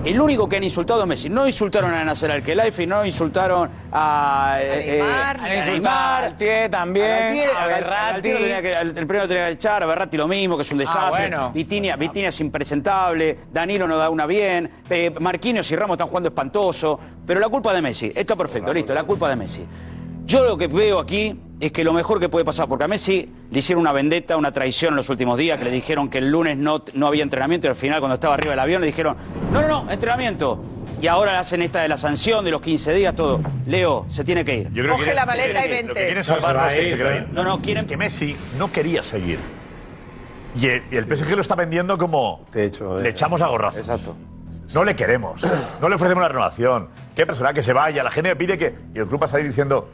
El 0.05 0.21
único 0.21 0.49
que 0.49 0.57
han 0.57 0.65
insultado 0.65 1.01
es 1.03 1.07
Messi. 1.07 1.29
No 1.29 1.47
insultaron 1.47 1.93
a 1.93 2.03
Nasser 2.05 2.31
Al-Khelaifi, 2.31 2.87
no 2.87 3.05
insultaron 3.05 3.69
a, 3.93 4.59
eh, 4.61 4.99
eh, 4.99 5.03
a 5.03 5.35
Neymar. 5.67 6.25
a 6.25 6.29
Galtier 6.29 6.71
también, 6.71 7.07
A 7.13 7.19
Galtier, 7.21 7.51
a 7.57 7.67
Berratti. 7.67 7.95
a 7.95 8.13
Galtier 8.13 8.35
lo 8.35 8.41
tenía 8.41 8.63
que- 8.63 8.75
al- 8.75 8.89
el 8.99 9.07
primero 9.07 9.29
tenía 9.29 9.47
que 9.47 9.53
echar, 9.53 9.83
a 9.83 9.87
Berratti 9.87 10.17
lo 10.17 10.27
mismo, 10.29 10.57
que 10.57 10.63
es 10.63 10.71
un 10.73 10.79
desastre. 10.79 11.29
bueno. 11.29 11.53
Vitinha, 11.53 11.97
Vitinha 11.97 12.29
es 12.31 12.41
impresentable, 12.41 13.39
Danilo 13.53 13.87
no 13.87 13.97
da 13.97 14.09
una 14.11 14.27
bien, 14.27 14.71
eh, 14.89 15.13
Marquinhos 15.21 15.71
y 15.71 15.77
Ramos 15.77 15.95
están 15.97 16.09
jugando 16.09 16.29
espantoso, 16.31 16.99
pero 17.27 17.39
la 17.39 17.49
culpa 17.49 17.73
de 17.75 17.83
Messi. 17.83 18.11
Está 18.15 18.35
perfecto, 18.35 18.73
listo, 18.73 18.95
la 18.95 19.05
culpa 19.05 19.29
de 19.29 19.37
Messi. 19.37 19.65
Yo 20.29 20.45
lo 20.45 20.59
que 20.59 20.67
veo 20.67 20.99
aquí 20.99 21.41
es 21.59 21.73
que 21.73 21.83
lo 21.83 21.95
mejor 21.95 22.21
que 22.21 22.29
puede 22.29 22.45
pasar, 22.45 22.69
porque 22.69 22.85
a 22.85 22.89
Messi 22.89 23.33
le 23.51 23.59
hicieron 23.59 23.81
una 23.81 23.93
vendetta, 23.93 24.37
una 24.37 24.53
traición 24.53 24.93
en 24.93 24.97
los 24.97 25.09
últimos 25.09 25.39
días, 25.39 25.59
que 25.59 25.65
le 25.65 25.71
dijeron 25.71 26.11
que 26.11 26.19
el 26.19 26.31
lunes 26.31 26.59
no, 26.59 26.85
no 26.93 27.07
había 27.07 27.23
entrenamiento 27.23 27.67
y 27.67 27.71
al 27.71 27.77
final 27.77 28.01
cuando 28.01 28.17
estaba 28.17 28.35
arriba 28.35 28.51
del 28.51 28.61
avión 28.61 28.83
le 28.83 28.89
dijeron, 28.89 29.17
no, 29.51 29.63
no, 29.63 29.69
no, 29.69 29.91
entrenamiento. 29.91 30.61
Y 31.01 31.07
ahora 31.07 31.33
le 31.33 31.39
hacen 31.39 31.63
esta 31.63 31.81
de 31.81 31.89
la 31.89 31.97
sanción, 31.97 32.45
de 32.45 32.51
los 32.51 32.61
15 32.61 32.93
días, 32.93 33.17
todo. 33.17 33.41
Leo, 33.65 34.05
se 34.11 34.23
tiene 34.23 34.45
que 34.45 34.55
ir. 34.55 34.71
Yo 34.71 34.83
creo 34.83 34.97
Coge 34.97 35.07
que 35.07 35.15
la 35.15 35.25
maleta 35.25 35.65
y 35.65 35.69
Lo 35.69 35.69
que 35.69 35.75
vente. 35.75 35.95
quieren 35.95 36.17
No 36.19 36.25
salvar 36.25 36.57
no 36.57 36.67
es 36.67 36.75
que 36.75 36.83
ir, 36.83 36.91
se 36.91 36.97
quiera 36.97 37.17
ir. 37.17 37.29
No, 37.33 37.45
no, 37.45 37.63
quieren... 37.63 37.85
Es 37.85 37.89
que 37.89 37.97
Messi 37.97 38.37
no 38.59 38.71
quería 38.71 39.03
seguir. 39.03 39.39
Y 40.61 40.67
el, 40.67 40.83
y 40.91 40.97
el 40.97 41.17
PSG 41.17 41.35
lo 41.37 41.41
está 41.41 41.55
vendiendo 41.55 41.97
como 41.97 42.45
le 42.53 43.09
echamos 43.09 43.41
a 43.41 43.47
gorrazo. 43.47 43.79
Exacto. 43.79 44.15
No 44.75 44.85
le 44.85 44.95
queremos. 44.95 45.43
No 45.81 45.89
le 45.89 45.95
ofrecemos 45.95 46.21
la 46.21 46.29
renovación. 46.29 46.89
Qué 47.17 47.25
personal 47.25 47.55
que 47.55 47.63
se 47.63 47.73
vaya. 47.73 48.05
La 48.05 48.11
gente 48.11 48.29
me 48.29 48.37
pide 48.37 48.59
que. 48.59 48.75
Y 48.95 48.99
el 48.99 49.07
club 49.07 49.23
va 49.23 49.27
a 49.27 49.31
salir 49.31 49.47
diciendo. 49.47 49.89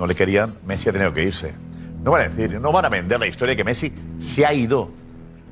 No 0.00 0.06
le 0.06 0.14
querían, 0.14 0.54
Messi 0.66 0.88
ha 0.88 0.92
tenido 0.92 1.12
que 1.12 1.22
irse. 1.22 1.52
No 2.02 2.12
van 2.12 2.22
a 2.22 2.28
decir, 2.30 2.58
no 2.58 2.72
van 2.72 2.86
a 2.86 2.88
vender 2.88 3.20
la 3.20 3.26
historia 3.26 3.52
de 3.52 3.56
que 3.58 3.64
Messi 3.64 3.92
se 4.18 4.46
ha 4.46 4.54
ido. 4.54 4.88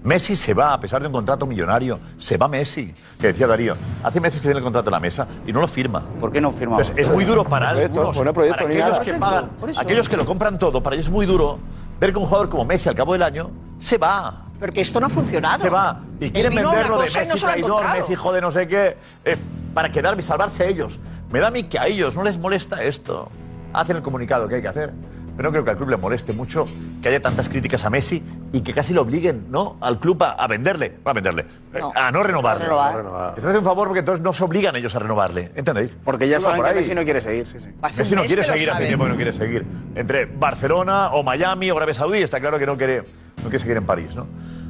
Messi 0.03 0.35
se 0.37 0.55
va, 0.55 0.73
a 0.73 0.81
pesar 0.81 1.03
de 1.03 1.07
un 1.07 1.13
contrato 1.13 1.47
millonario. 1.47 2.01
Se 2.17 2.39
va 2.39 2.49
Messi. 2.49 2.95
Que 3.21 3.27
decía 3.27 3.47
Darío, 3.47 3.77
hace 4.03 4.21
meses 4.21 4.41
que 4.41 4.45
tiene 4.47 4.57
el 4.57 4.65
contrato 4.65 4.89
en 4.89 4.93
la 4.93 5.01
mesa 5.01 5.29
y 5.47 5.53
no 5.53 5.61
lo 5.61 5.69
firma. 5.69 6.03
¿Por 6.19 6.33
qué 6.33 6.41
no 6.41 6.51
firma? 6.51 6.77
Entonces, 6.79 6.97
es 6.97 7.13
muy 7.13 7.27
duro 7.27 7.45
para 7.45 7.69
algunos, 7.69 8.17
para 8.17 8.55
aquellos 8.55 9.01
que 9.01 9.15
pagan, 9.15 9.51
aquellos 9.77 10.09
que 10.09 10.17
lo 10.17 10.25
compran 10.25 10.59
todo, 10.59 10.83
para 10.83 10.97
ellos 10.97 11.07
es 11.07 11.13
muy 11.13 11.27
duro 11.27 11.59
ver 12.01 12.13
que 12.13 12.19
un 12.19 12.25
jugador 12.25 12.49
como 12.49 12.65
Messi 12.65 12.89
al 12.89 12.95
cabo 12.95 13.13
del 13.13 13.25
año 13.25 13.51
se 13.79 13.99
va. 13.99 14.47
Porque 14.59 14.81
esto 14.81 14.99
no 14.99 15.07
ha 15.07 15.11
funcionado. 15.11 15.63
Se 15.63 15.69
va. 15.69 16.01
Y 16.21 16.31
quieren 16.31 16.55
venderlo 16.55 17.03
de 17.03 17.11
no 17.11 17.19
Messi 17.19 17.37
ha 17.37 17.41
traidor. 17.41 17.87
Messi 17.91 18.15
jode 18.15 18.41
no 18.41 18.51
sé 18.51 18.67
qué, 18.67 18.97
eh, 19.27 19.37
para 19.75 19.93
quedarme 19.93 20.21
y 20.21 20.25
salvarse 20.25 20.63
a 20.65 20.67
ellos. 20.69 20.99
Me 21.31 21.39
da 21.39 21.49
a 21.49 21.51
mí 21.51 21.65
que 21.65 21.79
a 21.79 21.87
ellos 21.87 22.17
no 22.17 22.23
les 22.23 22.39
molesta 22.39 22.83
esto. 22.83 23.31
Hacen 23.73 23.97
el 23.97 24.03
comunicado 24.03 24.49
que 24.49 24.57
hay 24.57 24.63
que 24.63 24.69
hacer. 24.69 24.93
Pero 25.37 25.51
no 25.51 25.53
creo 25.53 25.65
que 25.65 25.71
al 25.71 25.77
club 25.77 25.91
le 25.91 25.97
moleste 25.97 26.33
mucho 26.33 26.65
que 27.01 27.11
haya 27.11 27.23
tantas 27.23 27.49
críticas 27.49 27.85
a 27.85 27.91
Messi 27.91 28.21
y 28.53 28.61
que 28.61 28.75
casi 28.75 28.93
lo 28.93 29.03
obliguen, 29.03 29.47
¿no? 29.51 29.77
Al 29.81 30.01
club 30.01 30.21
a, 30.25 30.31
a 30.33 30.49
venderle, 30.49 30.97
no 31.05 31.11
a 31.13 31.15
venderle, 31.15 31.47
eh, 31.75 31.81
a 31.95 32.11
no 32.11 32.25
renovarle. 32.25 32.65
A 32.65 32.93
renovar. 32.93 33.35
Les 33.37 33.45
hace 33.45 33.59
un 33.59 33.65
favor 33.65 33.87
porque 33.87 34.01
entonces 34.01 34.21
no 34.25 34.33
se 34.33 34.43
obligan 34.43 34.75
ellos 34.75 34.97
a 34.97 34.99
renovarle, 34.99 35.53
¿entendéis? 35.55 35.97
Porque 36.03 36.29
ya 36.29 36.41
saben 36.41 36.57
por 36.57 36.69
que. 36.71 36.75
Messi 36.75 36.93
no 36.93 37.05
quiere 37.05 37.21
seguir, 37.21 37.47
sí, 37.47 37.61
sí. 37.61 37.69
Messi 37.97 38.17
no 38.17 38.25
quiere 38.25 38.43
seguir, 38.43 38.69
hace 38.69 38.87
tiempo 38.87 39.05
que 39.05 39.11
no 39.11 39.17
quiere 39.17 39.33
seguir. 39.33 39.65
Entre 39.95 40.25
Barcelona 40.25 41.11
o 41.11 41.23
Miami 41.23 41.71
o 41.71 41.77
Arabia 41.77 41.95
Saudí, 41.95 42.19
está 42.19 42.41
claro 42.41 42.59
que 42.59 42.67
no 42.67 42.77
quiere, 42.77 43.05
no 43.37 43.45
quiere 43.49 43.59
seguir 43.61 43.77
en 43.77 43.87
París, 43.87 44.17
¿no? 44.17 44.27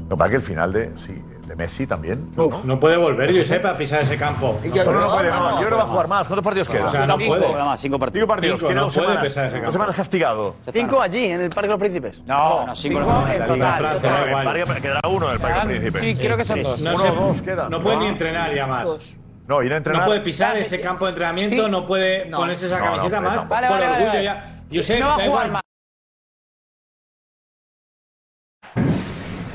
No, 0.09 0.17
para 0.17 0.31
que 0.31 0.37
el 0.37 0.43
final 0.43 0.73
de, 0.73 0.91
sí, 0.97 1.23
de 1.47 1.55
Messi 1.55 1.87
también. 1.87 2.31
¿no? 2.35 2.49
No 2.65 2.81
puede 2.81 2.97
volver, 2.97 3.37
Josep, 3.37 3.63
a 3.67 3.77
pisar 3.77 4.01
ese 4.01 4.17
campo. 4.17 4.59
No, 4.65 4.85
no, 4.85 5.01
no 5.01 5.11
puede, 5.17 5.31
no. 5.31 5.51
Yo 5.51 5.57
creo 5.59 5.69
que 5.69 5.75
va 5.77 5.83
a 5.83 5.87
jugar 5.87 6.09
más. 6.09 6.27
¿Cuántos 6.27 6.45
partidos 6.45 6.69
quedan? 6.69 6.87
O 6.87 6.91
sea, 6.91 7.07
no 7.07 7.17
puede. 7.19 7.53
Nada 7.53 7.65
más, 7.67 7.81
cinco 7.81 7.99
partidos. 7.99 8.23
Cinco 8.23 8.29
partidos. 8.35 8.59
Cinco, 8.61 8.67
Tiene 8.69 8.81
no 8.81 8.85
dos 8.87 8.95
puede 8.95 9.07
semanas. 9.09 9.23
pesar 9.25 9.45
ese 9.45 9.53
campo. 9.55 9.67
Dos 9.67 9.73
semanas 9.75 9.97
castigado. 9.97 10.55
Cinco 10.73 11.01
allí, 11.03 11.25
en 11.27 11.41
el 11.43 11.51
Parque 11.51 11.69
de 11.69 11.73
los 11.75 11.79
Príncipes. 11.81 12.23
No, 12.25 12.67
no, 12.67 12.75
cinco 12.75 13.01
no. 13.01 13.29
en 13.29 13.47
total. 13.47 13.83
No, 14.67 14.81
quedará 14.81 15.09
uno 15.11 15.27
en 15.29 15.33
el 15.35 15.41
Parque 15.41 15.67
Príncipe. 15.69 16.01
Sí, 16.01 16.17
creo 16.17 16.37
que 16.39 16.45
son 16.45 16.63
dos. 16.63 16.81
No, 16.81 16.93
Uno 16.95 17.03
o 17.13 17.29
dos 17.33 17.43
quedan. 17.43 17.71
no 17.71 17.81
puede 17.83 17.97
ni 17.99 18.07
entrenar 18.07 18.55
ya 18.55 18.67
más. 18.67 18.89
No, 19.47 19.63
ir 19.63 19.73
a 19.73 19.77
entrenar. 19.77 20.03
No 20.03 20.07
puede 20.09 20.21
pisar 20.21 20.57
ese 20.57 20.81
campo 20.81 21.05
de 21.05 21.11
entrenamiento, 21.11 21.65
Sí. 21.67 21.71
no 21.71 21.87
puede 21.87 22.27
No. 22.27 22.39
ponerse 22.39 22.67
esa 22.67 22.79
No, 22.79 22.85
no, 22.85 22.91
camiseta 22.93 23.21
más 23.21 23.39
por 23.41 23.49
vale, 23.49 23.67
orgullo 23.69 24.07
vale. 24.09 24.25
ya. 24.25 24.63
Josep, 24.73 25.01
No 25.01 25.07
va 25.09 25.15
a 25.17 25.27
jugar 25.27 25.51
más. 25.53 25.63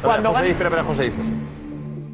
Cuando 0.03 0.33
José, 0.33 0.49
espera, 0.49 0.69
espera, 0.69 0.83
José 0.83 1.03
dice. 1.05 1.42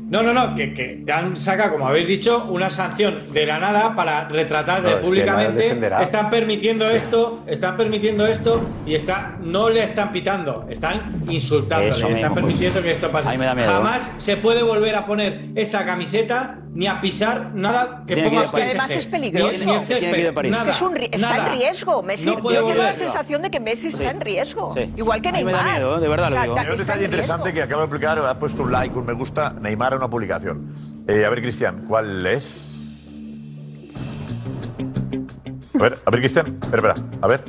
No, 0.10 0.24
no, 0.24 0.34
no, 0.34 0.56
que, 0.56 0.74
que 0.74 1.04
te 1.06 1.12
han 1.12 1.38
sacado, 1.38 1.74
como 1.74 1.88
habéis 1.88 2.08
dicho, 2.08 2.46
una 2.50 2.70
sanción 2.70 3.18
de 3.32 3.46
la 3.46 3.60
nada 3.60 3.96
para 3.96 4.28
retratar 4.28 4.82
No, 4.82 4.90
que 4.90 4.96
públicamente. 4.98 5.62
defenderá. 5.62 6.02
Están 6.02 6.30
permitiendo 6.30 6.90
esto, 6.90 7.44
están 7.48 7.78
permitiendo 7.78 8.26
esto 8.26 8.62
y 8.86 8.96
está, 8.96 9.36
no 9.40 9.70
le 9.70 9.84
están 9.84 10.12
pitando, 10.12 10.66
están 10.70 11.22
insultándole, 11.30 11.90
Eso 11.90 12.08
están 12.08 12.14
mismo, 12.14 12.34
pues. 12.34 12.44
permitiendo 12.46 12.82
que 12.82 12.92
esto 12.92 13.10
pase. 13.12 13.30
Ahí 13.30 13.38
me 13.38 13.46
da 13.46 13.54
miedo. 13.56 13.72
Jamás 13.72 14.12
se 14.18 14.38
puede 14.38 14.64
volver 14.64 14.96
a 14.96 15.06
poner 15.06 15.50
esa 15.56 15.86
camiseta 15.86 16.56
ni 16.74 16.86
a 16.88 17.02
pisar 17.02 17.52
nada 17.56 18.04
que 18.08 18.16
que 18.16 18.24
ponga. 18.24 18.48
PSG. 18.48 18.56
Además 18.62 18.92
es 18.92 19.06
peligroso. 19.08 19.52
Ni, 19.52 19.66
ni 19.66 19.80
que 19.80 19.86
césped, 19.86 20.34
París. 20.34 20.52
nada, 20.52 20.70
Es 20.72 20.82
un 20.82 20.98
está 20.98 21.18
nada. 21.18 21.54
en 21.54 21.60
riesgo. 21.60 22.04
Messi, 22.04 22.26
No 22.26 22.38
puede 22.38 22.58
yo 22.58 22.66
tengo 22.68 22.84
la 22.84 22.94
sensación 22.94 23.42
de 23.42 23.50
que 23.52 23.60
Messi 23.60 23.88
está 23.88 24.10
en 24.12 24.22
riesgo. 24.22 24.74
Sí. 24.76 24.92
Igual 24.96 25.22
que 25.22 25.30
A 25.30 25.32
mí 25.34 25.44
me 25.44 25.52
Neymar. 25.52 25.66
da 25.66 25.72
miedo, 25.74 26.00
de 26.00 26.08
verdad 26.08 26.30
lo 26.32 26.42
digo. 26.42 26.54
que 26.56 26.60
Hay 26.62 26.66
un 26.68 26.72
está 26.74 26.84
detalle 26.84 27.06
interesante 27.06 27.54
que 27.54 27.62
acabo 27.64 27.82
de 27.82 27.86
explicar. 27.86 28.20
Ha 28.20 28.40
puesto 28.40 28.62
un 28.64 28.72
like, 28.72 28.98
un 28.98 29.06
me 29.06 29.14
gusta, 29.14 29.54
Neymar 29.62 29.99
una 30.00 30.10
publicación. 30.10 30.74
Eh, 31.08 31.26
a 31.26 31.30
ver, 31.30 31.42
Cristian, 31.42 31.86
¿cuál 31.88 32.26
es? 32.26 32.66
A 35.76 35.84
ver, 35.84 35.98
a 36.06 36.12
ver, 36.12 36.20
Cristian. 36.20 36.58
Espera, 36.62 36.94
espera. 36.94 37.08
A 37.22 37.28
ver. 37.28 37.44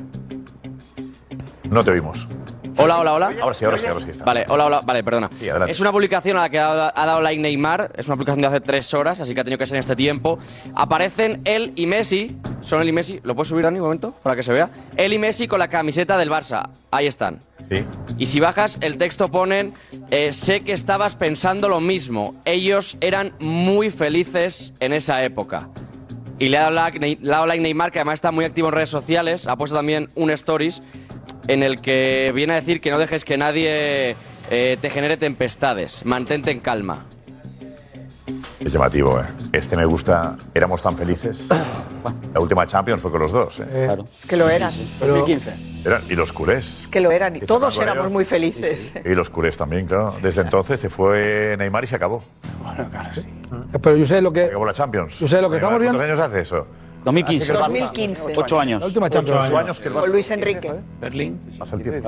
No 1.70 1.84
te 1.84 1.90
oímos. 1.92 2.28
Hola, 2.76 2.98
hola, 2.98 3.12
hola. 3.12 3.32
Ahora 3.42 3.55
sí, 3.55 3.64
ahora 3.64 3.78
sí, 3.78 3.86
ahora 3.86 4.05
sí. 4.05 4.11
Está. 4.11 4.24
Vale, 4.24 4.46
hola, 4.48 4.66
hola. 4.66 4.80
Vale, 4.80 5.05
perdona. 5.05 5.30
Sí, 5.38 5.48
adelante. 5.48 5.72
Es 5.72 5.80
una 5.80 5.92
publicación 5.92 6.36
a 6.38 6.40
la 6.40 6.48
que 6.48 6.59
ha 6.59 6.74
dado, 6.74 6.92
ha 6.94 7.07
dado 7.07 7.20
like 7.20 7.40
Neymar. 7.40 7.92
Es 7.96 8.07
una 8.07 8.16
publicación 8.16 8.40
de 8.40 8.46
hace 8.48 8.61
tres 8.61 8.94
horas, 8.94 9.20
así 9.20 9.34
que 9.34 9.40
ha 9.40 9.44
tenido 9.44 9.59
que 9.59 9.66
ser 9.66 9.76
en 9.76 9.80
este 9.80 9.96
tiempo. 9.96 10.38
Aparecen 10.74 11.42
él 11.44 11.72
y 11.76 11.86
Messi. 11.86 12.36
Son 12.62 12.80
él 12.80 12.88
y 12.88 12.92
Messi. 12.92 13.20
¿Lo 13.22 13.34
puedes 13.34 13.48
subir, 13.48 13.64
Dani, 13.64 13.78
un 13.78 13.84
momento? 13.84 14.14
Para 14.22 14.34
que 14.34 14.42
se 14.42 14.53
vea. 14.53 14.70
Él 14.96 15.12
y 15.12 15.18
Messi 15.18 15.46
con 15.46 15.59
la 15.59 15.68
camiseta 15.68 16.16
del 16.16 16.30
Barça. 16.30 16.70
Ahí 16.90 17.07
están. 17.07 17.38
Y 18.18 18.27
si 18.27 18.41
bajas, 18.41 18.79
el 18.81 18.99
texto 18.99 19.31
ponen, 19.31 19.73
eh, 20.11 20.33
sé 20.33 20.61
que 20.61 20.73
estabas 20.73 21.14
pensando 21.16 21.68
lo 21.68 21.81
mismo. 21.81 22.35
Ellos 22.45 22.97
eran 23.01 23.33
muy 23.39 23.91
felices 23.91 24.73
en 24.81 24.93
esa 24.93 25.23
época. 25.25 25.68
Y 26.39 26.49
le 26.49 26.59
ha 26.59 26.71
dado 26.71 26.75
like, 26.75 26.99
le 26.99 27.59
Neymar, 27.61 27.93
que 27.93 27.99
además 27.99 28.14
está 28.14 28.33
muy 28.33 28.45
activo 28.45 28.68
en 28.68 28.75
redes 28.75 28.89
sociales. 28.89 29.47
Ha 29.47 29.57
puesto 29.57 29.77
también 29.77 30.09
un 30.14 30.31
stories 30.31 30.83
en 31.49 31.62
el 31.62 31.81
que 31.81 32.33
viene 32.35 32.55
a 32.55 32.57
decir 32.57 32.81
que 32.81 32.91
no 32.91 32.99
dejes 32.99 33.25
que 33.25 33.37
nadie 33.37 34.16
eh, 34.51 34.79
te 34.81 34.91
genere 34.91 35.16
tempestades. 35.16 36.05
Mantente 36.05 36.51
en 36.51 36.61
calma. 36.61 37.07
Es 38.61 38.72
llamativo, 38.74 39.18
¿eh? 39.18 39.24
Este 39.52 39.74
me 39.74 39.86
gusta. 39.86 40.36
Éramos 40.54 40.82
tan 40.82 40.96
felices. 40.96 41.48
La 42.34 42.40
última 42.40 42.66
Champions 42.66 43.00
fue 43.02 43.11
con 43.11 43.20
los 43.20 43.32
dos, 43.32 43.58
¿eh? 43.61 43.88
Es 44.18 44.26
que 44.26 44.36
lo 44.36 44.48
eran. 44.48 44.70
2015. 45.00 45.52
Eran- 45.84 46.02
y 46.08 46.14
los 46.14 46.32
culés. 46.32 46.82
Es 46.82 46.88
que 46.88 47.00
lo 47.00 47.11
eran. 47.11 47.36
Y 47.36 47.40
todos 47.40 47.74
Fernando 47.74 48.00
éramos 48.02 48.12
muy 48.12 48.24
felices. 48.24 48.92
Y 49.04 49.14
los 49.14 49.30
culés 49.30 49.56
también, 49.56 49.86
claro. 49.86 50.14
Desde 50.22 50.42
entonces 50.42 50.78
se 50.78 50.88
fue 50.90 51.56
Neymar 51.58 51.84
y 51.84 51.86
se 51.86 51.96
acabó. 51.96 52.22
Pero 53.82 53.96
yo 53.96 54.06
sé 54.06 54.20
lo 54.20 54.32
que. 54.32 54.44
Acabó 54.44 54.64
la 54.66 54.72
Champions. 54.74 55.18
Yo 55.18 55.26
sé 55.26 55.40
lo 55.40 55.48
que 55.50 55.56
estamos 55.56 55.78
¿Cuántos 55.78 55.98
viendo. 55.98 56.02
años 56.02 56.20
hace 56.20 56.40
eso? 56.40 56.66
2015. 57.04 57.52
2015. 57.54 58.22
Ocho 58.36 58.61
años. 58.61 58.80
La 58.80 58.86
última 58.86 59.08
Champions. 59.08 59.40
Ocho 59.46 59.56
años 59.58 59.80
que 59.80 59.88
el 59.88 59.94
Con 59.94 60.04
Barça- 60.04 60.08
Luis 60.12 60.30
Enrique. 60.30 60.72
Berlín. 61.00 61.40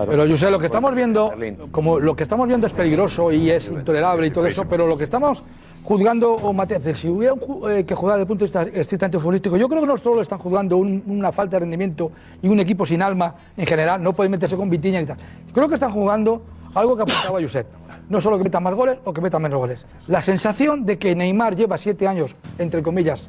Pero 0.07 0.27
yo 0.27 0.37
sé, 0.37 0.51
lo 0.51 0.59
que 0.59 0.67
estamos 0.67 0.95
viendo, 0.95 1.33
como 1.71 1.99
lo 1.99 2.15
que 2.15 2.23
estamos 2.25 2.47
viendo 2.47 2.67
es 2.67 2.75
peligroso 2.75 3.33
y 3.33 3.51
es 3.51 3.69
intolerable 3.69 4.27
y 4.27 4.31
todo 4.31 4.47
eso, 4.47 4.67
pero 4.67 4.87
lo 4.87 4.99
que 4.99 5.05
estamos 5.05 5.43
juzgando, 5.85 6.33
o 6.35 6.53
Mateo, 6.53 6.95
si 6.95 7.09
hubiera 7.09 7.35
eh, 7.71 7.85
que 7.85 7.95
juzgar 7.95 8.17
desde 8.17 8.23
el 8.23 8.27
punto 8.29 8.45
de 8.45 8.47
vista 8.47 8.63
estrictamente 8.81 9.19
futbolístico, 9.19 9.57
yo 9.57 9.69
creo 9.69 9.81
que 9.81 9.87
no 9.87 9.99
solo 9.99 10.17
lo 10.17 10.23
están 10.23 10.39
juzgando 10.39 10.77
un- 10.77 11.03
una 11.07 11.33
falta 11.33 11.57
de 11.57 11.61
rendimiento 11.61 12.13
y 12.41 12.49
un 12.49 12.61
equipo 12.61 12.87
sin 12.87 13.03
alma 13.03 13.35
en 13.57 13.67
general, 13.67 14.03
no 14.03 14.13
puede 14.13 14.29
meterse 14.31 14.57
con 14.57 14.71
Vitiña 14.71 15.01
y 15.01 15.07
tal. 15.07 15.17
Creo 15.53 15.69
que 15.69 15.75
están 15.75 15.93
jugando 15.93 16.43
algo 16.75 16.97
que 16.97 17.03
apuntaba 17.03 17.39
Josep. 17.43 17.67
No 18.09 18.21
solo 18.21 18.39
que 18.39 18.45
metan 18.45 18.63
más 18.63 18.75
goles 18.75 18.99
o 19.05 19.13
que 19.13 19.21
metan 19.21 19.43
menos 19.43 19.59
goles. 19.59 19.85
La 20.09 20.23
sensación 20.23 20.85
de 20.85 20.99
que 20.99 21.15
Neymar 21.15 21.57
lleva 21.57 21.77
siete 21.79 22.07
años, 22.07 22.35
entre 22.59 22.83
comillas, 22.83 23.29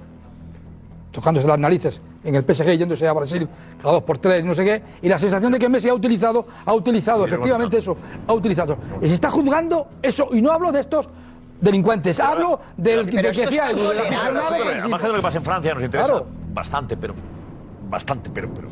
tocándose 1.11 1.47
las 1.47 1.59
narices 1.59 2.01
en 2.23 2.35
el 2.35 2.43
PSG, 2.43 2.77
yéndose 2.77 3.07
a 3.07 3.13
Brasil 3.13 3.47
cada 3.81 3.93
dos 3.95 4.03
por 4.03 4.17
tres, 4.17 4.43
no 4.43 4.55
sé 4.55 4.65
qué, 4.65 4.81
y 5.01 5.09
la 5.09 5.19
sensación 5.19 5.51
de 5.51 5.59
que 5.59 5.69
Messi 5.69 5.87
ha 5.89 5.93
utilizado, 5.93 6.47
ha 6.65 6.73
utilizado 6.73 7.25
efectivamente 7.25 7.77
eso, 7.77 7.95
ha 8.27 8.33
utilizado. 8.33 8.77
Y 9.01 9.07
se 9.09 9.13
está 9.13 9.29
juzgando 9.29 9.87
eso, 10.01 10.29
y 10.31 10.41
no 10.41 10.51
hablo 10.51 10.71
de 10.71 10.79
estos 10.79 11.07
delincuentes, 11.63 12.19
hablo 12.19 12.59
del 12.77 13.05
Pero 13.05 13.29
de 13.29 13.31
que 13.33 13.41
decía 13.45 13.71
Edu, 13.71 13.79
margen 14.89 15.07
de 15.07 15.11
lo 15.13 15.15
que 15.17 15.21
pasa 15.21 15.37
en 15.37 15.43
Francia 15.43 15.73
nos 15.73 15.83
interesa 15.83 16.09
Claro. 16.09 16.27
bastante, 16.53 16.97
pero 16.97 17.13
bastante, 17.89 18.29
pero, 18.29 18.49
pero 18.53 18.67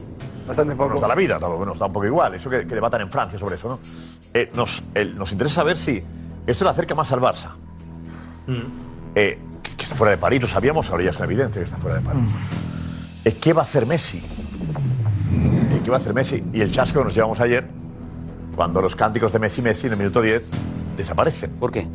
Bastante 0.48 0.76
poco. 0.76 0.90
nos 0.92 1.02
da 1.02 1.08
la 1.08 1.16
vida, 1.16 1.40
tampoco 1.40 1.66
nos 1.66 1.80
da 1.80 1.86
un 1.86 1.94
poco 1.94 2.06
igual. 2.06 2.36
Eso 2.36 2.50
que, 2.50 2.68
que 2.68 2.76
debatan 2.76 3.02
en 3.02 3.10
Francia 3.12 3.38
sobre 3.40 3.56
eso, 3.56 3.70
¿no? 3.70 3.80
Eh, 4.34 4.52
nos, 4.56 4.84
el- 4.96 5.18
nos 5.18 5.32
interesa 5.32 5.56
saber 5.56 5.78
si 5.78 6.04
esto 6.48 6.64
le 6.66 6.70
acerca 6.72 6.94
más 6.96 7.12
al 7.12 7.20
Barça. 7.22 7.50
Eh, 9.16 9.40
que, 9.64 9.76
que 9.76 9.84
está 9.84 9.96
fuera 9.96 10.12
de 10.12 10.18
París, 10.18 10.42
lo 10.42 10.48
sabíamos, 10.48 10.90
ahora 10.90 11.04
ya 11.04 11.10
es 11.12 11.16
una 11.18 11.26
evidencia 11.26 11.62
que 11.62 11.66
está 11.66 11.78
fuera 11.78 11.98
de 11.98 12.02
París. 12.04 12.32
Eh, 13.24 13.38
¿Qué 13.40 13.54
va 13.54 13.62
a 13.62 13.66
hacer 13.66 13.86
Messi? 13.86 14.18
Eh, 14.18 15.82
¿Qué 15.84 15.90
va 15.92 15.98
a 15.98 16.00
hacer 16.00 16.14
Messi? 16.14 16.44
Y 16.52 16.62
el 16.62 16.72
chasco 16.72 17.00
que 17.00 17.06
nos 17.06 17.14
llevamos 17.16 17.40
ayer, 17.40 17.68
cuando 18.56 18.82
los 18.82 18.96
cánticos 18.96 19.32
de 19.32 19.40
Messi, 19.40 19.62
Messi 19.62 19.88
en 19.88 19.94
el 19.94 20.00
minuto 20.00 20.22
10 20.22 20.50
desaparecen. 20.98 21.52
¿Por 21.52 21.72
qué? 21.72 21.88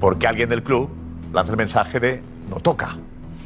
Porque 0.00 0.26
alguien 0.26 0.48
del 0.48 0.62
club 0.62 0.90
lanza 1.32 1.52
el 1.52 1.56
mensaje 1.56 2.00
de 2.00 2.22
no 2.50 2.56
toca. 2.56 2.96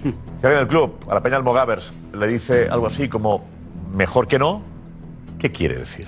Si 0.03 0.46
alguien 0.46 0.61
del 0.61 0.68
club, 0.68 0.94
a 1.09 1.14
la 1.14 1.22
Peña 1.22 1.36
Almogavers, 1.36 1.92
le 2.12 2.26
dice 2.26 2.68
algo 2.70 2.86
así 2.86 3.09
como 3.09 3.44
mejor 3.92 4.26
que 4.26 4.38
no, 4.38 4.62
¿qué 5.38 5.51
quiere 5.51 5.76
decir? 5.76 6.07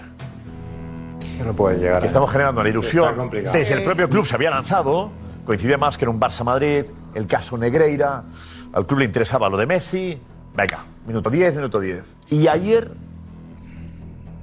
Que 1.21 1.45
no 1.45 1.55
pueden 1.55 1.81
llegar 1.81 2.01
Que 2.01 2.07
estamos 2.09 2.31
generando 2.31 2.63
la 2.63 2.69
ilusión. 2.69 3.31
Desde 3.31 3.75
el 3.75 3.83
propio 3.83 4.09
club 4.09 4.25
se 4.25 4.35
había 4.35 4.51
lanzado, 4.51 5.11
coincide 5.45 5.77
más 5.77 5.99
que 5.99 6.05
en 6.05 6.11
un 6.11 6.21
Barça 6.21 6.45
Madrid, 6.45 6.87
el 7.15 7.27
caso 7.27 7.59
Negreira, 7.59 8.25
al 8.73 8.87
club 8.87 9.01
le 9.01 9.05
interesaba 9.05 9.49
lo 9.49 9.57
de 9.57 9.67
Messi. 9.67 10.19
Venga, 10.57 10.79
minuto 11.07 11.31
10, 11.31 11.57
minuto 11.57 11.81
10. 11.81 12.17
Y 12.31 12.49
ayer, 12.49 12.91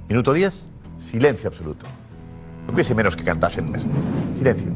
minuto 0.08 0.32
10, 0.32 0.66
Silencio 1.00 1.48
absoluto. 1.48 1.86
No 2.66 2.74
hubiese 2.74 2.94
menos 2.94 3.16
que 3.16 3.24
cantasen 3.24 3.70
Messi. 3.70 3.88
Silencio. 4.36 4.70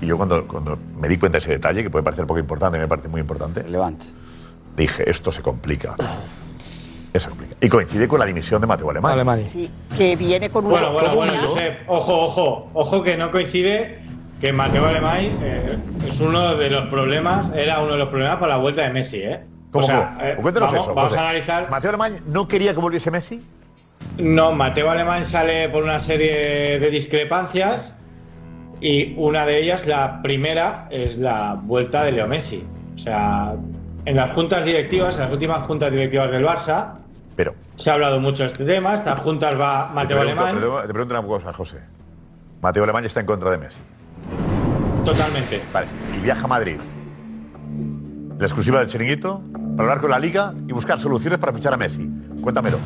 Y 0.00 0.06
yo 0.06 0.16
cuando, 0.16 0.46
cuando 0.46 0.78
me 0.98 1.08
di 1.08 1.16
cuenta 1.18 1.36
de 1.36 1.40
ese 1.40 1.52
detalle, 1.52 1.82
que 1.82 1.90
puede 1.90 2.02
parecer 2.02 2.26
poco 2.26 2.40
importante, 2.40 2.78
me 2.78 2.88
parece 2.88 3.08
muy 3.08 3.20
importante. 3.20 3.62
Levante. 3.64 4.06
Dije, 4.76 5.08
esto 5.08 5.30
se 5.30 5.42
complica. 5.42 5.94
Eso 7.12 7.24
se 7.24 7.28
complica. 7.30 7.56
Y 7.60 7.68
coincide 7.68 8.08
con 8.08 8.20
la 8.20 8.26
dimisión 8.26 8.60
de 8.60 8.66
Mateo 8.66 8.90
Alemán. 8.90 9.42
Sí, 9.46 9.70
que 9.96 10.16
viene 10.16 10.48
con 10.50 10.66
una 10.66 10.72
Bueno, 10.88 10.92
bueno, 10.92 11.16
bueno. 11.16 11.48
Josep, 11.48 11.88
ojo, 11.88 12.24
ojo, 12.24 12.70
ojo 12.72 13.02
que 13.02 13.16
no 13.16 13.30
coincide 13.30 13.98
que 14.40 14.52
Mateo 14.54 14.86
Alemán 14.86 15.28
eh, 15.42 15.76
es 16.06 16.20
uno 16.20 16.56
de 16.56 16.70
los 16.70 16.88
problemas, 16.88 17.50
era 17.54 17.80
uno 17.80 17.92
de 17.92 17.98
los 17.98 18.08
problemas 18.08 18.36
para 18.36 18.54
la 18.54 18.56
vuelta 18.56 18.82
de 18.82 18.90
Messi, 18.90 19.18
¿eh? 19.18 19.40
¿Cómo, 19.70 19.84
o 19.84 19.86
sea, 19.86 20.16
eh, 20.22 20.36
Cuéntanos 20.40 20.70
vamos, 20.70 20.84
eso. 20.84 20.94
vamos 20.94 21.10
José. 21.10 21.20
a 21.20 21.28
analizar. 21.28 21.70
¿Mateo 21.70 21.90
Alemán 21.90 22.20
no 22.26 22.48
quería 22.48 22.72
que 22.72 22.80
volviese 22.80 23.10
Messi? 23.10 23.40
No, 24.16 24.52
Mateo 24.52 24.90
Alemán 24.90 25.24
sale 25.24 25.68
por 25.68 25.82
una 25.84 26.00
serie 26.00 26.78
de 26.78 26.90
discrepancias 26.90 27.94
y 28.80 29.14
una 29.16 29.44
de 29.44 29.62
ellas, 29.62 29.86
la 29.86 30.22
primera, 30.22 30.88
es 30.90 31.16
la 31.18 31.58
vuelta 31.60 32.04
de 32.04 32.12
Leo 32.12 32.26
Messi. 32.26 32.64
O 32.94 32.98
sea, 32.98 33.54
en 34.04 34.16
las 34.16 34.32
juntas 34.32 34.64
directivas, 34.64 35.16
en 35.16 35.22
las 35.22 35.32
últimas 35.32 35.66
juntas 35.66 35.90
directivas 35.92 36.30
del 36.30 36.44
Barça, 36.44 36.94
Pero. 37.36 37.54
se 37.76 37.90
ha 37.90 37.94
hablado 37.94 38.20
mucho 38.20 38.42
de 38.42 38.48
este 38.48 38.64
tema. 38.64 38.94
Estas 38.94 39.20
juntas 39.20 39.58
va 39.58 39.90
Mateo 39.94 40.18
te 40.18 40.22
pregunto, 40.24 40.44
Alemán. 40.44 40.86
Te 40.86 40.92
pregunto 40.92 41.18
una 41.18 41.26
cosa, 41.26 41.52
José. 41.52 41.78
Mateo 42.62 42.84
Alemán 42.84 43.04
está 43.04 43.20
en 43.20 43.26
contra 43.26 43.50
de 43.50 43.58
Messi. 43.58 43.80
Totalmente. 45.04 45.62
Vale. 45.72 45.86
Y 46.16 46.20
viaja 46.22 46.44
a 46.44 46.48
Madrid. 46.48 46.78
La 48.38 48.46
exclusiva 48.46 48.78
del 48.78 48.88
chiringuito 48.88 49.42
para 49.76 49.88
hablar 49.88 50.00
con 50.00 50.10
la 50.10 50.18
liga 50.18 50.54
y 50.66 50.72
buscar 50.72 50.98
soluciones 50.98 51.38
para 51.38 51.52
fichar 51.52 51.72
a 51.74 51.76
Messi. 51.76 52.08
Cuéntamelo. 52.42 52.78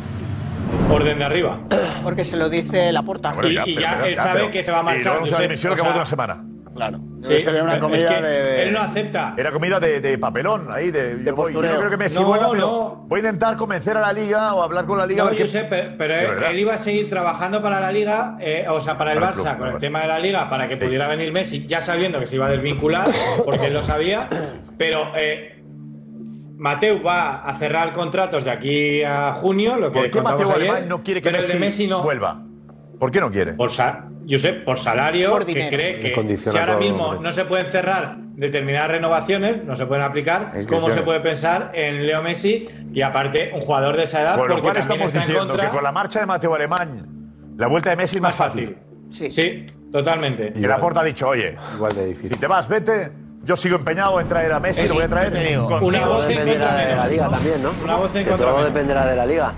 Orden 0.90 1.18
de 1.18 1.24
arriba. 1.24 1.60
Porque 2.02 2.24
se 2.24 2.36
lo 2.36 2.48
dice 2.48 2.92
la. 2.92 3.00
Bueno, 3.00 3.48
Y- 3.48 3.54
ya, 3.54 3.62
y 3.66 3.74
pero- 3.74 3.80
ya 3.80 3.92
pero- 3.94 4.04
él 4.06 4.14
ya, 4.16 4.22
sabe 4.22 4.40
pero- 4.40 4.50
que 4.52 4.64
se 4.64 4.72
va 4.72 4.78
a 4.78 4.82
Y 4.82 4.84
marchar, 4.84 5.14
la 5.14 5.20
Josep, 5.20 5.40
dimisión 5.40 5.70
o 5.72 5.74
acabó 5.74 5.90
de 5.90 5.96
una 5.96 6.04
semana. 6.06 6.44
Claro. 6.74 6.98
Sí, 7.22 7.38
sería 7.38 7.62
una 7.62 7.74
es 7.74 7.80
comida 7.80 8.08
que 8.16 8.20
de- 8.22 8.62
Él 8.64 8.72
no 8.72 8.80
acepta. 8.80 9.34
Era 9.36 9.52
comida 9.52 9.78
de, 9.78 10.00
de 10.00 10.18
papelón, 10.18 10.66
ahí, 10.72 10.90
de, 10.90 11.22
yo, 11.24 11.34
voy- 11.36 11.52
yo 11.52 11.62
no 11.62 11.78
creo 11.78 11.88
que 11.90 11.96
Messi 11.96 12.18
No, 12.20 12.26
vuelva, 12.26 12.50
pero 12.50 12.60
no. 12.66 13.04
voy 13.08 13.20
a 13.20 13.22
intentar 13.22 13.56
convencer 13.56 13.96
a 13.96 14.00
la 14.00 14.12
liga 14.12 14.52
o 14.54 14.62
hablar 14.62 14.84
con 14.84 14.98
la 14.98 15.06
liga. 15.06 15.22
No, 15.22 15.28
a 15.28 15.30
ver 15.30 15.38
qué- 15.38 15.44
yo 15.44 15.50
sé, 15.50 15.64
pero, 15.70 15.92
pero 15.96 16.14
De 16.40 16.50
él, 16.50 16.58
iba 16.58 16.74
a 16.74 16.78
seguir 16.78 17.08
trabajando 17.08 17.62
para 17.62 17.78
la 17.80 17.92
liga, 17.92 18.36
eh, 18.40 18.66
o 18.68 18.80
sea, 18.80 18.98
para 18.98 19.12
el 19.12 19.20
Para 19.20 19.30
el 19.32 19.38
Barça, 19.38 19.50
club, 19.54 19.58
con 19.58 19.68
el 19.68 19.78
tema 19.78 20.00
de 20.02 20.08
la 20.08 20.18
liga, 20.18 20.50
para 20.50 20.66
que 20.68 20.76
pudiera 20.76 21.06
venir 21.06 21.32
Messi, 21.32 21.64
ya 21.66 21.80
sabiendo 21.80 22.18
que 22.18 22.26
se 22.26 22.36
iba 22.36 22.46
a 22.48 22.50
desvincular, 22.50 23.08
porque 23.44 23.66
él 23.68 23.72
lo 23.74 23.82
sabía. 23.82 24.28
Pero 24.76 25.12
eh, 25.16 25.53
Mateu 26.56 27.02
va 27.02 27.42
a 27.44 27.54
cerrar 27.54 27.92
contratos 27.92 28.44
de 28.44 28.50
aquí 28.50 29.02
a 29.02 29.32
junio, 29.32 29.76
lo 29.76 29.90
que 29.90 30.00
¿Por 30.00 30.10
qué 30.10 30.18
ayer, 30.54 30.70
Alemán 30.70 30.88
no 30.88 31.02
quiere 31.02 31.20
que 31.20 31.30
Messi, 31.30 31.52
de 31.52 31.58
Messi 31.58 31.86
no. 31.88 32.02
vuelva? 32.02 32.42
¿Por 32.98 33.10
qué 33.10 33.20
no 33.20 33.30
quiere? 33.30 33.54
Por, 33.54 33.70
Josep, 33.70 34.64
por 34.64 34.78
salario, 34.78 35.30
Por 35.30 35.44
que 35.44 35.68
cree 35.68 36.00
que 36.00 36.36
si 36.38 36.56
ahora 36.58 36.76
mismo 36.76 37.14
no 37.16 37.32
se 37.32 37.44
pueden 37.44 37.66
cerrar 37.66 38.16
determinadas 38.18 38.90
renovaciones, 38.92 39.64
no 39.64 39.76
se 39.76 39.86
pueden 39.86 40.02
aplicar, 40.04 40.50
Es 40.54 40.66
¿cómo 40.66 40.90
se 40.90 41.02
puede 41.02 41.20
pensar 41.20 41.72
en 41.74 42.06
Leo 42.06 42.22
Messi 42.22 42.66
y 42.92 43.02
aparte 43.02 43.50
un 43.54 43.60
jugador 43.60 43.96
de 43.96 44.04
esa 44.04 44.22
edad? 44.22 44.36
Con 44.36 44.48
lo 44.48 44.54
porque 44.54 44.62
cual 44.68 44.76
estamos 44.76 45.06
está 45.06 45.18
en 45.20 45.26
diciendo 45.26 45.48
contra- 45.48 45.70
que 45.70 45.74
con 45.74 45.84
la 45.84 45.92
marcha 45.92 46.20
de 46.20 46.26
Mateo 46.26 46.54
Alemán, 46.54 47.54
la 47.56 47.66
vuelta 47.66 47.90
de 47.90 47.96
Messi 47.96 48.16
es 48.16 48.22
más 48.22 48.34
fácil. 48.34 48.76
Sí. 49.10 49.30
Sí, 49.30 49.66
totalmente. 49.92 50.52
Y 50.56 50.60
la 50.60 50.78
porta 50.78 51.00
ha 51.00 51.04
dicho, 51.04 51.28
oye, 51.28 51.56
Igual 51.74 51.94
de 51.94 52.06
difícil. 52.06 52.32
si 52.32 52.38
te 52.38 52.46
vas, 52.46 52.68
vete. 52.68 53.10
Yo 53.44 53.56
sigo 53.56 53.76
empeñado 53.76 54.20
en 54.20 54.28
traer 54.28 54.52
a 54.52 54.60
Messi, 54.60 54.82
Sí, 54.82 54.88
lo 54.88 54.94
voy 54.94 55.04
a 55.04 55.08
traer 55.08 55.32
contigo. 55.32 55.78
una 55.86 56.06
voz 56.06 56.26
en 56.28 56.36
Dependerá 56.38 56.66
contra 56.66 56.84
de 56.86 56.96
la 56.96 57.06
liga 57.08 57.28
también, 57.28 57.62
¿no? 57.62 57.70
Una 57.84 57.96
voz 57.96 58.14
en 58.14 58.24
contra 58.26 58.46
todo 58.46 58.64
dependerá 58.64 59.06
de 59.06 59.16
la 59.16 59.26
liga. 59.26 59.52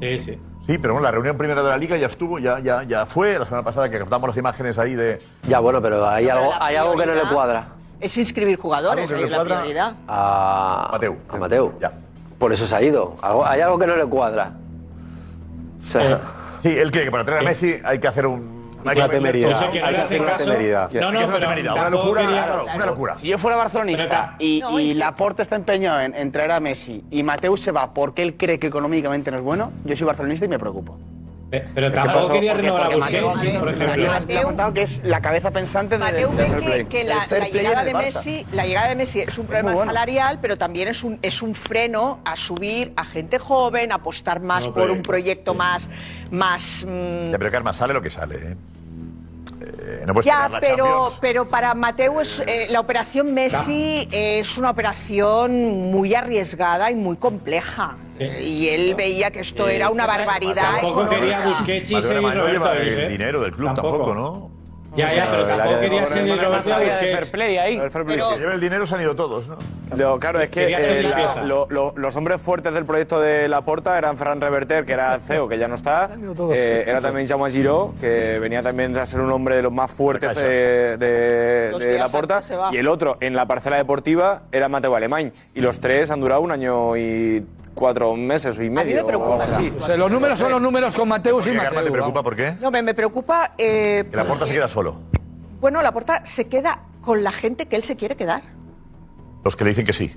Sí, 0.00 0.18
sí. 0.18 0.38
Sí, 0.66 0.78
pero 0.78 0.94
bueno, 0.94 1.04
la 1.06 1.12
reunión 1.12 1.38
primera 1.38 1.62
de 1.62 1.70
la 1.70 1.78
liga 1.78 1.96
ya 1.96 2.06
estuvo, 2.06 2.38
ya, 2.40 2.58
ya, 2.58 2.82
ya 2.82 3.06
fue 3.06 3.38
la 3.38 3.44
semana 3.44 3.62
pasada 3.62 3.88
que 3.88 3.98
captamos 3.98 4.28
las 4.28 4.36
imágenes 4.36 4.78
ahí 4.78 4.94
de. 4.94 5.18
Ya, 5.48 5.60
bueno, 5.60 5.80
pero 5.80 6.06
hay 6.08 6.26
Pero 6.26 6.38
algo, 6.38 6.52
hay 6.60 6.76
algo 6.76 6.96
que 6.96 7.06
no 7.06 7.14
le 7.14 7.20
cuadra 7.32 7.68
Es 8.00 8.18
inscribir 8.18 8.58
jugadores, 8.58 9.10
ahí 9.12 9.30
la 9.30 9.44
prioridad. 9.44 9.94
a 10.08 10.88
Mateu. 10.92 11.16
A 11.28 11.36
Mateu. 11.36 11.72
Ya. 11.80 11.92
Por 12.38 12.52
eso 12.52 12.66
se 12.66 12.74
ha 12.76 12.82
ido. 12.82 13.14
Algo- 13.22 13.46
hay 13.46 13.60
algo 13.60 13.78
que 13.78 13.86
no 13.86 13.96
le 13.96 14.06
cuadra. 14.06 14.50
O 15.86 15.90
sea, 15.90 16.02
Eh, 16.10 16.18
Sí, 16.62 16.70
él 16.76 16.90
cree 16.90 17.04
que 17.04 17.10
para 17.12 17.24
traer 17.24 17.40
a 17.42 17.44
Messi 17.44 17.76
hay 17.84 17.98
que 18.00 18.08
hacer 18.08 18.26
un. 18.26 18.55
Hay 18.90 18.96
Una 18.96 19.08
que- 19.08 19.16
temeridad. 19.16 19.62
Hay 19.82 19.94
una 20.20 20.36
temeridad. 20.36 20.90
No, 20.92 21.12
no, 21.12 21.26
una 21.26 21.90
locura, 21.90 22.66
una 22.74 22.86
locura. 22.86 23.14
Si 23.16 23.28
yo 23.28 23.38
fuera 23.38 23.56
barcelonista 23.56 24.36
y, 24.38 24.94
Laporte 24.94 25.42
está 25.42 25.56
empeñado 25.56 26.00
en, 26.00 26.32
traer 26.32 26.52
a 26.52 26.60
Messi 26.60 27.04
y 27.10 27.22
Mateu 27.22 27.56
se 27.56 27.72
va 27.72 27.92
porque 27.92 28.22
él 28.22 28.36
cree 28.36 28.58
que 28.58 28.66
económicamente 28.66 29.30
no 29.30 29.38
es 29.38 29.42
bueno, 29.42 29.72
yo 29.84 29.96
soy 29.96 30.06
barcelonista 30.06 30.44
y 30.46 30.48
me 30.48 30.58
preocupo. 30.58 30.98
Pe- 31.50 31.62
Pero 31.76 31.90
¿Qué 31.90 31.94
tampoco 31.94 32.18
pasó? 32.22 32.32
quería 32.32 32.52
Porque- 32.54 32.62
renovar 32.66 32.92
a 32.92 32.96
Busquets, 32.96 33.58
por 33.60 33.68
ejemplo. 33.68 34.12
Ha 34.12 34.42
contado 34.42 34.72
que 34.72 34.82
es 34.82 35.00
la 35.04 35.20
cabeza 35.20 35.52
pensante 35.52 35.94
de, 35.94 35.98
Mateu 36.00 36.32
del 36.32 36.50
ve 36.56 36.76
que, 36.78 36.86
que 36.88 37.00
El 37.02 37.08
la, 37.08 37.24
la 37.30 37.48
llegada 37.48 37.84
de. 37.84 37.94
Messi, 37.94 38.46
la 38.52 38.66
llegada 38.66 38.88
de 38.88 38.94
Messi 38.96 39.20
es 39.20 39.38
un 39.38 39.46
problema 39.46 39.72
bueno. 39.72 39.86
salarial, 39.92 40.40
pero 40.42 40.58
también 40.58 40.88
es 40.88 41.04
un, 41.04 41.20
es 41.22 41.42
un 41.42 41.54
freno 41.54 42.18
a 42.24 42.34
subir 42.36 42.92
a 42.96 43.04
gente 43.04 43.38
joven, 43.38 43.92
a 43.92 43.96
apostar 43.96 44.40
más 44.40 44.66
No, 44.66 44.72
por 44.74 44.82
pero- 44.82 44.94
un 44.94 45.02
proyecto 45.02 45.54
más, 45.54 45.88
más 46.32 46.84
mm, 46.84 47.30
Ya, 47.30 47.38
pero 47.38 47.50
Karma, 47.52 47.72
sale 47.72 47.94
lo 47.94 48.02
que 48.02 48.10
sale, 48.10 48.34
¿eh? 48.36 48.56
Eh, 49.88 50.02
no 50.04 50.12
puedes 50.14 50.26
Ya, 50.26 50.48
la 50.48 50.58
pero, 50.58 50.84
Champions. 50.84 51.18
pero 51.20 51.46
para 51.46 51.72
Mateo 51.74 52.20
es, 52.20 52.40
eh, 52.46 52.66
la 52.70 52.80
operación 52.80 53.32
Messi 53.32 54.08
es 54.10 54.58
una 54.58 54.70
operación 54.70 55.90
muy 55.92 56.12
arriesgada 56.14 56.90
y 56.90 56.96
muy 56.96 57.16
compleja. 57.16 57.96
Eh, 58.18 58.42
Y 58.44 58.68
él 58.68 58.94
veía 58.96 59.30
que 59.30 59.40
esto 59.40 59.68
era 59.68 59.90
una 59.90 60.06
barbaridad. 60.06 60.80
Tampoco 60.80 61.08
quería. 61.08 61.38
Busquets 61.46 61.90
y 61.90 61.94
Mateo 61.94 62.20
Roberto, 62.20 62.72
el 62.72 62.98
¿eh? 62.98 63.08
dinero 63.08 63.42
del 63.42 63.52
club 63.52 63.66
Tampoco. 63.74 63.88
tampoco, 63.98 64.14
¿no? 64.14 64.55
Ya, 64.96 65.14
ya, 65.14 65.30
pero 65.30 65.42
el 65.42 65.48
tampoco 65.48 65.80
quería 65.80 66.00
Busquets. 66.00 67.16
fair 67.16 67.30
play 67.30 67.56
ahí. 67.58 67.76
El 67.76 67.90
fair 67.90 68.04
play, 68.04 68.16
Pero-. 68.18 68.30
Si 68.34 68.38
lleva 68.40 68.54
el 68.54 68.60
dinero 68.60 68.86
se 68.86 68.94
han 68.94 69.00
ido 69.02 69.14
todos, 69.14 69.46
¿no? 69.48 69.56
Claro, 70.18 70.40
es 70.40 70.50
que 70.50 70.66
eh, 70.66 71.02
la- 71.02 71.44
lo- 71.44 71.66
lo- 71.70 71.92
los 71.96 72.16
hombres 72.16 72.40
fuertes 72.40 72.72
del 72.74 72.84
proyecto 72.84 73.20
de 73.20 73.48
Laporta 73.48 73.96
eran 73.98 74.16
Ferran 74.16 74.40
Reverter, 74.40 74.84
que 74.84 74.92
era 74.94 75.18
CEO, 75.20 75.48
que 75.48 75.58
ya 75.58 75.68
no 75.68 75.74
está. 75.74 76.10
eh, 76.52 76.84
era 76.86 77.00
también 77.00 77.26
Jaume 77.28 77.50
Giró, 77.50 77.94
que 78.00 78.38
venía 78.40 78.62
también 78.62 78.96
a 78.98 79.06
ser 79.06 79.20
un 79.20 79.30
hombre 79.30 79.56
de 79.56 79.62
los 79.62 79.72
más 79.72 79.90
fuertes 79.92 80.34
de, 80.36 80.96
de, 80.96 81.70
de 81.78 82.42
se 82.42 82.56
va. 82.56 82.70
Y 82.74 82.78
el 82.78 82.88
otro, 82.88 83.16
en 83.20 83.34
la 83.36 83.46
parcela 83.46 83.76
deportiva, 83.76 84.42
era 84.50 84.68
Mateo 84.68 84.96
Alemán. 84.96 85.32
Y 85.54 85.60
los 85.60 85.78
tres 85.80 86.10
han 86.10 86.20
durado 86.20 86.40
un 86.40 86.50
año 86.52 86.96
y 86.96 87.44
cuatro 87.76 88.14
meses 88.16 88.58
y 88.58 88.68
medio. 88.68 88.96
me 88.96 89.02
o 89.02 89.06
preocupa, 89.06 89.44
algo 89.44 89.56
así. 89.56 89.72
o 89.78 89.86
sea, 89.86 89.96
los 89.96 90.10
números 90.10 90.36
son 90.38 90.50
los 90.50 90.60
números 90.62 90.96
con 90.96 91.06
Mateus 91.08 91.44
¿Por 91.44 91.54
y 91.54 91.56
Karma, 91.56 91.70
te 91.70 91.76
Mateu. 91.76 91.92
preocupa? 91.92 92.22
¿Por 92.24 92.34
qué? 92.34 92.54
No, 92.60 92.70
me, 92.72 92.82
me 92.82 92.94
preocupa. 92.94 93.52
eh, 93.58 94.04
Que 94.10 94.16
la 94.16 94.24
porta 94.24 94.46
se 94.46 94.52
queda 94.54 94.66
solo. 94.66 94.98
bueno, 95.60 95.80
la 95.82 95.92
porta 95.92 96.24
se 96.24 96.48
queda 96.48 96.80
con 97.02 97.22
la 97.22 97.30
gente 97.30 97.66
que 97.66 97.76
él 97.76 97.84
se 97.84 97.94
quiere 97.94 98.16
quedar. 98.16 98.42
Los 99.44 99.54
que 99.54 99.62
le 99.64 99.70
dicen 99.70 99.84
que 99.86 99.92
sí. 99.92 100.16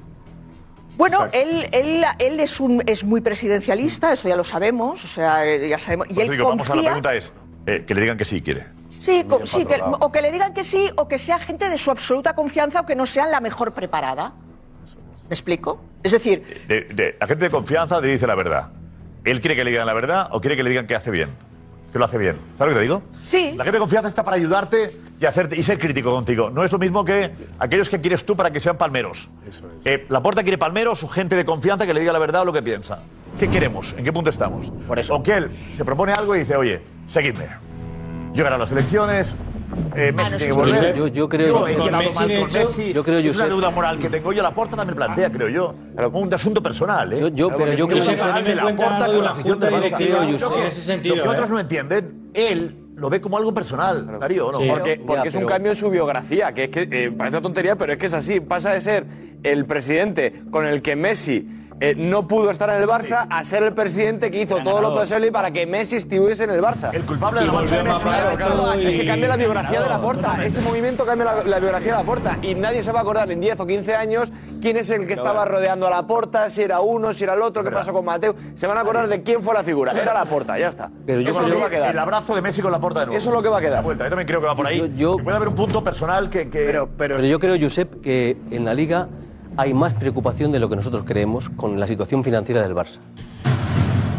Bueno, 0.97 1.27
él, 1.31 1.67
él, 1.71 2.03
él 2.17 2.39
es, 2.39 2.59
un, 2.59 2.81
es 2.85 3.03
muy 3.03 3.21
presidencialista, 3.21 4.11
eso 4.11 4.27
ya 4.27 4.35
lo 4.35 4.43
sabemos, 4.43 5.03
o 5.03 5.07
sea, 5.07 5.45
eh, 5.45 5.69
ya 5.69 5.77
sabemos. 5.79 6.07
Y 6.09 6.19
él 6.19 6.29
digo, 6.31 6.49
vamos 6.49 6.65
a 6.67 6.71
la 6.71 6.73
confía. 6.75 6.89
pregunta 6.89 7.13
es, 7.13 7.31
eh, 7.67 7.85
que 7.87 7.93
le 7.95 8.01
digan 8.01 8.17
que 8.17 8.25
sí 8.25 8.41
quiere. 8.41 8.65
Sí, 8.99 9.23
sí, 9.45 9.65
que- 9.65 9.81
o 9.81 10.11
que 10.11 10.21
le 10.21 10.31
digan 10.31 10.53
que 10.53 10.63
sí, 10.65 10.89
o 10.97 11.07
que 11.07 11.17
sea 11.17 11.39
gente 11.39 11.69
de 11.69 11.77
su 11.77 11.89
absoluta 11.91 12.33
confianza 12.35 12.81
o 12.81 12.85
que 12.85 12.95
no 12.95 13.05
sean 13.05 13.31
la 13.31 13.39
mejor 13.39 13.71
preparada. 13.73 14.33
¿Me 15.29 15.33
explico? 15.33 15.79
Es 16.03 16.11
decir, 16.11 16.63
De, 16.67 16.81
de- 16.81 17.15
la 17.19 17.27
gente 17.27 17.45
de 17.45 17.51
confianza 17.51 18.01
te 18.01 18.07
dice 18.07 18.25
la 18.25 18.35
verdad. 18.35 18.69
¿Él 19.23 19.39
quiere 19.41 19.55
que 19.55 19.63
le 19.63 19.71
digan 19.71 19.85
la 19.85 19.93
verdad 19.93 20.27
o 20.31 20.41
quiere 20.41 20.55
que 20.57 20.63
le 20.63 20.69
digan 20.71 20.87
que 20.87 20.95
hace 20.95 21.11
bien? 21.11 21.29
Que 21.93 21.99
lo 21.99 22.05
hace 22.05 22.17
bien. 22.17 22.37
¿Sabes 22.57 22.73
lo 22.73 22.79
que 22.79 22.85
te 22.85 22.93
digo? 22.93 23.03
Sí. 23.21 23.53
La 23.57 23.63
gente 23.63 23.77
de 23.77 23.79
confianza 23.79 24.07
está 24.09 24.23
para 24.23 24.37
ayudarte 24.37 24.91
y, 25.19 25.25
hacerte, 25.25 25.57
y 25.57 25.63
ser 25.63 25.77
crítico 25.79 26.11
contigo. 26.13 26.49
No 26.49 26.63
es 26.63 26.71
lo 26.71 26.77
mismo 26.79 27.03
que 27.03 27.31
aquellos 27.59 27.89
que 27.89 27.99
quieres 27.99 28.23
tú 28.25 28.35
para 28.35 28.51
que 28.51 28.59
sean 28.59 28.77
palmeros. 28.77 29.29
Eh, 29.85 30.05
la 30.09 30.21
Porta 30.21 30.41
quiere 30.43 30.57
palmeros 30.57 31.03
o 31.03 31.07
gente 31.07 31.35
de 31.35 31.45
confianza 31.45 31.85
que 31.87 31.93
le 31.93 31.99
diga 31.99 32.13
la 32.13 32.19
verdad 32.19 32.41
o 32.43 32.45
lo 32.45 32.53
que 32.53 32.61
piensa. 32.63 32.99
¿Qué 33.39 33.49
queremos? 33.49 33.93
¿En 33.97 34.03
qué 34.03 34.13
punto 34.13 34.29
estamos? 34.29 34.71
Por 34.87 34.97
eso. 34.99 35.15
O 35.15 35.23
que 35.23 35.33
él 35.33 35.51
se 35.75 35.83
propone 35.85 36.11
algo 36.13 36.35
y 36.35 36.39
dice, 36.39 36.55
oye, 36.55 36.81
seguidme. 37.07 37.47
Yo 38.33 38.41
he 38.41 38.43
ganado 38.43 38.61
las 38.61 38.71
elecciones, 38.71 39.35
eh, 39.95 40.11
Messi 40.11 40.31
no, 40.31 40.37
tiene 40.37 40.51
que 40.53 40.57
volver. 40.59 40.95
Yo- 40.95 41.07
yo 41.07 41.29
creo- 41.29 41.47
Yo 41.47 41.53
Con 41.77 41.91
Messi, 41.97 42.15
mal 42.19 42.27
de 42.27 42.39
con 42.39 42.51
Messi. 42.53 42.93
yo 42.93 43.03
creo, 43.03 43.19
es 43.19 43.35
una 43.35 43.47
deuda 43.47 43.69
moral 43.71 43.99
que 43.99 44.09
tengo 44.09 44.31
yo. 44.33 44.41
La 44.43 44.53
Porta 44.53 44.75
también 44.75 44.95
plantea, 44.95 45.31
creo 45.31 45.49
yo, 45.49 45.75
como 45.95 46.19
un 46.19 46.33
asunto 46.33 46.61
personal. 46.63 47.11
¿eh? 47.13 47.19
Yo- 47.19 47.27
yo- 47.29 47.49
pero 47.49 47.73
yo 47.73 47.87
creo- 47.87 48.03
personal 48.05 48.43
de 48.43 48.55
la 48.55 48.75
Porta 48.75 49.05
con 49.05 49.15
de 49.15 49.21
la 49.21 49.31
afición 49.31 49.53
Junta 49.53 49.65
del 49.69 49.75
Barça. 49.75 50.01
En 50.29 50.37
creo 50.37 50.53
que 50.55 50.67
ese 50.67 50.81
sentido, 50.81 51.15
Lo 51.15 51.21
que 51.23 51.27
¿eh? 51.27 51.31
otros 51.31 51.49
no 51.49 51.59
entienden, 51.59 52.29
él 52.33 52.75
lo 52.95 53.09
ve 53.09 53.21
como 53.21 53.37
algo 53.37 53.53
personal, 53.53 54.19
Darío, 54.19 54.51
¿no? 54.51 54.59
Sí. 54.59 54.67
Porque, 54.69 54.97
Ya, 54.99 55.05
porque 55.05 55.27
es 55.29 55.35
un 55.35 55.39
pero- 55.41 55.49
cambio 55.49 55.71
en 55.71 55.75
su 55.77 55.89
biografía, 55.89 56.51
que 56.53 56.65
es 56.65 56.69
que 56.69 56.81
eh, 56.91 57.11
parece 57.11 57.37
una 57.37 57.41
tontería, 57.43 57.77
pero 57.77 57.93
es 57.93 57.97
que 57.97 58.07
es 58.07 58.13
así. 58.13 58.41
Pasa 58.41 58.73
de 58.73 58.81
ser 58.81 59.05
el 59.43 59.65
presidente 59.65 60.33
con 60.51 60.65
el 60.65 60.81
que 60.81 60.95
Messi 60.97 61.47
eh, 61.81 61.95
no 61.95 62.27
pudo 62.27 62.51
estar 62.51 62.69
en 62.69 62.81
el 62.81 62.87
Barça 62.87 63.25
a 63.29 63.43
ser 63.43 63.63
el 63.63 63.73
presidente 63.73 64.29
que 64.31 64.41
hizo 64.41 64.57
todo 64.63 64.81
lo 64.81 64.93
posible 64.93 65.31
para 65.31 65.51
que 65.51 65.65
Messi 65.65 65.95
estuviese 65.97 66.43
en 66.43 66.51
el 66.51 66.61
Barça. 66.61 66.93
El 66.93 67.03
culpable 67.05 67.41
de 67.41 67.47
la 67.47 67.53
marcha 67.53 67.77
de 67.77 67.83
Messi. 67.83 68.07
Es 68.87 68.99
que 68.99 69.05
cambia 69.07 69.27
la 69.29 69.37
biografía 69.37 69.81
de 69.81 69.89
la 69.89 69.99
porta. 70.01 70.21
totalmente. 70.21 70.47
Ese 70.47 70.61
movimiento 70.61 71.05
cambia 71.05 71.25
la, 71.25 71.43
la 71.43 71.59
biografía 71.59 71.91
de 71.93 71.97
la 71.99 72.03
porta. 72.05 72.37
Y 72.41 72.55
nadie 72.55 72.81
se 72.83 72.91
va 72.91 72.99
a 72.99 73.01
acordar 73.03 73.31
en 73.31 73.39
10 73.39 73.59
o 73.59 73.65
15 73.67 73.95
años 73.95 74.31
quién 74.61 74.77
es 74.77 74.89
el 74.89 75.07
que 75.07 75.13
estaba 75.13 75.45
rodeando 75.45 75.87
a 75.87 75.89
la 75.89 76.05
porta, 76.07 76.49
si 76.49 76.61
era 76.61 76.81
uno, 76.81 77.13
si 77.13 77.23
era 77.23 77.33
el 77.33 77.41
otro, 77.41 77.63
qué 77.63 77.71
pasó 77.71 77.93
con 77.93 78.05
Mateo. 78.05 78.35
Se 78.55 78.67
van 78.67 78.77
a 78.77 78.81
acordar 78.81 79.07
de 79.07 79.23
quién 79.23 79.41
fue 79.41 79.53
la 79.53 79.63
figura. 79.63 79.91
Era 79.93 80.13
la 80.13 80.25
porta, 80.25 80.57
ya 80.59 80.67
está. 80.67 80.89
Pero 81.05 81.21
yo 81.21 81.29
Eso 81.31 81.41
es 81.43 81.49
lo 81.49 81.55
que 81.55 81.61
va 81.61 81.67
a 81.67 81.69
quedar. 81.69 81.91
El 81.91 81.99
abrazo 81.99 82.35
de 82.35 82.41
Messi 82.41 82.61
con 82.61 82.71
la 82.71 82.79
porta 82.79 83.01
de 83.01 83.05
nuevo. 83.07 83.17
Eso 83.17 83.29
es 83.29 83.35
lo 83.35 83.41
que 83.41 83.49
va 83.49 83.57
a 83.57 83.61
quedar. 83.61 83.83
Vuelta. 83.83 84.03
Yo 84.03 84.09
también 84.09 84.27
creo 84.27 84.41
que 84.41 84.47
va 84.47 84.55
por 84.55 84.67
ahí. 84.67 84.81
Que 84.81 85.23
puede 85.23 85.35
haber 85.37 85.47
un 85.47 85.55
punto 85.55 85.83
personal 85.83 86.29
que. 86.29 86.49
que- 86.49 86.87
Pero, 86.97 87.19
yo 87.23 87.39
creo, 87.39 87.55
Josep, 87.59 88.01
que 88.01 88.37
en 88.51 88.65
la 88.65 88.73
Liga 88.73 89.07
hay 89.59 89.73
más 89.73 89.93
preocupación 89.93 90.53
de 90.53 90.59
lo 90.59 90.69
que 90.69 90.77
nosotros 90.77 91.03
creemos 91.05 91.49
con 91.49 91.81
la 91.81 91.85
situación 91.85 92.23
financiera 92.23 92.61
del 92.61 92.73
Barça. 92.73 92.99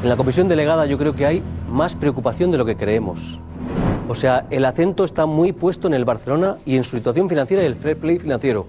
En 0.03 0.11
la 0.11 0.17
comisión 0.19 0.49
delegada 0.49 0.85
yo 0.85 0.99
creo 0.99 1.17
que 1.17 1.25
hay 1.25 1.43
más 1.67 1.95
preocupación 1.95 2.51
de 2.51 2.59
lo 2.59 2.67
que 2.67 2.77
creemos. 2.77 3.41
O 4.07 4.15
sea, 4.15 4.45
el 4.51 4.67
acento 4.67 5.03
está 5.03 5.25
muy 5.25 5.53
puesto 5.53 5.89
en 5.89 5.95
el 5.95 6.05
Barcelona 6.05 6.59
y 6.67 6.77
en 6.77 6.85
su 6.85 6.95
situación 6.95 7.27
financiera 7.27 7.63
y 7.63 7.67
el 7.67 7.75
fair 7.75 7.97
play 7.97 8.19
financiero. 8.19 8.67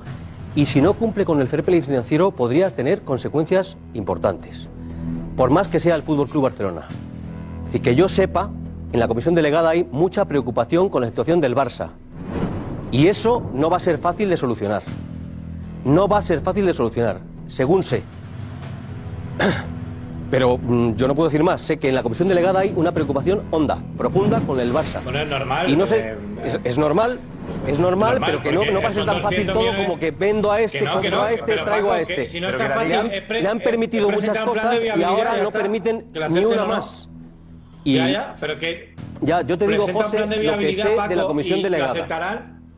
Y 0.56 0.65
si 0.65 0.80
no 0.80 0.93
cumple 0.93 1.26
con 1.26 1.41
el 1.41 1.49
fair 1.49 1.61
play 1.61 1.81
financiero, 1.81 2.31
podría 2.31 2.69
tener 2.69 3.02
consecuencias 3.02 3.76
importantes. 3.93 4.69
Por 5.35 5.49
más 5.49 5.68
que 5.68 5.81
sea 5.81 5.95
el 5.95 6.03
Fútbol 6.03 6.30
Club 6.30 6.43
Barcelona. 6.43 6.84
Y 7.73 7.80
que 7.80 7.95
yo 7.95 8.07
sepa, 8.07 8.49
en 8.93 8.99
la 9.02 9.10
comisión 9.10 9.35
delegada 9.35 9.72
hay 9.72 9.84
mucha 9.91 10.23
preocupación 10.23 10.88
con 10.88 11.02
la 11.02 11.10
situación 11.10 11.41
del 11.41 11.53
Barça. 11.53 11.89
Y 12.93 13.07
eso 13.07 13.43
no 13.53 13.69
va 13.69 13.76
a 13.76 13.81
ser 13.81 13.98
fácil 13.98 14.30
de 14.30 14.38
solucionar. 14.38 14.84
No 15.85 16.07
va 16.07 16.19
a 16.19 16.21
ser 16.21 16.41
fácil 16.41 16.65
de 16.65 16.73
solucionar, 16.73 17.19
según 17.47 17.83
sé. 17.83 18.03
Pero 20.29 20.57
mm, 20.57 20.95
yo 20.95 21.07
no 21.07 21.15
puedo 21.15 21.29
decir 21.29 21.43
más. 21.43 21.61
Sé 21.61 21.77
que 21.77 21.89
en 21.89 21.95
la 21.95 22.03
comisión 22.03 22.27
delegada 22.27 22.61
hay 22.61 22.71
una 22.75 22.91
preocupación 22.93 23.41
honda, 23.51 23.77
profunda 23.97 24.39
con 24.41 24.59
el 24.59 24.71
Barça. 24.71 25.01
Bueno, 25.03 25.19
es 25.19 25.29
normal. 25.29 25.69
Y 25.69 25.75
no 25.75 25.85
sé, 25.85 25.99
eh, 25.99 26.15
es, 26.45 26.59
es 26.63 26.77
normal, 26.77 27.19
es 27.67 27.77
normal, 27.79 28.11
Normal, 28.19 28.39
pero 28.41 28.43
que 28.43 28.51
no, 28.65 28.71
no 28.71 28.81
pasa 28.81 28.95
son 28.95 29.05
tan 29.07 29.21
fácil 29.21 29.47
200 29.47 29.53
todo 29.75 29.83
como 29.83 29.99
que 29.99 30.11
vendo 30.11 30.51
a 30.51 30.61
este, 30.61 30.79
Que 30.79 30.85
no, 30.85 30.91
que 31.01 31.09
compro 31.09 31.17
no, 31.17 31.23
a 31.23 31.31
este, 31.33 31.53
traigo 31.57 31.89
a 31.91 31.97
Paco, 31.97 32.09
este. 32.09 32.27
si 32.27 32.39
no 32.39 32.47
está 32.49 32.67
que 32.67 32.73
fácil, 32.73 32.89
le 32.89 32.95
han, 32.95 33.11
es 33.11 33.21
pre- 33.23 33.41
le 33.41 33.47
han 33.49 33.57
es 33.57 33.63
permitido 33.63 34.09
muchas 34.09 34.37
cosas 34.45 34.77
y 34.83 35.03
ahora 35.03 35.37
no 35.43 35.51
permiten 35.51 36.05
ni 36.29 36.45
una 36.45 36.65
más. 36.65 37.09
Y 37.83 37.95
Ya, 37.95 38.09
ya, 38.09 38.35
pero 38.39 38.57
que 38.57 38.95
ya, 39.21 39.41
yo 39.41 39.57
te 39.57 39.67
digo, 39.67 39.85
José, 39.91 40.19
lo 40.19 40.57
que 40.57 40.75
sé 40.75 40.95
de 41.09 41.15
la 41.15 41.23
comisión 41.25 41.61
delegada. 41.61 42.07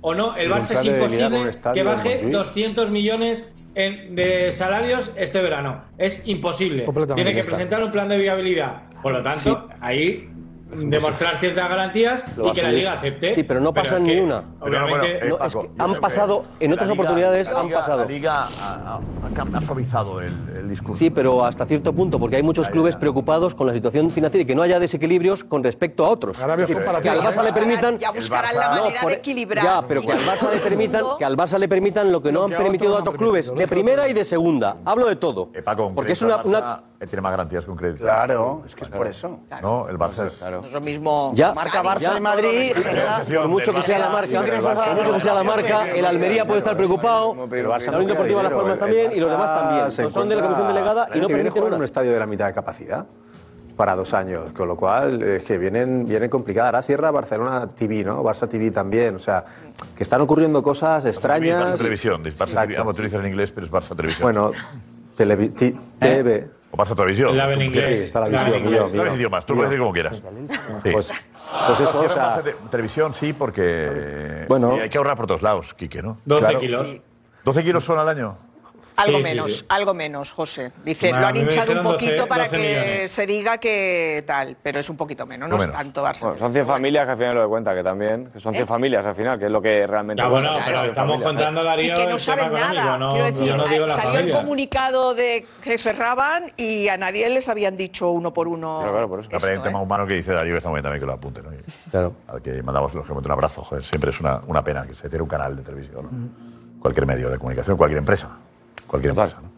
O 0.03 0.13
no. 0.13 0.35
El 0.35 0.51
Barça 0.51 0.71
es 0.75 0.85
imposible 0.85 1.49
que 1.73 1.83
baje 1.83 2.09
Montjuic. 2.09 2.31
200 2.33 2.91
millones 2.91 3.49
en- 3.73 4.15
de 4.15 4.51
salarios 4.51 5.11
este 5.15 5.41
verano. 5.41 5.83
Es 5.97 6.21
imposible. 6.27 6.85
Tiene 7.15 7.33
que 7.33 7.43
presentar 7.43 7.83
un 7.83 7.91
plan 7.91 8.07
de 8.09 8.17
viabilidad. 8.17 8.83
Por 9.01 9.13
lo 9.13 9.23
tanto, 9.23 9.67
ahí 9.81 10.29
demostrar 10.75 11.37
ciertas 11.37 11.69
garantías 11.69 12.25
y 12.43 12.51
que 12.51 12.63
la 12.63 12.71
liga 12.71 12.93
acepte. 12.93 13.35
Sí, 13.35 13.43
pero 13.43 13.59
no 13.59 13.73
es 13.75 14.01
ni 14.01 14.09
que, 14.09 14.21
una. 14.21 14.43
Que 14.63 15.35
han 15.77 15.95
pasado, 15.95 16.43
en 16.59 16.73
otras 16.73 16.89
oportunidades 16.89 17.49
han 17.49 17.69
pasado. 17.69 17.99
La 17.99 18.05
Liga 18.05 18.47
ha, 18.47 19.61
suavizado 19.61 20.21
el, 20.21 20.69
discurso. 20.69 20.99
Sí, 20.99 21.09
pero 21.09 21.45
hasta 21.45 21.65
cierto 21.65 21.93
punto, 21.93 22.19
porque 22.19 22.37
hay 22.37 22.43
muchos 22.43 22.67
clubes 22.69 22.95
preocupados 22.95 23.55
con 23.55 23.67
la 23.67 23.73
situación 23.73 24.09
financiera 24.09 24.43
y 24.43 24.45
que 24.45 24.55
no 24.55 24.61
haya 24.61 24.79
desequilibrios 24.79 25.43
con 25.43 25.63
respecto 25.63 26.05
a 26.05 26.09
otros. 26.09 26.37
Que 26.37 27.09
al 27.09 27.19
Barça 27.19 27.43
le 27.43 27.49
Ya 27.49 27.53
permitan. 27.53 27.97
Ya 27.99 28.11
buscarán 28.11 28.55
la 28.55 28.69
manera 28.69 29.05
de 29.05 29.13
equilibrar. 29.13 29.63
Ya, 29.63 29.87
pero 29.87 30.01
que 30.01 30.11
al 30.11 30.19
Barça 30.19 30.51
le 30.51 30.59
permitan, 30.59 31.05
que 31.17 31.25
al 31.25 31.37
Barça 31.37 31.57
le 31.57 31.67
permitan 31.67 32.11
lo 32.11 32.21
que 32.21 32.31
no 32.31 32.43
han 32.43 32.49
que 32.49 32.55
permitido 32.55 32.97
a 32.97 32.99
otros 32.99 33.15
clubes, 33.15 33.53
de 33.53 33.67
primera 33.67 34.07
y 34.07 34.13
de 34.13 34.23
segunda. 34.23 34.77
Hablo 34.85 35.07
de 35.07 35.15
todo. 35.15 35.49
Con 35.75 35.95
Porque 35.95 36.13
es 36.13 36.21
una, 36.21 36.81
eh, 36.99 37.07
tiene 37.07 37.21
más 37.21 37.31
garantías 37.31 37.65
con 37.65 37.75
crédito. 37.75 38.03
Claro, 38.03 38.61
es 38.65 38.75
que 38.75 38.83
es 38.83 38.89
por 38.89 39.07
eso. 39.07 39.39
No, 39.61 39.87
el 39.89 39.97
Barça 39.97 40.25
es. 40.25 40.43
No 40.63 40.67
es 40.67 40.73
lo 40.75 40.79
mismo. 40.79 41.33
Ya. 41.35 41.53
Marca 41.53 41.83
Barça 41.83 41.99
Ya. 41.99 42.17
y 42.17 42.21
Madrid. 42.21 42.71
Por 43.35 43.47
mucho 43.49 43.73
que 43.73 43.81
sea 43.81 43.99
la 43.99 44.09
marca, 44.09 44.41
por 44.41 44.95
mucho 44.95 45.13
que 45.15 45.19
sea 45.19 45.33
la 45.33 45.43
marca, 45.43 45.89
el 45.89 46.05
Almería 46.05 46.45
puede 46.47 46.59
estar 46.59 46.77
preocupado, 46.77 47.35
Pero 47.49 47.67
el 47.69 47.75
Barça 47.75 47.91
la 47.91 47.97
Unión 47.97 48.11
Deportiva 48.11 48.43
Las 48.43 48.53
Palmas 48.53 48.79
también 48.79 49.11
y 49.13 49.19
los 49.19 49.29
demás 49.29 49.59
también. 49.59 50.13
Son 50.13 50.29
de 50.29 50.35
la 50.37 50.41
comisión 50.41 50.67
delegada 50.69 51.07
el 51.11 51.17
y 51.17 51.19
no 51.21 51.27
que 51.27 51.33
viene 51.33 51.51
permiten 51.51 51.73
en 51.73 51.79
un 51.79 51.83
estadio 51.83 52.13
de 52.13 52.19
la 52.19 52.25
mitad 52.25 52.45
de 52.47 52.53
capacidad 52.53 53.05
para 53.75 53.93
dos 53.93 54.13
años, 54.13 54.53
con 54.53 54.69
lo 54.69 54.77
cual 54.77 55.21
es 55.21 55.43
que 55.43 55.57
vienen, 55.57 56.05
vienen 56.05 56.29
complicadas. 56.29 56.67
Ahora 56.69 56.81
cierra 56.81 57.11
Barcelona 57.11 57.67
TV, 57.67 58.05
¿no? 58.05 58.23
Barça 58.23 58.47
TV 58.47 58.71
también, 58.71 59.15
o 59.15 59.19
sea, 59.19 59.43
que 59.97 60.03
están 60.03 60.21
ocurriendo 60.21 60.63
cosas 60.63 61.03
extrañas. 61.03 61.73
Barça 61.73 61.77
Televisión, 61.77 62.23
Barça. 62.23 62.61
TV, 62.61 62.77
vamos 62.77 62.91
a 62.91 62.93
utilizar 62.93 63.19
en 63.19 63.27
inglés, 63.27 63.51
pero 63.51 63.65
es 63.65 63.71
Barça 63.71 63.97
Televisión. 63.97 64.23
Bueno, 64.23 64.51
TV. 65.17 66.47
O 66.75 66.77
Barça 66.77 66.95
Televisión. 66.95 67.37
La 67.37 67.45
ven 67.45 67.61
en 67.61 67.67
inglés. 67.67 68.01
Está 68.01 68.19
la 68.21 68.29
La 68.29 68.43
visión, 68.43 68.61
en 68.61 68.65
inglés. 68.65 68.91
Sabes 68.95 69.15
idiomas, 69.15 69.45
tú 69.45 69.53
puedes 69.53 69.69
decir 69.69 69.79
como 69.79 69.93
quieras. 69.93 70.23
Sí. 70.81 70.89
Pues, 70.91 71.11
pues 71.67 71.79
eso, 71.79 71.99
o 72.01 72.09
sea, 72.09 72.41
Televisión 72.71 73.13
sí, 73.13 73.31
porque 73.31 74.45
Bueno. 74.49 74.71
sí, 74.73 74.79
hay 74.79 74.89
que 74.89 74.97
ahorrar 74.97 75.15
por 75.15 75.27
todos 75.27 75.43
lados, 75.43 75.75
Quique, 75.75 76.01
¿no? 76.01 76.17
12 76.25 76.41
Claro. 76.43 76.59
kilos. 76.59 76.97
12 77.43 77.63
kilos 77.63 77.83
son 77.83 77.99
al 77.99 78.09
año. 78.09 78.37
Algo 78.95 79.17
Sí, 79.17 79.23
sí, 79.23 79.29
menos, 79.29 79.51
sí. 79.59 79.65
algo 79.69 79.93
menos, 79.93 80.31
José. 80.31 80.71
Dice, 80.83 81.07
Bueno, 81.09 81.21
lo 81.21 81.27
han 81.27 81.35
hinchado 81.37 81.71
un 81.71 81.77
dijeron 81.79 81.83
12 81.83 82.05
poquito 82.05 82.27
para 82.27 82.43
12 82.43 82.57
que 82.57 82.61
millones. 82.69 83.11
se 83.11 83.25
diga 83.25 83.57
que 83.57 84.23
tal, 84.27 84.57
pero 84.61 84.79
es 84.79 84.89
un 84.89 84.97
poquito 84.97 85.25
menos, 85.25 85.49
no 85.49 85.55
No 85.57 85.61
es 85.63 85.67
menos. 85.67 85.81
tanto 85.81 86.03
Barça. 86.03 86.21
Bueno, 86.21 86.37
son 86.37 86.53
100 86.53 86.65
familias 86.67 87.05
que 87.05 87.11
al 87.11 87.17
final 87.17 87.35
lo 87.35 87.41
de 87.41 87.47
cuenta, 87.47 87.73
que 87.75 87.83
también. 87.83 88.29
Que 88.31 88.39
son 88.39 88.53
100 88.53 88.63
¿Eh? 88.63 88.67
familias 88.67 89.05
al 89.05 89.15
final, 89.15 89.39
que 89.39 89.45
es 89.45 89.51
lo 89.51 89.61
que 89.61 89.87
realmente. 89.87 90.21
Ya, 90.21 90.27
bueno, 90.29 90.49
pero 90.65 90.77
Son 90.77 90.85
estamos 90.87 91.23
familias. 91.23 91.23
contando, 91.45 91.61
y 91.61 91.65
Darío, 91.65 91.97
que 91.97 92.03
no 92.05 92.09
el 92.11 92.19
saben 92.19 92.53
nada. 92.53 92.97
No, 92.97 93.11
Quiero 93.13 93.25
decir, 93.25 93.55
no 93.57 93.67
digo 93.67 93.87
salió 93.87 94.19
el 94.19 94.31
comunicado 94.31 95.15
de 95.15 95.45
que 95.61 95.77
cerraban 95.77 96.51
y 96.57 96.87
a 96.87 96.97
nadie 96.97 97.29
les 97.29 97.49
habían 97.49 97.75
dicho 97.77 98.11
uno 98.11 98.33
por 98.33 98.47
uno. 98.47 98.77
Claro, 98.79 98.91
claro, 98.93 99.09
por 99.09 99.19
eso. 99.21 99.29
No, 99.31 99.37
pero 99.39 99.47
hay 99.51 99.53
un 99.55 99.57
Esto, 99.61 99.69
tema 99.69 99.79
¿eh? 99.79 99.83
humano 99.83 100.05
que 100.07 100.13
dice 100.13 100.33
Darío 100.33 100.53
que 100.53 100.57
está 100.57 100.69
muy 100.69 100.77
bien 100.77 100.83
también 100.83 100.99
que 101.01 101.05
lo 101.07 101.13
apunte, 101.13 101.41
¿no? 101.41 101.51
Y 101.53 101.57
Claro. 101.89 102.13
Al 102.27 102.41
que 102.41 102.61
mandamos 102.63 102.93
lógicamente 102.93 103.27
un 103.27 103.31
abrazo, 103.33 103.63
joder, 103.63 103.83
siempre 103.83 104.11
es 104.11 104.19
una, 104.19 104.41
una 104.47 104.63
pena 104.63 104.85
que 104.85 104.93
se 104.93 105.07
cierre 105.09 105.23
un 105.23 105.29
canal 105.29 105.55
de 105.55 105.63
televisión, 105.63 106.03
¿no? 106.03 106.53
Cualquier 106.79 107.05
medio 107.05 107.29
de 107.29 107.37
comunicación, 107.37 107.77
cualquier 107.77 107.99
empresa, 107.99 108.37
cualquier 108.93 109.09
empresa, 109.09 109.39
¿no? 109.41 109.51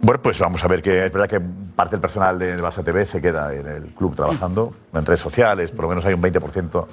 Bueno, 0.00 0.22
pues 0.22 0.38
vamos 0.38 0.62
a 0.62 0.68
ver 0.68 0.80
que 0.80 1.06
es 1.06 1.12
verdad 1.12 1.28
que 1.28 1.40
parte 1.74 1.96
del 1.96 2.00
personal 2.00 2.38
de 2.38 2.56
Barça 2.58 2.84
TV 2.84 3.04
se 3.04 3.20
queda 3.20 3.52
en 3.52 3.66
el 3.66 3.86
club 3.94 4.14
trabajando, 4.14 4.72
en 4.92 5.04
redes 5.04 5.20
sociales, 5.20 5.72
por 5.72 5.84
lo 5.84 5.88
menos 5.88 6.04
hay 6.04 6.14
un 6.14 6.22
20% 6.22 6.86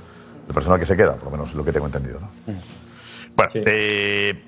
del 0.48 0.54
personal 0.56 0.80
que 0.80 0.88
se 0.88 0.98
queda, 0.98 1.16
por 1.16 1.26
lo 1.26 1.32
menos 1.32 1.50
es 1.50 1.56
lo 1.56 1.64
que 1.64 1.72
tengo 1.72 1.86
entendido, 1.86 2.20
¿no? 2.20 2.30
Bueno, 3.36 3.52
eh, 3.54 4.44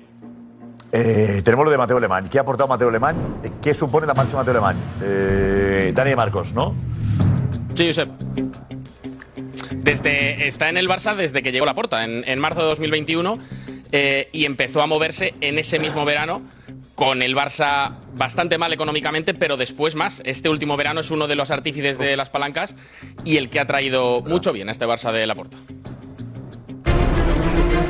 eh, 0.90 1.42
tenemos 1.44 1.64
lo 1.64 1.70
de 1.70 1.78
Mateo 1.78 1.98
Alemán. 1.98 2.28
¿Qué 2.28 2.38
ha 2.38 2.42
aportado 2.42 2.66
Mateo 2.66 2.88
Alemán? 2.88 3.40
¿Qué 3.62 3.74
supone 3.74 4.06
la 4.06 4.14
marcha 4.14 4.30
de 4.30 4.36
Mateo 4.36 4.52
Alemán? 4.52 4.76
Eh, 5.02 5.92
Dani 5.94 6.16
Marcos, 6.16 6.52
¿no? 6.52 6.74
Sí, 7.74 7.86
Josep. 7.86 8.08
Desde, 9.72 10.48
está 10.48 10.68
en 10.68 10.78
el 10.78 10.88
Barça 10.88 11.14
desde 11.14 11.42
que 11.42 11.52
llegó 11.52 11.66
la 11.66 11.74
porta, 11.74 12.04
en, 12.04 12.24
en 12.26 12.38
marzo 12.38 12.60
de 12.60 12.66
2021, 12.66 13.38
eh, 13.96 14.28
y 14.32 14.44
empezó 14.44 14.82
a 14.82 14.88
moverse 14.88 15.34
en 15.40 15.56
ese 15.56 15.78
mismo 15.78 16.04
verano, 16.04 16.42
con 16.94 17.22
el 17.22 17.34
Barça 17.34 17.96
bastante 18.14 18.58
mal 18.58 18.72
económicamente, 18.72 19.34
pero 19.34 19.56
después 19.56 19.94
más. 19.94 20.22
Este 20.24 20.48
último 20.48 20.76
verano 20.76 21.00
es 21.00 21.10
uno 21.10 21.26
de 21.26 21.34
los 21.34 21.50
artífices 21.50 21.98
de 21.98 22.16
las 22.16 22.30
palancas 22.30 22.74
y 23.24 23.36
el 23.36 23.50
que 23.50 23.60
ha 23.60 23.66
traído 23.66 24.20
mucho 24.22 24.52
bien 24.52 24.68
a 24.68 24.72
este 24.72 24.86
Barça 24.86 25.12
de 25.12 25.26
la 25.26 25.34
porta. 25.34 25.56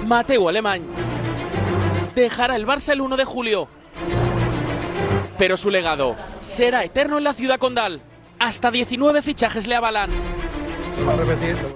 Mateo 0.06 0.48
Alemán 0.48 0.82
dejará 2.14 2.56
el 2.56 2.66
Barça 2.66 2.92
el 2.92 3.00
1 3.00 3.16
de 3.16 3.24
julio. 3.24 3.68
Pero 5.38 5.56
su 5.56 5.70
legado 5.70 6.16
será 6.40 6.84
eterno 6.84 7.18
en 7.18 7.24
la 7.24 7.34
ciudad 7.34 7.58
condal. 7.58 8.00
Hasta 8.38 8.70
19 8.70 9.22
fichajes 9.22 9.66
le 9.66 9.74
avalan. 9.74 10.10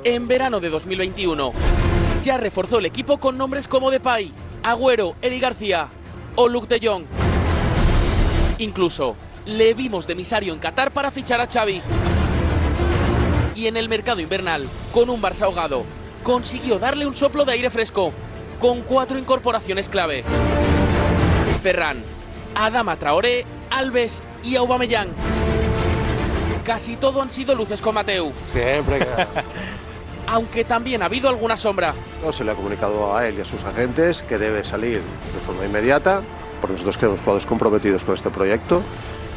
En 0.05 0.29
verano 0.29 0.61
de 0.61 0.71
2021, 0.71 1.53
ya 2.23 2.37
reforzó 2.37 2.79
el 2.79 2.87
equipo 2.87 3.19
con 3.19 3.37
nombres 3.37 3.67
como 3.67 3.91
Depay, 3.91 4.33
Agüero, 4.63 5.17
Eri 5.21 5.41
García 5.41 5.89
o 6.41 6.47
Luke 6.47 6.69
de 6.69 6.87
Jong. 6.87 7.05
Incluso 8.59 9.17
le 9.45 9.75
vimos 9.75 10.07
de 10.07 10.13
emisario 10.13 10.53
en 10.53 10.61
Qatar 10.61 10.93
para 10.93 11.11
fichar 11.11 11.41
a 11.41 11.49
Xavi. 11.49 11.83
Y 13.57 13.67
en 13.67 13.77
el 13.77 13.89
mercado 13.89 14.21
invernal, 14.21 14.69
con 14.93 15.11
un 15.11 15.21
Barça 15.21 15.43
ahogado, 15.43 15.85
consiguió 16.23 16.79
darle 16.79 17.09
un 17.09 17.15
soplo 17.15 17.45
de 17.45 17.55
aire 17.55 17.71
fresco, 17.71 18.13
con 18.61 18.83
cuatro 18.83 19.19
incorporaciones 19.19 19.89
clave. 19.89 20.23
Ferran, 21.61 22.05
Adama 22.55 22.97
Traoré, 22.97 23.45
Alves 23.71 24.23
y 24.45 24.55
Aubameyang. 24.55 25.09
Casi 26.65 26.95
todo 26.95 27.21
han 27.21 27.31
sido 27.31 27.57
luces 27.57 27.81
con 27.81 27.97
Mateu. 27.97 28.33
Siempre. 28.53 29.05
Aunque 30.29 30.65
también 30.65 31.03
ha 31.03 31.07
habido 31.07 31.29
alguna 31.29 31.57
sombra. 31.57 31.95
No 32.23 32.33
se 32.33 32.45
le 32.45 32.51
ha 32.51 32.55
comunicado 32.55 33.17
a 33.17 33.27
él 33.27 33.39
y 33.39 33.41
a 33.41 33.45
sus 33.45 33.65
agentes 33.65 34.23
que 34.23 34.37
debe 34.39 34.63
salir 34.65 35.01
de 35.01 35.41
forma 35.47 35.65
inmediata, 35.65 36.23
porque 36.61 36.73
nosotros 36.75 36.97
queremos 36.99 37.21
jugadores 37.21 37.47
comprometidos 37.47 38.05
con 38.05 38.15
este 38.15 38.31
proyecto 38.31 38.83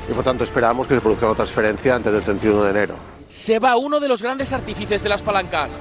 y 0.09 0.13
por 0.13 0.23
tanto 0.23 0.43
esperamos 0.43 0.87
que 0.87 0.95
se 0.95 1.01
produzca 1.01 1.27
una 1.27 1.35
transferencia 1.35 1.95
antes 1.95 2.11
del 2.11 2.23
31 2.23 2.63
de 2.63 2.69
enero. 2.71 2.95
se 3.27 3.59
va 3.59 3.77
uno 3.77 3.99
de 4.01 4.09
los 4.09 4.21
grandes 4.21 4.51
artífices 4.51 5.01
de 5.03 5.07
las 5.09 5.21
palancas. 5.21 5.77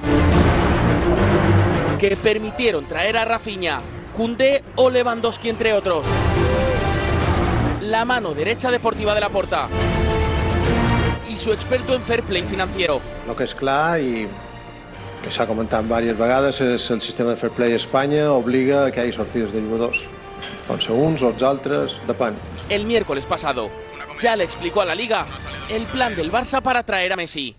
Que 1.99 2.15
permitieron 2.15 2.85
traer 2.85 3.17
a 3.17 3.25
Rafinha, 3.25 3.81
Koundé 4.15 4.63
o 4.77 4.89
Lewandowski, 4.89 5.49
entre 5.49 5.73
otros. 5.73 6.05
la 7.81 8.05
mano 8.05 8.33
derecha 8.33 8.71
deportiva 8.71 9.13
de 9.13 9.19
la 9.21 9.29
porta 9.29 9.67
y 11.29 11.37
su 11.37 11.51
experto 11.51 11.93
en 11.93 12.01
fair 12.01 12.23
play 12.23 12.43
financiero. 12.43 13.01
El 13.27 13.35
que 13.35 13.43
és 13.43 13.53
clar 13.55 13.99
i 13.99 14.27
que 15.23 15.29
s'ha 15.31 15.45
comentat 15.47 15.83
diverses 15.85 16.17
vegades 16.17 16.61
és 16.61 16.89
el 16.91 17.01
sistema 17.01 17.31
de 17.31 17.37
fair 17.37 17.51
play 17.53 17.73
a 17.73 17.79
Espanya 17.79 18.31
obliga 18.33 18.85
a 18.87 18.91
que 18.91 19.01
hi 19.01 19.09
hagi 19.09 19.13
sortides 19.19 19.53
de 19.53 19.61
jugadors. 19.61 20.03
Ser 20.79 20.93
uns 20.95 21.21
o 21.21 21.27
els 21.33 21.43
altres, 21.43 21.97
depèn. 22.07 22.33
El 22.69 22.85
miércoles 22.85 23.25
pasado 23.25 23.69
ya 24.19 24.35
le 24.37 24.43
explicó 24.45 24.81
a 24.81 24.85
la 24.85 24.95
liga 24.95 25.25
el 25.69 25.83
plan 25.83 26.15
del 26.15 26.31
Barça 26.31 26.61
para 26.61 26.83
traer 26.83 27.11
a 27.13 27.15
Messi 27.17 27.55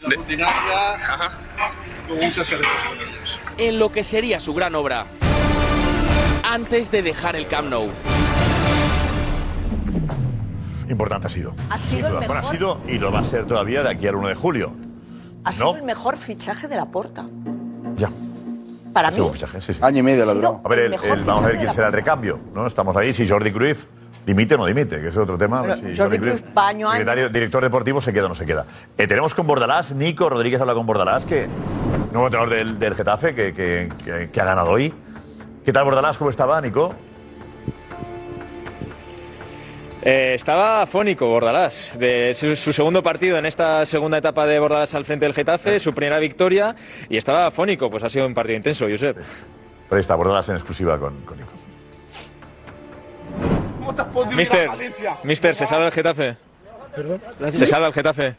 en 3.59 3.79
lo 3.79 3.93
que 3.93 4.03
sería 4.03 4.41
su 4.41 4.55
gran 4.55 4.75
obra 4.75 5.07
antes 6.43 6.91
de 6.91 7.03
dejar 7.03 7.37
el 7.37 7.47
Camp 7.47 7.69
Nou. 7.69 7.89
Importante 10.89 11.27
ha 11.27 11.31
sido. 11.31 11.55
Ha 11.71 11.79
sido 11.79 12.09
el 12.09 12.15
Bueno, 12.15 12.33
ha 12.33 12.37
mejor. 12.37 12.51
sido 12.57 12.81
y 12.89 12.99
lo 12.99 13.13
va 13.13 13.21
a 13.21 13.25
ser 13.25 13.47
todavía 13.47 13.83
de 13.83 13.91
aquí 13.91 14.07
al 14.09 14.17
1 14.17 14.29
de 14.29 14.35
julio. 14.35 14.73
Ha 15.45 15.53
sido 15.53 15.73
¿No? 15.73 15.77
el 15.79 15.83
mejor 15.85 16.17
fichaje 16.19 16.67
de 16.69 16.77
la 16.77 16.87
porta. 16.87 17.27
Ya. 18.03 18.93
Para 18.93 19.09
mí. 19.09 19.15
sido 19.15 19.27
un 19.29 19.33
fichaje, 19.33 19.61
sí, 19.61 19.73
sí. 19.75 19.81
Año 19.83 19.99
y 20.01 20.03
medio 20.03 20.27
lo 20.27 20.35
duró. 20.35 20.61
A 20.65 20.69
ver, 20.69 20.79
el- 20.81 20.91
mejor 20.91 21.25
vamos 21.25 21.45
a 21.45 21.47
ver 21.47 21.55
quién 21.57 21.67
la 21.67 21.73
será 21.73 21.87
el 21.87 21.93
recambio. 21.93 22.39
¿no? 22.55 22.67
Estamos 22.67 22.95
ahí. 22.97 23.13
Si 23.15 23.27
Jordi 23.29 23.51
Cruyff 23.53 23.87
dimite 24.27 24.55
o 24.55 24.59
no 24.59 24.67
dimite, 24.67 25.01
que 25.01 25.09
es 25.09 25.17
otro 25.17 25.39
tema. 25.39 25.63
Pero 25.63 25.77
si 25.77 25.97
Jordi 25.97 26.19
Cruyff 26.19 26.43
va 26.57 26.69
año 26.69 26.89
a 26.89 26.93
año. 26.93 26.99
secretario- 27.01 27.29
director 27.31 27.63
deportivo, 27.63 28.01
se 28.01 28.13
queda 28.13 28.27
o 28.27 28.29
no 28.29 28.35
se 28.35 28.45
queda. 28.45 28.67
Eh, 28.99 29.07
tenemos 29.07 29.35
con 29.35 29.47
Bordalás, 29.47 29.93
Nico 29.95 30.29
Rodríguez 30.29 30.61
habla 30.61 30.75
con 30.75 30.85
Bordalás, 30.85 31.25
que 31.25 31.47
nuevo 32.13 32.27
entrenador 32.27 32.51
del, 32.55 32.79
del 32.79 32.95
Getafe, 32.95 33.35
que, 33.35 33.55
que- 33.55 33.89
que- 34.05 34.31
que 34.31 34.41
ha 34.41 34.45
ganado 34.45 34.71
hoy. 34.71 34.93
¿Qué 35.65 35.73
tal, 35.73 35.85
Bordalás? 35.85 36.19
¿Cómo 36.19 36.29
estaba, 36.31 36.61
Nico? 36.61 36.95
Eh, 40.05 40.33
estaba 40.35 40.83
afónico 40.83 41.29
Bordalás, 41.29 41.93
de 41.97 42.35
su, 42.35 42.57
su 42.57 42.73
segundo 42.73 43.05
partido 43.05 43.39
en 43.39 43.47
esta 43.47 43.87
segunda 43.87 44.19
etapa 44.19 44.47
de 44.47 44.59
Bordalás 44.59 44.95
al 44.97 45.05
frente 45.05 45.27
del 45.27 45.33
Getafe, 45.33 45.79
su 45.79 45.95
primera 45.95 46.19
victoria, 46.19 46.75
y 47.09 47.17
estaba 47.17 47.47
afónico, 47.47 47.89
pues 47.89 48.03
ha 48.03 48.11
sido 48.11 48.27
un 48.27 48.35
partido 48.35 48.57
intenso, 48.57 48.87
Josep. 48.91 49.17
Pero 49.17 49.97
ahí 49.97 50.01
está, 50.01 50.17
Bordalás 50.17 50.49
en 50.49 50.57
exclusiva 50.57 50.99
con, 50.99 51.21
con 51.21 51.39
Nico. 51.39 51.51
Mister, 54.35 54.69
Mister, 55.23 55.55
¿se 55.55 55.67
salva 55.67 55.87
el 55.87 55.93
Getafe? 55.93 56.37
¿Perdón? 56.97 57.21
¿Se 57.57 57.67
salva 57.67 57.87
el 57.87 57.93
Getafe? 57.93 58.35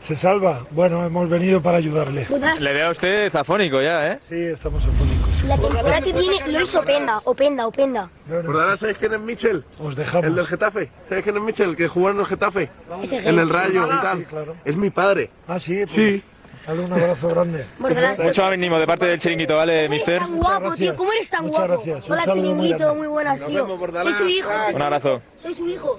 ¿Se 0.00 0.16
salva? 0.16 0.64
Bueno, 0.70 1.04
hemos 1.04 1.28
venido 1.28 1.60
para 1.62 1.78
ayudarle. 1.78 2.26
Le 2.58 2.72
veo 2.72 2.88
a 2.88 2.90
usted 2.90 3.34
afónico 3.34 3.82
ya, 3.82 4.12
¿eh? 4.12 4.18
Sí, 4.28 4.36
estamos 4.36 4.84
afónicos. 4.84 5.23
La 5.46 5.58
temporada 5.58 6.00
que 6.00 6.12
viene 6.12 6.48
lo 6.48 6.60
hizo 6.62 6.80
Openda, 6.80 7.18
Openda, 7.24 7.66
Openda. 7.66 8.10
¿Verdad? 8.26 8.76
¿Sabéis 8.76 8.98
quién 8.98 9.12
es 9.14 9.20
Michel? 9.20 9.64
Os 9.78 9.94
dejamos. 9.94 10.26
El 10.26 10.34
del 10.34 10.46
Getafe. 10.46 10.90
¿Sabéis 11.08 11.24
quién 11.24 11.36
es 11.36 11.42
Michel? 11.42 11.70
El 11.70 11.76
que 11.76 11.88
jugó 11.88 12.10
en 12.10 12.18
el 12.20 12.26
Getafe. 12.26 12.70
En 13.12 13.38
el. 13.38 13.48
Rayo 13.50 13.86
Ah, 13.90 14.16
y 14.18 14.24
tal. 14.24 14.54
Es 14.64 14.76
mi 14.76 14.90
padre. 14.90 15.30
Ah, 15.46 15.58
sí. 15.58 15.76
Pues, 15.80 15.92
Sí. 15.92 16.22
Dale 16.66 16.80
un 16.80 16.92
abrazo 16.92 17.28
grande. 17.28 17.66
Mucho 17.78 18.44
ánimo 18.44 18.78
de 18.78 18.86
parte 18.86 19.04
del 19.06 19.20
chiringuito, 19.20 19.56
¿vale, 19.56 19.88
Mister? 19.88 20.20
tan 20.20 20.36
guapo, 20.36 20.74
tío. 20.74 20.96
¿Cómo 20.96 21.12
eres 21.12 21.28
tan 21.28 21.44
Muchas 21.44 21.58
guapo? 21.66 21.82
gracias. 21.84 22.10
Hola, 22.10 22.24
chiringuito, 22.24 22.94
muy 22.94 23.06
buenas, 23.06 23.40
Nos 23.40 23.48
tío. 23.50 23.66
vemos. 23.66 24.02
Soy 24.02 24.12
su 24.14 24.26
hijo. 24.28 24.50
soy 24.66 24.74
Un 24.74 24.82
abrazo. 24.82 25.22
Soy 25.36 25.54
su 25.54 25.66
hijo. 25.68 25.98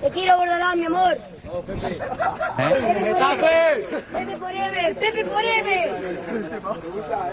Te 0.00 0.10
quiero, 0.10 0.36
Bordalás, 0.38 0.76
mi 0.76 0.84
amor. 0.86 1.16
Pepe 4.12 4.36
Forever, 4.38 4.94
Pepe 4.96 5.24
Forever. 5.24 5.90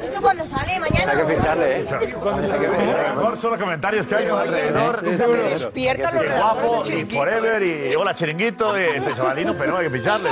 ¿Esto 0.03 0.21
cuándo 0.21 0.45
sale? 0.45 0.79
¿Mañana? 0.79 1.11
Hay 1.11 1.17
que 1.25 1.35
ficharle, 1.35 1.79
¿eh? 1.81 1.85
Lo 1.89 3.15
mejor 3.15 3.37
son 3.37 3.51
los 3.51 3.59
comentarios 3.59 4.07
que 4.07 4.15
hay 4.15 4.25
alrededor. 4.27 5.01
Despierta 5.01 6.11
los 6.11 6.25
guapo, 6.29 6.83
y 6.87 7.05
forever, 7.05 7.63
y 7.63 7.95
hola 7.95 8.13
chiringuito, 8.13 8.77
y 8.77 8.83
este 8.83 9.13
chavalino, 9.13 9.55
pero 9.57 9.71
no 9.73 9.77
hay 9.77 9.89
que 9.89 9.97
ficharle. 9.99 10.29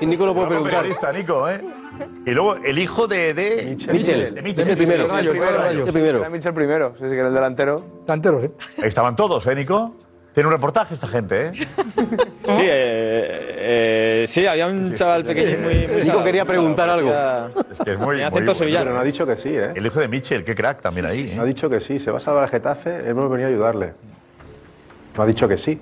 Y 0.00 0.06
Nico 0.06 0.26
lo 0.26 0.34
puede 0.34 0.48
preguntar. 0.48 0.84
¿Eh? 1.50 1.60
Y 2.26 2.30
luego 2.30 2.56
el 2.56 2.78
hijo 2.78 3.06
de. 3.06 3.34
de 3.34 3.76
Michel. 3.92 4.34
De 4.34 4.42
Michel 4.42 4.76
primero. 4.76 5.08
Michel 5.08 5.32
Michel 5.32 5.92
primero. 5.92 6.18
Era 6.20 6.30
Mitchell 6.30 6.54
primero, 6.54 6.94
sí, 6.98 7.04
sí, 7.04 7.10
que 7.10 7.18
era 7.18 7.28
el 7.28 7.34
delantero. 7.34 7.84
Delantero, 8.06 8.42
¿eh? 8.42 8.52
Ahí 8.78 8.88
estaban 8.88 9.16
todos, 9.16 9.46
¿eh, 9.46 9.54
Nico? 9.54 9.96
Tiene 10.32 10.46
un 10.46 10.52
reportaje 10.54 10.94
esta 10.94 11.06
gente, 11.06 11.48
¿eh? 11.48 11.52
Sí, 12.44 12.62
eh, 12.64 14.22
eh, 14.22 14.24
sí, 14.26 14.46
había 14.46 14.66
un 14.66 14.94
chaval 14.94 15.24
pequeño 15.24 15.58
muy... 15.58 15.86
muy 15.86 16.02
Nico 16.02 16.24
quería 16.24 16.44
preguntar 16.44 16.88
algo. 16.88 17.12
Es 17.70 17.78
que 17.80 17.92
es 17.92 17.98
muy. 17.98 18.16
Muy 18.16 18.22
acento 18.22 18.36
bueno. 18.38 18.54
sevillano. 18.54 18.84
Pero 18.84 18.94
no 18.94 19.00
ha 19.00 19.04
dicho 19.04 19.26
que 19.26 19.36
sí, 19.36 19.50
¿eh? 19.50 19.72
El 19.74 19.86
hijo 19.86 20.00
de 20.00 20.08
Mitchell, 20.08 20.44
qué 20.44 20.54
crack 20.54 20.80
también 20.80 21.06
ahí. 21.06 21.32
¿eh? 21.32 21.38
Ha 21.38 21.44
dicho 21.44 21.68
que 21.68 21.80
sí. 21.80 21.98
Se 21.98 22.10
va 22.10 22.16
a 22.16 22.20
salvar 22.20 22.44
el 22.44 22.50
Getafe. 22.50 23.08
Hemos 23.08 23.30
venido 23.30 23.48
a 23.48 23.52
ayudarle. 23.52 23.92
No 25.16 25.22
ha 25.22 25.26
dicho 25.26 25.46
que 25.46 25.58
sí. 25.58 25.78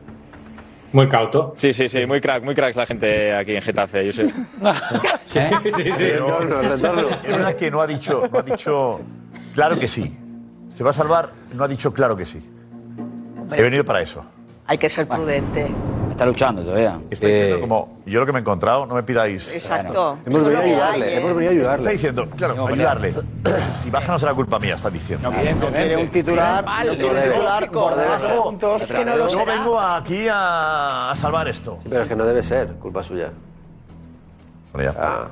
Muy 0.92 1.08
cauto. 1.08 1.54
Sí, 1.56 1.72
sí, 1.72 1.88
sí, 1.88 2.04
muy 2.06 2.20
crack, 2.20 2.42
muy 2.42 2.54
cracks 2.54 2.76
la 2.76 2.86
gente 2.86 3.34
aquí 3.34 3.54
en 3.54 3.62
Getafe, 3.62 4.06
Josep. 4.06 4.30
Sí, 5.24 5.38
sí, 5.76 5.92
sí. 5.92 5.92
Pero, 5.98 6.60
es 6.62 6.82
verdad 6.82 7.54
que 7.54 7.70
no 7.70 7.80
ha 7.80 7.86
dicho, 7.86 8.28
no 8.30 8.38
ha 8.38 8.42
dicho 8.42 9.00
claro 9.54 9.78
que 9.78 9.86
sí. 9.86 10.18
Se 10.68 10.82
va 10.82 10.90
a 10.90 10.92
salvar, 10.92 11.30
no 11.52 11.64
ha 11.64 11.68
dicho 11.68 11.92
claro 11.92 12.16
que 12.16 12.26
sí. 12.26 12.44
He 13.52 13.62
venido 13.62 13.84
para 13.84 14.00
eso. 14.00 14.24
Hay 14.70 14.78
que 14.78 14.88
ser 14.88 15.08
prudente. 15.08 15.66
Está 16.10 16.24
luchando 16.24 16.62
todavía. 16.62 17.00
Está 17.10 17.26
diciendo 17.26 17.60
como, 17.60 17.98
yo 18.06 18.20
lo 18.20 18.26
que 18.26 18.30
me 18.30 18.38
he 18.38 18.40
encontrado, 18.42 18.86
no 18.86 18.94
me 18.94 19.02
pidáis. 19.02 19.52
Exacto. 19.52 20.18
Hemos 20.24 20.44
venido 20.44 20.60
a 20.60 20.62
ayudarle. 20.62 21.06
hay, 21.06 21.12
¿eh? 21.12 21.16
Hemos 21.16 21.34
venido 21.34 21.50
a 21.50 21.54
Está 21.54 21.72
ayudarle. 21.72 21.90
diciendo, 21.92 22.28
claro, 22.36 22.66
ayudarle. 22.68 23.14
Si 23.78 23.90
baja 23.90 24.12
no 24.12 24.18
será 24.20 24.32
culpa 24.32 24.60
mía, 24.60 24.76
está 24.76 24.88
diciendo. 24.88 25.28
Quiere 25.72 25.96
un 25.96 26.08
titular. 26.08 26.64
Mal, 26.64 26.86
no 26.86 26.94
quiere 26.94 27.08
un 27.16 27.32
titular. 27.32 27.60
lógico. 27.62 27.80
Bordalás 27.80 28.22
No, 28.22 28.42
juntos. 28.42 28.82
Es 28.82 28.92
que 28.92 29.04
no 29.04 29.16
lo 29.16 29.28
Yo 29.28 29.44
vengo 29.44 29.80
aquí 29.80 30.28
a, 30.30 31.10
a 31.10 31.16
salvar 31.16 31.48
esto. 31.48 31.78
Pero 31.88 32.02
es 32.02 32.08
que 32.08 32.14
no 32.14 32.24
debe 32.24 32.42
ser 32.44 32.68
culpa 32.74 33.02
suya. 33.02 33.32
Bueno, 34.72 34.92
ya. 34.92 35.00
Ah, 35.02 35.28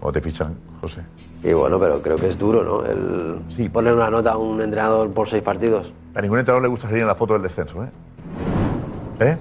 ¿Cómo 0.00 0.12
te 0.12 0.20
fichan, 0.22 0.56
José? 0.80 1.02
Y 1.42 1.52
bueno, 1.52 1.78
pero 1.78 2.00
creo 2.02 2.16
que 2.16 2.28
es 2.28 2.38
duro, 2.38 2.62
¿no? 2.64 2.84
El 2.84 3.40
Sí. 3.48 3.68
poner 3.68 3.92
una 3.94 4.10
nota 4.10 4.32
a 4.32 4.36
un 4.38 4.60
entrenador 4.60 5.10
por 5.12 5.28
seis 5.28 5.42
partidos. 5.42 5.92
A 6.14 6.20
ningún 6.20 6.38
entrenador 6.38 6.62
le 6.62 6.68
gusta 6.68 6.88
salir 6.88 7.02
en 7.02 7.08
la 7.08 7.14
foto 7.14 7.34
del 7.34 7.42
descenso, 7.42 7.84
¿eh? 7.84 7.88
¿Eh? 9.20 9.36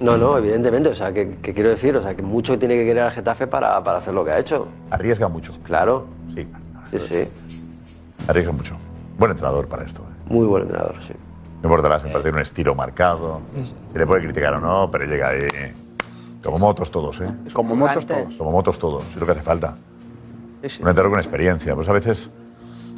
No, 0.00 0.16
no, 0.16 0.36
evidentemente. 0.38 0.88
O 0.90 0.94
sea, 0.94 1.12
que, 1.12 1.38
que 1.42 1.54
quiero 1.54 1.70
decir, 1.70 1.96
o 1.96 2.02
sea, 2.02 2.14
que 2.14 2.22
mucho 2.22 2.58
tiene 2.58 2.74
que 2.76 2.84
querer 2.84 3.04
al 3.04 3.10
Getafe 3.12 3.46
para, 3.46 3.82
para 3.82 3.98
hacer 3.98 4.14
lo 4.14 4.24
que 4.24 4.30
ha 4.32 4.38
hecho. 4.38 4.68
Arriesga 4.90 5.28
mucho. 5.28 5.52
Claro. 5.64 6.06
Sí. 6.34 6.46
Sí, 6.90 6.98
sí. 7.08 7.28
Arriesga 8.26 8.52
mucho. 8.52 8.76
Buen 9.18 9.30
entrenador 9.32 9.66
para 9.68 9.84
esto. 9.84 10.02
¿eh? 10.02 10.32
Muy 10.32 10.46
buen 10.46 10.62
entrenador, 10.64 10.94
sí. 11.00 11.14
No 11.62 11.68
importará, 11.68 11.98
me 12.04 12.10
parece 12.10 12.30
un 12.30 12.38
estilo 12.38 12.74
marcado. 12.74 13.40
Se 13.92 13.98
le 13.98 14.06
puede 14.06 14.22
criticar 14.22 14.54
o 14.54 14.60
no, 14.60 14.88
pero 14.90 15.04
llega 15.06 15.30
ahí. 15.30 15.48
Como 16.44 16.58
motos 16.58 16.90
todos, 16.90 17.20
¿eh? 17.20 17.28
Como 17.52 17.74
motos 17.74 18.06
todos. 18.06 18.36
Como 18.36 18.52
motos 18.52 18.78
todos, 18.78 19.04
es 19.08 19.16
lo 19.16 19.26
que 19.26 19.32
hace 19.32 19.42
falta. 19.42 19.76
Un 20.62 20.88
entrenador 20.88 21.10
con 21.10 21.18
experiencia. 21.20 21.74
Pues 21.74 21.88
a 21.88 21.92
veces 21.92 22.30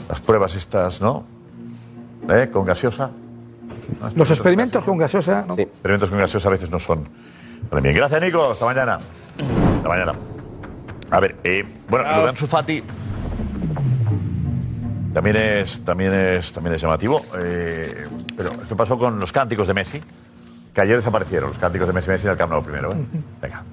las 0.08 0.20
pruebas 0.20 0.54
estas, 0.56 1.00
¿no? 1.00 1.24
¿Eh? 2.28 2.48
Con 2.52 2.64
gaseosa. 2.64 3.10
Los 4.14 4.30
experimentos 4.30 4.84
con 4.84 4.96
gaseosa. 4.96 5.44
¿no? 5.46 5.54
Experimentos 5.58 6.10
con 6.10 6.18
gaseosa 6.18 6.48
a 6.48 6.52
veces 6.52 6.70
no 6.70 6.78
son. 6.78 7.04
para 7.68 7.82
bien. 7.82 7.94
Gracias, 7.94 8.20
Nico. 8.22 8.50
Hasta 8.50 8.64
mañana. 8.64 8.98
Hasta 9.76 9.88
mañana. 9.88 10.12
A 11.10 11.20
ver, 11.20 11.36
eh, 11.44 11.64
bueno, 11.88 12.10
lo 12.16 12.22
de 12.22 12.28
Ansu 12.28 12.46
Fati 12.46 12.82
también 15.12 15.36
es, 15.36 15.84
también 15.84 16.12
es, 16.12 16.52
también 16.52 16.74
es 16.74 16.80
llamativo. 16.80 17.20
eh, 17.38 18.06
pero 18.36 18.48
esto 18.50 18.76
pasó 18.76 18.96
con 18.96 19.18
los 19.18 19.32
cánticos 19.32 19.66
de 19.66 19.74
Messi, 19.74 20.00
que 20.72 20.80
ayer 20.80 20.96
desaparecieron. 20.96 21.48
Los 21.50 21.58
cánticos 21.58 21.88
de 21.88 21.92
Messi, 21.92 22.10
Messi 22.10 22.26
en 22.26 22.32
el 22.32 22.38
Camp 22.38 22.52
Nou 22.52 22.62
primero. 22.62 22.92
¿eh? 22.92 22.96
Venga. 23.42 23.64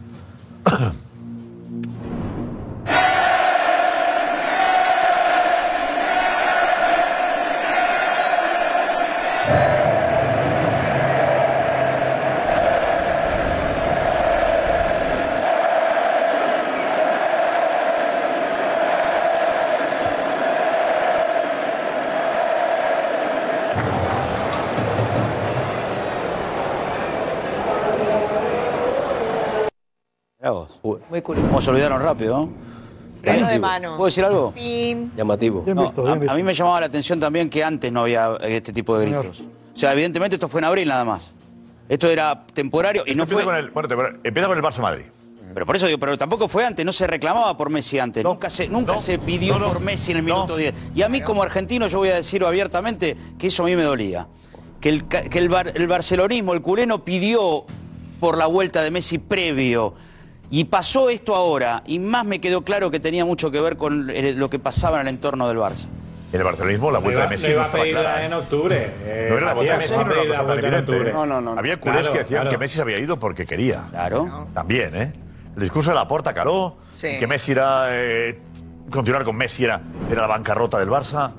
Muy 31.09 31.21
curioso. 31.21 31.47
¿Cómo 31.47 31.61
se 31.61 31.69
olvidaron 31.69 32.01
rápido? 32.01 32.37
¿no? 32.37 32.49
Freno 33.21 33.47
de 33.47 33.59
mano. 33.59 33.97
¿Puedo 33.97 34.05
decir 34.05 34.23
algo? 34.23 34.53
Llamativo. 35.15 35.65
A, 36.29 36.35
mí 36.35 36.43
me 36.43 36.53
llamaba 36.53 36.79
la 36.79 36.85
atención 36.85 37.19
también 37.19 37.49
que 37.49 37.63
antes 37.63 37.91
no 37.91 38.01
había 38.01 38.37
este 38.41 38.71
tipo 38.71 38.97
de 38.97 39.05
Señor. 39.05 39.23
gritos. 39.27 39.41
O 39.75 39.77
sea, 39.79 39.91
evidentemente 39.93 40.35
esto 40.35 40.47
fue 40.47 40.61
en 40.61 40.65
abril 40.65 40.87
nada 40.87 41.03
más. 41.03 41.31
Esto 41.89 42.09
era 42.09 42.45
temporario 42.53 43.03
y 43.05 43.15
no 43.15 43.25
fue... 43.25 43.43
bueno, 43.43 43.59
empieza 44.23 44.47
con 44.47 44.57
el 44.57 44.63
Barça 44.63 44.79
Madrid. 44.81 45.05
Pero 45.53 45.65
por 45.65 45.75
eso 45.75 45.87
digo, 45.87 45.97
pero 45.97 46.17
tampoco 46.17 46.47
fue 46.47 46.65
antes, 46.65 46.85
no 46.85 46.91
se 46.91 47.07
reclamaba 47.07 47.55
por 47.57 47.69
Messi 47.69 47.97
antes. 47.97 48.23
nunca 48.23 48.49
se, 48.49 48.67
nunca 48.67 48.97
se 48.97 49.17
pidió 49.17 49.57
no, 49.57 49.69
por 49.69 49.79
Messi 49.79 50.11
en 50.11 50.17
el 50.17 50.23
minuto 50.23 50.55
10. 50.55 50.73
Y 50.93 51.01
a 51.01 51.09
mí 51.09 51.21
como 51.21 51.41
argentino 51.41 51.87
yo 51.87 51.99
voy 51.99 52.09
a 52.09 52.15
decir 52.15 52.43
abiertamente 52.43 53.15
que 53.39 53.47
eso 53.47 53.63
a 53.63 53.65
mí 53.65 53.75
me 53.75 53.83
dolía. 53.83 54.27
Que 54.81 54.89
el, 54.89 55.05
que 55.05 55.39
el, 55.39 55.49
bar- 55.49 55.71
el 55.73 55.87
barcelonismo, 55.87 56.53
el 56.53 56.61
culeno, 56.61 57.03
pidió 57.03 57.65
por 58.19 58.37
la 58.37 58.45
vuelta 58.45 58.81
de 58.83 58.91
Messi 58.91 59.17
previo. 59.17 59.93
Y 60.49 60.65
pasó 60.65 61.09
esto 61.09 61.35
ahora, 61.35 61.83
y 61.85 61.99
más 61.99 62.25
me 62.25 62.39
quedó 62.39 62.61
claro 62.61 62.89
que 62.89 62.99
tenía 62.99 63.25
mucho 63.25 63.51
que 63.51 63.59
ver 63.59 63.75
con 63.75 64.09
eh, 64.09 64.33
lo 64.33 64.49
que 64.49 64.59
pasaba 64.59 65.01
en 65.01 65.07
el 65.07 65.15
entorno 65.15 65.47
del 65.47 65.57
Barça. 65.57 65.87
El 66.31 66.43
barcelonismo, 66.43 66.91
la 66.91 66.99
vuelta 66.99 67.21
de 67.21 67.27
Messi 67.29 67.53
no 67.53 67.61
estaba 67.63 67.83
clara. 67.85 68.21
¿eh? 68.21 68.25
en 68.25 68.33
octubre. 68.33 68.93
No 69.29 71.25
no. 71.25 71.25
No, 71.25 71.41
no, 71.41 71.53
no. 71.53 71.59
Había 71.59 71.79
culés 71.79 72.09
que 72.09 72.19
decían 72.19 72.49
que 72.49 72.57
Messi 72.57 72.75
se 72.75 72.81
había 72.81 72.99
ido 72.99 73.17
porque 73.17 73.45
quería. 73.45 73.85
Claro. 73.89 74.47
También, 74.53 74.95
¿eh? 74.95 75.13
El 75.55 75.63
discurso 75.63 75.91
de 75.91 75.95
la 75.95 76.07
porta 76.07 76.33
caló, 76.33 76.77
sí. 76.95 77.17
que 77.17 77.27
Messi 77.27 77.53
era... 77.53 77.87
Eh, 77.89 78.39
continuar 78.91 79.23
con 79.23 79.35
Messi 79.35 79.65
era, 79.65 79.81
era 80.09 80.21
la 80.21 80.27
bancarrota 80.27 80.79
del 80.79 80.89
Barça. 80.89 81.31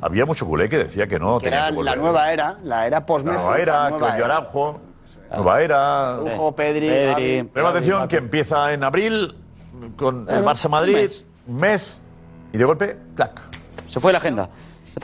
Había 0.00 0.26
mucho 0.26 0.46
culé 0.46 0.68
que 0.68 0.78
decía 0.78 1.06
que 1.06 1.18
no. 1.18 1.38
Que 1.38 1.48
era 1.48 1.70
la 1.70 1.96
nueva 1.96 2.32
era, 2.32 2.56
la 2.62 2.86
era 2.86 3.06
post-Messi. 3.06 3.38
La 3.38 3.42
nueva 3.42 3.58
era, 3.60 3.96
Claudio 3.96 4.24
Araujo. 4.24 4.80
Nubaera. 5.36 6.18
Ujo, 6.20 6.52
Pedri. 6.52 6.88
Pedri 6.88 7.48
Pero 7.52 7.68
atención 7.68 8.02
Pedri, 8.02 8.08
que 8.08 8.16
empieza 8.16 8.72
en 8.72 8.84
abril 8.84 9.34
con 9.96 10.28
el 10.28 10.44
Barça 10.44 10.68
Madrid, 10.68 10.94
mes. 10.94 11.24
mes. 11.46 12.00
y 12.52 12.58
de 12.58 12.64
golpe, 12.64 12.96
clac. 13.14 13.40
Se 13.88 14.00
fue 14.00 14.12
la 14.12 14.18
agenda. 14.18 14.48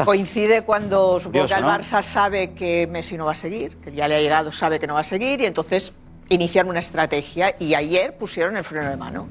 Coincide 0.05 0.63
cuando 0.63 1.19
supongo 1.19 1.45
Curioso, 1.45 1.55
que 1.55 1.61
el. 1.61 1.67
Barça 1.67 2.03
sabe 2.03 2.53
que 2.53 2.87
Messi 2.87 3.17
no 3.17 3.27
va 3.27 3.33
a 3.33 3.35
seguir, 3.35 3.77
que 3.79 3.93
ya 3.93 4.07
le 4.07 4.17
ha 4.17 4.21
llegado, 4.21 4.53
sabe 4.53 4.79
que 4.79 4.87
no 4.87 4.95
va 4.95 5.01
a 5.01 5.05
seguir 5.05 5.41
y 5.41 5.47
entonces 5.47 5.93
iniciaron 6.29 6.71
una 6.71 6.79
estrategia 6.79 7.55
y 7.59 7.75
ayer 7.75 8.17
pusieron 8.17 8.57
el 8.57 8.65
freno 8.65 8.89
de 8.89 8.97
mano. 8.97 9.29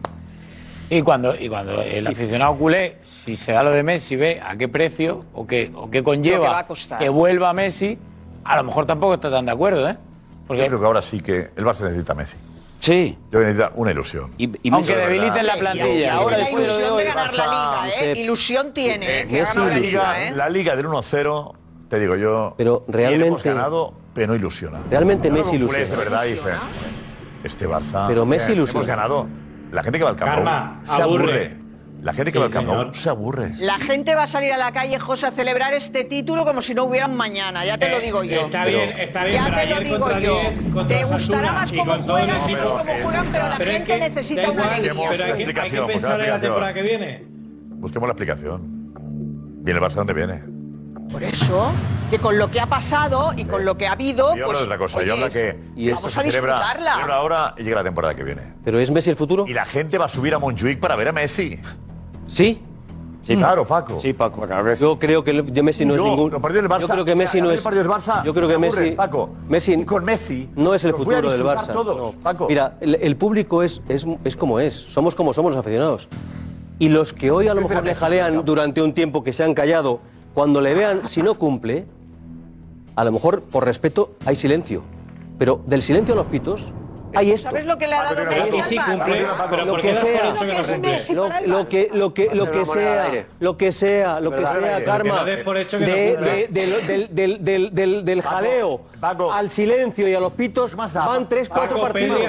Y 0.89 1.01
cuando, 1.01 1.35
y 1.35 1.47
cuando 1.47 1.81
el 1.81 2.07
aficionado 2.07 2.55
culé, 2.55 2.97
si 3.03 3.35
se 3.35 3.51
da 3.51 3.63
lo 3.63 3.71
de 3.71 3.83
Messi, 3.83 4.15
ve 4.15 4.41
a 4.43 4.57
qué 4.57 4.67
precio 4.67 5.19
o 5.33 5.45
qué, 5.45 5.71
o 5.75 5.89
qué 5.89 6.03
conlleva 6.03 6.65
que, 6.65 6.75
que 6.97 7.09
vuelva 7.09 7.53
Messi, 7.53 7.97
a 8.43 8.55
lo 8.55 8.63
mejor 8.63 8.87
tampoco 8.87 9.13
está 9.13 9.29
tan 9.29 9.45
de 9.45 9.51
acuerdo, 9.51 9.87
¿eh? 9.87 9.97
Porque... 10.49 10.63
Yo 10.63 10.67
creo 10.67 10.79
que 10.79 10.85
ahora 10.87 11.01
sí 11.03 11.21
que 11.21 11.51
el 11.55 11.63
Barça 11.63 11.83
necesita 11.83 12.15
Messi. 12.15 12.35
Sí. 12.79 13.15
Yo 13.31 13.39
necesita 13.39 13.71
una 13.75 13.91
ilusión. 13.91 14.31
Aunque 14.71 14.95
debiliten 14.95 15.45
la 15.45 15.57
plantilla. 15.57 15.87
Y 15.87 16.05
ahora 16.05 16.39
la 16.39 16.49
ilusión 16.49 16.97
de, 16.97 17.03
ganar 17.03 17.33
la 17.35 17.45
liga, 17.45 18.01
¿eh? 18.01 18.13
Ilusión 18.19 18.67
eh, 18.67 18.71
tiene. 18.73 19.19
Eh, 19.21 19.27
que 19.27 19.33
Messi, 19.41 19.59
la, 19.59 19.77
liga, 19.77 20.27
¿eh? 20.27 20.31
la 20.31 20.49
liga 20.49 20.75
del 20.75 20.87
1-0, 20.87 21.53
te 21.87 21.99
digo 21.99 22.15
yo. 22.15 22.55
Pero 22.57 22.83
realmente. 22.87 23.27
Hemos 23.27 23.43
ganado, 23.43 23.93
pero 24.15 24.29
no 24.29 24.35
ilusiona. 24.35 24.81
Realmente 24.89 25.29
Messi 25.29 25.57
ilusiona. 25.57 25.85
De 25.85 25.95
verdad, 25.95 26.23
dice. 26.23 26.49
Este 27.43 27.67
Barça. 27.67 28.07
Pero 28.07 28.23
eh, 28.23 28.25
Messi 28.25 28.53
ilusiona. 28.53 28.79
Hemos 28.79 28.87
ganado. 28.87 29.27
La 29.71 29.83
gente 29.83 29.99
que 29.99 30.03
va 30.03 30.09
al 30.09 30.15
campo 30.15 30.33
Karma, 30.33 30.81
se 30.83 30.99
aburre. 30.99 31.58
La 32.01 32.13
gente 32.13 32.31
que 32.31 32.39
va 32.39 32.45
al 32.45 32.51
Camp 32.51 32.67
Nou 32.67 32.93
se 32.93 33.09
aburre. 33.09 33.51
La 33.59 33.77
gente 33.77 34.15
va 34.15 34.23
a 34.23 34.27
salir 34.27 34.53
a 34.53 34.57
la 34.57 34.71
calle, 34.71 34.97
José, 34.99 35.27
a 35.27 35.31
celebrar 35.31 35.73
este 35.73 36.05
título 36.05 36.45
como 36.45 36.61
si 36.61 36.73
no 36.73 36.85
hubieran 36.85 37.15
mañana, 37.15 37.65
ya 37.65 37.77
te 37.77 37.89
lo 37.89 37.97
eh, 37.97 38.01
digo 38.01 38.23
yo. 38.23 38.39
Está 38.39 38.65
bien, 38.65 38.97
está 38.97 39.25
bien, 39.25 39.43
ya 39.43 39.51
pero 39.53 39.57
te 39.57 39.75
lo 39.75 39.81
digo 39.81 40.19
yo. 40.19 40.85
te 40.87 41.03
gustará 41.03 41.51
más 41.51 41.71
cómo 41.71 42.01
juegan 42.03 42.49
y 42.49 42.55
cómo 42.55 42.81
pero, 42.83 42.99
eh, 42.99 43.03
juegan, 43.03 43.25
pero 43.31 43.49
la 43.49 43.57
pero 43.57 43.71
gente 43.71 43.93
que, 43.93 43.99
necesita 43.99 44.49
una 44.49 44.63
Busquemos 44.63 45.19
la 45.19 45.27
explicación. 45.27 45.81
Hay 45.81 45.87
que 45.87 45.93
pensar 45.93 46.21
en 46.21 46.29
la 46.29 46.39
temporada 46.39 46.73
que 46.73 46.81
viene. 46.81 47.23
Busquemos 47.25 48.07
la 48.07 48.13
explicación. 48.13 48.61
Viene 49.61 49.79
el 49.79 49.85
Barça 49.85 49.95
donde 49.95 50.13
viene. 50.13 50.43
Por 51.11 51.23
eso, 51.23 51.71
que 52.09 52.19
con 52.19 52.37
lo 52.37 52.49
que 52.49 52.61
ha 52.61 52.67
pasado 52.67 53.33
y 53.35 53.43
con 53.43 53.61
eh, 53.61 53.65
lo 53.65 53.77
que 53.77 53.87
ha 53.87 53.91
habido. 53.91 54.35
Yo 54.35 54.45
pues, 54.45 54.57
hablo 54.57 54.59
de 54.59 54.65
otra 54.65 54.77
cosa, 54.77 55.03
yo 55.03 55.13
hablo 55.13 55.29
que. 55.29 55.59
Y 55.75 55.91
vamos 55.91 56.17
a 56.17 56.21
celebra, 56.21 56.53
disfrutarla. 56.53 56.93
Celebra 56.93 57.15
ahora 57.15 57.55
y 57.57 57.63
llega 57.63 57.75
la 57.77 57.83
temporada 57.83 58.15
que 58.15 58.23
viene. 58.23 58.53
¿Pero 58.63 58.79
es 58.79 58.89
Messi 58.89 59.09
el 59.09 59.15
futuro? 59.17 59.45
Y 59.47 59.53
la 59.53 59.65
gente 59.65 59.97
va 59.97 60.05
a 60.05 60.09
subir 60.09 60.33
a 60.33 60.39
Montjuic 60.39 60.79
para 60.79 60.95
ver 60.95 61.09
a 61.09 61.11
Messi. 61.11 61.59
¿Sí? 62.29 62.61
Sí, 63.29 63.35
mm. 63.35 63.39
claro, 63.39 63.63
Paco. 63.63 63.99
Sí, 63.99 64.13
Paco. 64.13 64.47
yo 64.79 64.97
creo 64.97 65.23
que 65.23 65.33
Messi 65.61 65.85
no, 65.85 65.95
es 65.95 66.01
ningún. 66.01 66.31
Los 66.31 66.41
partidos 66.41 66.63
del 66.63 66.71
Barça, 66.71 66.87
yo 66.87 66.93
creo 66.93 67.05
que 67.05 67.15
Messi 67.15 67.41
no 67.41 67.51
es. 67.51 67.63
Barça, 67.63 68.23
yo 68.23 68.33
creo 68.33 68.47
que 68.47 68.57
Messi. 68.57 68.91
Paco. 68.91 69.29
Messi 69.47 69.85
con 69.85 70.03
Messi. 70.03 70.49
No 70.55 70.73
es 70.73 70.83
el 70.83 70.93
futuro 70.95 71.29
del 71.29 71.43
Barça. 71.43 71.71
Todos. 71.71 72.15
Paco. 72.15 72.47
Mira, 72.47 72.77
el, 72.81 73.15
público 73.17 73.61
es, 73.61 73.81
es, 73.87 74.05
es, 74.23 74.35
como 74.35 74.59
es. 74.59 74.73
Somos 74.73 75.13
como 75.13 75.33
somos 75.33 75.51
los 75.51 75.59
aficionados. 75.59 76.07
Y 76.79 76.89
los 76.89 77.13
que 77.13 77.29
hoy 77.29 77.47
a 77.47 77.53
lo 77.53 77.61
mejor 77.61 77.85
le 77.85 77.93
jalean 77.93 78.43
durante 78.45 78.81
un 78.81 78.93
tiempo 78.93 79.23
que 79.23 79.31
se 79.31 79.43
han 79.43 79.53
callado, 79.53 79.99
cuando 80.33 80.59
le 80.59 80.73
vean 80.73 81.05
si 81.05 81.21
no 81.21 81.37
cumple, 81.37 81.85
a 82.95 83.03
lo 83.03 83.11
mejor 83.11 83.43
por 83.43 83.63
respeto 83.63 84.11
hay 84.25 84.37
silencio. 84.37 84.81
Pero 85.37 85.61
del 85.67 85.83
silencio 85.83 86.15
a 86.15 86.17
los 86.17 86.25
pitos 86.25 86.65
hay 87.15 87.31
esto. 87.31 87.49
¿Sabes 87.49 87.65
lo 87.65 87.77
que 87.77 87.87
le 87.87 87.95
ha 87.95 88.03
dado 88.03 88.25
Messi? 88.25 88.57
Y 88.57 88.61
sí 88.63 88.77
cumple, 88.77 89.25
pero 89.49 89.65
lo 89.65 89.77
que 89.77 89.95
sea, 89.95 90.33
lo 91.45 91.67
que 91.67 91.89
lo 91.93 92.13
que 92.13 92.29
lo 92.33 92.51
que 92.51 92.65
sea, 92.65 93.25
lo 93.39 93.57
que 93.57 93.71
sea, 93.71 94.19
lo 94.19 94.31
que 94.31 94.45
sea, 94.45 94.83
Karma, 94.83 95.23
del 97.99 98.21
jaleo 98.21 98.81
al 99.31 99.49
silencio 99.49 100.07
y 100.07 100.15
a 100.15 100.19
los 100.19 100.33
pitos 100.33 100.75
van 100.75 101.27
tres 101.29 101.49
cuatro 101.49 101.81
partidos. 101.81 102.21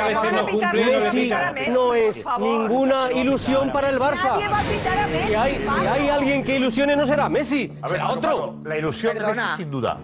Messi 0.73 1.33
no 1.71 1.95
es 1.95 2.25
ninguna 2.39 3.13
ilusión 3.13 3.73
para 3.73 3.89
el 3.91 3.99
Barça. 3.99 4.39
Si 5.27 5.35
hay, 5.35 5.63
si 5.65 5.87
hay 5.87 6.09
alguien 6.09 6.43
que 6.45 6.57
ilusione 6.57 6.97
no 6.97 7.07
será 7.07 7.29
Messi, 7.29 7.73
será 7.87 8.11
otro. 8.11 8.57
La 8.65 8.79
ilusión 8.79 9.19
de 9.19 9.27
Messi 9.27 9.57
sin 9.57 9.71
duda. 9.71 9.99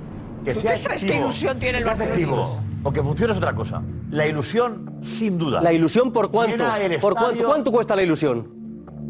Que 0.45 0.55
sea 0.55 0.75
qué 0.97 1.17
ilusión 1.17 1.59
tiene 1.59 1.79
el 1.79 1.85
Barcelona? 1.85 2.66
Porque 2.87 3.03
funciona 3.03 3.33
es 3.33 3.39
otra 3.39 3.53
cosa. 3.53 3.83
La 4.11 4.29
ilusión, 4.29 4.99
sin 5.01 5.37
duda. 5.39 5.61
¿La 5.61 5.73
ilusión 5.73 6.13
por 6.13 6.31
cuánto? 6.31 6.65
¿Por 7.01 7.17
cuánto, 7.17 7.45
cuánto 7.45 7.73
cuesta 7.73 7.97
la 7.97 8.03
ilusión? 8.03 8.47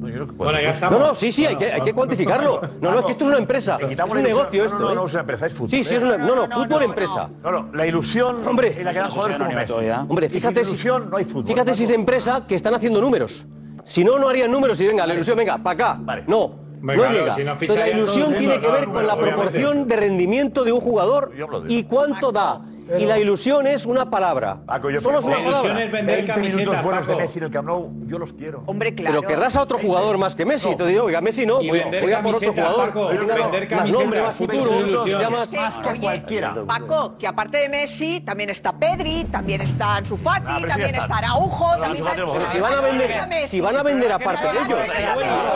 No. 0.01 0.27
Bueno, 0.29 0.59
ya 0.63 0.89
No, 0.89 0.99
no, 0.99 1.15
sí, 1.15 1.31
sí, 1.31 1.45
hay 1.45 1.57
que, 1.57 1.71
hay 1.71 1.83
que 1.83 1.93
cuantificarlo. 1.99 2.63
No, 2.81 2.93
no, 2.93 3.01
es 3.01 3.05
que 3.05 3.13
esto 3.13 3.25
es 3.25 3.29
una 3.29 3.37
empresa. 3.37 3.77
Es 3.87 4.01
un 4.01 4.23
negocio 4.23 4.65
esto. 4.65 4.79
no, 4.79 4.89
no, 4.89 4.95
no 4.95 5.05
es 5.07 5.13
una 5.13 5.21
empresa, 5.21 5.45
es 5.45 5.53
fútbol. 5.53 5.69
Sí, 5.69 5.85
sí, 5.85 5.95
es 5.97 6.03
una. 6.03 6.17
No, 6.17 6.35
no, 6.35 6.49
fútbol 6.49 6.85
empresa. 6.85 7.29
No, 7.43 7.51
no, 7.51 7.69
la 7.75 7.87
ilusión 7.87 8.37
Hombre. 8.49 8.69
es 8.79 8.83
la 8.83 8.95
que 8.95 8.99
dan 9.01 9.11
jugadores 9.11 9.37
como 9.37 10.07
Hombre, 10.09 10.31
fíjate 10.31 10.65
si- 10.65 10.71
ilusión 10.71 11.11
no 11.11 11.19
hay. 11.19 11.25
Fíjate 11.25 11.75
si 11.75 11.85
es 11.85 11.91
empresa 11.91 12.47
que 12.49 12.55
están 12.55 12.75
haciendo 12.75 13.03
números. 13.03 13.45
Si 13.85 14.05
no, 14.05 14.19
no 14.19 14.31
harían 14.31 14.51
números 14.51 14.81
y 14.81 14.87
venga, 14.87 15.07
la 15.07 15.13
ilusión, 15.13 15.37
venga, 15.37 15.59
para 15.59 15.93
acá. 15.95 16.23
No. 16.27 16.65
No 16.81 16.95
llega. 16.95 17.35
si 17.35 17.45
no 17.45 17.53
Entonces, 17.53 17.77
la 17.77 17.89
ilusión 17.91 18.35
tiene 18.39 18.59
que 18.59 18.71
ver 18.71 18.87
con 18.87 19.07
la 19.07 19.17
proporción 19.17 19.87
de 19.87 19.97
rendimiento 19.97 20.65
de 20.65 20.73
un 20.73 20.81
jugador 20.81 21.31
y 21.69 21.85
cuánto 21.85 22.33
da. 22.33 22.63
Pero... 22.87 23.01
Y 23.01 23.07
la 23.07 23.19
ilusión 23.19 23.67
es 23.67 23.85
una 23.85 24.09
palabra. 24.09 24.59
Paco, 24.65 24.91
yo 24.91 25.01
Solo 25.01 25.19
es 25.19 25.25
una 25.25 25.39
la 25.39 25.45
palabra. 25.45 25.61
ilusión 25.61 25.79
es 25.79 25.93
vender 25.93 26.25
20 26.25 26.67
buenos 26.83 26.83
Paco. 26.83 27.07
de 27.07 27.17
Messi 27.17 27.39
en 27.39 27.45
el 27.45 27.51
Camp 27.51 27.69
Nou, 27.69 27.91
yo 28.07 28.19
los 28.19 28.33
quiero. 28.33 28.63
Hombre, 28.67 28.95
claro. 28.95 29.21
Pero 29.21 29.29
querrás 29.29 29.57
a 29.57 29.63
otro 29.63 29.79
jugador 29.79 30.19
más 30.19 30.37
que 30.37 30.45
Messi. 30.45 30.71
No. 30.71 30.77
Te 30.77 30.87
digo, 30.87 31.05
oiga, 31.05 31.21
Messi 31.21 31.47
no, 31.47 31.57
voy, 31.57 31.69
voy, 31.69 32.13
a 32.13 32.23
por 32.23 32.37
otro 32.37 32.53
jugador. 32.53 32.87
Paco, 32.87 33.11
que 33.11 33.17
tenga 33.19 33.35
vender 33.35 33.71
más 33.77 33.89
nombre, 33.89 34.23
más 34.23 34.39
futuro, 34.39 35.05
se 35.05 35.11
llama 35.11 35.47
sí, 35.47 35.57
más 35.57 35.79
que 35.79 35.89
oye, 35.89 36.01
cualquiera. 36.01 36.55
Paco, 36.67 37.19
que 37.19 37.27
aparte 37.27 37.59
de 37.59 37.69
Messi, 37.69 38.21
también 38.21 38.51
está 38.51 38.73
Pedri, 38.73 39.25
también 39.25 39.61
está 39.63 39.97
Ansu 39.97 40.17
Fati, 40.17 40.45
ah, 40.47 40.67
también 40.69 40.95
está. 40.95 41.03
está 41.03 41.19
Araujo, 41.19 41.77
también 41.79 42.07
está... 42.07 42.47
Si 42.53 42.61
van 42.61 42.75
a 42.75 42.81
vender, 42.81 43.49
si 43.49 43.61
van 43.61 43.77
a, 43.77 43.83
vender 43.83 44.13
aparte 44.13 44.47
de 44.47 44.59
ellos, 44.65 44.79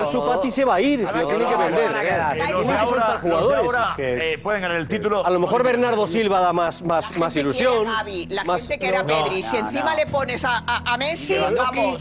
Ansu 0.01 0.23
Fati 0.23 0.51
se 0.51 0.65
va 0.65 0.75
a 0.75 0.81
ir, 0.81 1.01
lo 1.01 1.29
tiene 1.29 1.47
que 1.47 1.57
vender. 1.57 1.91
Los 3.25 3.53
ahora 3.53 3.95
eh, 3.99 4.39
pueden 4.43 4.63
ganar 4.63 4.77
el 4.77 4.89
título. 4.89 5.25
A 5.25 5.31
lo 5.31 5.39
mejor 5.39 5.63
Bernardo 5.63 6.07
Silva 6.07 6.41
da 6.41 6.53
más 6.53 6.83
más 6.83 7.17
más 7.21 7.37
ilusión. 7.37 7.87
Javi, 7.87 8.27
la 8.27 8.45
más... 8.45 8.63
gente 8.63 8.79
que 8.79 8.89
era 8.89 9.07
Pedri. 9.07 9.43
si 9.43 9.57
encima 9.57 9.95
le 9.95 10.07
pones 10.07 10.45
a, 10.45 10.65
a, 10.67 10.95
a 10.95 10.99
Messi, 10.99 11.37
vamos. 11.57 12.01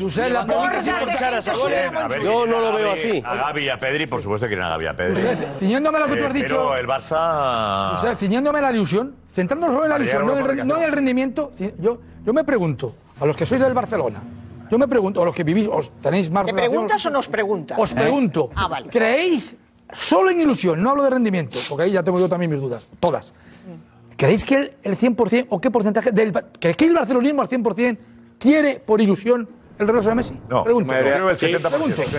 Yo 2.23 2.45
no 2.45 2.59
lo 2.61 2.73
veo 2.73 2.91
así. 2.93 3.21
A 3.25 3.35
Gaby 3.35 3.65
y 3.65 3.69
a 3.69 3.79
Pedri, 3.79 4.07
por 4.07 4.21
supuesto 4.21 4.47
que 4.47 4.55
quieren 4.55 4.65
a 4.65 4.69
Gaby 4.69 4.85
y 4.85 4.87
a 4.87 4.95
Pedri. 4.95 5.21
Ciñéndome 5.59 5.99
lo 5.99 6.07
que 6.07 6.15
tú 6.15 6.25
has 6.25 6.31
eh, 6.31 6.33
dicho. 6.33 6.47
Pero 6.47 6.75
el 6.75 6.87
Barça. 6.87 7.97
Josep, 7.97 8.17
ciñéndome 8.17 8.61
la 8.61 8.71
ilusión, 8.71 9.15
centrándonos 9.33 9.75
solo 9.75 9.85
en 9.85 9.91
la 9.91 9.97
ilusión, 9.97 10.25
no 10.67 10.77
en 10.77 10.83
el 10.83 10.91
rendimiento. 10.91 11.51
Yo, 11.77 11.99
yo 12.25 12.33
me 12.33 12.43
pregunto, 12.43 12.95
a 13.19 13.25
los 13.25 13.35
que 13.35 13.45
sois 13.45 13.61
del 13.61 13.73
Barcelona, 13.73 14.21
yo 14.69 14.77
me 14.77 14.87
pregunto, 14.87 15.21
o 15.21 15.25
los 15.25 15.35
que 15.35 15.43
vivís, 15.43 15.67
os 15.71 15.91
tenéis 16.01 16.29
más 16.29 16.45
¿Te 16.45 16.53
preguntas 16.53 17.03
o 17.05 17.09
nos 17.09 17.27
preguntas? 17.27 17.77
Os 17.79 17.91
¿Eh? 17.91 17.95
pregunto. 17.95 18.49
¿Eh? 18.51 18.55
Ah, 18.55 18.67
vale. 18.67 18.89
¿Creéis 18.89 19.55
solo 19.91 20.29
en 20.29 20.39
ilusión? 20.39 20.81
No 20.81 20.91
hablo 20.91 21.03
de 21.03 21.09
rendimiento, 21.09 21.57
porque 21.67 21.85
ahí 21.85 21.91
ya 21.91 22.03
tengo 22.03 22.19
yo 22.19 22.29
también 22.29 22.51
mis 22.51 22.61
dudas, 22.61 22.83
todas. 22.99 23.31
¿Creéis 24.19 24.43
que 24.43 24.55
el, 24.55 24.73
el 24.83 24.97
100% 24.97 25.45
o 25.47 25.61
qué 25.61 25.71
porcentaje 25.71 26.11
del 26.11 26.33
¿creéis 26.59 26.75
que 26.75 26.85
el 26.85 26.93
barcelonismo 26.93 27.41
al 27.41 27.47
100% 27.47 27.97
quiere 28.37 28.81
por 28.85 28.99
ilusión 28.99 29.47
el 29.77 29.87
regreso 29.87 30.09
de 30.09 30.15
Messi? 30.15 30.37
No, 30.49 30.65
pregunto. 30.65 30.91
Mayoría, 30.91 31.15
el 31.15 31.23
70%. 31.23 31.39
Sí, 31.39 31.69
pregunto. 31.69 32.01
El 32.01 32.09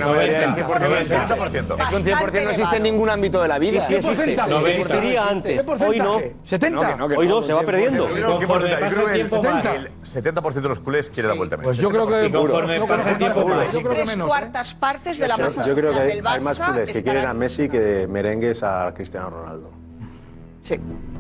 70%. 1.06 1.82
Es 1.82 1.88
que 1.90 1.96
un 1.96 2.02
100% 2.02 2.44
no 2.44 2.50
existe 2.50 2.76
en 2.78 2.82
ningún 2.84 3.10
ámbito 3.10 3.42
de 3.42 3.48
la 3.48 3.58
vida. 3.58 3.82
Sí, 3.82 3.88
sí, 3.88 3.94
¿Qué 3.96 4.00
porcentaje? 4.00 4.50
No, 4.50 4.66
existiría 4.66 5.24
antes. 5.24 5.66
Hoy 5.86 5.98
no. 5.98 6.20
¿70? 6.20 6.70
No, 6.70 6.80
que 6.80 6.96
no, 6.96 7.08
que 7.08 7.16
Hoy 7.18 7.28
no, 7.28 7.42
se 7.42 7.52
va 7.52 7.62
perdiendo. 7.64 8.08
Conforme 8.08 8.76
pasa 8.78 9.02
el 9.02 9.12
tiempo 9.12 9.42
más. 9.42 9.66
El 9.66 9.90
70% 10.02 10.52
de 10.54 10.68
los 10.70 10.80
culés 10.80 11.10
quiere 11.10 11.28
la 11.28 11.34
vuelta 11.34 11.56
a 11.56 11.58
pues 11.58 11.76
Messi. 11.76 11.82
Pues 11.86 11.98
yo 11.98 12.06
creo 12.06 12.22
que... 12.22 12.30
Conforme 12.34 12.80
pasa 12.86 13.10
el 13.10 13.18
tiempo 13.18 13.46
más. 13.46 13.72
Yo 13.74 13.82
creo 13.82 13.94
que 13.94 14.06
menos. 14.06 14.26
¿eh? 14.26 14.28
cuartas 14.30 14.72
partes 14.72 15.18
de 15.18 15.28
la 15.28 15.36
masa 15.36 15.66
Yo 15.66 15.74
creo 15.74 15.92
que 15.92 16.22
hay 16.24 16.40
más 16.40 16.58
culés 16.58 16.90
que 16.90 17.02
quieren 17.02 17.26
a 17.26 17.34
Messi 17.34 17.68
que 17.68 18.06
merengues 18.08 18.62
a 18.62 18.90
Cristiano 18.94 19.28
Ronaldo. 19.28 19.79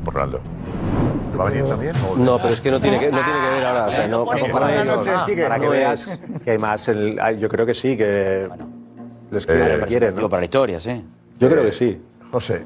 Por 0.04 0.14
Ronaldo. 0.14 0.40
¿Va 1.38 1.46
a 1.46 1.50
venir 1.50 1.64
también? 1.68 1.92
o- 2.08 2.16
No, 2.16 2.38
pero 2.38 2.54
es 2.54 2.60
que 2.60 2.70
no 2.70 2.80
tiene 2.80 2.98
que, 3.00 3.10
no 3.10 3.18
tiene 3.24 3.40
que 3.40 3.50
ver 3.50 3.64
ahora. 3.66 3.86
O 3.86 3.90
sea, 3.90 4.08
no, 4.08 4.24
Para, 4.24 4.38
no, 4.40 4.52
para 4.52 4.66
para 4.66 5.58
que 5.58 5.64
No 5.66 5.70
veas 5.70 6.18
que 6.44 6.50
hay 6.50 6.58
más. 6.58 6.88
el- 6.88 7.18
ah, 7.20 7.32
yo 7.32 7.48
creo 7.48 7.64
que 7.66 7.74
sí, 7.74 7.96
que 7.96 8.48
les 9.30 9.46
Eh, 9.48 9.80
quieren, 9.86 10.14
¿no? 10.14 10.28
para 10.28 10.40
la 10.40 10.44
historia, 10.44 10.80
sí. 10.80 11.04
Yo 11.38 11.48
creo 11.48 11.62
que 11.64 11.72
sí. 11.72 12.00
José. 12.30 12.64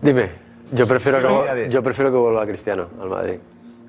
Dime. 0.00 0.30
Yo 0.72 0.86
prefiero, 0.86 1.20
Sí, 1.20 1.26
que, 1.54 1.68
yo 1.70 1.82
prefiero 1.82 2.10
que 2.10 2.16
vuelva 2.16 2.46
Cristiano 2.46 2.86
al 3.00 3.08
Madrid 3.10 3.34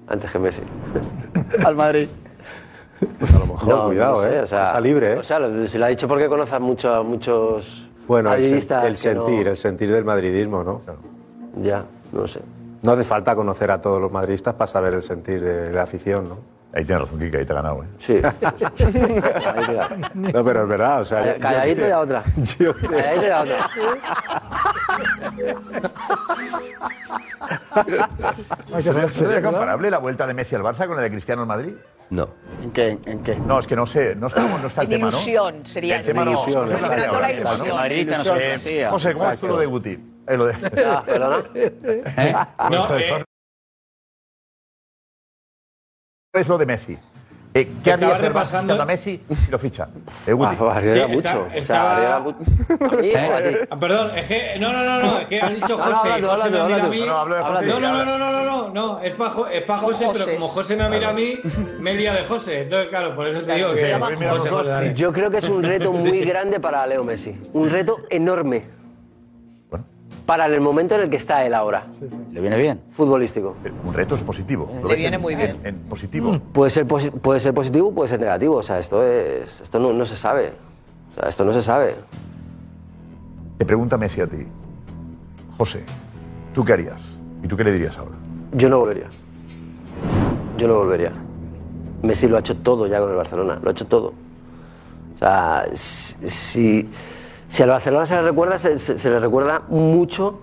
antes 0.08 0.30
que 0.32 0.40
Messi. 0.40 0.62
al 1.66 1.76
Madrid. 1.76 2.08
Pues 3.20 3.34
a 3.36 3.40
lo 3.40 3.46
mejor, 3.48 3.86
cuidado, 3.88 4.26
¿eh? 4.28 4.44
Está 4.44 4.80
libre, 4.80 5.14
¿eh? 5.14 5.18
O 5.18 5.24
sea, 5.24 5.40
lo- 5.40 5.68
si 5.68 5.78
lo 5.78 5.86
ha 5.86 5.88
dicho 5.90 6.08
porque 6.08 6.28
conoce 6.28 6.56
a 6.56 6.60
muchos, 6.60 6.94
a 6.94 7.04
muchos 7.04 7.88
Bueno, 8.08 8.34
el, 8.34 8.40
sen- 8.40 8.44
madridistas 8.44 8.86
el 8.86 8.98
que 8.98 9.16
no- 9.16 9.26
sentir, 9.26 9.48
el 9.48 9.58
sentir 9.58 9.92
del 9.92 10.04
madridismo, 10.06 10.64
¿no? 10.64 10.82
Ya, 11.62 11.86
no 12.12 12.28
sé. 12.28 12.42
No 12.82 12.92
hace 12.92 13.04
falta 13.04 13.36
conocer 13.36 13.72
a 13.72 13.80
todos 13.80 14.02
los 14.02 14.12
madridistas 14.12 14.54
para 14.56 14.68
saber 14.68 14.94
el 14.94 15.02
sentir 15.02 15.44
de, 15.44 15.72
la 15.72 15.84
afición, 15.84 16.30
¿no? 16.30 16.38
Ahí 16.74 16.84
tienes 16.86 17.04
razón, 17.04 17.20
Kike, 17.20 17.38
ahí 17.38 17.46
te 17.46 17.52
ha 17.54 17.56
ganado, 17.56 17.84
¿eh? 17.84 17.88
Sí. 18.00 18.20
No, 20.16 20.44
pero 20.44 20.64
es 20.64 20.68
verdad, 20.68 21.02
o 21.02 21.06
sea... 21.06 21.36
Calladito 21.38 21.88
y 21.88 21.92
a 21.92 22.00
otra. 22.00 22.24
Calladito 22.24 23.26
y 23.26 23.30
a 23.30 23.42
otra. 23.42 23.70
¿Sería 29.12 29.42
comparable 29.42 29.90
la 29.90 29.98
vuelta 29.98 30.28
de 30.28 30.34
Messi 30.34 30.56
al 30.56 30.62
Barça 30.62 30.88
con 30.88 30.96
la 30.96 31.02
de 31.02 31.12
Cristiano 31.12 31.42
al 31.42 31.48
Madrid? 31.48 31.74
No. 32.10 32.30
¿En 32.62 32.72
qué? 32.72 33.00
¿En 33.06 33.24
qué? 33.24 33.36
No, 33.38 33.60
es 33.60 33.68
que 33.68 33.76
no 33.76 33.86
sé, 33.86 34.16
no 34.16 34.28
está, 34.28 34.42
no 34.42 34.68
está 34.68 34.82
el 34.82 34.94
En 34.94 35.00
tema, 35.00 35.12
¿no? 35.12 35.18
ilusión 35.18 35.66
sería 35.66 35.98
El 35.98 36.06
tema 36.06 36.26
no, 36.26 36.32
ilusión, 36.32 36.70
Eh. 36.72 38.88
José, 38.90 39.14
¿cómo 39.14 39.32
es 39.32 39.44
lo 39.44 39.58
de 39.58 39.66
Guti? 39.66 40.00
Eh, 40.28 40.38
lo 40.38 40.46
de... 40.46 40.54
Ah, 40.86 41.04
¿Perdona? 41.06 41.44
No, 42.70 42.98
eh, 42.98 43.24
es 46.34 46.48
lo 46.48 46.58
de 46.58 46.66
Messi. 46.66 46.98
Eh, 47.56 47.72
¿Qué 47.84 47.94
fichando 47.94 48.82
a 48.82 48.86
Messi 48.86 49.22
si 49.30 49.52
lo 49.52 49.60
ficha? 49.60 49.88
Eh, 50.26 50.34
Guti. 50.34 50.56
Ah, 50.60 50.82
Sí, 50.82 51.02
mucho. 51.08 51.48
Perdón, 53.80 54.18
es 54.18 54.26
que. 54.26 54.60
No, 54.60 54.74
no, 54.74 54.84
no, 54.84 55.00
no, 55.04 55.20
es 55.20 55.28
que 55.28 55.40
ha 55.42 55.50
dicho 55.50 55.78
No, 55.78 55.78
no, 55.78 55.96
José. 55.96 56.22
No, 56.22 56.38
No, 56.38 57.80
no, 57.80 58.06
no, 58.06 58.06
no, 58.06 58.18
no, 58.18 58.32
no, 58.32 58.44
no, 58.44 58.70
no, 58.70 59.00
es 59.02 59.14
para 59.14 59.52
es 59.52 59.62
pa 59.64 59.78
José, 59.78 60.08
pero 60.12 60.26
como 60.34 60.48
José 60.48 60.76
me 60.76 60.90
mira 60.90 61.10
a 61.10 61.14
mí, 61.14 61.40
me 61.80 61.92
he 61.92 61.96
liado 61.96 62.18
de 62.20 62.26
José. 62.26 62.62
Entonces, 62.62 62.90
claro, 62.90 63.16
por 63.16 63.28
eso 63.28 63.44
te 63.44 63.54
digo 63.54 63.74
que. 63.74 63.94
José, 63.94 64.50
José, 64.50 64.70
dale. 64.70 64.94
Yo 64.96 65.14
creo 65.14 65.30
que 65.30 65.38
es 65.38 65.50
un 65.50 65.62
reto 65.64 65.92
muy 65.94 66.02
Sí. 66.02 66.22
grande 66.22 66.60
para 66.60 66.86
Leo 66.88 67.04
Messi. 67.04 67.36
Un 67.54 67.70
reto 67.70 67.98
enorme. 68.10 68.83
Para 70.26 70.46
el 70.46 70.62
momento 70.62 70.96
en 70.96 71.02
el 71.02 71.10
que 71.10 71.18
está 71.18 71.46
él 71.46 71.54
ahora. 71.54 71.88
Le 72.32 72.40
viene 72.40 72.58
bien. 72.58 72.80
Futbolístico. 72.96 73.56
Un 73.86 73.94
reto 73.94 74.16
es 74.16 74.22
positivo. 74.24 74.70
¿Lo 74.82 74.84
Le 74.88 74.94
ves 74.94 75.00
viene 75.00 75.16
en- 75.18 75.22
muy 75.22 75.36
bien. 75.36 75.58
En, 75.64 75.76
en 75.76 75.80
positivo. 75.82 76.40
Puede 76.54 76.70
ser, 76.72 76.88
posi- 76.88 77.12
puede 77.12 77.40
ser 77.42 77.54
positivo, 77.54 77.94
puede 77.94 78.08
ser 78.08 78.20
negativo. 78.22 78.56
O 78.56 78.64
sea, 78.64 78.80
esto, 78.80 79.04
es, 79.04 79.60
esto 79.62 79.80
no, 79.80 79.92
no 79.92 80.06
se 80.06 80.16
sabe. 80.16 80.54
O 81.12 81.20
sea, 81.20 81.30
esto 81.30 81.44
no 81.44 81.52
se 81.52 81.62
sabe. 81.62 81.96
Te 83.58 83.66
pregunta 83.66 83.98
Messi 83.98 84.22
a 84.22 84.28
ti. 84.28 84.46
José, 85.58 85.84
¿tú 86.54 86.64
qué 86.64 86.74
harías? 86.74 87.02
¿Y 87.44 87.48
tú 87.48 87.58
qué 87.58 87.64
le 87.66 87.74
dirías 87.74 87.98
ahora? 87.98 88.16
Yo 88.54 88.70
no 88.70 88.80
volvería. 88.80 89.08
Yo 90.58 90.68
no 90.68 90.76
volvería. 90.76 91.12
Messi 92.02 92.28
lo 92.28 92.38
ha 92.38 92.40
hecho 92.40 92.56
todo 92.58 92.88
ya 92.88 93.00
con 93.00 93.10
el 93.10 93.16
Barcelona. 93.18 93.60
Lo 93.62 93.70
ha 93.70 93.72
hecho 93.72 93.88
todo. 93.88 94.14
O 95.16 95.18
sea, 95.20 95.66
si, 95.74 96.30
si, 96.30 96.90
si 97.54 97.62
al 97.62 97.70
Barcelona 97.70 98.04
se 98.08 98.16
le 98.16 98.24
recuerda, 98.24 98.58
se, 98.58 99.10
le 99.12 99.20
recuerda 99.20 99.62
mucho 99.68 100.40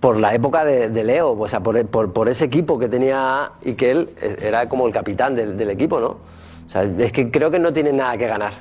por 0.00 0.18
la 0.18 0.34
época 0.34 0.66
de, 0.66 1.02
Leo, 1.02 1.30
o 1.32 1.48
sea, 1.48 1.60
por, 1.60 1.86
por- 1.86 2.28
ese 2.28 2.44
equipo 2.44 2.78
que 2.78 2.90
tenía 2.90 3.52
y 3.62 3.72
que 3.72 3.90
él 3.90 4.10
era 4.42 4.68
como 4.68 4.86
el 4.86 4.92
capitán 4.92 5.34
del, 5.34 5.70
equipo, 5.70 5.98
¿no? 5.98 6.08
O 6.08 6.68
sea, 6.68 6.82
es 6.82 7.10
que 7.10 7.30
creo 7.30 7.50
que 7.50 7.58
no 7.58 7.72
tiene 7.72 7.90
nada 7.90 8.18
que 8.18 8.26
ganar. 8.26 8.52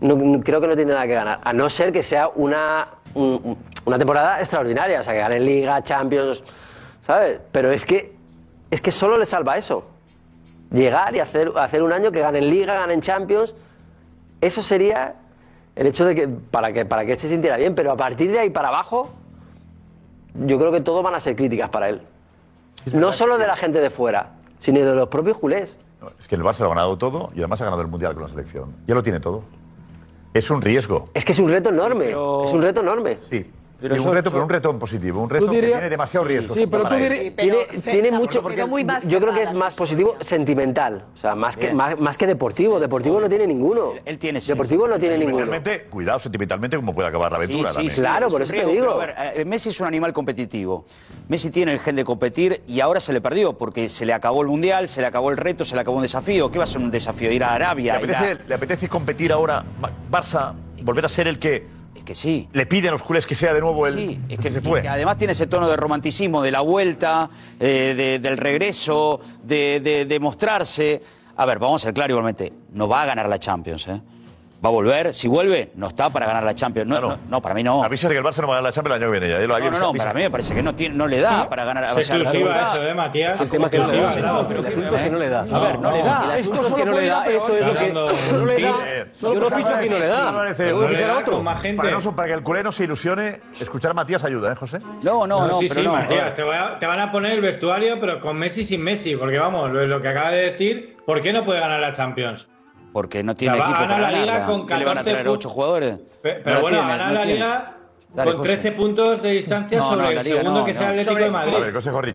No, 0.00 0.40
creo 0.40 0.60
que 0.60 0.68
no 0.68 0.76
tiene 0.76 0.92
nada 0.92 1.08
que 1.08 1.14
ganar. 1.14 1.40
A 1.42 1.52
no 1.52 1.68
ser 1.68 1.92
que 1.92 2.04
sea 2.04 2.28
una, 2.28 2.86
un- 3.14 3.58
una 3.84 3.98
temporada 3.98 4.38
extraordinaria, 4.38 5.00
o 5.00 5.02
sea, 5.02 5.14
que 5.14 5.18
gane 5.18 5.40
Liga, 5.40 5.82
Champions, 5.82 6.44
¿sabes? 7.04 7.40
Pero 7.50 7.72
es 7.72 7.84
que, 7.84 8.14
es 8.70 8.80
que 8.80 8.92
solo 8.92 9.18
le 9.18 9.26
salva 9.26 9.56
eso. 9.56 9.88
Llegar 10.70 11.16
y 11.16 11.18
hacer, 11.18 11.50
hacer 11.56 11.82
un 11.82 11.92
año 11.92 12.12
que 12.12 12.20
ganen 12.20 12.48
Liga, 12.48 12.74
ganen 12.74 13.00
Champions, 13.00 13.56
eso 14.40 14.62
sería 14.62 15.16
el 15.78 15.86
hecho 15.86 16.04
de 16.04 16.14
que 16.16 16.26
para 16.26 16.72
que 16.72 16.84
para 16.84 17.06
que 17.06 17.12
él 17.12 17.18
se 17.18 17.28
sintiera 17.28 17.56
bien, 17.56 17.76
pero 17.76 17.92
a 17.92 17.96
partir 17.96 18.32
de 18.32 18.40
ahí 18.40 18.50
para 18.50 18.66
abajo, 18.66 19.10
yo 20.34 20.58
creo 20.58 20.72
que 20.72 20.80
todo 20.80 21.04
van 21.04 21.14
a 21.14 21.20
ser 21.20 21.36
críticas 21.36 21.70
para 21.70 21.88
él. 21.88 22.02
No 22.92 23.12
solo 23.12 23.38
de 23.38 23.46
la 23.46 23.56
gente 23.56 23.80
de 23.80 23.88
fuera, 23.88 24.32
sino 24.58 24.80
de 24.80 24.92
los 24.92 25.06
propios 25.06 25.38
culés. 25.38 25.76
No, 26.00 26.08
es 26.18 26.26
que 26.26 26.34
el 26.34 26.42
Barça 26.42 26.60
lo 26.60 26.66
ha 26.66 26.68
ganado 26.70 26.98
todo 26.98 27.28
y 27.32 27.38
además 27.38 27.60
ha 27.60 27.64
ganado 27.64 27.82
el 27.82 27.88
Mundial 27.88 28.14
con 28.14 28.24
la 28.24 28.28
selección. 28.28 28.74
Ya 28.88 28.96
lo 28.96 29.04
tiene 29.04 29.20
todo. 29.20 29.44
Es 30.34 30.50
un 30.50 30.60
riesgo. 30.60 31.10
Es 31.14 31.24
que 31.24 31.30
es 31.30 31.38
un 31.38 31.48
reto 31.48 31.68
enorme. 31.68 32.10
Es 32.10 32.52
un 32.52 32.60
reto 32.60 32.80
enorme. 32.80 33.18
Sí. 33.22 33.48
Pero 33.80 33.94
un 33.94 34.00
eso- 34.00 34.12
reto, 34.12 34.30
pero 34.32 34.42
un 34.42 34.48
reto 34.48 34.70
en 34.70 34.78
positivo. 34.78 35.22
Un 35.22 35.30
reto 35.30 35.48
que 35.48 35.60
tiene 35.62 35.88
demasiado 35.88 36.26
riesgo. 36.26 36.54
Sí, 36.54 36.66
pero 36.66 36.82
tú 36.82 36.88
para 36.88 36.96
él. 37.06 37.12
dirías- 37.36 37.36
tiene, 37.36 37.82
tiene 37.82 38.10
mucho 38.10 38.42
porque 38.42 38.64
yo 39.06 39.20
creo 39.20 39.32
que 39.34 39.42
es 39.44 39.54
más 39.54 39.74
positivo 39.74 40.16
sentimental, 40.20 41.04
o 41.14 41.16
sea, 41.16 41.34
más 41.34 41.56
que 41.56 41.72
más, 41.72 41.98
más 42.00 42.16
que 42.18 42.26
deportivo. 42.26 42.80
Deportivo 42.80 43.20
no 43.20 43.28
tiene 43.28 43.46
ninguno. 43.46 43.92
Él 44.04 44.18
tiene 44.18 44.40
Deportivo 44.40 44.88
no 44.88 44.98
tiene 44.98 45.18
ninguno. 45.18 45.46
Cuidado 45.90 46.18
sentimentalmente 46.18 46.76
cómo 46.76 46.94
puede 46.94 47.08
acabar 47.08 47.30
la 47.30 47.38
aventura 47.38 47.68
Sí, 47.68 47.68
sí, 47.68 47.74
también. 47.74 47.94
sí, 47.94 48.00
es 48.00 48.32
un 48.32 48.48
riesgo, 48.48 48.98
pero 48.98 49.12
a 49.16 49.22
ver, 49.24 49.40
eh, 49.40 49.44
Messi 49.44 49.68
es 49.68 49.80
un 49.80 49.86
animal 49.86 50.12
competitivo. 50.12 50.84
Messi 51.28 51.50
tiene 51.50 51.72
el 51.72 51.80
gen 51.80 51.96
de 51.96 52.04
competir 52.04 52.62
y 52.66 52.80
ahora 52.80 53.00
se 53.00 53.12
le 53.12 53.20
perdió 53.20 53.56
porque 53.56 53.88
se 53.88 54.04
le 54.06 54.12
acabó 54.12 54.42
el 54.42 54.48
mundial, 54.48 54.88
se 54.88 55.00
le 55.00 55.06
acabó 55.06 55.30
el 55.30 55.36
reto, 55.36 55.64
se 55.64 55.74
le 55.74 55.82
acabó 55.82 55.96
un 55.98 56.02
desafío. 56.02 56.50
¿Qué 56.50 56.58
va 56.58 56.64
a 56.64 56.66
ser 56.66 56.78
un 56.78 56.90
desafío? 56.90 57.30
Ir 57.30 57.44
a 57.44 57.50
¿Le 57.50 57.64
Arabia. 57.64 57.94
a- 57.94 57.96
apetece, 57.98 58.38
le 58.48 58.54
apetece 58.54 58.88
competir 58.88 59.32
ahora, 59.32 59.64
Barça, 60.10 60.52
volver 60.82 61.04
a 61.04 61.08
ser 61.08 61.28
el 61.28 61.38
que, 61.38 61.66
que 62.08 62.14
sí. 62.14 62.48
le 62.52 62.64
pide 62.64 62.88
a 62.88 62.90
los 62.90 63.02
culés 63.02 63.26
que 63.26 63.34
sea 63.34 63.52
de 63.52 63.60
nuevo 63.60 63.86
el 63.86 63.92
Sí, 63.94 64.18
es 64.30 64.36
que 64.38 64.44
que, 64.44 64.50
se 64.50 64.60
fue? 64.62 64.80
que 64.80 64.88
además 64.88 65.18
tiene 65.18 65.34
ese 65.34 65.46
tono 65.46 65.68
de 65.68 65.76
romanticismo 65.76 66.40
de 66.40 66.50
la 66.50 66.62
vuelta, 66.62 67.28
eh, 67.60 67.92
de- 67.94 68.18
del 68.18 68.38
regreso, 68.38 69.20
de, 69.42 69.80
de- 69.84 70.06
de 70.06 70.18
mostrarse. 70.18 71.02
A 71.36 71.44
ver, 71.44 71.58
vamos 71.58 71.82
a 71.82 71.84
ser 71.84 71.92
claros 71.94 72.10
igualmente, 72.10 72.50
no 72.72 72.88
va 72.88 73.02
a 73.02 73.06
ganar 73.06 73.28
la 73.28 73.38
Champions, 73.38 73.86
¿eh? 73.88 74.00
Va 74.64 74.70
a 74.70 74.72
volver, 74.72 75.14
si 75.14 75.28
vuelve, 75.28 75.70
no 75.76 75.86
está 75.86 76.10
para 76.10 76.26
ganar 76.26 76.42
la 76.42 76.52
Champions. 76.52 76.88
No, 76.88 77.00
no, 77.00 77.16
no, 77.28 77.40
para 77.40 77.54
mí 77.54 77.62
no. 77.62 77.84
Avisas 77.84 78.08
de 78.08 78.16
que 78.16 78.18
el 78.18 78.24
Barça 78.24 78.40
no 78.40 78.48
va 78.48 78.54
a 78.54 78.56
ganar 78.56 78.70
la 78.70 78.72
Champions 78.72 78.96
el 78.96 79.02
año 79.04 79.12
que 79.12 79.20
viene. 79.20 79.32
Ya, 79.32 79.46
lo 79.46 79.58
No, 79.58 79.70
no, 79.70 79.78
no, 79.78 79.92
para 79.92 80.14
mí 80.14 80.22
me 80.22 80.30
parece 80.30 80.52
que 80.52 80.62
no, 80.64 80.74
tiene, 80.74 80.96
no 80.96 81.06
le 81.06 81.20
da 81.20 81.48
para 81.48 81.64
ganar. 81.64 81.84
Es 81.84 82.08
la 82.08 82.16
exclusiva 82.16 82.62
eso, 82.62 82.82
¿eh, 82.82 82.94
Matías? 82.94 83.40
El 83.40 83.50
tema 83.50 83.66
es 83.66 83.70
que 83.70 83.78
no 83.78 83.86
le 83.86 84.00
da. 84.00 84.16
No, 84.16 84.42
¿no? 84.42 84.48
que 84.48 85.10
no 85.10 85.18
le. 85.18 85.26
A 85.34 85.58
ver, 85.60 85.78
no 85.78 85.92
le 85.92 86.02
da. 86.02 86.34
El 86.34 86.40
asunto 86.40 86.66
es 86.66 86.74
que 86.74 86.84
no 86.84 86.92
le 86.92 87.06
da. 87.06 87.26
Eso 87.26 87.56
es 87.56 87.66
lo 87.66 87.74
que. 87.74 87.92
No 87.92 88.46
le 88.46 88.60
da. 88.60 88.72
Yo 89.20 89.34
lo 89.34 89.50
ficho 89.50 89.74
aquí 89.74 89.86
y 89.86 89.90
no 89.90 89.98
le 89.98 90.08
da. 90.08 90.54
Que 90.56 90.74
fichar 90.88 91.10
a 91.10 91.18
otro. 91.18 91.44
Para, 91.44 91.90
no- 91.92 92.16
para 92.16 92.28
que 92.28 92.34
el 92.34 92.42
culé 92.42 92.62
no 92.64 92.72
se 92.72 92.84
ilusione, 92.84 93.40
escuchar 93.60 93.92
a 93.92 93.94
Matías 93.94 94.24
ayuda, 94.24 94.52
¿eh, 94.52 94.56
José? 94.56 94.80
No, 95.02 95.58
sí, 95.60 95.68
sí, 95.68 95.82
Matías, 95.82 96.34
te, 96.34 96.42
van 96.86 97.00
a 97.00 97.12
poner 97.12 97.32
el 97.32 97.40
vestuario, 97.40 98.00
pero 98.00 98.20
con 98.20 98.36
Messi 98.36 98.64
sin 98.64 98.82
Messi, 98.82 99.14
porque 99.16 99.38
vamos, 99.38 99.70
lo 99.70 100.00
que 100.00 100.08
acaba 100.08 100.30
de 100.30 100.50
decir, 100.50 100.96
¿por 101.06 101.20
qué 101.20 101.32
no 101.32 101.44
puede 101.44 101.60
ganar 101.60 101.78
la 101.80 101.92
Champions? 101.92 102.48
Porque 102.92 103.22
no 103.22 103.34
tiene 103.34 103.54
O 103.54 103.56
sea, 103.56 103.64
equipo 103.66 103.80
ganar 103.80 104.00
para 104.00 104.10
la 104.12 104.20
Liga 104.20 104.46
con 104.46 104.66
¿Qué 104.66 104.76
le 104.78 104.84
van 104.84 104.98
a 104.98 105.00
14 105.00 105.10
traer 105.10 105.26
pu- 105.26 105.30
ocho 105.30 105.48
jugadores? 105.50 105.98
Pe- 106.22 106.34
No 106.38 106.40
Pero 106.44 106.54
la 106.56 106.60
bueno, 106.62 106.76
tiene, 106.78 106.92
ganar 106.92 107.06
no 107.08 107.12
la 107.14 107.20
tiene. 107.22 107.34
Liga 107.34 107.76
Dale, 108.14 108.30
con 108.30 108.38
José. 108.40 108.52
13 108.56 108.72
puntos 108.72 109.22
de 109.22 109.30
distancia 109.30 109.78
No, 109.78 109.84
sobre 109.90 110.02
no, 110.02 110.08
el 110.08 110.14
Liga 110.18 110.22
segundo 110.24 110.60
no, 110.60 110.64
que 110.64 110.72
no. 110.72 110.78
sea 110.78 110.86
el 110.86 110.90
Atlético 110.92 111.12
Sobre- 111.12 111.24
de 111.24 111.30
Madrid. 111.30 111.54
A 111.54 111.58
ver, 111.60 111.72
consejo 111.72 112.00
Rich. 112.02 112.14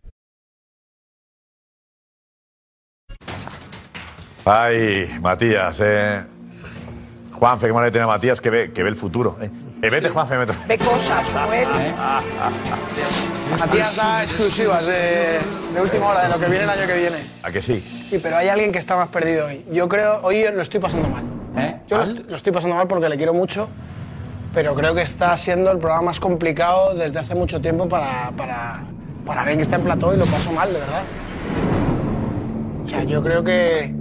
Ay, 4.46 5.08
Matías, 5.20 5.80
eh. 5.82 6.22
Juanfe, 7.32 7.66
qué 7.66 7.72
mal 7.72 7.84
le 7.84 7.90
tiene 7.90 8.04
a 8.04 8.08
Matías, 8.08 8.40
que 8.40 8.50
ve, 8.50 8.72
que 8.72 8.82
ve 8.82 8.88
el 8.90 8.96
futuro. 8.96 9.36
Eh, 9.40 9.50
Eh, 9.82 9.90
vete, 9.90 10.08
Juanfe, 10.10 10.36
vete. 10.36 10.52
Ve 10.66 10.78
cosas, 10.78 11.24
Joel. 11.32 11.66
Matías 13.58 13.96
da 13.96 14.22
exclusivas 14.22 14.86
de, 14.86 15.38
de 15.74 15.80
última 15.80 16.08
hora 16.08 16.22
de 16.24 16.28
lo 16.28 16.38
que 16.38 16.46
viene 16.48 16.64
el 16.64 16.70
año 16.70 16.86
que 16.86 16.96
viene. 16.96 17.16
¿A 17.42 17.50
que 17.52 17.62
sí? 17.62 18.06
Sí, 18.10 18.18
pero 18.18 18.36
hay 18.36 18.48
alguien 18.48 18.72
que 18.72 18.78
está 18.78 18.96
más 18.96 19.08
perdido 19.08 19.46
hoy. 19.46 19.64
Yo 19.70 19.88
creo, 19.88 20.20
hoy 20.22 20.44
lo 20.52 20.62
estoy 20.62 20.80
pasando 20.80 21.08
mal. 21.08 21.24
Yo 21.86 21.98
lo, 21.98 22.04
lo 22.06 22.36
estoy 22.36 22.52
pasando 22.52 22.74
mal 22.76 22.88
porque 22.88 23.08
le 23.08 23.16
quiero 23.16 23.32
mucho, 23.34 23.68
pero 24.52 24.74
creo 24.74 24.94
que 24.94 25.02
está 25.02 25.36
siendo 25.36 25.70
el 25.70 25.78
programa 25.78 26.06
más 26.06 26.20
complicado 26.20 26.94
desde 26.94 27.18
hace 27.18 27.34
mucho 27.34 27.60
tiempo 27.60 27.88
para, 27.88 28.32
para, 28.36 28.82
para 29.24 29.40
alguien 29.42 29.58
que 29.58 29.62
está 29.62 29.76
en 29.76 29.82
plató 29.84 30.14
y 30.14 30.16
lo 30.16 30.24
paso 30.26 30.50
mal, 30.52 30.72
de 30.72 30.80
verdad. 30.80 31.02
O 32.84 32.88
sea, 32.88 33.04
yo 33.04 33.22
creo 33.22 33.44
que, 33.44 33.94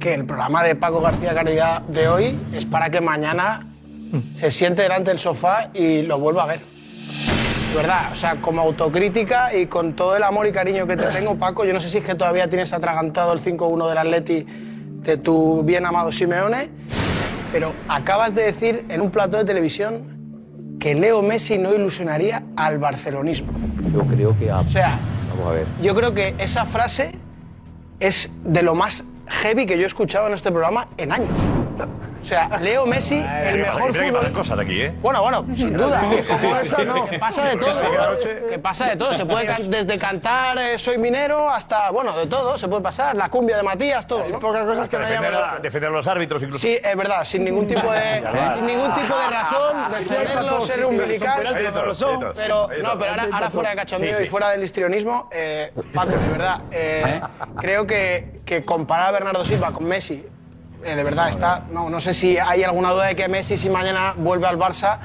que 0.00 0.14
el 0.14 0.24
programa 0.24 0.62
de 0.64 0.74
Paco 0.76 1.00
García 1.00 1.34
Caridad 1.34 1.82
de 1.82 2.08
hoy 2.08 2.38
es 2.54 2.64
para 2.64 2.90
que 2.90 3.00
mañana 3.00 3.66
se 4.32 4.50
siente 4.50 4.82
delante 4.82 5.10
del 5.10 5.18
sofá 5.18 5.68
y 5.74 6.02
lo 6.02 6.18
vuelva 6.18 6.44
a 6.44 6.46
ver. 6.46 6.60
De 7.70 7.74
verdad, 7.76 8.10
o 8.12 8.14
sea, 8.14 8.40
como 8.40 8.62
autocrítica 8.62 9.54
y 9.54 9.66
con 9.66 9.94
todo 9.94 10.16
el 10.16 10.22
amor 10.22 10.46
y 10.46 10.52
cariño 10.52 10.86
que 10.86 10.96
te 10.96 11.06
tengo, 11.12 11.36
Paco, 11.36 11.64
yo 11.64 11.72
no 11.72 11.80
sé 11.80 11.90
si 11.90 11.98
es 11.98 12.04
que 12.04 12.14
todavía 12.14 12.48
tienes 12.48 12.72
atragantado 12.72 13.32
el 13.32 13.40
5-1 13.40 13.88
del 13.88 13.98
Atleti 13.98 14.46
de 15.02 15.16
tu 15.16 15.62
bien 15.62 15.86
amado 15.86 16.10
Simeone, 16.10 16.70
pero 17.52 17.72
acabas 17.88 18.34
de 18.34 18.42
decir 18.42 18.84
en 18.88 19.00
un 19.00 19.10
plató 19.10 19.36
de 19.36 19.44
televisión 19.44 20.76
que 20.80 20.94
Leo 20.94 21.22
Messi 21.22 21.58
no 21.58 21.74
ilusionaría 21.74 22.42
al 22.56 22.78
barcelonismo. 22.78 23.52
Yo 23.92 24.02
creo 24.02 24.38
que. 24.38 24.52
O 24.52 24.68
sea, 24.68 24.98
Vamos 25.30 25.50
a 25.52 25.54
ver. 25.54 25.66
yo 25.82 25.94
creo 25.94 26.14
que 26.14 26.34
esa 26.38 26.64
frase 26.64 27.12
es 28.00 28.30
de 28.44 28.62
lo 28.62 28.74
más 28.74 29.04
heavy 29.26 29.66
que 29.66 29.76
yo 29.76 29.84
he 29.84 29.86
escuchado 29.86 30.26
en 30.28 30.34
este 30.34 30.50
programa 30.50 30.88
en 30.96 31.12
años. 31.12 31.28
O 32.20 32.24
sea, 32.24 32.58
Leo 32.60 32.84
Messi, 32.84 33.14
el 33.14 33.22
Mira 33.24 33.50
que 33.52 33.58
mejor 33.58 33.92
pasan 33.92 34.06
fútbol. 34.08 34.32
cosas 34.32 34.58
aquí, 34.58 34.82
¿eh? 34.82 34.94
Bueno, 35.00 35.22
bueno, 35.22 35.44
sin 35.54 35.72
duda. 35.72 36.00
Sí, 36.00 36.22
sí, 36.22 36.34
sí, 36.38 36.48
sí. 36.68 36.76
Que 37.10 37.18
pasa 37.18 37.44
de 37.44 37.56
todo. 37.56 37.80
Que 38.50 38.58
pasa 38.58 38.86
de 38.88 38.96
todo. 38.96 39.14
Se 39.14 39.24
puede 39.24 39.46
can- 39.46 39.70
desde 39.70 39.98
cantar 39.98 40.58
eh, 40.58 40.78
Soy 40.78 40.98
minero 40.98 41.48
hasta, 41.48 41.90
bueno, 41.90 42.16
de 42.18 42.26
todo. 42.26 42.58
Se 42.58 42.66
puede 42.68 42.82
pasar. 42.82 43.14
La 43.16 43.28
cumbia 43.30 43.56
de 43.56 43.62
Matías, 43.62 44.06
todo. 44.06 44.22
¿no? 44.30 44.40
pocas 44.40 44.64
cosas 44.66 44.88
que 44.88 44.98
me 44.98 45.04
defender, 45.06 45.32
llaman 45.32 45.56
a, 45.56 45.58
defender 45.60 45.90
a 45.90 45.92
los 45.92 46.06
árbitros 46.06 46.42
incluso. 46.42 46.60
Sí, 46.60 46.78
es 46.82 46.96
verdad, 46.96 47.24
sin 47.24 47.44
ningún 47.44 47.66
tipo 47.68 47.90
de, 47.90 48.22
sin 48.54 48.66
ningún 48.66 48.94
tipo 48.94 49.16
de 49.16 49.26
razón, 49.30 49.90
defenderlo, 49.90 50.60
ser 50.62 50.84
umbilical. 50.84 51.40
Pero, 52.34 52.68
no, 52.82 52.98
pero 52.98 53.10
ahora, 53.10 53.28
ahora 53.32 53.50
fuera 53.50 53.70
de 53.70 53.76
cachondeo 53.76 54.10
Sí, 54.10 54.16
sí. 54.18 54.24
y 54.24 54.28
fuera 54.28 54.50
del 54.50 54.62
histrionismo, 54.64 55.28
eh, 55.32 55.72
Paco, 55.94 56.10
de 56.10 56.28
verdad, 56.30 56.62
eh, 56.70 57.20
creo 57.56 57.86
que, 57.86 58.40
que 58.44 58.64
comparar 58.64 59.08
a 59.08 59.12
Bernardo 59.12 59.44
Silva 59.44 59.72
con 59.72 59.84
Messi, 59.84 60.26
eh, 60.84 60.94
de 60.94 61.04
verdad 61.04 61.28
está. 61.28 61.64
No, 61.70 61.90
no 61.90 62.00
sé 62.00 62.14
si 62.14 62.38
hay 62.38 62.64
alguna 62.64 62.92
duda 62.92 63.06
de 63.06 63.16
que 63.16 63.28
Messi, 63.28 63.56
si 63.56 63.68
mañana 63.68 64.14
vuelve 64.16 64.46
al 64.46 64.58
Barça, 64.58 64.98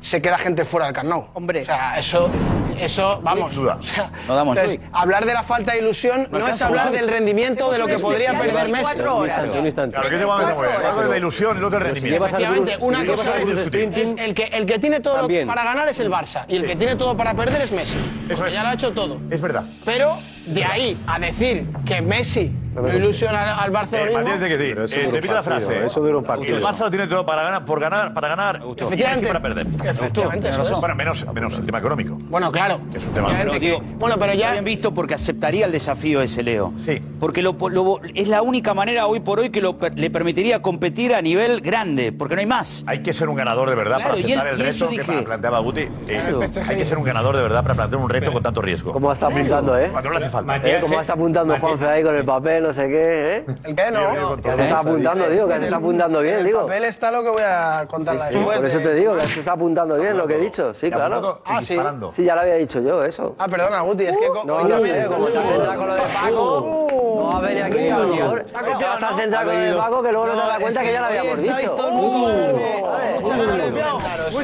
se 0.00 0.20
queda 0.20 0.36
gente 0.36 0.64
fuera 0.64 0.86
del 0.86 0.94
Camp 0.94 1.08
Nou. 1.08 1.26
Hombre. 1.34 1.62
O 1.62 1.64
sea, 1.64 1.98
eso. 1.98 2.30
Eso, 2.78 3.20
vamos. 3.22 3.54
duda. 3.54 3.76
o 3.78 3.82
sea, 3.82 4.10
No 4.26 4.34
damos 4.34 4.56
entonces, 4.56 4.80
hablar 4.92 5.24
de 5.24 5.34
la 5.34 5.44
falta 5.44 5.72
de 5.72 5.78
ilusión 5.78 6.26
no, 6.32 6.46
es 6.48 6.60
hablar 6.62 6.90
del 6.90 7.06
rendimiento 7.06 7.70
de 7.70 7.78
lo 7.78 7.86
que 7.86 7.98
podría 7.98 8.36
perder 8.36 8.68
Messi. 8.68 8.94
Claro, 8.96 9.22
que 9.22 10.16
te 10.16 10.24
vamos 10.24 10.50
a 10.50 10.60
ver. 10.60 10.86
Algo 10.86 11.02
de 11.02 11.08
la 11.08 11.16
ilusión 11.16 11.56
y 11.56 11.58
el 11.58 11.64
otro 11.64 11.78
el 11.78 11.84
rendimiento. 11.84 12.26
Efectivamente, 12.26 12.76
una 12.80 13.06
cosa 13.06 13.38
es, 13.38 13.50
el, 13.50 14.34
que, 14.34 14.44
el 14.44 14.66
que 14.66 14.78
tiene 14.80 15.00
todo 15.00 15.16
También. 15.16 15.46
para 15.46 15.62
ganar 15.62 15.88
es 15.88 16.00
el 16.00 16.10
Barça 16.10 16.44
y 16.48 16.56
el 16.56 16.66
que 16.66 16.74
tiene 16.74 16.96
todo 16.96 17.16
para 17.16 17.34
perder 17.34 17.62
es 17.62 17.70
Messi. 17.70 17.98
Eso 18.28 18.46
es. 18.46 18.52
ya 18.52 18.62
lo 18.62 18.70
ha 18.70 18.74
hecho 18.74 18.92
todo. 18.92 19.20
Es 19.30 19.40
verdad. 19.40 19.62
Pero 19.84 20.18
de 20.46 20.64
ahí 20.64 20.98
a 21.06 21.20
decir 21.20 21.68
que 21.86 22.00
Messi 22.00 22.52
no 22.74 22.92
ilusiona 22.92 23.54
al 23.58 23.70
Eh. 23.70 24.10
Matías 24.12 24.40
dice 24.40 24.48
que 24.48 24.58
sí. 24.58 24.70
Eso 24.70 24.96
Eh, 24.96 24.98
dura 24.98 25.08
un 25.08 25.14
repite 25.14 25.34
la 25.34 25.42
partido, 25.42 25.68
frase. 25.70 25.86
eso 25.86 26.00
dura 26.00 26.18
un 26.18 26.24
partido. 26.24 26.56
El 26.56 26.62
Barça 26.62 26.80
lo 26.80 26.90
tiene 26.90 27.06
todo 27.06 27.26
para 27.26 27.42
ganar, 27.42 27.64
por 27.64 27.80
ganar, 27.80 28.14
para 28.14 28.28
ganar 28.28 28.62
y 28.66 29.24
para 29.26 29.42
perder. 29.42 29.66
Efectivamente, 29.84 30.48
eso 30.48 30.62
es. 30.62 30.70
Bueno, 30.80 30.94
menos, 30.94 31.26
menos 31.32 31.58
el 31.58 31.66
tema 31.66 31.78
económico. 31.78 32.18
Bueno, 32.28 32.50
claro. 32.50 32.80
Que 32.90 32.98
es 32.98 33.06
un 33.06 33.12
tema 33.14 33.28
Pero 33.36 33.58
digo, 33.58 33.80
bueno, 33.98 34.16
pero 34.18 34.34
ya. 34.34 34.52
Bien 34.52 34.64
visto 34.64 34.92
porque 34.92 35.14
aceptaría 35.14 35.66
el 35.66 35.72
desafío 35.72 36.20
ese, 36.22 36.42
Leo. 36.42 36.72
Sí. 36.78 37.00
Porque 37.20 37.42
lo, 37.42 37.56
lo- 37.70 38.00
es 38.14 38.28
la 38.28 38.42
única 38.42 38.74
manera 38.74 39.06
hoy 39.06 39.20
por 39.20 39.38
hoy 39.40 39.50
que 39.50 39.60
lo 39.60 39.76
le 39.94 40.10
permitiría 40.10 40.60
competir 40.62 41.14
a 41.14 41.22
nivel 41.22 41.60
grande, 41.60 42.12
porque 42.12 42.34
no 42.34 42.40
hay 42.40 42.46
más. 42.46 42.84
Hay 42.86 43.02
que 43.02 43.12
ser 43.12 43.28
un 43.28 43.36
ganador 43.36 43.68
de 43.70 43.76
verdad 43.76 43.96
Claro, 43.96 44.14
para 44.14 44.20
aceptar 44.24 44.46
el 44.48 44.60
eso 44.62 44.88
reto 44.88 45.02
que 45.06 45.12
dije. 45.12 45.22
planteaba 45.24 45.58
Guti. 45.60 45.80
Eh, 45.80 45.88
Claro. 46.06 46.40
Hay 46.68 46.76
que 46.76 46.86
ser 46.86 46.98
un 46.98 47.04
ganador 47.04 47.36
de 47.36 47.42
verdad 47.42 47.62
para 47.62 47.74
plantear 47.74 48.00
un 48.02 48.08
reto 48.10 48.32
con 48.32 48.42
tanto 48.42 48.60
riesgo. 48.62 48.92
¿Cómo 48.92 49.10
está 49.12 49.26
apuntando, 49.26 49.78
eh? 49.78 49.88
Cuando 49.90 50.10
no 50.10 50.18
le 50.18 50.24
hace 50.24 50.30
falta. 50.32 50.56
¿Eh? 50.56 50.78
¿Cómo 50.80 51.00
está 51.00 51.12
apuntando 51.14 51.56
Juanfe 51.58 51.86
ahí 51.88 52.02
con 52.02 52.14
el 52.16 52.24
papel, 52.24 52.61
no 52.62 52.72
sé 52.72 52.88
qué, 52.88 53.36
eh? 53.38 53.44
El 53.64 53.74
que 53.76 53.90
no. 53.90 54.36
Que 54.36 54.56
se 54.56 54.62
está 54.62 54.78
apuntando, 54.78 55.28
digo, 55.28 55.48
que 55.48 55.58
se 55.58 55.64
está 55.64 55.76
apuntando 55.76 56.20
bien, 56.20 56.36
En 56.38 56.44
digo. 56.44 56.60
el 56.60 56.66
papel 56.66 56.84
está 56.84 57.10
lo 57.10 57.22
que 57.22 57.28
voy 57.30 57.42
a 57.44 57.86
contar 57.88 58.18
Sí, 58.18 58.34
después. 58.34 58.56
por 58.56 58.66
eso 58.66 58.78
de- 58.78 58.84
te 58.84 58.94
digo, 58.94 59.14
que 59.16 59.26
se 59.26 59.40
está 59.40 59.52
apuntando 59.52 59.96
bien 59.96 60.16
lo 60.16 60.26
que 60.26 60.36
he 60.36 60.38
dicho, 60.38 60.72
sí, 60.74 60.88
¿Te 60.88 60.94
ha 60.94 60.98
claro. 60.98 61.40
Ah, 61.44 61.60
sí. 61.60 61.76
Sí, 62.12 62.24
ya 62.24 62.34
lo 62.34 62.40
había 62.42 62.54
dicho 62.54 62.80
yo, 62.80 63.04
eso. 63.04 63.34
Ah, 63.38 63.48
perdona, 63.48 63.80
Guti, 63.82 64.04
es 64.06 64.16
que. 64.16 64.28
co- 64.28 64.42
No, 64.44 64.64
no 64.64 64.80
sé, 64.80 65.06
como 65.06 65.24
con 65.24 65.34
lo 65.34 65.94
de 65.94 66.00
Paco, 66.02 66.86
no 66.90 66.91
va 66.91 66.91
a 67.30 67.40
venir 67.40 67.62
aquí 67.62 67.88
a 67.88 67.98
lo 67.98 68.08
mejor. 68.08 68.40
Estás 68.40 69.16
centrado 69.16 69.50
con 69.50 69.60
de 69.60 69.72
Paco 69.74 70.02
que 70.02 70.10
luego 70.12 70.26
no 70.26 70.32
te 70.32 70.38
das 70.38 70.58
cuenta 70.58 70.82
que 70.82 70.92
ya 70.92 71.00
lo 71.00 71.06
habíamos 71.06 71.38
dicho. 71.38 71.56
el 71.58 71.64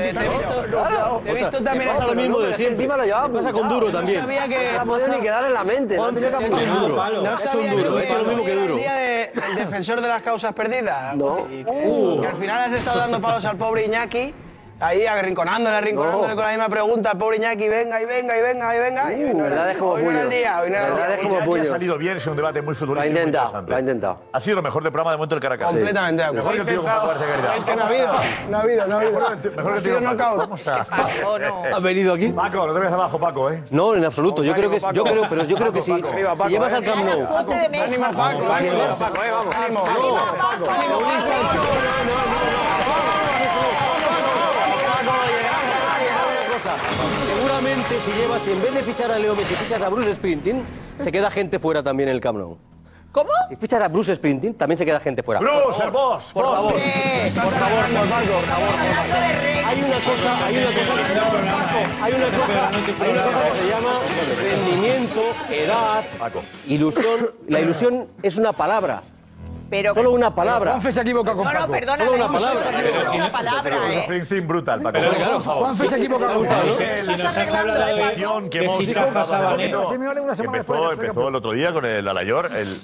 te 0.03 0.09
he 0.25 0.29
visto- 0.29 0.63
Claro. 0.71 1.21
te 1.25 1.31
he 1.31 1.35
visto 1.35 1.63
también. 1.63 1.91
Pasa 1.91 2.07
lo 2.07 2.15
mismo 2.15 2.39
de 2.41 2.55
siempre. 2.55 2.77
Encima 2.85 2.97
lo 2.97 3.05
llevaba 3.05 3.29
Pasa 3.33 3.53
con. 3.53 3.69
Duro 3.69 3.87
No 3.89 3.93
también. 3.93 4.21
sabía 4.21 4.45
que 4.49 4.59
no 4.59 4.65
se 4.65 4.73
la 4.75 4.85
podía 4.85 5.09
ni 5.09 5.21
quedar 5.21 5.45
en 5.45 5.53
la 5.55 5.65
mente. 5.65 5.97
No 5.97 6.13
tenía 6.13 6.29
que 6.31 6.35
Juan, 6.37 6.45
apuntar. 6.47 6.61
he 6.61 6.65
hecho 6.65 6.75
un 6.75 6.81
duro. 6.89 7.23
No 7.23 7.31
He 7.31 7.35
hecho 7.45 7.59
un 7.59 7.71
duro, 7.71 7.99
he 7.99 8.05
hecho 8.05 8.19
lo 8.19 8.25
mismo 8.25 8.45
que 8.45 8.55
duro. 8.55 8.75
El 8.75 8.81
día 8.81 8.93
de- 8.95 9.31
del 9.35 9.55
defensor 9.57 10.01
de 10.01 10.09
las 10.09 10.23
causas 10.23 10.53
perdidas. 10.55 11.17
No. 11.17 11.47
Y 11.51 11.65
que, 11.65 12.19
que 12.21 12.27
al 12.27 12.37
final 12.37 12.59
has 12.61 12.73
estado 12.73 12.99
dando 13.01 13.21
palos 13.21 13.45
al 13.45 13.57
pobre 13.57 13.85
Iñaki. 13.85 14.35
Ahí 14.81 15.05
arrinconándole, 15.07 15.77
arrinconándole 15.77 16.29
No. 16.29 16.35
con 16.37 16.45
la 16.45 16.51
misma 16.51 16.69
pregunta 16.69 17.15
pobre 17.15 17.39
Iñaki, 17.39 17.69
venga 17.69 18.01
y 18.01 18.05
venga 18.05 18.39
y 18.39 18.43
venga 18.43 18.77
y 18.77 18.79
venga. 18.79 19.13
y 19.13 19.25
hoy 19.25 19.35
no 19.35 19.43
verdad 19.45 19.71
es 19.73 19.79
como 19.79 19.91
hoy 19.93 20.03
no 20.05 20.11
era 20.13 20.23
el 20.23 20.31
día, 20.31 20.61
hoy 20.61 20.71
no 20.71 20.77
era 20.77 20.87
el 20.89 20.95
día. 20.95 21.15
es 21.15 21.21
como 21.21 21.35
Iñaki 21.35 21.47
puños. 21.49 21.67
ha 21.67 21.71
salido 21.73 21.99
bien, 21.99 22.17
es 22.17 22.27
un 22.29 22.37
debate 22.37 22.63
muy 22.63 22.75
Lo 22.79 23.01
ha 23.01 23.07
intentado, 23.07 23.47
interesante. 23.47 23.71
lo 23.71 23.77
ha 23.77 23.81
intentado. 23.81 24.19
Ha 24.33 24.41
sido 24.41 24.57
lo 24.57 24.63
mejor 24.63 24.83
del 24.85 24.93
programa 24.93 25.11
de 25.11 25.17
momento 25.17 25.35
el 25.35 25.41
Caracas. 25.41 25.67
Completamente 25.69 26.23
de 26.23 26.29
acuerdo. 26.29 26.51
Mejor 26.51 26.55
que 26.55 26.61
el 26.61 26.67
tío 26.77 26.83
con 26.83 26.91
Paco 26.93 27.07
García 27.09 27.27
Caridad. 27.29 27.57
Es 27.57 27.65
que 27.65 27.77
no 27.77 27.83
ha 27.83 27.87
habido, 27.87 28.07
no 28.51 28.57
ha 28.57 28.61
habido, 28.61 28.87
no 28.87 28.95
ha 28.95 28.99
habido. 29.01 29.13
Mejor 29.19 29.29
que 29.29 29.35
el 29.35 29.41
tío- 29.41 29.51
mejor 29.57 29.71
que 29.71 29.75
Ha 29.75 29.79
el 29.79 29.83
sido 29.83 29.99
tío 29.99 30.09
con 30.09 30.17
Paco. 30.17 30.31
knockout. 30.37 30.49
Vamos 30.49 30.69
a. 30.69 30.87
¿Has 31.77 31.83
venido 31.83 32.15
aquí? 32.15 32.29
Paco, 32.29 32.67
no 32.69 32.73
te 32.73 32.79
veas 32.81 32.93
abajo, 32.93 33.19
Paco, 33.19 33.51
¿eh? 33.51 33.65
No, 33.71 33.95
en 33.97 34.05
absoluto. 34.05 34.43
Yo 34.45 34.55
creo 34.55 34.71
que 34.71 34.79
yo 34.79 35.05
creo, 35.05 35.29
pero 35.29 35.43
yo 35.45 35.57
creo 35.57 35.73
que 35.73 35.83
sí. 35.83 35.91
Paco, 35.93 36.13
Si 36.45 36.49
llevas 36.51 36.73
eh. 36.73 36.77
al 36.77 36.85
Camp 36.85 37.05
Nou. 37.05 37.09
Ánimo, 37.09 37.29
Paco, 38.13 38.53
ánimo, 38.53 38.97
Paco, 38.97 39.25
eh, 39.25 39.31
vamos. 39.33 39.55
Ánimo, 39.57 39.87
ánimo, 39.87 40.19
Paco. 40.39 40.71
Si 48.01 48.13
llevas, 48.13 48.43
si 48.45 48.53
en 48.53 48.63
vez 48.63 48.75
de 48.75 48.83
fichar 48.83 49.11
a 49.11 49.19
Leo 49.19 49.35
Messi 49.35 49.55
fichas 49.55 49.83
a 49.83 49.89
Bruce 49.89 50.15
Sprinting, 50.15 50.63
se 50.99 51.11
queda 51.11 51.31
gente 51.31 51.59
fuera 51.59 51.83
también 51.83 52.09
en 52.09 52.15
el 52.15 52.21
Camp 52.21 52.39
Nou. 52.39 52.57
¿Cómo? 53.11 53.31
Si 53.49 53.57
fichas 53.57 53.83
a 53.83 53.89
Bruce 53.89 54.15
Sprinting, 54.15 54.55
también 54.55 54.79
se 54.79 54.85
queda 54.85 55.01
gente 55.01 55.23
fuera. 55.23 55.41
Bruce, 55.41 55.83
el 55.83 55.91
boss. 55.91 56.33
Por 56.33 56.45
favor, 56.45 56.73
por 56.73 56.81
favor, 56.81 57.35
por 57.35 57.53
favor, 57.53 57.85
por 57.91 58.45
favor. 58.45 58.75
Hay 59.67 59.83
una 59.83 59.99
cosa, 59.99 60.47
hay 60.47 60.57
una 60.59 60.67
cosa, 60.69 60.93
hay 62.03 62.13
una 62.13 62.29
cosa, 62.31 62.69
hay 62.71 63.11
una 63.11 63.23
cosa 63.25 63.51
que 63.51 63.59
se 63.59 63.69
llama 63.69 64.01
rendimiento, 64.43 65.23
edad, 65.51 66.05
ilusión. 66.69 67.31
La 67.49 67.61
ilusión 67.61 68.07
es 68.23 68.37
una 68.37 68.53
palabra. 68.53 69.03
Pero, 69.71 69.93
Solo 69.95 70.13
una 70.13 70.35
palabra. 70.35 70.71
Juanfe 70.73 70.93
se 70.93 71.01
equivoca 71.03 71.35
con 71.35 71.45
no, 71.45 71.53
no, 71.53 71.59
Paco. 71.61 71.73
perdona, 71.73 72.05
Solo 72.05 72.17
una 72.17 72.29
palabra. 72.33 72.61
es 72.81 72.87
Pero 72.93 73.13
una 73.13 73.33
palabra, 73.33 73.93
¿eh? 73.95 74.03
Springsteen 74.05 74.49
brutal, 74.49 74.81
Paco. 74.83 74.99
Pero, 74.99 75.41
favor. 75.41 75.63
Juanfe 75.65 75.89
se 75.89 75.97
equivoca 75.99 76.27
con 76.33 76.45
Sí, 76.45 76.49
Paco. 76.49 76.69
sí, 76.69 76.85
si 77.03 77.11
nos 77.23 77.37
has 77.37 77.55
hablado 77.55 77.87
de 77.87 77.97
la 77.97 78.11
que 78.49 78.59
hemos 78.65 78.81
empezó, 80.41 80.75
después, 80.91 80.93
empezó 80.93 81.29
el 81.29 81.35
otro 81.35 81.53
día 81.53 81.73
con 81.73 81.85
el 81.85 82.09
Alayor, 82.09 82.51
el, 82.57 82.81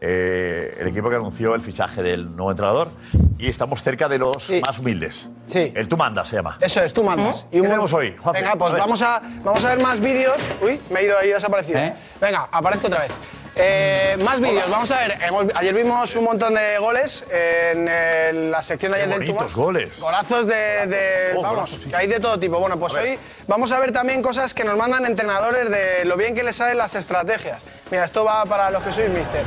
eh, 0.00 0.76
el 0.78 0.86
equipo 0.86 1.10
que 1.10 1.16
anunció 1.16 1.54
el 1.56 1.60
fichaje 1.60 2.02
del 2.02 2.36
nuevo 2.36 2.52
entrenador, 2.52 2.88
y 3.36 3.48
estamos 3.48 3.82
cerca 3.82 4.08
de 4.08 4.18
los 4.18 4.50
más 4.64 4.78
humildes. 4.78 5.30
Sí. 5.48 5.72
El 5.74 5.88
Tú 5.88 5.96
Mandas 5.96 6.28
se 6.28 6.36
llama. 6.36 6.56
Eso 6.60 6.80
es, 6.82 6.92
tú 6.92 7.02
mandas. 7.02 7.46
¿Qué 7.50 7.60
tenemos 7.62 7.92
hoy, 7.92 8.16
Juanfe? 8.16 8.40
Venga, 8.42 8.56
pues 8.56 8.74
A 8.74 8.76
vamos 8.78 9.02
a, 9.02 9.22
vamos 9.42 9.64
a 9.64 9.68
ver 9.74 9.82
más 9.82 9.98
vídeos. 10.00 10.36
Uy, 10.60 10.80
me 10.90 11.00
he 11.00 11.04
ido 11.04 11.18
ahí 11.18 11.28
desaparecido. 11.30 11.78
¿Eh? 11.78 11.94
Venga, 12.20 12.48
aparezco 12.50 12.86
otra 12.88 13.00
vez. 13.00 13.12
Eh, 13.60 14.16
más 14.22 14.40
vídeos, 14.40 14.70
vamos 14.70 14.88
a 14.92 15.00
ver. 15.00 15.18
hemos- 15.20 15.46
ayer 15.54 15.74
vimos 15.74 16.14
un 16.14 16.24
montón 16.24 16.54
de 16.54 16.78
goles 16.78 17.24
en 17.30 18.50
la 18.52 18.62
sección 18.62 18.92
de 18.92 18.98
Qué 18.98 19.04
ayer 19.04 19.18
del 19.18 19.26
bonitos 19.32 19.54
goles. 19.56 20.00
Golazos 20.00 20.46
de. 20.46 20.86
de- 20.86 21.32
Oh, 21.34 21.42
vamos, 21.42 21.56
golazos, 21.56 21.80
sí, 21.82 21.90
que 21.90 21.96
hay 21.96 22.06
de 22.06 22.20
todo 22.20 22.38
tipo. 22.38 22.58
Bueno, 22.60 22.78
pues 22.78 22.94
hoy 22.94 23.18
vamos 23.48 23.72
a 23.72 23.80
ver 23.80 23.90
también 23.92 24.22
cosas 24.22 24.54
que 24.54 24.62
nos 24.62 24.76
mandan 24.76 25.04
entrenadores 25.06 25.68
de 25.70 26.04
lo 26.04 26.16
bien 26.16 26.34
que 26.36 26.42
les 26.44 26.54
salen 26.56 26.78
las 26.78 26.94
estrategias. 26.94 27.60
Mira, 27.90 28.04
esto 28.04 28.24
va 28.24 28.44
para 28.44 28.70
los 28.70 28.82
que 28.84 28.92
sois 28.92 29.10
mister. 29.10 29.44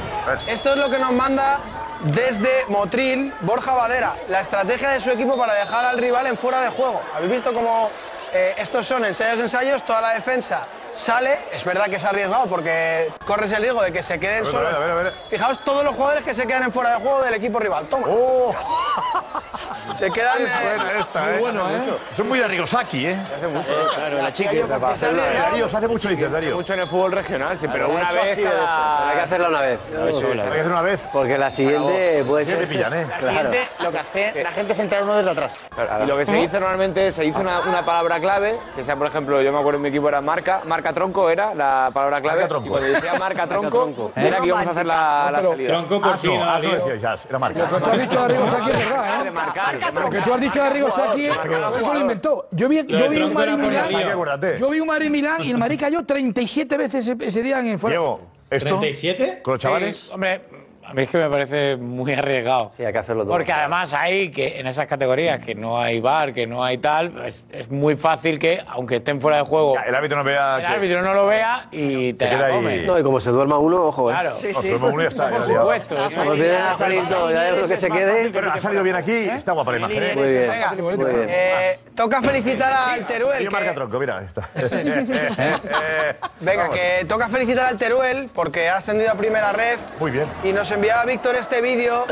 Esto 0.48 0.72
es 0.72 0.78
lo 0.78 0.90
que 0.90 1.00
nos 1.00 1.12
manda 1.14 1.60
desde 2.04 2.66
Motril 2.68 3.34
Borja 3.42 3.74
Badera, 3.74 4.16
la 4.28 4.42
estrategia 4.42 4.90
de 4.90 5.00
su 5.00 5.12
equipo 5.12 5.38
para 5.38 5.54
dejar 5.54 5.86
al 5.86 5.98
rival 5.98 6.28
en 6.28 6.38
fuera 6.38 6.62
de 6.62 6.70
juego. 6.70 7.00
¿Habéis 7.16 7.32
visto 7.32 7.54
cómo 7.54 7.90
eh, 8.34 8.56
estos 8.58 8.86
son 8.88 9.06
ensayos 9.06 9.40
ensayos? 9.40 9.86
Toda 9.86 10.02
la 10.02 10.14
defensa 10.16 10.64
sale, 10.96 11.40
es 11.52 11.64
verdad 11.64 11.86
que 11.86 11.96
es 11.96 12.06
arriesgado 12.06 12.48
porque 12.48 13.12
corres 13.26 13.52
el 13.52 13.62
riesgo 13.62 13.82
de 13.82 13.92
que 13.92 14.04
se 14.04 14.20
queden 14.20 14.44
ver, 14.44 14.52
solos. 14.52 14.74
a 14.74 14.80
ver, 14.80 14.90
a 14.90 14.96
ver, 14.96 15.08
a 15.08 15.10
ver. 15.10 15.14
Fijaos 15.30 15.64
todos 15.64 15.84
los 15.84 15.96
jugadores 15.96 16.24
que 16.24 16.34
se 16.34 16.46
quedan 16.46 16.64
en 16.64 16.72
fuera 16.72 16.92
de 16.92 17.02
juego 17.02 17.22
del 17.22 17.34
equipo 17.34 17.60
rival. 17.60 17.88
Toma. 17.88 18.08
¡Oh! 18.10 18.54
Se 19.96 20.12
quedan. 20.12 20.42
Es 20.42 20.50
buena 20.52 21.00
esta, 21.00 21.36
¿eh? 21.36 21.40
bueno, 21.40 21.72
¿eh? 21.72 21.94
Son 22.12 22.28
muy 22.28 22.40
de 22.40 22.48
Rigosaki, 22.48 23.08
¿eh? 23.08 23.18
Claro, 23.96 24.18
la 24.18 24.32
chica. 24.32 24.54
Yo, 24.54 24.68
porque 24.68 24.96
se. 24.96 25.12
Darío, 25.12 25.68
se 25.68 25.78
hace 25.78 25.88
mucho, 25.88 26.10
dices, 26.10 26.32
Darío. 26.32 26.56
Mucho 26.56 26.74
en 26.74 26.82
el 26.82 26.88
fútbol 26.88 27.12
regional, 27.12 27.58
sí, 27.58 27.68
pero 27.72 27.90
una 27.90 28.12
vez 28.12 28.40
cada... 28.40 29.10
Hay 29.10 29.16
que 29.16 29.22
hacerla 29.22 29.50
una 29.50 29.62
vez. 29.62 29.80
Hay 29.90 30.12
que 30.12 30.60
hacer 30.60 30.72
una 30.72 30.82
vez. 30.82 31.02
Porque 31.12 31.38
la 31.38 31.50
siguiente 31.50 32.24
puede 32.26 32.46
ser. 32.46 32.68
pillan, 32.68 32.94
¿eh? 32.94 33.08
La 33.10 33.20
siguiente, 33.22 33.70
lo 33.80 33.92
que 33.92 33.98
hace 34.00 34.44
la 34.44 34.52
gente 34.52 34.74
es 34.74 34.80
entrar 34.80 35.04
uno 35.04 35.18
desde 35.18 35.32
atrás. 35.32 35.54
Y 36.04 36.06
lo 36.06 36.18
que 36.18 36.26
se 36.26 36.36
dice 36.36 36.60
normalmente, 36.60 37.12
se 37.12 37.24
dice 37.24 37.40
una, 37.40 37.62
una 37.62 37.84
palabra 37.86 38.20
clave, 38.20 38.60
que 38.76 38.84
sea, 38.84 38.96
por 38.96 39.08
ejemplo, 39.08 39.42
yo 39.42 39.52
me 39.52 39.60
acuerdo 39.60 39.78
en 39.78 39.84
mi 39.84 39.90
equipo 39.90 40.10
era 40.10 40.22
marca, 40.22 40.62
marca 40.66 40.81
tronco 40.94 41.30
era 41.30 41.54
la 41.54 41.92
palabra 41.94 42.20
clave. 42.22 42.40
Marca 42.42 42.48
tronco. 42.50 42.66
Y 42.66 42.70
cuando 42.70 42.88
decía 42.90 43.14
marca 43.20 43.48
tronco, 43.48 43.70
tronco. 43.70 44.12
era 44.16 44.40
que 44.42 44.48
íbamos 44.48 44.68
a 44.68 44.72
hacer 44.72 44.86
la, 44.86 45.30
la 45.32 45.44
salida. 45.44 45.68
Tronco 45.70 46.02
por 46.02 46.12
Ah, 46.14 46.18
ti, 46.20 46.28
no, 46.28 46.38
no, 46.38 46.44
ah, 46.44 46.60
no 46.62 46.98
ya, 46.98 47.16
era 47.30 47.40
marca. 47.40 47.68
Lo 47.70 47.70
que 47.70 47.82
tú 47.82 47.90
has 47.92 48.00
dicho 48.00 48.22
de 48.24 48.28
Rigosaki 48.30 48.70
es 48.72 48.78
verdad, 48.90 49.22
De 49.24 49.28
¿eh? 49.28 49.32
marcar. 49.32 49.94
Lo 49.94 50.10
que 50.10 50.22
tú 50.22 50.34
has 50.34 50.42
dicho 50.42 50.64
de 50.64 50.70
Rigosaki, 50.72 51.26
eso 51.26 51.94
lo 51.94 52.00
inventó. 52.00 52.48
Yo 52.52 52.68
vi, 52.70 52.78
yo 52.86 53.10
vi 53.10 53.18
un 53.22 53.34
Tronco 53.34 53.42
era 53.44 53.52
Madrid 53.58 53.64
por 53.64 53.72
Milán. 53.72 53.92
Darío. 53.92 54.12
Acuérdate. 54.12 54.58
Yo 54.58 54.70
vi 54.70 54.80
un 54.80 54.88
Madrid 54.88 55.10
Milán 55.10 55.44
y 55.44 55.52
el 55.52 55.58
Madrid 55.58 55.80
cayó 55.80 56.04
37 56.04 56.78
veces 56.78 57.08
ese, 57.08 57.26
ese 57.26 57.44
día 57.44 57.60
en 57.60 57.68
el 57.68 57.80
fuera. 57.80 57.98
Diego, 57.98 58.22
¿esto? 58.50 58.82
¿37? 58.82 59.42
¿Con 59.42 59.54
los 59.54 59.62
chavales? 59.62 59.98
Sí, 59.98 60.12
hombre, 60.14 60.42
A 60.86 60.94
mí 60.94 61.04
es 61.04 61.10
que 61.10 61.18
me 61.20 61.30
parece 61.30 61.78
muy 61.78 62.12
arriesgado. 62.14 62.70
Sí, 62.72 62.84
hay 62.84 62.92
que 62.92 63.00
hacerlo 63.00 63.24
todo. 63.24 63.32
Porque 63.34 63.54
además 63.54 63.94
hay 63.94 64.30
que 64.32 64.60
en 64.60 64.68
esas 64.68 64.88
categorías 64.88 65.40
que 65.40 65.56
no 65.56 65.80
hay 65.80 66.02
bar, 66.02 66.34
que 66.34 66.46
no 66.48 66.64
hay 66.64 66.80
tal, 66.80 67.24
es, 67.26 67.44
es 67.52 67.70
muy 67.70 67.96
fácil 67.96 68.40
que, 68.40 68.62
aunque 68.68 68.98
estén 68.98 69.22
fuera 69.22 69.38
de 69.38 69.44
juego, 69.44 69.78
El 69.86 69.96
árbitro 69.96 70.18
no 70.18 70.24
vea. 70.26 70.56
el 70.58 70.62
que- 70.62 70.68
árbitro 70.68 71.02
no 71.02 71.14
lo 71.14 71.28
vea 71.28 71.68
y 71.72 72.14
te 72.14 72.28
queda 72.28 72.38
la 72.40 72.46
ahí. 72.48 72.54
come. 72.54 72.78
No, 72.84 73.00
y 73.00 73.04
como 73.04 73.20
se 73.22 73.30
duerma 73.32 73.58
uno, 73.58 73.84
ojo, 73.86 74.10
¿eh? 74.10 74.14
Claro. 74.14 74.32
No, 74.54 74.62
se 74.62 74.70
duerme 74.70 74.88
uno 74.90 75.00
y 75.02 75.04
ya 75.04 75.10
está, 75.10 75.30
Por 75.30 75.46
supuesto. 75.48 76.06
eso 76.06 76.16
Cuando 76.16 76.34
es- 76.34 76.40
vienen 76.42 76.62
a 76.62 76.76
salir 76.76 77.04
todo, 77.08 77.32
ya 77.32 77.52
lo 77.52 77.68
que 77.68 77.78
se 77.78 77.90
quede. 77.90 78.30
Pero 78.32 78.52
ha 78.52 78.58
salido 78.58 78.84
bien 78.84 78.96
aquí, 78.98 79.14
está 79.30 79.52
guapa 79.54 79.72
la 79.72 79.78
imagen. 79.78 80.04
¿eh? 80.04 80.12
Muy 80.16 80.28
bien, 80.34 80.50
Venga, 80.50 80.74
muy 80.74 80.98
bien. 80.98 81.26
eh, 81.30 81.80
toca 81.96 82.22
felicitar 82.22 82.74
al 82.74 83.06
Teruel. 83.08 83.44
Yo 83.44 83.50
que- 83.50 83.56
marca 83.56 83.74
tronco, 83.74 83.98
mira, 84.00 84.18
ahí 84.18 84.26
está. 84.26 84.50
Venga, 86.42 86.70
que 86.70 87.06
toca 87.08 87.30
felicitar 87.30 87.68
al 87.68 87.78
Teruel 87.78 88.30
porque 88.34 88.68
ha 88.70 88.78
ascendido 88.78 89.12
a 89.12 89.16
primera 89.16 89.52
red. 89.52 89.78
Muy 90.00 90.12
bien. 90.12 90.26
Y 90.44 90.52
nos 90.72 90.78
enviaba 90.78 91.04
Víctor 91.04 91.36
este 91.36 91.60
vídeo 91.60 92.06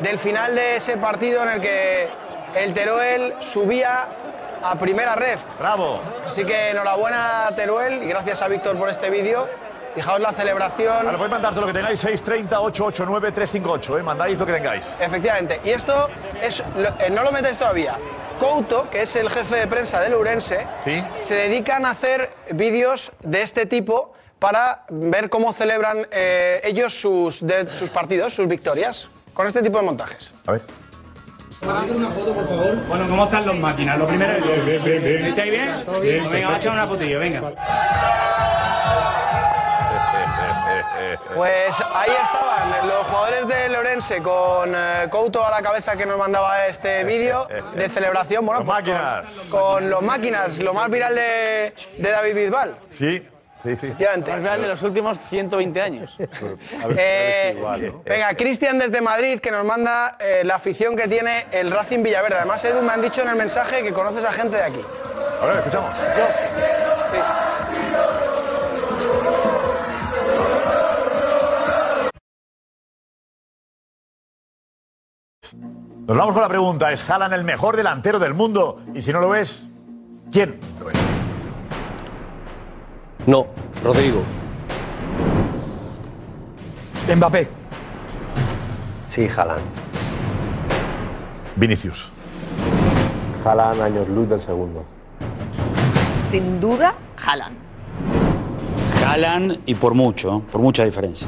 del 0.00 0.20
final 0.20 0.54
de 0.54 0.76
ese 0.76 0.96
partido 0.96 1.42
en 1.42 1.48
el 1.48 1.60
que 1.60 2.08
el 2.54 2.72
Teruel 2.72 3.34
subía 3.40 4.06
a 4.62 4.76
primera 4.76 5.16
red. 5.16 5.40
Bravo. 5.58 6.00
Así 6.24 6.44
que 6.44 6.70
enhorabuena 6.70 7.48
Teruel 7.56 8.04
y 8.04 8.06
gracias 8.06 8.42
a 8.42 8.48
Víctor 8.48 8.76
por 8.76 8.90
este 8.90 9.10
vídeo. 9.10 9.48
Fijaos 9.96 10.20
la 10.20 10.32
celebración. 10.34 11.04
Ahora 11.04 11.18
podéis 11.18 11.32
mandar 11.32 11.50
todo 11.52 11.62
lo 11.62 11.66
que 11.66 11.72
tengáis, 11.72 11.98
630 11.98 12.60
889 12.60 13.32
358, 13.32 13.98
¿eh? 13.98 14.02
Mandáis 14.04 14.38
lo 14.38 14.46
que 14.46 14.52
tengáis. 14.52 14.96
Efectivamente. 15.00 15.60
Y 15.64 15.70
esto 15.70 16.08
es, 16.40 16.62
eh, 17.00 17.10
no 17.10 17.24
lo 17.24 17.32
metéis 17.32 17.58
todavía. 17.58 17.98
Couto, 18.38 18.88
que 18.88 19.02
es 19.02 19.16
el 19.16 19.28
jefe 19.30 19.56
de 19.56 19.66
prensa 19.66 20.00
del 20.00 20.14
Urense, 20.14 20.64
¿Sí? 20.84 21.02
se 21.22 21.34
dedican 21.34 21.84
a 21.84 21.90
hacer 21.90 22.30
vídeos 22.52 23.10
de 23.24 23.42
este 23.42 23.66
tipo 23.66 24.12
para 24.38 24.84
ver 24.90 25.28
cómo 25.30 25.52
celebran 25.52 26.06
eh, 26.10 26.60
ellos 26.64 26.98
sus, 27.00 27.44
de- 27.46 27.68
sus 27.68 27.88
partidos, 27.90 28.34
sus 28.34 28.46
victorias, 28.48 29.08
con 29.34 29.46
este 29.46 29.62
tipo 29.62 29.78
de 29.78 29.84
montajes. 29.84 30.30
A 30.46 30.52
ver. 30.52 30.62
Bueno, 32.88 33.08
¿cómo 33.08 33.24
están 33.24 33.46
los 33.46 33.56
máquinas? 33.58 33.98
Lo 33.98 34.06
primero 34.06 34.32
es... 34.32 34.64
Bien, 34.66 34.84
bien, 34.84 35.02
bien. 35.02 35.24
¿Estáis 35.26 35.50
bien? 35.50 35.84
Bien. 36.02 36.30
Venga, 36.30 36.46
vamos 36.48 36.54
a 36.54 36.58
echar 36.60 36.72
una 36.72 36.86
fotillo, 36.86 37.18
venga. 37.18 37.40
Pues 41.34 41.74
ahí 41.94 42.10
estaban 42.22 42.88
los 42.88 43.06
jugadores 43.06 43.46
del 43.48 43.74
Orense 43.76 44.18
con 44.18 44.74
eh, 44.74 45.06
Couto 45.10 45.44
a 45.44 45.50
la 45.50 45.62
cabeza 45.62 45.96
que 45.96 46.06
nos 46.06 46.18
mandaba 46.18 46.66
este 46.66 47.04
vídeo 47.04 47.46
de 47.74 47.88
celebración. 47.88 48.44
Bueno, 48.46 48.60
Los 48.60 48.66
pues 48.68 48.84
con- 48.84 48.92
máquinas. 48.94 49.48
Con, 49.50 49.90
los 49.90 50.02
máquinas, 50.02 50.58
lo 50.62 50.74
más 50.74 50.90
viral 50.90 51.14
de, 51.14 51.74
de 51.98 52.10
David 52.10 52.34
Bisbal. 52.34 52.78
Sí, 52.90 53.26
sí, 53.62 53.76
sí. 53.76 53.86
Efectivamente. 53.86 54.36
Más 54.36 54.60
de 54.60 54.68
los 54.68 54.82
últimos 54.82 55.18
120 55.28 55.80
años. 55.80 56.16
Eh, 56.98 57.56
venga, 58.04 58.34
Cristian 58.34 58.78
desde 58.78 59.00
Madrid 59.00 59.40
que 59.40 59.50
nos 59.50 59.64
manda 59.64 60.16
eh, 60.18 60.42
la 60.44 60.56
afición 60.56 60.96
que 60.96 61.08
tiene 61.08 61.46
el 61.50 61.70
Racing 61.70 62.02
Villaverde. 62.02 62.36
Además, 62.36 62.64
Edu, 62.64 62.82
me 62.82 62.92
han 62.92 63.02
dicho 63.02 63.22
en 63.22 63.28
el 63.28 63.36
mensaje 63.36 63.82
que 63.82 63.92
conoces 63.92 64.24
a 64.24 64.32
gente 64.32 64.56
de 64.56 64.62
aquí. 64.62 64.80
A 65.40 65.46
ver, 65.46 65.56
escuchamos. 65.58 65.90
Nos 76.06 76.16
vamos 76.16 76.34
con 76.34 76.42
la 76.42 76.48
pregunta. 76.48 76.92
¿Es 76.92 77.08
Haaland 77.10 77.34
el 77.34 77.44
mejor 77.44 77.76
delantero 77.76 78.20
del 78.20 78.32
mundo? 78.32 78.80
Y 78.94 79.00
si 79.00 79.12
no 79.12 79.20
lo 79.20 79.34
es, 79.34 79.66
¿quién 80.30 80.60
lo 80.80 80.90
es? 80.90 81.15
No, 83.26 83.46
Rodrigo. 83.82 84.22
Mbappé. 87.12 87.48
Sí, 89.04 89.28
Haaland. 89.28 89.62
Vinicius. 91.56 92.12
Haaland, 93.44 93.80
años 93.82 94.08
luz 94.08 94.28
del 94.28 94.40
segundo. 94.40 94.84
Sin 96.30 96.60
duda, 96.60 96.94
Haaland. 97.24 97.56
Haaland 99.04 99.60
y 99.66 99.74
por 99.74 99.94
mucho, 99.94 100.42
por 100.52 100.60
mucha 100.60 100.84
diferencia. 100.84 101.26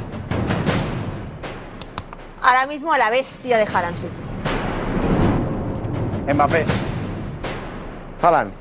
Ahora 2.41 2.67
mismo 2.67 2.93
a 2.93 2.99
la 2.99 3.11
bestia 3.11 3.59
de 3.59 3.65
Haaland, 3.65 3.97
sí. 3.97 4.09
Mbappé. 6.33 6.65
Haaland. 8.23 8.53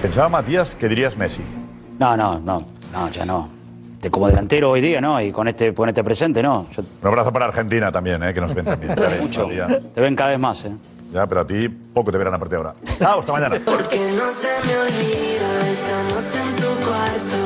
Pensaba 0.00 0.28
Matías 0.28 0.74
que 0.74 0.88
dirías 0.88 1.16
Messi. 1.16 1.42
No, 1.98 2.16
no, 2.16 2.38
no, 2.40 2.64
no, 2.92 3.08
ya 3.10 3.24
no. 3.24 3.48
De 4.00 4.10
como 4.10 4.28
delantero 4.28 4.70
hoy 4.70 4.80
día, 4.80 5.00
¿no? 5.00 5.20
Y 5.20 5.32
con 5.32 5.48
este, 5.48 5.72
con 5.72 5.88
este 5.88 6.04
presente, 6.04 6.42
¿no? 6.42 6.66
Yo- 6.76 6.82
Un 7.02 7.08
abrazo 7.08 7.32
para 7.32 7.46
Argentina 7.46 7.90
también, 7.90 8.22
¿eh? 8.22 8.34
que 8.34 8.40
nos 8.40 8.54
ven 8.54 8.64
también. 8.64 8.94
Ya 8.98 9.08
ves, 9.08 9.20
mucho. 9.22 9.46
Matías. 9.46 9.92
Te 9.94 10.00
ven 10.00 10.14
cada 10.14 10.30
vez 10.30 10.38
más, 10.38 10.64
¿eh? 10.64 10.72
Ya, 11.12 11.26
pero 11.26 11.42
a 11.42 11.46
ti 11.46 11.68
poco 11.68 12.10
te 12.10 12.18
verán 12.18 12.34
a 12.34 12.38
partir 12.38 12.58
de 12.58 12.64
ahora. 12.66 12.74
Chao, 12.98 13.20
hasta 13.20 13.32
mañana. 13.32 13.60
Porque 13.64 14.10
no 14.12 14.30
se 14.32 14.48
me 14.66 14.76
olvida 14.76 15.70
esa 15.70 16.02
noche 16.14 16.40
en 16.42 16.56
tu 16.56 16.86
cuarto. 16.86 17.43